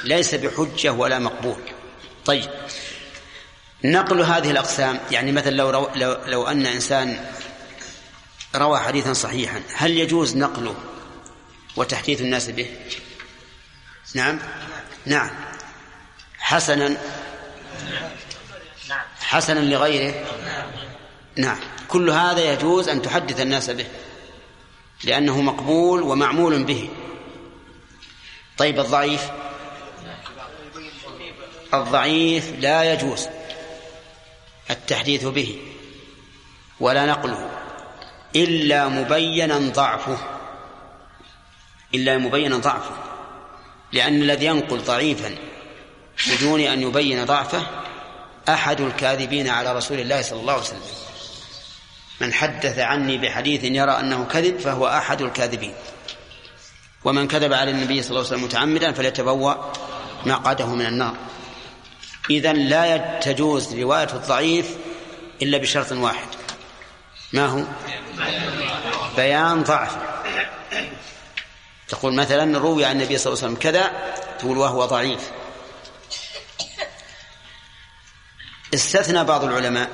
[0.03, 1.74] ليس بحجة ولا مقبول.
[2.25, 2.49] طيب.
[3.83, 7.25] نقل هذه الأقسام يعني مثلا لو, رو لو, لو أن إنسان
[8.55, 10.75] روى حديثا صحيحا هل يجوز نقله
[11.75, 12.67] وتحديث الناس به؟
[14.15, 14.39] نعم؟
[15.05, 15.29] نعم.
[16.37, 16.97] حسنا.
[19.19, 20.25] حسنا لغيره؟
[21.35, 21.57] نعم.
[21.87, 23.85] كل هذا يجوز أن تحدث الناس به
[25.03, 26.89] لأنه مقبول ومعمول به.
[28.57, 29.21] طيب الضعيف؟
[31.77, 33.27] الضعيف لا يجوز
[34.69, 35.59] التحديث به
[36.79, 37.49] ولا نقله
[38.35, 40.17] إلا مبينا ضعفه
[41.93, 42.95] إلا مبينا ضعفه
[43.91, 45.35] لأن الذي ينقل ضعيفا
[46.27, 47.67] بدون أن يبين ضعفه
[48.49, 50.81] أحد الكاذبين على رسول الله صلى الله عليه وسلم.
[52.21, 55.73] من حدث عني بحديث يرى أنه كذب فهو أحد الكاذبين.
[57.05, 59.55] ومن كذب على النبي صلى الله عليه وسلم متعمدا فليتبوأ
[60.25, 61.15] مقعده من النار.
[62.29, 64.77] إذا لا تجوز رواية الضعيف
[65.41, 66.27] إلا بشرط واحد.
[67.33, 67.63] ما هو؟
[69.15, 69.97] بيان ضعف.
[71.87, 75.31] تقول مثلا روي عن النبي صلى الله عليه وسلم كذا تقول وهو ضعيف.
[78.73, 79.89] استثنى بعض العلماء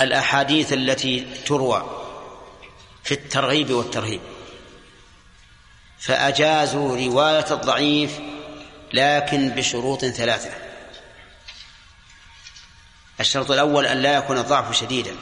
[0.00, 2.00] الأحاديث التي تروى
[3.04, 4.20] في الترغيب والترهيب
[5.98, 8.18] فأجازوا رواية الضعيف
[8.94, 10.50] لكن بشروط ثلاثة.
[13.20, 15.16] الشرط الأول أن لا يكون الضعف شديدا.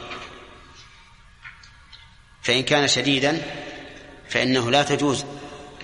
[2.41, 3.41] فإن كان شديدا
[4.29, 5.25] فإنه لا تجوز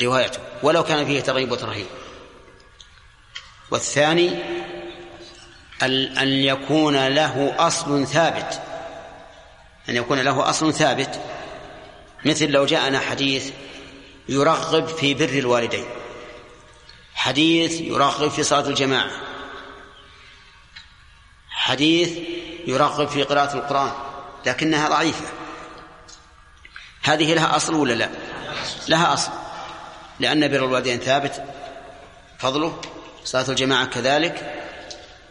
[0.01, 1.87] روايته ولو كان فيه ترغيب وترهيب.
[3.71, 4.29] والثاني
[6.21, 8.61] أن يكون له أصل ثابت.
[9.89, 11.21] أن يكون له أصل ثابت.
[12.25, 13.51] مثل لو جاءنا حديث
[14.29, 15.98] يرغب في بر الوالدين.
[17.19, 19.11] حديث يرغب في صلاة الجماعة.
[21.49, 22.17] حديث
[22.67, 23.91] يرغب في قراءة القرآن
[24.45, 25.25] لكنها ضعيفة.
[27.03, 28.09] هذه لها أصل ولا لا؟
[28.87, 29.31] لها أصل.
[30.19, 31.43] لأن بر الوالدين ثابت
[32.37, 32.81] فضله
[33.23, 34.65] صلاة الجماعة كذلك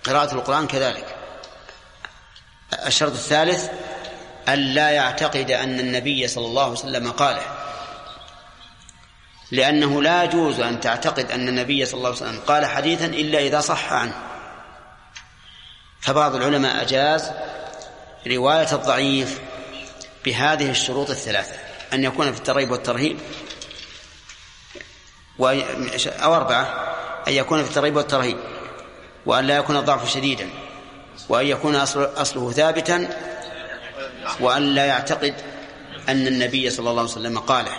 [0.04, 1.16] قراءة القرآن كذلك.
[2.86, 3.70] الشرط الثالث
[4.48, 7.57] أن لا يعتقد أن النبي صلى الله عليه وسلم قاله.
[9.50, 13.60] لأنه لا يجوز أن تعتقد أن النبي صلى الله عليه وسلم قال حديثا إلا إذا
[13.60, 14.14] صح عنه.
[16.00, 17.30] فبعض العلماء أجاز
[18.26, 19.40] رواية الضعيف
[20.24, 21.54] بهذه الشروط الثلاثة.
[21.92, 23.18] أن يكون في الترغيب والترهيب
[26.06, 26.94] أو أربعة.
[27.28, 28.38] أن يكون في الترغيب والترهيب
[29.26, 30.50] وأن لا يكون الضعف شديدا
[31.28, 33.08] وأن يكون أصله ثابتا
[34.40, 35.34] وأن لا يعتقد
[36.08, 37.72] أن النبي صلى الله عليه وسلم قاله.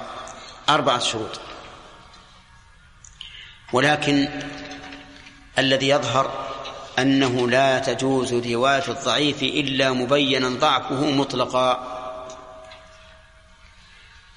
[0.69, 1.39] أربعة شروط.
[3.73, 4.29] ولكن
[5.59, 6.49] الذي يظهر
[6.99, 11.95] أنه لا تجوز رواية الضعيف إلا مبينا ضعفه مطلقا.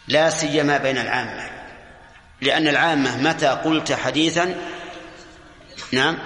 [0.08, 1.50] لا سيما بين العامة.
[2.40, 4.54] لأن العامة متى قلت حديثا
[5.92, 6.18] نعم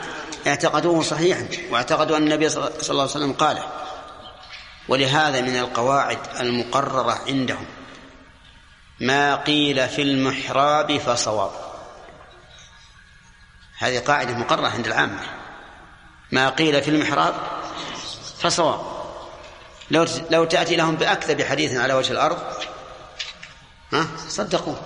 [0.47, 3.67] اعتقدوه صحيحا واعتقدوا أن النبي صلى الله عليه وسلم قاله.
[4.89, 7.67] ولهذا من القواعد المقررة عندهم
[9.01, 11.51] ما قيل في المحراب فصواب.
[13.79, 15.21] هذه قاعدة مقررة عند العامة.
[16.33, 17.35] ما قيل في المحراب
[18.39, 18.81] فصواب.
[19.91, 22.39] لو لو تأتي لهم بأكذب حديث على وجه الأرض
[23.93, 24.81] ها صدقوه.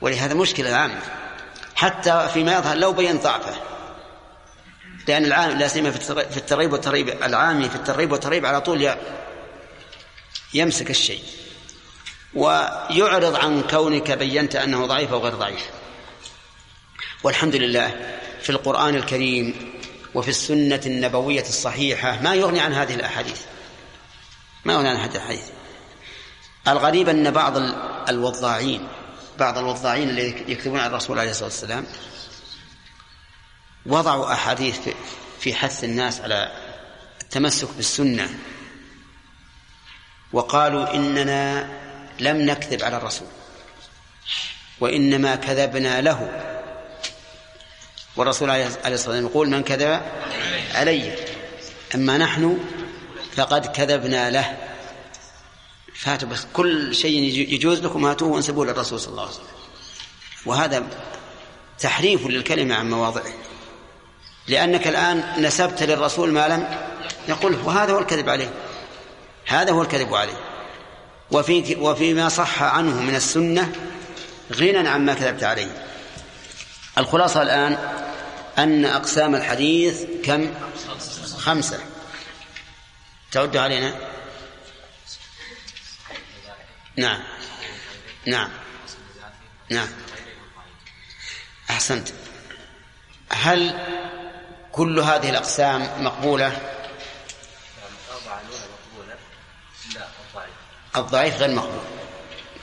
[0.00, 1.00] ولهذا مشكلة العامة.
[1.74, 3.54] حتى فيما يظهر لو بين ضعفه.
[5.08, 7.08] لأن العام لا سيما في الترغيب والترهيب.
[7.08, 8.94] العامي في الترغيب والترهيب على طول
[10.54, 11.22] يمسك الشيء.
[12.34, 15.70] ويعرض عن كونك بينت أنه ضعيف أو غير ضعيف.
[17.22, 19.72] والحمد لله في القرآن الكريم
[20.14, 23.40] وفي السنة النبوية الصحيحة ما يغني عن هذه الأحاديث.
[24.64, 25.48] ما يغني عن هذه الأحاديث.
[26.68, 27.56] الغريب أن بعض
[28.08, 28.88] الوضاعين
[29.38, 31.86] بعض الوضاعين اللي يكتبون عن الرسول عليه الصلاة والسلام
[33.86, 34.80] وضعوا أحاديث
[35.40, 36.52] في حث الناس على
[37.22, 38.38] التمسك بالسنة
[40.32, 41.68] وقالوا إننا
[42.20, 43.28] لم نكذب على الرسول
[44.80, 46.48] وإنما كذبنا له.
[48.16, 50.02] والرسول عليه الصلاة والسلام يقول من كذب
[50.74, 51.14] علي
[51.94, 52.58] أما نحن
[53.36, 54.56] فقد كذبنا له.
[55.94, 57.18] فاتوا بس كل شيء
[57.52, 59.46] يجوز لكم هاتوه وانسبوه للرسول صلى الله عليه وسلم.
[60.46, 60.86] وهذا
[61.78, 63.32] تحريف للكلمة عن مواضعه.
[64.48, 66.68] لأنك الآن نسبت للرسول ما لم
[67.28, 68.50] يقله وهذا هو الكذب عليه.
[69.46, 70.40] هذا هو الكذب عليه.
[71.30, 73.72] وفي وفيما صح عنه من السنة
[74.52, 75.91] غنى عما كذبت عليه.
[76.98, 77.78] الخلاصة الآن
[78.58, 80.54] أن أقسام الحديث كم؟
[81.38, 81.80] خمسة.
[83.30, 83.94] تعد علينا؟
[86.96, 87.22] نعم.
[88.26, 88.50] نعم.
[89.70, 89.88] نعم.
[91.70, 92.08] أحسنت.
[93.30, 93.78] هل
[94.72, 96.60] كل هذه الأقسام مقبولة؟
[100.96, 101.84] الضعيف غير مقبول.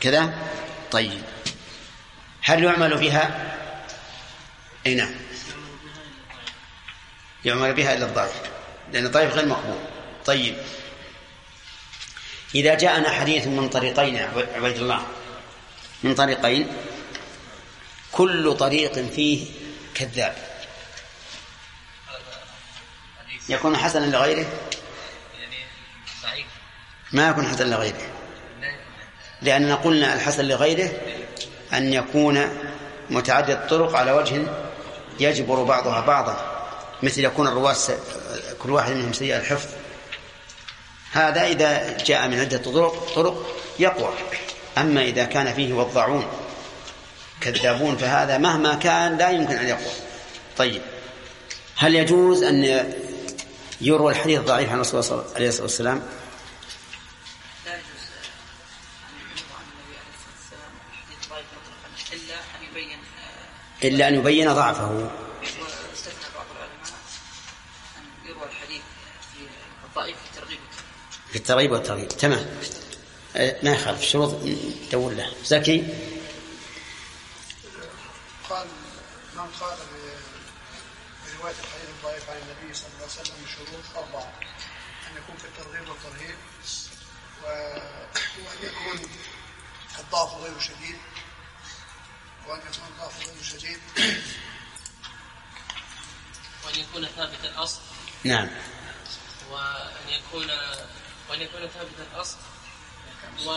[0.01, 0.33] كذا؟
[0.91, 1.21] طيب.
[2.41, 3.58] هل يعمل بها؟
[4.85, 5.15] إي نعم.
[7.45, 8.33] يعمل بها إلا الضعيف
[8.93, 9.79] لأن الضعيف غير مقبول.
[10.25, 10.55] طيب.
[12.55, 14.17] إذا جاءنا حديث من طريقين
[14.55, 15.07] عبيد الله.
[16.03, 16.67] من طريقين.
[18.11, 19.47] كل طريق فيه
[19.95, 20.35] كذاب.
[23.49, 24.45] يكون حسنا لغيره؟
[27.11, 28.09] ما يكون حسنا لغيره.
[29.41, 30.91] لأننا قلنا الحسن لغيره
[31.73, 32.59] أن يكون
[33.09, 34.68] متعدد الطرق على وجه
[35.19, 36.65] يجبر بعضها بعضا
[37.03, 37.75] مثل يكون الرواة
[38.59, 39.69] كل واحد منهم سيء الحفظ.
[41.11, 44.13] هذا إذا جاء من عدة طرق طرق يقوى.
[44.77, 46.25] أما إذا كان فيه وضعون
[47.41, 49.91] كذابون فهذا مهما كان لا يمكن أن يقوى.
[50.57, 50.81] طيب
[51.77, 52.85] هل يجوز أن
[53.81, 56.01] يروى الحديث ضعيف عن الرسول صلى الله عليه والسلام
[63.83, 64.91] إلا أن يبين ضعفه.
[64.91, 66.91] واستثنى بعض العلماء
[67.97, 68.81] أن يروى الحديث
[69.33, 69.47] في
[69.85, 70.59] الضعيف في ترغيب
[71.29, 72.07] في الترغيب والترغيب.
[72.07, 72.45] تمام.
[73.35, 73.99] آه، ما يخالف.
[73.99, 74.35] الشروط
[74.91, 75.33] دور له.
[75.43, 75.77] زكي؟
[78.49, 78.67] قال
[79.35, 79.77] من قال
[81.37, 84.33] برواية الحديث الضعيف عن النبي صلى الله عليه وسلم شروط أربعة.
[85.07, 86.35] أن يكون في الترغيب والترهيب
[87.43, 89.09] وأن يكون
[89.99, 90.97] الضعف غير شديد.
[92.47, 93.79] وأن يكون غير شديد.
[96.65, 97.79] وأن يكون ثابت الأصل.
[98.23, 98.47] نعم.
[99.51, 100.47] وأن يكون
[101.29, 102.37] وأن يكون ثابت الأصل.
[103.47, 103.49] و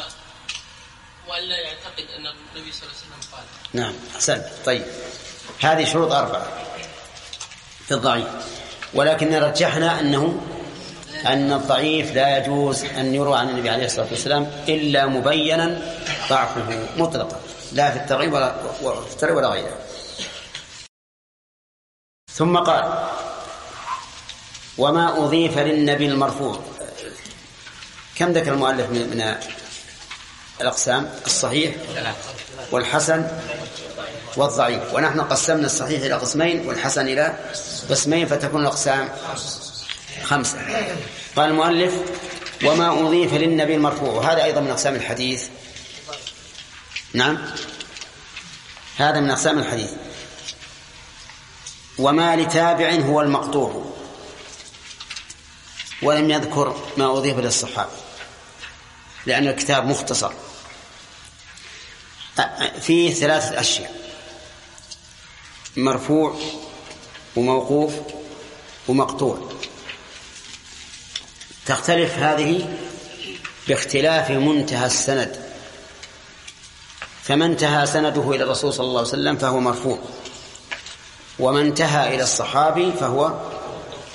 [1.28, 3.44] وأن لا يعتقد أن النبي صلى الله عليه وسلم قال.
[3.72, 3.94] نعم.
[4.14, 4.86] أحسنت طيب.
[5.60, 6.46] هذه شروط أربعة
[7.86, 8.26] في الضعيف.
[8.94, 10.46] ولكن رجحنا أنه
[11.26, 15.96] أن الضعيف لا يجوز أن يروى عن النبي عليه الصلاة والسلام إلا مبينا
[16.28, 17.40] ضعفه مطلقا.
[17.72, 19.78] لا في الترغيب ولا في الترغيب ولا غيره.
[22.32, 23.08] ثم قال
[24.78, 26.60] وما أضيف للنبي المرفوع
[28.16, 29.36] كم ذكر المؤلف من من
[30.60, 31.74] الأقسام؟ الصحيح
[32.70, 33.28] والحسن
[34.36, 34.94] والضعيف.
[34.94, 37.38] ونحن قسمنا الصحيح إلى قسمين والحسن إلى
[37.90, 39.08] قسمين فتكون الأقسام
[40.22, 40.58] خمسة.
[41.36, 41.94] قال المؤلف
[42.64, 45.48] وما أضيف للنبي المرفوع وهذا أيضا من أقسام الحديث
[47.14, 47.38] نعم.
[48.96, 49.90] هذا من أقسام الحديث.
[51.98, 53.92] وما لتابع هو المقطوع.
[56.02, 57.90] ولم يذكر ما أضيف للصحابة
[59.26, 60.32] لأن الكتاب مختصر.
[62.80, 63.94] فيه ثلاثة أشياء.
[65.76, 66.38] مرفوع
[67.36, 67.92] وموقوف
[68.88, 69.52] ومقطوع.
[71.66, 72.78] تختلف هذه
[73.68, 75.41] باختلاف منتهى السند.
[77.22, 79.98] فما انتهى سنده إلى الرسول صلى الله عليه وسلم فهو مرفوع.
[81.38, 83.32] وما انتهى إلى الصحابي فهو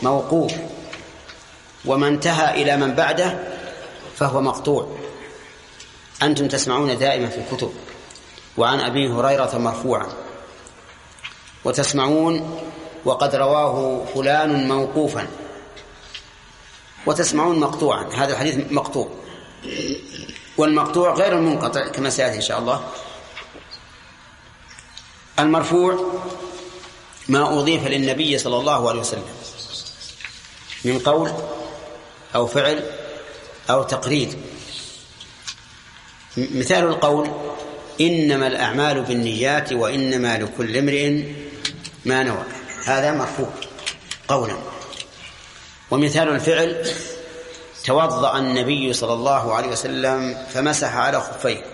[0.02, 0.54] موقوف.
[1.86, 3.40] وما انتهى إلى من بعده
[4.16, 4.98] فهو مقطوع.
[6.24, 7.74] أنتم تسمعون دائما في الكتب.
[8.58, 10.08] وعن أبي هريرة مرفوعا.
[11.66, 12.62] وتسمعون
[13.06, 15.28] وقد رواه فلان موقوفا.
[17.06, 18.06] وتسمعون مقطوعا.
[18.14, 19.10] هذا الحديث مقطوع.
[20.58, 22.90] والمقطوع غير المنقطع كما سيأتي إن شاء الله.
[25.40, 26.22] المرفوع
[27.28, 29.26] ما أضيف للنبي صلى الله عليه وسلم
[30.86, 31.32] من قول
[32.36, 32.84] أو فعل
[33.70, 34.30] أو تقرير.
[36.38, 37.32] مثال القول
[38.02, 41.24] إنما الأعمال بالنيات وإنما لكل امرئ
[42.06, 42.44] ما نوى.
[42.86, 43.50] هذا مرفوع
[44.28, 44.58] قولا.
[45.92, 46.92] ومثال الفعل
[47.88, 51.66] توضأ النبي صلى الله عليه وسلم فمسح على خفيه.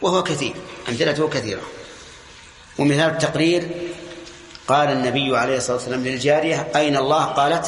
[0.00, 0.54] وهو كثير
[0.88, 1.62] أمثلته كثيرة.
[2.78, 3.70] ومثال التقرير
[4.68, 7.66] قال النبي عليه الصلاة والسلام للجارية أين الله؟ قالت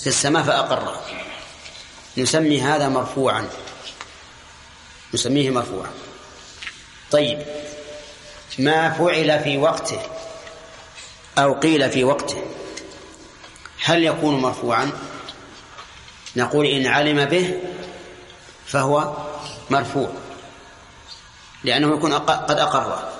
[0.00, 1.02] في السماء فأقره.
[2.18, 3.48] نسمي هذا مرفوعا.
[5.14, 5.90] نسميه مرفوعا.
[7.10, 7.42] طيب
[8.58, 10.00] ما فعل في وقته
[11.38, 12.42] أو قيل في وقته؟
[13.84, 14.92] هل يكون مرفوعا؟
[16.36, 17.60] نقول إن علم به
[18.66, 19.16] فهو
[19.70, 20.08] مرفوع
[21.64, 23.12] لأنه يكون قد أقره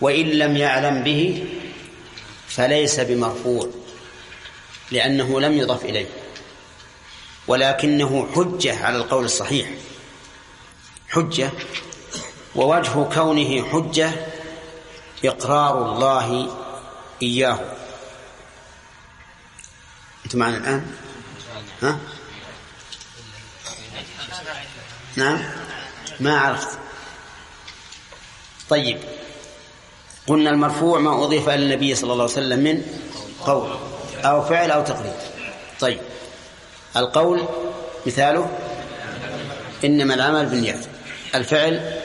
[0.00, 1.48] وإن لم يعلم به
[2.48, 3.68] فليس بمرفوع
[4.90, 6.06] لأنه لم يضف إليه
[7.46, 9.70] ولكنه حجة على القول الصحيح.
[11.08, 11.50] حجة
[12.54, 14.10] ووجه كونه حجة
[15.24, 16.56] إقرار الله
[17.22, 17.58] إياه.
[20.24, 20.86] أنتم معنا الآن؟
[21.82, 21.98] ها؟
[25.16, 25.44] نعم؟
[26.20, 26.78] ما عرفت.
[28.68, 28.98] طيب.
[30.26, 32.82] قلنا المرفوع ما أضيف إلى النبي صلى الله عليه وسلم من
[33.44, 33.76] قول
[34.24, 35.12] أو فعل أو تقرير
[35.80, 36.00] طيب.
[36.96, 37.48] القول
[38.06, 38.58] مثاله
[39.84, 40.84] إنما العمل بالنيات.
[41.34, 42.00] الفعل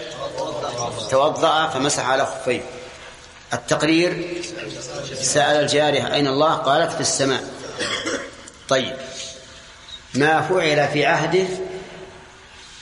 [1.10, 2.62] توضأ فمسح على خفيه
[3.54, 4.42] التقرير
[5.22, 7.44] سأل الجارية أين الله؟ قالت في السماء.
[8.70, 8.96] طيب.
[10.14, 11.48] ما فعل في عهده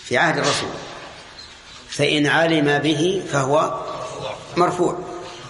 [0.05, 0.69] في عهد الرسول.
[1.89, 3.83] فإن علم به فهو
[4.57, 4.99] مرفوع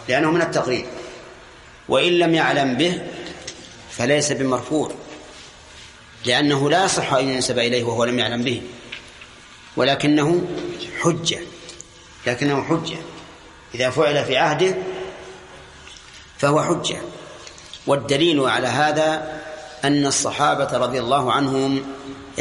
[0.07, 0.85] لأنه من التقرير
[1.89, 3.01] وإن لم يعلم به
[3.91, 4.91] فليس بمرفوع
[6.25, 8.61] لأنه لا صح أن ينسب إليه وهو لم يعلم به.
[9.77, 10.41] ولكنه
[11.01, 11.39] حجة
[12.27, 12.97] لكنه حجة.
[13.75, 14.75] إذا فعل في عهده
[16.37, 16.97] فهو حجة.
[17.87, 19.41] والدليل على هذا
[19.85, 21.85] أن الصحابة رضي الله عنهم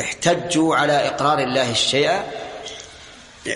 [0.00, 2.22] احتجوا على إقرار الله الشيء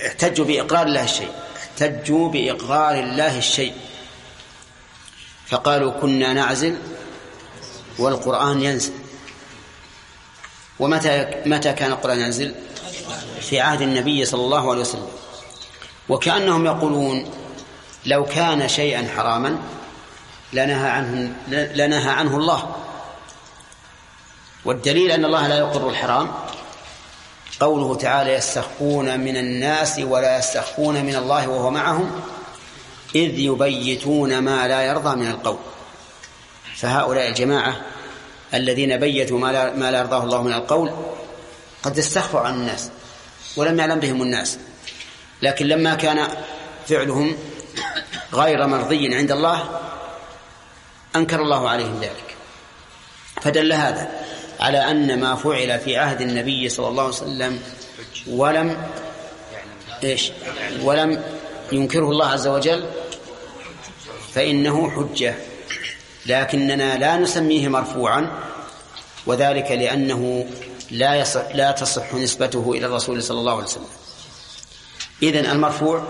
[0.06, 3.74] احتجوا بإقرار الله الشيء احتجوا بإقرار الله الشيء.
[5.46, 6.76] فقالوا كنا نعزل
[7.98, 8.92] والقرآن ينزل.
[10.78, 12.54] ومتى متى كان القرآن ينزل؟
[13.40, 15.08] في عهد النبي صلى الله عليه وسلم.
[16.08, 17.30] وكأنهم يقولون
[18.06, 19.58] لو كان شيئا حراما
[20.52, 22.76] لنهى عنه لنهى عنه الله.
[24.64, 26.32] والدليل أن الله لا يقر الحرام.
[27.60, 32.20] قوله تعالى يستخفون من الناس ولا يستخفون من الله وهو معهم
[33.14, 35.58] إذ يبيتون ما لا يرضى من القول.
[36.76, 37.80] فهؤلاء الجماعة
[38.54, 40.90] الذين بيتوا ما لا, ما لا يرضاه الله من القول
[41.82, 42.90] قد استخفوا عن الناس
[43.56, 44.58] ولم يعلم بهم الناس.
[45.42, 46.28] لكن لما كان
[46.88, 47.36] فعلهم
[48.32, 49.80] غير مرضي عند الله
[51.16, 52.36] أنكر الله عليهم ذلك.
[53.42, 54.10] فدل هذا.
[54.62, 57.62] على أن ما فعل في عهد النبي صلى الله عليه وسلم
[58.26, 58.82] ولم
[60.04, 60.32] إيش؟
[60.82, 61.22] ولم
[61.72, 62.90] ينكره الله عز وجل
[64.34, 65.34] فإنه حجة.
[66.26, 68.30] لكننا لا نسميه مرفوعا
[69.26, 70.46] وذلك لأنه
[70.90, 73.88] لا يصح لا تصح نسبته إلى الرسول صلى الله عليه وسلم.
[75.22, 76.02] إذن المرفوع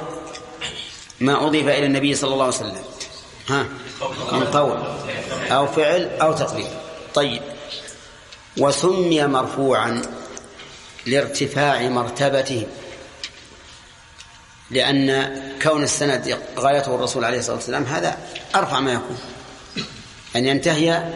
[1.21, 2.83] ما أضيف إلى النبي صلى الله عليه وسلم.
[3.49, 3.67] ها؟
[4.33, 4.79] من قول
[5.51, 6.71] أو فعل أو تقرير
[7.15, 7.43] طيب.
[8.59, 10.03] وسمي مرفوعا
[11.07, 12.67] لارتفاع مرتبته
[14.71, 15.33] لأن
[15.63, 18.19] كون السند غايته الرسول عليه الصلاة والسلام هذا
[18.55, 19.19] أرفع ما يكون
[20.37, 21.13] أن ينتهي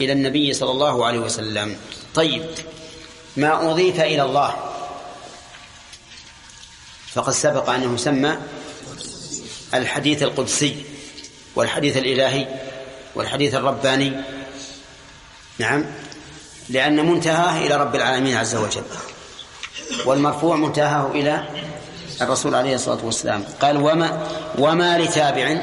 [0.00, 1.76] إلى النبي صلى الله عليه وسلم.
[2.14, 2.46] طيب
[3.36, 4.56] ما أضيف إلى الله؟
[7.12, 8.38] فقد سبق أنه سمى
[9.74, 10.84] الحديث القدسي
[11.56, 12.48] والحديث الإلهي
[13.14, 14.12] والحديث الرباني.
[15.58, 15.84] نعم.
[16.70, 18.82] لأن منتهاه إلى رب العالمين عز وجل.
[20.04, 21.48] والمرفوع منتهاه إلى
[22.20, 23.44] الرسول عليه الصلاة والسلام.
[23.60, 25.62] قال وما وما لتابع.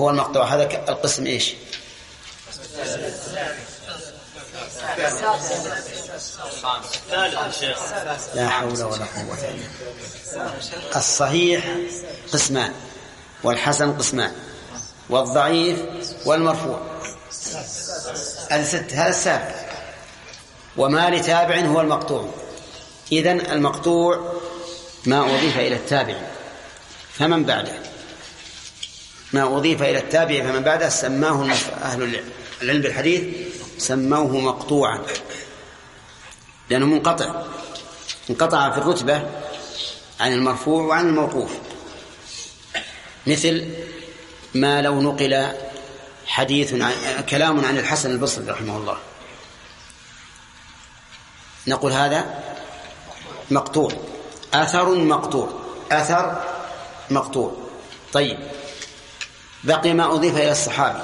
[0.00, 0.54] هو المقطوع.
[0.54, 1.54] هذا القسم إيش؟
[8.34, 9.38] لا حول ولا قوة
[10.34, 10.50] إلا
[10.96, 11.76] الصحيح
[12.32, 12.72] قسمان
[13.44, 14.32] والحسن قسمان
[15.10, 15.78] والضعيف
[16.24, 16.80] والمرفوع.
[18.50, 19.54] هذا هذا السابع
[20.76, 22.28] وما لتابع هو المقطوع.
[23.12, 24.32] إذن المقطوع
[25.06, 26.16] ما أضيف إلى التابع
[27.12, 27.72] فمن بعده؟
[29.32, 31.52] ما أضيف إلى التابع فمن بعده؟ سماه
[31.82, 32.20] أهل
[32.62, 33.24] العلم بالحديث
[33.78, 35.02] سموه مقطوعا.
[36.70, 37.42] لأنه منقطع.
[38.30, 39.22] انقطع في الرتبة
[40.20, 41.50] عن المرفوع وعن الموقوف.
[43.26, 43.68] مثل
[44.54, 45.52] ما لو نقل
[46.28, 48.96] حديث عن كلام عن الحسن البصري رحمه الله.
[51.66, 52.44] نقول هذا
[53.50, 53.92] مقطوع.
[54.54, 55.48] أثر مقطوع.
[55.92, 56.42] أثر
[57.10, 57.56] مقطوع.
[58.12, 58.38] طيب.
[59.64, 61.02] بقي ما أضيف إلى الصحابي.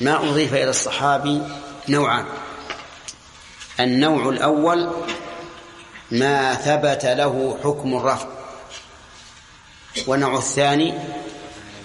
[0.00, 1.42] ما أضيف إلى الصحابي
[1.88, 2.26] نوعان.
[3.80, 4.90] النوع الأول
[6.10, 8.28] ما ثبت له حكم الرفع.
[10.06, 10.94] والنوع الثاني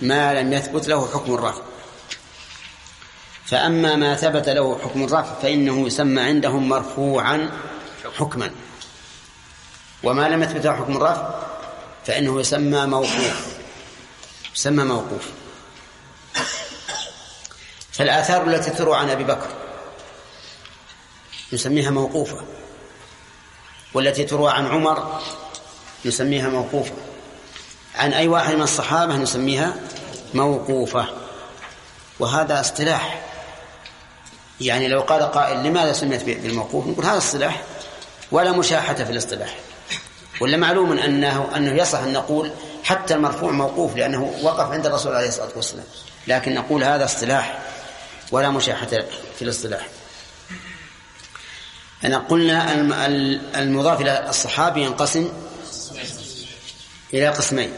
[0.01, 1.61] ما لم يثبت له حكم الرفع.
[3.45, 7.49] فأما ما ثبت له حكم الرفع فإنه يسمى عندهم مرفوعا
[8.17, 8.51] حكما.
[10.03, 11.29] وما لم يثبت له حكم الرفع
[12.05, 13.47] فإنه يسمى موقوف.
[14.55, 15.27] يسمى موقوف.
[17.91, 19.47] فالآثار التي تروى عن أبي بكر
[21.53, 22.45] نسميها موقوفة
[23.93, 25.21] والتي تروى عن عمر
[26.05, 26.93] نسميها موقوفة.
[27.99, 29.73] عن أي واحد من الصحابة نسميها
[30.33, 31.07] موقوفة.
[32.19, 33.21] وهذا اصطلاح.
[34.61, 37.61] يعني لو قال قائل لماذا سميت بالموقوف؟ نقول هذا اصطلاح
[38.31, 39.55] ولا مشاحة في الاصطلاح.
[40.41, 42.51] ولا معلوم أنه أنه يصح أن نقول
[42.83, 45.85] حتى المرفوع موقوف لأنه وقف عند الرسول عليه الصلاة والسلام.
[46.27, 47.59] لكن نقول هذا اصطلاح
[48.31, 48.89] ولا مشاحة
[49.35, 49.87] في الاصطلاح.
[52.03, 52.75] أنا قلنا
[53.55, 55.29] المضاف إلى الصحابي ينقسم
[57.13, 57.73] إلى قسمين.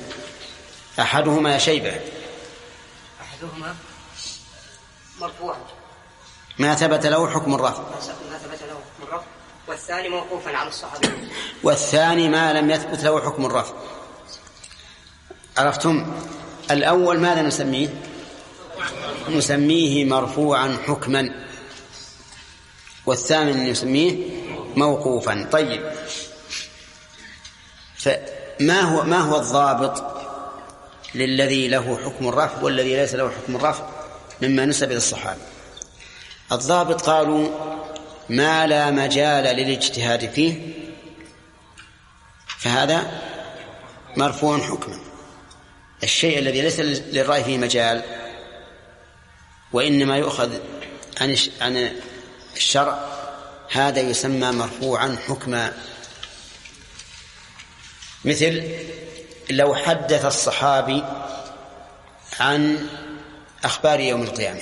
[1.00, 2.02] أحدهما يا شيبة.
[3.22, 3.76] أحدهما
[5.22, 5.56] مرفوع
[6.60, 7.84] ما ثبت له حكم الرفع
[8.32, 9.26] ما ثبت له حكم الرفع
[9.68, 11.08] والثاني موقوفا على الصحابي
[11.64, 13.74] والثاني ما لم يثبت له حكم الرفع
[15.58, 16.14] عرفتم؟
[16.72, 17.90] الأول ماذا نسميه؟
[19.30, 21.46] نسميه مرفوعا حكما.
[23.06, 24.30] والثامن نسميه
[24.76, 25.50] موقوفا.
[25.52, 25.92] طيب.
[27.98, 30.21] فما هو ما هو الضابط؟
[31.16, 33.90] للذي له حكم الرفع والذي ليس له حكم الرفع
[34.42, 35.42] مما نسب إلى الصحابة.
[36.52, 37.50] الضابط قالوا
[38.30, 40.74] ما لا مجال للاجتهاد فيه
[42.60, 43.22] فهذا
[44.18, 45.00] مرفوع حكما.
[46.04, 48.04] الشيء الذي ليس للرأي فيه مجال
[49.74, 50.60] وإنما يؤخذ
[51.22, 51.92] عن عن
[52.58, 53.08] الشرع
[53.72, 55.74] هذا يسمى مرفوعا حكما.
[58.26, 58.64] مثل
[59.52, 61.04] لو حدث الصحابي
[62.40, 62.88] عن
[63.64, 64.62] أخبار يوم القيامة.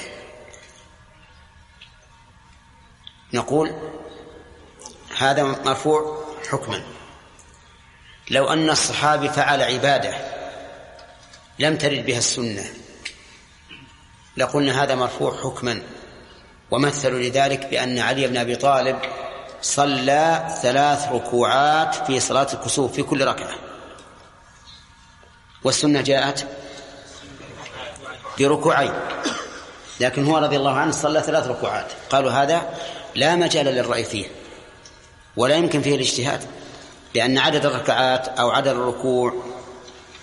[3.34, 3.74] نقول
[5.18, 6.84] هذا مرفوع حكما.
[8.30, 10.14] لو أن الصحابي فعل عبادة
[11.60, 12.66] لم ترد بها السنة
[14.38, 15.82] لقلنا هذا مرفوع حكما.
[16.72, 19.00] ومثلوا لذلك بأن علي بن أبي طالب
[19.62, 23.69] صلى ثلاث ركوعات في صلاة الكسوف في كل ركعة.
[25.64, 26.48] والسنة جاءت
[28.40, 28.94] بركوعين.
[30.00, 31.88] لكن هو رضي الله عنه صلى ثلاث ركوعات.
[32.10, 32.70] قالوا هذا
[33.16, 34.26] لا مجال للرأي فيه
[35.38, 36.44] ولا يمكن فيه الاجتهاد
[37.16, 39.34] لأن عدد الركعات أو عدد الركوع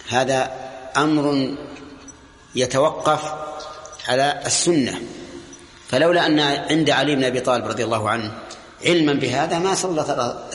[0.09, 0.51] هذا
[0.97, 1.57] أمر
[2.55, 3.35] يتوقف
[4.09, 5.01] على السنة.
[5.89, 8.33] فلولا أن عند علي بن أبي طالب رضي الله عنه
[8.87, 10.05] علما بهذا ما صلى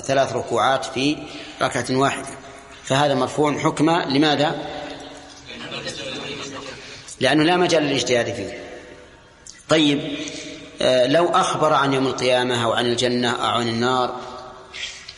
[0.04, 1.18] ثلاث ركوعات في
[1.62, 2.41] ركعة واحدة.
[2.92, 4.56] فهذا مرفوع حكما لماذا؟
[7.20, 8.60] لأنه لا مجال للاجتهاد فيه
[9.70, 10.02] طيب
[10.82, 14.16] آه، لو أخبر عن يوم القيامة أو عن الجنة أو عن النار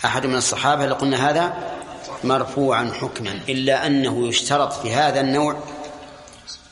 [0.05, 1.53] أحد من الصحابة لقلنا هذا
[2.23, 5.57] مرفوعا حكما إلا أنه يشترط في هذا النوع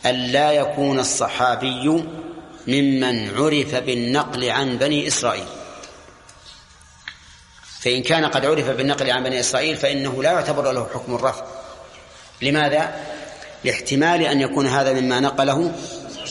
[0.05, 2.03] أن لا يكون الصحابي
[2.67, 5.45] ممن عرف بالنقل عن بني إسرائيل
[7.81, 11.45] فإن كان قد عرف بالنقل عن بني إسرائيل فإنه لا يعتبر له حكم الرفع
[12.41, 12.95] لماذا؟
[13.63, 15.71] لاحتمال أن يكون هذا مما نقله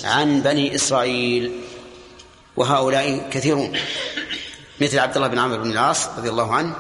[0.05, 1.53] عن بني إسرائيل.
[2.57, 3.77] وهؤلاء كثيرون.
[4.81, 6.77] مثل عبد الله بن عمرو بن العاص رضي الله عنه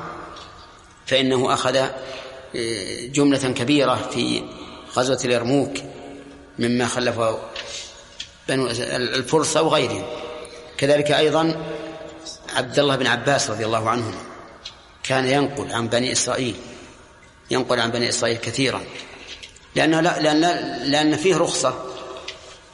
[1.06, 4.42] فإنه أخذ آه، جملة كبيرة في
[4.96, 5.70] غزوة اليرموك
[6.58, 7.38] مما خلفه
[8.48, 10.04] بنو الفرس أو غيرهم
[10.78, 11.64] كذلك أيضا
[12.56, 14.29] عبد الله بن عباس رضي الله عنهما.
[15.10, 16.56] كان ينقل عن بني إسرائيل
[17.50, 18.82] ينقل عن بني إسرائيل كثيرا.
[19.74, 20.40] لأنه لا لأن
[20.90, 21.84] لأن فيه رخصة.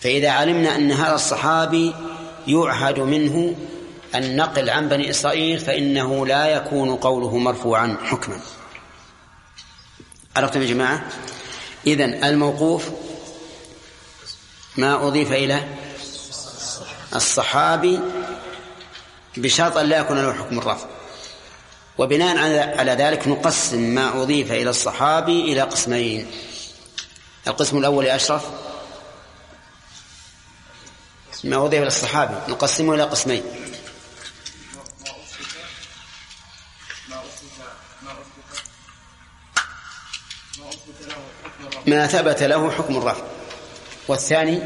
[0.00, 1.94] فإذا علمنا أن هذا الصحابي
[2.47, 3.56] يعهد منه
[4.15, 8.40] النقل عن بني إسرائيل فإنه لا يكون قوله مرفوعا حكما.
[10.36, 11.08] عرفتم يا جماعة؟
[11.86, 12.89] إذن الموقوف
[14.76, 15.65] ما أضيف إلى
[17.15, 18.00] الصحابي
[19.36, 20.95] بشرط أن لا يكون له حكم الرفع.
[21.99, 22.39] وبناء
[22.78, 26.31] على ذلك نقسم ما أضيف إلى الصحابي إلى قسمين.
[27.49, 28.44] القسم الأول يا أشرف.
[31.44, 32.52] ما أضيف إلى الصحابي.
[32.52, 33.42] نقسمه إلى قسمين.
[41.86, 43.25] ما ثبت له حكم الرفع.
[44.08, 44.62] والثاني؟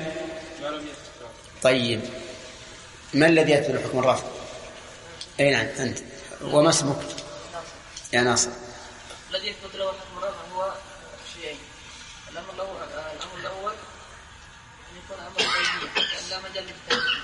[1.62, 2.00] طيب.
[3.14, 4.24] ما الذي يثبت حكم الرفع؟
[5.40, 5.98] اي نعم أنت؟
[6.42, 6.96] وما اسمك؟
[8.12, 8.50] يا ناصر.
[9.30, 10.72] الذي يثبت له حكم الرفع هو
[11.34, 11.58] شيئين.
[12.32, 12.76] الأمر الأول
[13.16, 17.22] الأمر الأول أن يكون أمر غيبي لا مجال للتهديد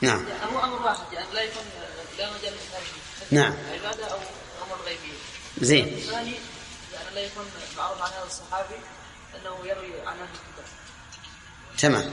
[0.00, 0.24] نعم.
[0.54, 1.62] هو أمر واحد يعني لا يكون
[2.18, 3.54] لا مجال للتهديد نعم.
[3.72, 4.18] عباده أو
[4.66, 5.12] أمر غيبي.
[5.60, 5.88] زين.
[5.88, 6.34] الثاني
[6.94, 7.44] يعني لا يكون
[7.76, 8.74] معروف عن هذا الصحابي
[9.34, 10.64] أنه يروي عن أهل الكتاب.
[11.78, 12.12] تمام.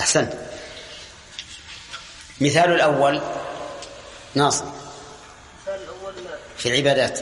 [0.00, 0.32] أحسنت.
[2.40, 3.22] مثال الأول
[4.38, 4.64] ناصر.
[6.58, 7.18] في العبادات.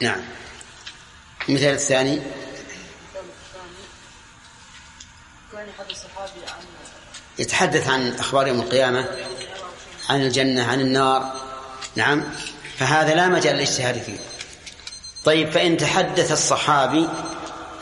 [0.00, 0.20] نعم.
[1.48, 2.12] المثال الثاني.
[2.12, 2.24] المثال
[5.52, 6.64] الثاني كان الصحابي عن
[7.38, 9.08] يتحدث عن أخبار يوم القيامة
[10.08, 11.32] عن الجنة عن النار.
[11.96, 12.24] نعم.
[12.78, 14.18] فهذا لا مجال للإجتهاد فيه.
[15.24, 17.08] طيب فإن تحدث الصحابي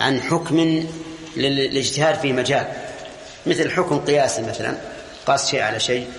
[0.01, 0.87] عن حكم لل-
[1.37, 2.86] للاجتهاد في مجال.
[3.47, 4.79] مثل حكم قياسي مثلا
[5.27, 6.13] قاس شيء على شيء.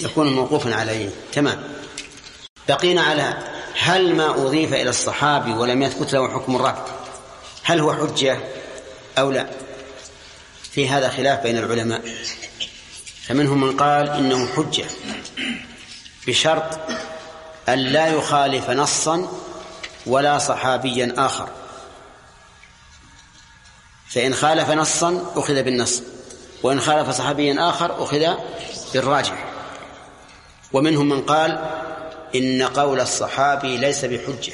[0.00, 1.10] يكون موقوفا عليه.
[1.32, 1.62] تمام.
[2.68, 3.38] بقينا على
[3.78, 6.84] هل ما أضيف إلى الصحابي ولم يثبت له حكم الرفع
[7.62, 8.38] هل هو حجة
[9.18, 9.46] أو لا؟
[10.72, 12.02] في هذا خلاف بين العلماء.
[13.22, 14.84] فمنهم من قال إنه حجة
[16.26, 16.78] بشرط
[17.68, 19.28] أن لا يخالف نصا
[20.06, 21.48] ولا صحابيا آخر.
[24.08, 26.02] فإن خالف نصا أخذ بالنص
[26.62, 28.26] وإن خالف صحابيا آخر أخذ
[28.94, 29.44] بالراجح
[30.72, 31.70] ومنهم من قال
[32.34, 34.52] إن قول الصحابي ليس بحجة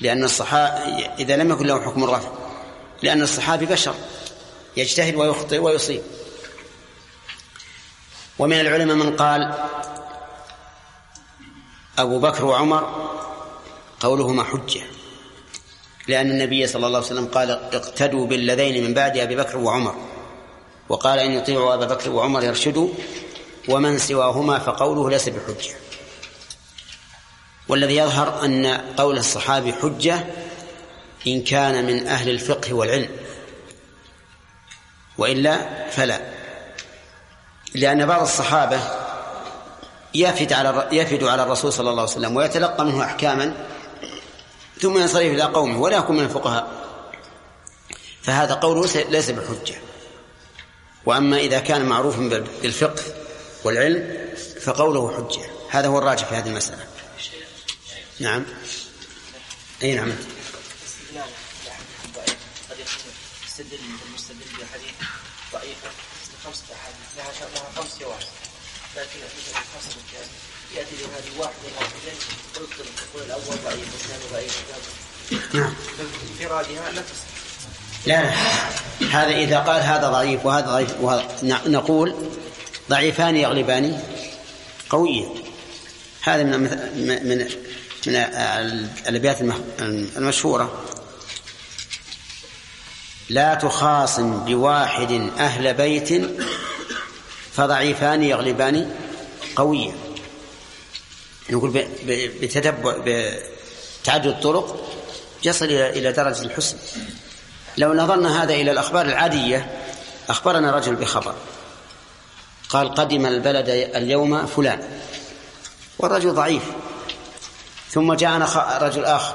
[0.00, 2.28] لأن الصحابي إذا لم يكن له حكم الرفع
[3.02, 3.94] لأن الصحابي بشر
[4.76, 6.02] يجتهد ويخطئ ويصيب.
[8.38, 9.54] ومن العلماء من قال
[11.98, 13.10] أبو بكر وعمر
[14.00, 14.80] قولهما حجة
[16.08, 19.94] لأن النبي صلى الله عليه وسلم قال اقتدوا بالذين من بعد أبي بكر وعمر
[20.88, 22.88] وقال إن يطيعوا أبا بكر وعمر يرشدوا
[23.68, 25.74] ومن سواهما فقوله ليس بحجة.
[27.68, 30.26] والذي يظهر أن قول الصحابي حجة
[31.26, 33.10] إن كان من أهل الفقه والعلم
[35.18, 36.20] وإلا فلا
[37.74, 38.80] لأن بعض الصحابة
[40.14, 43.66] يفد على يفد على الرسول صلى الله عليه وسلم ويتلقى منه أحكاما
[44.80, 46.82] ثم ينصرف إلى قومه ولا يكون من الفقهاء.
[48.22, 49.74] فهذا قوله ليس بحجة.
[51.06, 53.02] وأما إذا كان معروفا بالفقه
[53.64, 54.28] والعلم
[54.60, 55.46] فقوله حجة.
[55.70, 56.86] هذا هو الراجح في هذه المسألة.
[58.20, 58.44] نعم.
[59.82, 60.12] أي نعم.
[63.46, 64.94] يستدل المستدل بحديث
[65.52, 65.90] ضعيفة
[66.32, 67.16] بخمسة أحاديث.
[67.16, 68.41] لها لها خمس شواهد
[68.96, 70.32] لكن مثل الحسن الكامل
[70.76, 71.96] يأتي بهذه واحدة واحدة
[72.60, 74.62] ويكتب يقول الأول ضعيف والثاني ضعيف
[75.54, 75.74] نعم
[76.40, 77.32] انفرادها لا تصح
[78.06, 78.32] لا لا
[79.10, 81.26] هذا إذا قال هذا ضعيف وهذا ضعيف وهذا
[81.66, 82.14] نقول
[82.90, 84.02] ضعيفان يغلبان
[84.90, 85.28] قويا
[86.22, 87.48] هذا من من من,
[88.06, 88.16] من
[89.08, 89.40] الأبيات
[90.16, 90.84] المشهورة.
[93.28, 96.12] لا تخاصم بواحد أهل بيت
[97.56, 98.90] فضعيفان يغلبان
[99.56, 99.94] قويا
[101.50, 101.86] نقول
[102.40, 104.88] بتتبع بتعدد الطرق
[105.44, 106.76] يصل إلى درجة الحسن.
[107.78, 109.80] لو نظرنا هذا إلى الأخبار العادية
[110.28, 111.34] أخبرنا رجل بخبر.
[112.68, 115.00] قال قدم البلد اليوم فلان.
[115.98, 116.62] والرجل ضعيف.
[117.90, 119.34] ثم جاءنا رجل آخر.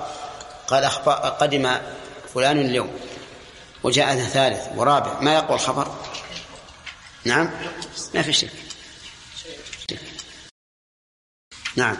[0.67, 0.85] قال
[1.39, 1.71] قدم
[2.33, 2.91] فلان اليوم.
[3.83, 5.19] وجاءنا ثالث ورابع.
[5.19, 5.87] ما يقوى الخبر؟
[7.27, 7.49] نعم؟
[8.15, 8.49] ما في شك.
[11.75, 11.97] نعم.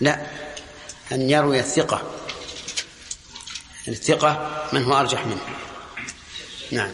[0.00, 0.26] لا
[1.12, 2.14] أن يروي الثقة.
[3.88, 5.40] الثقة من هو أرجح منه.
[6.72, 6.92] نعم.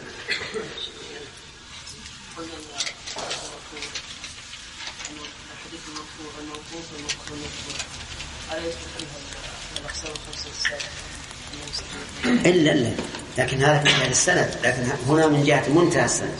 [12.25, 12.91] إلا إلا.
[13.39, 14.59] لكن هذا من جهة السند.
[14.65, 16.39] لكن هنا من جهة منتهى السند.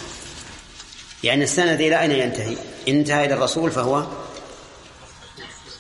[1.23, 2.57] يعني السند إلى أين ينتهي؟
[2.89, 4.07] انتهى إلى الرسول فهو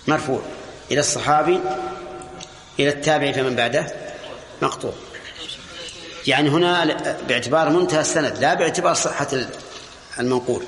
[0.07, 0.42] مرفوع.
[0.91, 1.60] إلى الصحابي
[2.78, 3.86] إلى التابع فمن بعده
[4.62, 4.92] مقطوع.
[6.26, 6.84] يعني هنا
[7.28, 9.28] باعتبار منتهى السند لا باعتبار صحة
[10.18, 10.65] المنقول.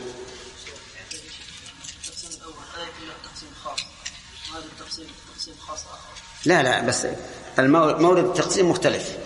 [6.44, 7.06] لا لا بس
[7.58, 9.16] مورد التقسيم مختلف.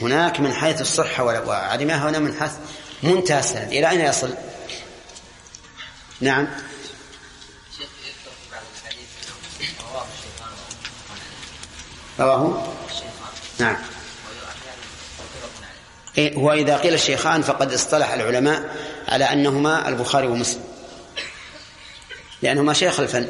[0.00, 2.52] هناك من حيث الصحة وعدمها هنا من حيث
[3.02, 3.68] منتهى السند.
[3.72, 4.34] إلى أين يصل؟
[6.20, 6.48] نعم.
[12.20, 12.74] رواه.
[13.58, 13.76] نعم.
[16.18, 18.76] إيه هو إذا قيل الشيخان فقد اصطلح العلماء
[19.08, 20.64] على أنهما البخاري ومسلم.
[22.42, 23.28] لأنهما شيخ الفن.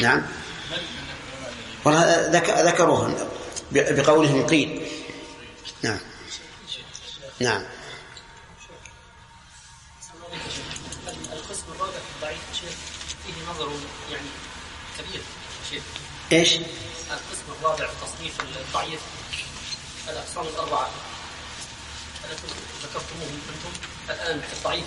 [0.00, 0.22] نعم.
[2.66, 3.28] ذكروه.
[3.72, 4.86] بقولهم قيل.
[5.82, 5.98] نعم.
[7.40, 7.64] نعم.
[11.32, 12.74] القسم الرابع في الضعيف شيخ
[13.26, 13.70] فيه نظر
[14.10, 14.28] يعني
[14.98, 15.22] كبير
[15.70, 15.82] شيخ.
[16.32, 19.00] إيش؟ القسم الرابع في تصنيف الضعيف
[20.08, 20.90] الأقسام الأربعة.
[22.24, 22.46] التي
[22.82, 23.72] ذكرتموهم أنتم؟
[24.10, 24.84] الآن في الضعيف.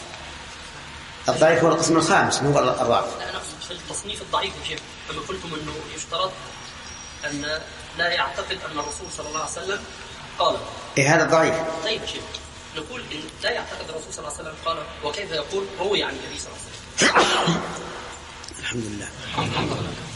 [1.29, 4.79] الضعيف هو القسم الخامس مو هو الرابع لا أنا أقصد في التصنيف الضعيف يا شيخ.
[5.09, 6.31] لما قلتم أنه يشترط
[7.25, 7.61] أن
[7.97, 9.79] لا يعتقد أن الرسول صلى الله عليه وسلم
[10.39, 10.57] قال.
[10.97, 11.55] إيه هذا ضعيف.
[11.83, 12.23] طيب يا شيخ
[12.75, 16.39] نقول إن لا يعتقد الرسول صلى الله عليه وسلم قال وكيف يقول روي عن النبي
[16.39, 16.71] صلى الله عليه
[17.45, 17.61] وسلم؟
[18.59, 19.09] الحمد لله.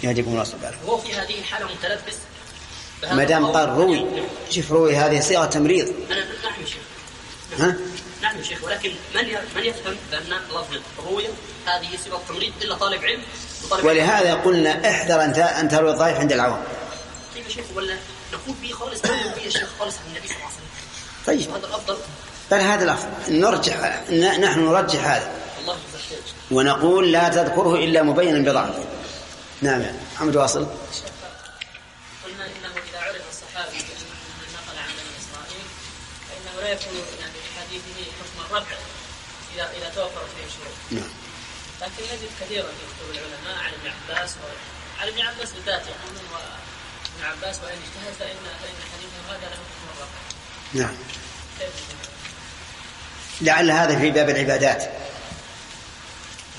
[0.04, 0.78] يهديكم الله سبحانه.
[0.86, 2.16] وهو في هذه الحالة متلبس
[3.04, 3.46] ما دام.
[3.46, 4.06] قال روي.
[4.50, 5.88] شوف روي هذه صيغة تمريض.
[6.12, 6.82] أنا نعم يا شيخ.
[7.60, 7.76] ها؟
[8.22, 9.24] نعم يا شيخ ولكن من
[9.56, 11.28] من يفهم بأن لفظة روي
[11.66, 13.24] هذه صيغة تمريض إلا طالب علم
[13.64, 13.98] وطالب علم.
[13.98, 16.64] ولهذا قلنا احذر أن أن تروي الضعيف عند العوام.
[17.36, 17.98] طيب يا شيخ ولا
[18.34, 20.68] نقول به خالص؟ نقول به يا شيخ خالص عن النبي صلى الله عليه وسلم؟
[21.28, 21.50] طيب.
[21.50, 21.98] وهذا الأفضل.
[22.52, 23.40] بل هذا الأفضل.
[23.40, 24.04] نرجح
[24.40, 25.32] نحن نرجح هذا.
[25.62, 25.78] الله
[26.52, 28.84] ونقول لا تذكره إلا مبينا بضعفه.
[29.62, 30.68] نعم محمد واصل
[32.26, 34.14] قلنا انه اذا عرف الصحابي بانه
[34.54, 35.66] نقل عن بني اسرائيل
[36.30, 38.76] فانه لا يكون يعني في حديثه حكم الرفع
[39.56, 41.10] اذا اذا توفرت فيه شروط نعم
[41.88, 44.48] لكن نجد كثيرا يكتب العلماء عن ابن عباس و...
[45.02, 50.08] عن ابن عباس بالذات يقولون وابن عباس وأن اجتهد فان فإن حديثه هذا له حكم
[50.74, 50.96] نعم.
[53.42, 54.84] لعل هذا في باب العبادات.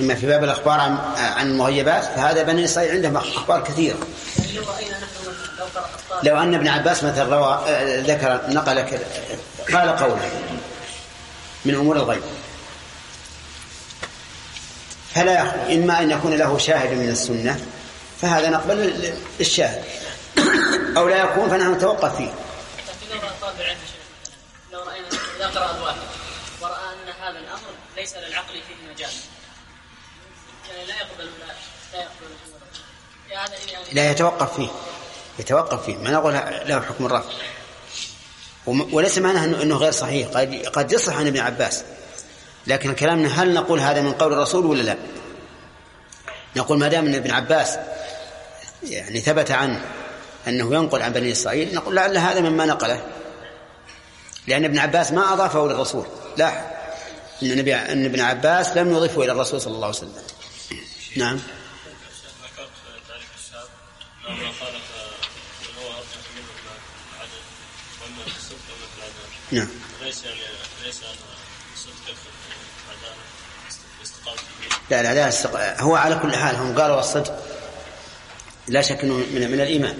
[0.00, 3.98] إما في باب الأخبار عن عن المغيبات فهذا بني إسرائيل عندهم أخبار كثيرة.
[6.22, 7.64] لو أن ابن عباس مثلا روى
[8.00, 8.78] ذكر نقل
[9.72, 10.30] قال قولا
[11.64, 12.22] من أمور الغيب.
[15.18, 17.60] فلا يخلو إما أن يكون له شاهد من السنة
[18.22, 19.84] فهذا نقبل ال- الشاهد
[20.96, 22.30] أو لا يكون فنحن نتوقف فيه.
[23.12, 23.78] لو طالب العلم
[24.72, 25.06] لو راينا
[25.36, 25.96] اذا قرا الواحد
[26.62, 29.10] وراى ان هذا الامر ليس للعقل فيه مجال
[30.88, 31.30] لا يقبل
[31.92, 32.34] لا, يقبل
[33.92, 34.68] لا يتوقف فيه.
[35.38, 35.96] يتوقف فيه.
[35.96, 37.30] ما نقول له حكم الرفع
[38.66, 40.28] وم- وليس معناه أنه غير صحيح.
[40.28, 41.84] قد قد يصح عن ابن عباس.
[42.68, 44.96] لكن كلامنا هل نقول هذا من قول الرسول ولا لا؟
[46.56, 47.78] نقول ما دام إن ابن عباس
[48.82, 49.84] يعني ثبت عنه
[50.48, 53.02] أنه ينقل عن بني إسرائيل نقول لعل هذا مما نقله.
[54.46, 56.06] لأن ابن عباس ما أضافه للرسول
[56.36, 56.78] لا.
[57.42, 60.12] إن النبي إن ابن عباس لم يضيفه إلى الرسول صلى الله عليه وسلم.
[61.16, 61.40] نعم.
[63.08, 63.68] تاريخ الشاب
[64.28, 64.84] انه ما خالف
[65.60, 66.52] من هو ارجح منه
[67.14, 67.42] العدل
[68.02, 69.68] واما في الصدق مثل العداله نعم
[70.02, 70.40] ليس يعني
[70.84, 71.00] ليس
[71.74, 72.28] الصدق يكفي
[72.88, 73.22] العداله
[73.98, 74.38] الاستقامه
[74.90, 77.42] لا لا لا استق- هو على كل حال هم قالوا الصدق
[78.68, 79.98] لا شك إنه من, من الإيمان.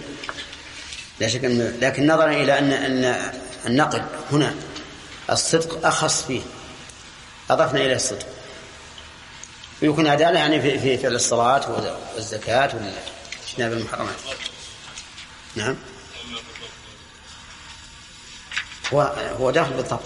[1.21, 3.33] لا شك انه لكن نظرا إلى ان أن
[3.67, 4.03] النقل
[4.33, 4.55] هنا
[5.31, 6.41] الصدق أخص فيه.
[7.51, 8.27] أضفنا إليه الصدق.
[9.83, 11.71] ويكون عداله يعني في في فعل الصلاة
[12.15, 12.71] والزكاة
[13.47, 14.15] واجتناب المحرمات.
[15.55, 15.77] نعم.
[18.95, 19.01] هو
[19.41, 20.01] هو داخل بالضبط.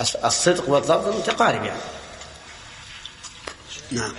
[0.00, 1.80] الص- الصدق والضبط متقارب يعني.
[3.90, 4.12] نعم.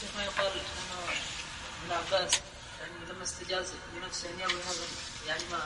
[0.00, 2.32] شيخ ما يقال ابن عباس
[2.80, 3.64] يعني لما استجاز
[3.96, 4.86] لنفسه ان يروي هذا
[5.28, 5.58] يعني ما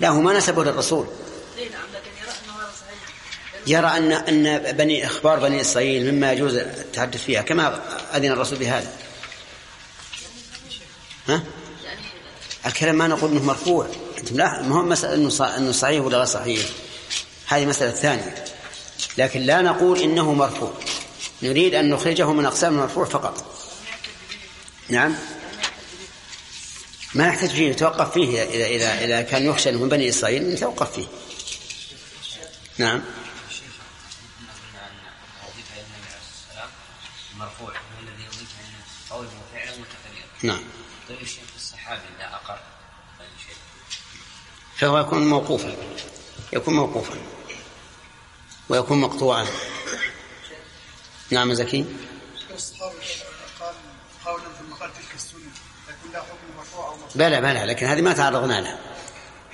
[0.00, 1.06] لا هو ما نسبه للرسول.
[1.58, 3.16] اي نعم لكن يرى إنه هذا صحيح.
[3.66, 7.42] يرى ان أن بني إخبار بني إسرائيل مما يجوز التحدث فيها.
[7.42, 7.82] كما
[8.14, 8.92] أذن الرسول بهذا.
[11.28, 11.42] ها؟
[12.66, 13.88] الكلام ما نقول إنه مرفوع.
[14.18, 15.14] أنتم لا ما هو مسألة
[15.56, 16.66] إنه صحيح ولا غير صحيح؟
[17.46, 18.44] هذه مسألة ثانية.
[19.18, 20.74] لكن لا نقول إنه مرفوع.
[21.42, 23.44] نريد أن نخرجه من أقسام المرفوع فقط.
[24.88, 25.14] نعم.
[27.14, 30.92] ما نحتاج فيه نتوقف فيه اذا اذا اذا كان يخشى أنه من بني إسرائيل نتوقف
[30.92, 31.06] فيه.
[32.78, 33.02] نعم.
[40.44, 40.54] أنه.
[40.54, 40.62] نعم.
[41.10, 42.58] الشيخ الصحابي إذا أقر
[44.76, 45.76] فهو يكون موقوفا.
[46.52, 47.14] يكون موقوفا.
[48.68, 49.46] ويكون مقطوعا.
[51.30, 51.84] نعم زكي.
[57.14, 58.78] بلى بلى لكن هذه ما تعرضنا لها.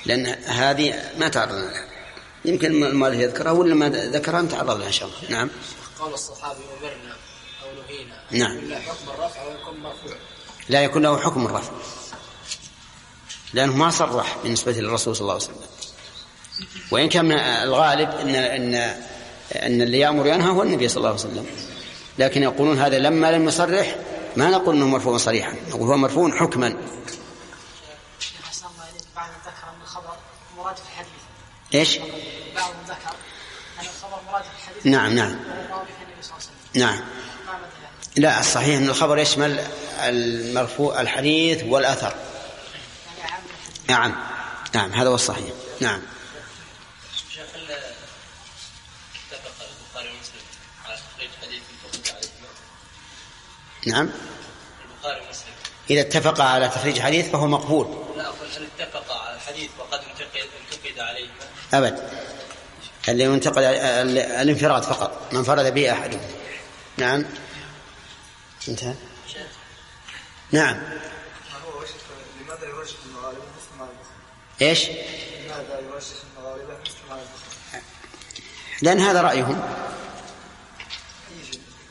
[0.06, 1.86] لأن هذه ما تعرضنا لها.
[2.44, 5.30] يمكن المؤلف يذكرها ولا ما ذكرها؟ نتعرض لها إن شاء الله.
[5.30, 5.50] نعم.
[5.98, 7.16] قال الصحابي أمرنا
[7.62, 8.22] أو نهينا.
[8.30, 8.56] نعم.
[8.56, 10.16] يكون له حكم الرفع ويكون مرفوع.
[10.68, 11.72] لا يكون له حكم الرفع.
[13.54, 15.66] لأنه ما صرح بالنسبة للرسول صلى الله عليه وسلم.
[16.90, 19.02] وإن كان من الغالب أن أن
[19.52, 21.46] أن اللي يأمر ينهى هو النبي صلى الله عليه وسلم.
[22.18, 23.96] لكن يقولون هذا لما لم يصرح
[24.36, 25.54] ما نقول إنه مرفوع صريحا.
[25.68, 26.66] نقول هو مرفوع حكما.
[26.66, 26.78] الله
[29.16, 30.16] بعد ذكر ان الخبر
[30.56, 31.12] مراد في الحديث
[31.74, 31.98] إيش؟
[32.54, 33.14] بعضهم ذكر
[33.80, 35.38] ان الخبر مراد في الحديث نعم نعم.
[36.74, 37.00] نعم؟
[38.16, 39.60] لا الصحيح إن الخبر يشمل
[40.00, 42.14] المرفوع الحديث والأثر.
[43.88, 44.14] نعم
[44.74, 45.50] نعم هذا هو الصحيح.
[45.80, 46.02] نعم
[47.34, 47.62] شيخ هل
[49.32, 50.42] اتفق البخاري ومسلم
[50.86, 52.48] على تخريج حديث فقد عليهما؟
[53.86, 54.10] نعم.
[54.94, 55.52] البخاري ومسلم.
[55.90, 57.86] إذا اتفقا على تخريج حديث فهو مقبول.
[58.16, 61.32] لا أقول هل اتفقا على الحديث وقد انتقد عليهما؟
[61.74, 62.10] أبد.
[63.08, 65.32] اللي ينتقد ال- الانفراد فقط.
[65.32, 66.20] من فرد به احدهم
[66.96, 67.24] نعم.
[68.68, 68.94] انتهى.
[70.52, 70.76] نعم.
[72.40, 72.66] لماذا
[73.06, 73.42] المغاربة؟
[74.62, 76.76] إيش؟ لماذا المغاربة؟
[78.82, 79.62] لأن هذا رأيهم.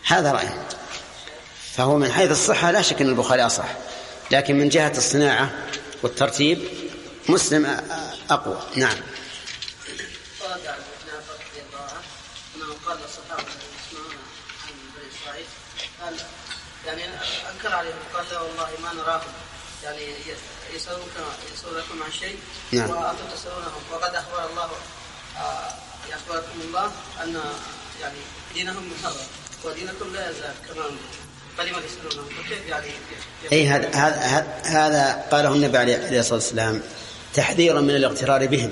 [0.06, 0.64] هذا رأيهم.
[1.78, 3.66] فهو من حيث الصحة لا شك أن البخاري أصح.
[4.32, 5.50] لكن من جهة الصناعة
[6.04, 6.68] والترتيب
[7.30, 8.60] مسلم أ- أقوى.
[8.76, 8.98] نعم.
[16.86, 17.04] يعني
[17.54, 19.32] أنكر عليهم قال لا والله ما نراهم.
[19.84, 21.12] يعني ي- يسالونك
[21.54, 22.40] يسألونكم عن شيء
[22.72, 22.90] نعم.
[22.90, 23.82] وأنتم تسألونهم.
[23.92, 24.70] وقد أخبر الله
[25.38, 25.74] آه،
[26.14, 26.92] اخبركم الله
[27.24, 27.42] أن
[28.02, 28.18] يعني
[28.54, 29.16] دينهم محرم
[29.64, 30.86] ودينكم لا يزال كما
[31.58, 32.88] تسالونهم فكيف يعني
[33.52, 36.82] اي هذا هذا هذا قاله النبي عليه الصلاة والسلام
[37.34, 38.72] تحذيرا من الاغترار بهم.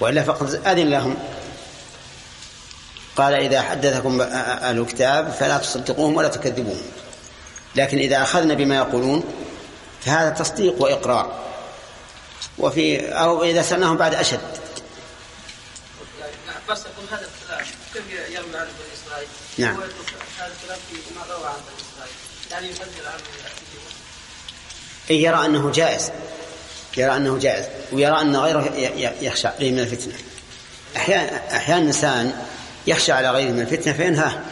[0.00, 1.16] وإلا فقد أذن لهم.
[3.16, 6.82] قال إذا حدثكم أهل الكتاب فلا تصدقوهم ولا تكذبوهم.
[7.76, 9.24] لكن إذا أخذنا بما يقولون
[10.04, 11.44] فهذا تصديق وإقرار.
[12.58, 14.40] وفي أو إذا سألناهم بعد أشد.
[16.20, 16.32] يعني
[16.68, 17.28] يقول هذا
[17.94, 19.76] كيف يروي عن بني إسرائيل؟ نعم.
[19.76, 22.14] هو يترك هذا الكلام فيما روى عن بني اسرائيل
[22.58, 22.70] يعني
[25.22, 26.10] يرى أنه جائز.
[26.96, 27.64] يرى أنه جائز.
[27.92, 28.74] ويرى أن غيره
[29.20, 30.14] يخشى عليه من الفتنة.
[30.96, 32.46] أحيانا أحيانا الإنسان
[32.86, 34.42] يخشى على غيره من الفتنة فينهاه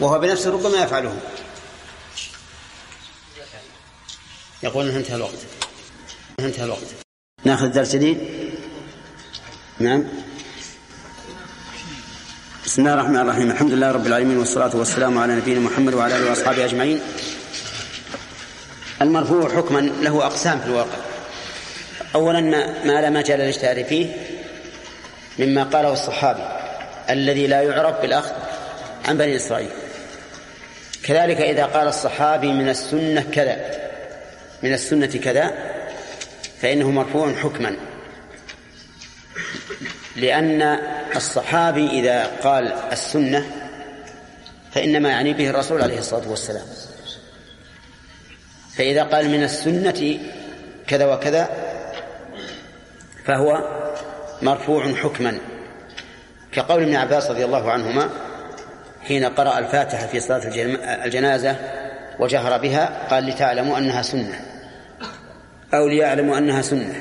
[0.00, 1.16] وهو بنفسه ربما يفعله.
[4.62, 5.38] يقول انتهى الوقت.
[6.40, 6.86] انتهى الوقت.
[7.44, 8.18] ناخذ درس جديد؟
[9.78, 10.25] نعم.
[12.66, 13.50] بسم الله الرحمن الرحيم.
[13.50, 17.00] الحمد لله رب العالمين والصلاة والسلام على نبينا محمد وعلى آله وأصحابه أجمعين.
[19.02, 20.98] المرفوع حكما له أقسام في الواقع.
[22.14, 24.06] أولا ما, لا مجال للاجتهاد فيه
[25.38, 26.42] مما قاله الصحابي
[27.10, 28.32] الذي لا يعرف بالأخذ
[29.08, 29.70] عن بني إسرائيل.
[31.02, 33.56] كذلك إذا قال الصحابي من السنة كذا
[34.62, 35.54] من السنة كذا
[36.62, 37.76] فإنه مرفوع حكما.
[40.16, 40.78] لأن
[41.16, 43.46] الصحابي إذا قال السنة
[44.72, 46.66] فإنما يعني به الرسول عليه الصلاة والسلام.
[48.76, 50.18] فإذا قال من السنة
[50.86, 51.48] كذا وكذا
[53.24, 53.58] فهو
[54.42, 55.38] مرفوع حكما.
[56.52, 58.10] كقول ابن عباس رضي الله عنهما
[59.02, 61.56] حين قرأ الفاتحة في صلاة الجن- الجنازة
[62.18, 64.40] وجهر بها قال لتعلموا أنها سنة.
[65.74, 66.94] أو ليعلموا أنها سنة.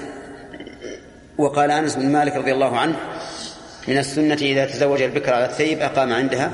[1.38, 2.96] وقال أنس بن مالك رضي الله عنه
[3.88, 6.52] من السنة إذا تزوج البكر على الثيب أقام عندها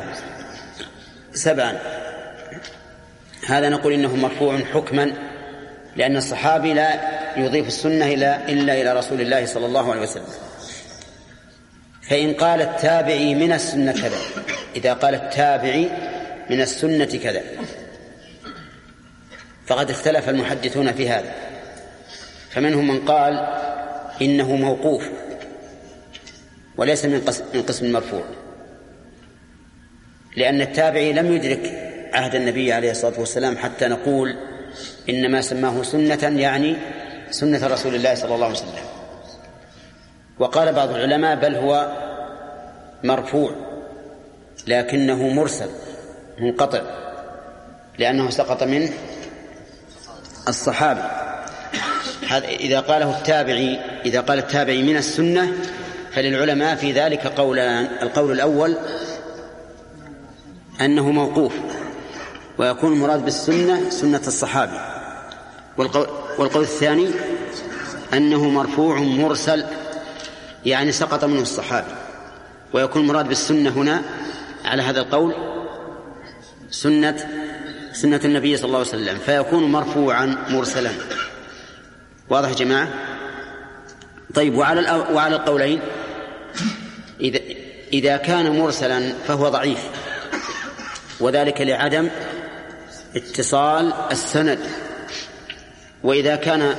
[1.34, 1.78] سبعا.
[3.48, 5.14] هذا نقول إنه مرفوع حكما
[5.96, 7.00] لأن الصحابي لا
[7.38, 10.26] يضيف السنة إلى إلا إلى رسول الله صلى الله عليه وسلم.
[12.02, 14.18] فإن قال التابعي من السنة كذا
[14.76, 15.90] إذا قال التابعي
[16.50, 17.42] من السنة كذا
[19.66, 21.34] فقد اختلف المحدثون في هذا.
[22.50, 23.48] فمنهم من قال
[24.22, 25.10] إنه موقوف
[26.78, 28.24] وليس من قسم, من قسم المرفوع
[30.38, 34.36] لأن التابعي لم يدرك عهد النبي عليه الصلاة والسلام حتى نقول
[35.10, 36.78] إنما سماه سنة يعني
[37.30, 38.72] سنة رسول الله صلى الله عليه وسلم.
[40.40, 41.98] وقال بعض العلماء بل هو
[43.04, 43.52] مرفوع
[44.68, 45.70] لكنه مرسل
[46.40, 46.82] منقطع
[47.98, 48.90] لأنه سقط منه
[50.48, 51.31] الصحابي
[52.32, 55.54] هذا إذا قاله التابعي إذا قال التابعي من السنة
[56.12, 58.78] فللعلماء في ذلك قولان القول الأول
[60.82, 61.54] أنه موقوف
[62.58, 64.80] ويكون المراد بالسنة سنة الصحابي
[65.78, 67.08] والقول, والقول الثاني
[68.14, 69.66] أنه مرفوع مرسل
[70.66, 71.92] يعني سقط منه الصحابي
[72.74, 74.02] ويكون المراد بالسنة هنا
[74.66, 75.36] على هذا القول
[76.70, 77.28] سنة
[77.94, 80.92] سنة النبي صلى الله عليه وسلم فيكون مرفوعا مرسلا.
[82.32, 82.88] واضح يا جماعة؟
[84.36, 85.80] طيب وعلى وعلى القولين
[87.20, 87.40] إذا
[87.94, 89.80] إذا كان مرسلا فهو ضعيف
[91.20, 92.10] وذلك لعدم
[93.16, 94.60] اتصال السند
[96.04, 96.76] وإذا كان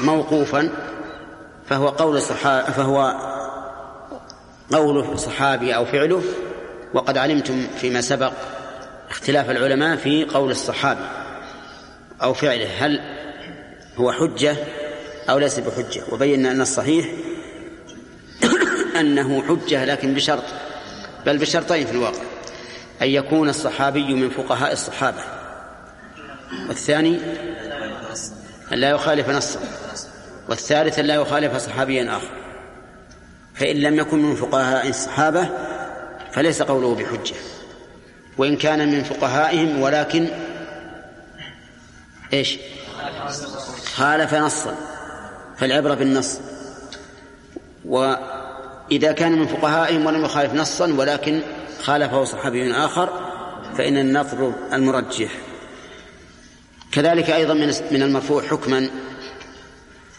[0.00, 0.70] موقوفا
[1.66, 3.16] فهو قول الصحابي فهو
[4.72, 6.22] قول صحابي أو فعله
[6.94, 8.32] وقد علمتم فيما سبق
[9.10, 11.06] اختلاف العلماء في قول الصحابي
[12.22, 12.68] أو فعله.
[12.78, 13.00] هل
[13.96, 14.56] هو حجة
[15.28, 16.02] أو ليس بحجة.
[16.12, 17.06] وبينا أن الصحيح
[19.00, 20.44] أنه حجة لكن بشرط
[21.26, 22.22] بل بشرطين في الواقع.
[23.02, 25.22] أن يكون الصحابي من فقهاء الصحابة.
[26.68, 27.18] والثاني
[28.72, 29.60] أن لا يخالف نصا
[30.48, 32.30] والثالث أن لا يخالف صحابيا آخر.
[33.54, 35.48] فإن لم يكن من فقهاء الصحابة
[36.32, 37.34] فليس قوله بحجة.
[38.38, 40.28] وإن كان من فقهائهم ولكن
[42.32, 42.58] إيش؟
[43.94, 44.89] خالف نصا.
[45.60, 46.38] فالعبرة بالنص.
[47.84, 51.40] وإذا كان من فقهائهم ولم يخالف نصا ولكن
[51.82, 53.30] خالفه صحابي آخر
[53.78, 55.30] فإن نطلب المرجح.
[56.92, 57.54] كذلك أيضا
[57.90, 58.90] من المرفوع حكما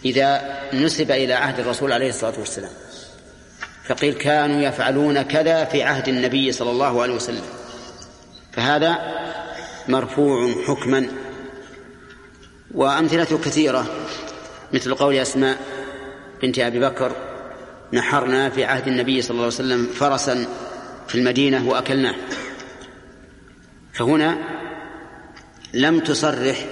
[0.06, 2.72] إذا نسب إلى عهد الرسول عليه الصلاة والسلام.
[3.88, 7.44] فقيل كانوا يفعلون كذا في عهد النبي صلى الله عليه وسلم.
[8.52, 8.95] فهذا
[9.88, 11.08] مرفوع حكما.
[12.74, 13.86] وأمثلته كثيرة.
[14.74, 15.58] مثل قول أسماء
[16.41, 17.11] بنت أبي بكر
[17.93, 20.45] نحرنا في عهد النبي صلى الله عليه وسلم فرسا
[21.08, 22.16] في المدينة وأكلناه.
[23.93, 24.38] فهنا
[25.74, 26.66] لم تصرح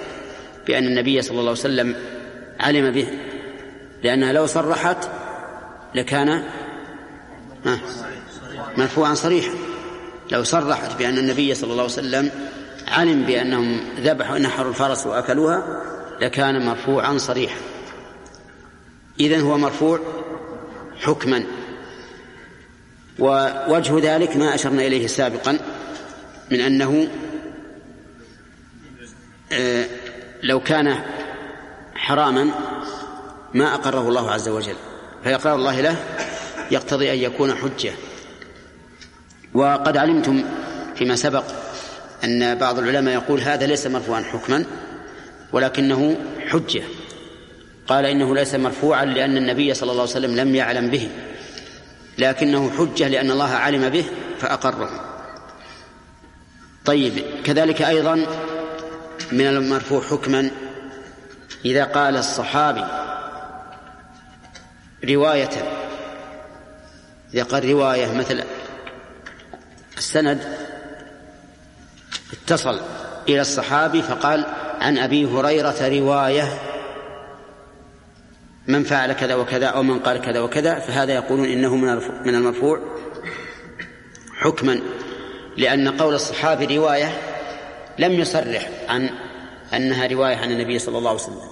[0.66, 1.96] بأن النبي صلى الله عليه وسلم
[2.60, 3.08] علم به
[4.02, 5.08] لأنها لو صرحت
[5.94, 6.44] لكان
[8.76, 9.52] مرفوعا صريحا.
[10.32, 12.30] لو صرحت بأن النبي صلى الله عليه وسلم
[12.88, 15.82] علم بأنهم ذبحوا نحروا الفرس وأكلوها
[16.20, 17.60] لكان مرفوعا صريحا.
[19.20, 20.00] إذن هو مرفوع
[21.00, 21.44] حكما.
[23.18, 25.58] ووجه ذلك ما أشرنا إليه سابقا
[26.50, 27.08] من أنه
[29.52, 29.86] آه،
[30.42, 31.00] لو كان
[31.94, 32.50] حراما
[33.54, 34.76] ما أقره الله عز وجل
[35.24, 35.96] فإقرار الله له
[36.70, 37.92] يقتضي أن يكون حجة.
[39.54, 40.44] وقد علمتم
[40.96, 41.44] فيما سبق
[42.24, 44.64] أن بعض العلماء يقول هذا ليس مرفوعا حكما
[45.52, 46.16] ولكنه
[46.48, 46.82] حجة.
[47.90, 51.08] قال إنه ليس مرفوعا لأن النبي صلى الله عليه وسلم لم يعلم به
[52.18, 54.04] لكنه حجة لأن الله علم به
[54.38, 54.90] فأقره.
[56.84, 58.26] طيب كذلك أيضا
[59.32, 60.50] من المرفوع حكما
[61.64, 62.84] إذا قال الصحابي
[65.04, 65.50] رواية
[67.34, 68.44] إذا قال رواية مثل
[69.98, 70.38] السند
[72.32, 72.80] اتصل
[73.28, 74.44] إلى الصحابي فقال
[74.80, 76.69] عن أبي هريرة رواية
[78.66, 81.76] من فعل كذا وكذا أو من قال كذا وكذا فهذا يقولون إنه
[82.24, 82.80] من المرفوع.
[84.36, 84.80] حكما
[85.56, 87.18] لأن قول الصحابي رواية
[87.98, 89.10] لم يصرح عن
[89.74, 91.50] أنها رواية عن النبي صلى الله عليه وسلم.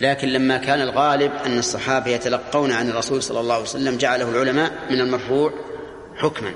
[0.00, 4.72] لكن لما كان الغالب أن الصحابة يتلقون عن الرسول صلى الله عليه وسلم جعله العلماء
[4.90, 5.52] من المرفوع
[6.16, 6.52] حكما.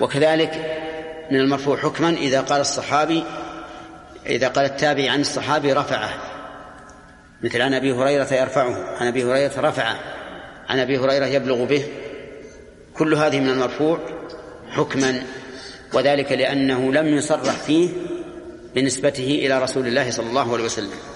[0.00, 0.80] وكذلك
[1.30, 3.24] من المرفوع حكما إذا قال الصحابي
[4.26, 6.35] إذا قال التابعي عن الصحابي رفعه.
[7.42, 9.98] مثل عن أبي هريرة يرفعه عن أبي هريرة رفعه
[10.68, 11.84] عن أبي هريرة يبلغ به.
[12.94, 13.98] كل هذه من المرفوع
[14.70, 15.22] حكما
[15.94, 17.88] وذلك لأنه لم يصرح فيه
[18.74, 21.15] بنسبته إلى رسول الله صلى الله عليه وسلم.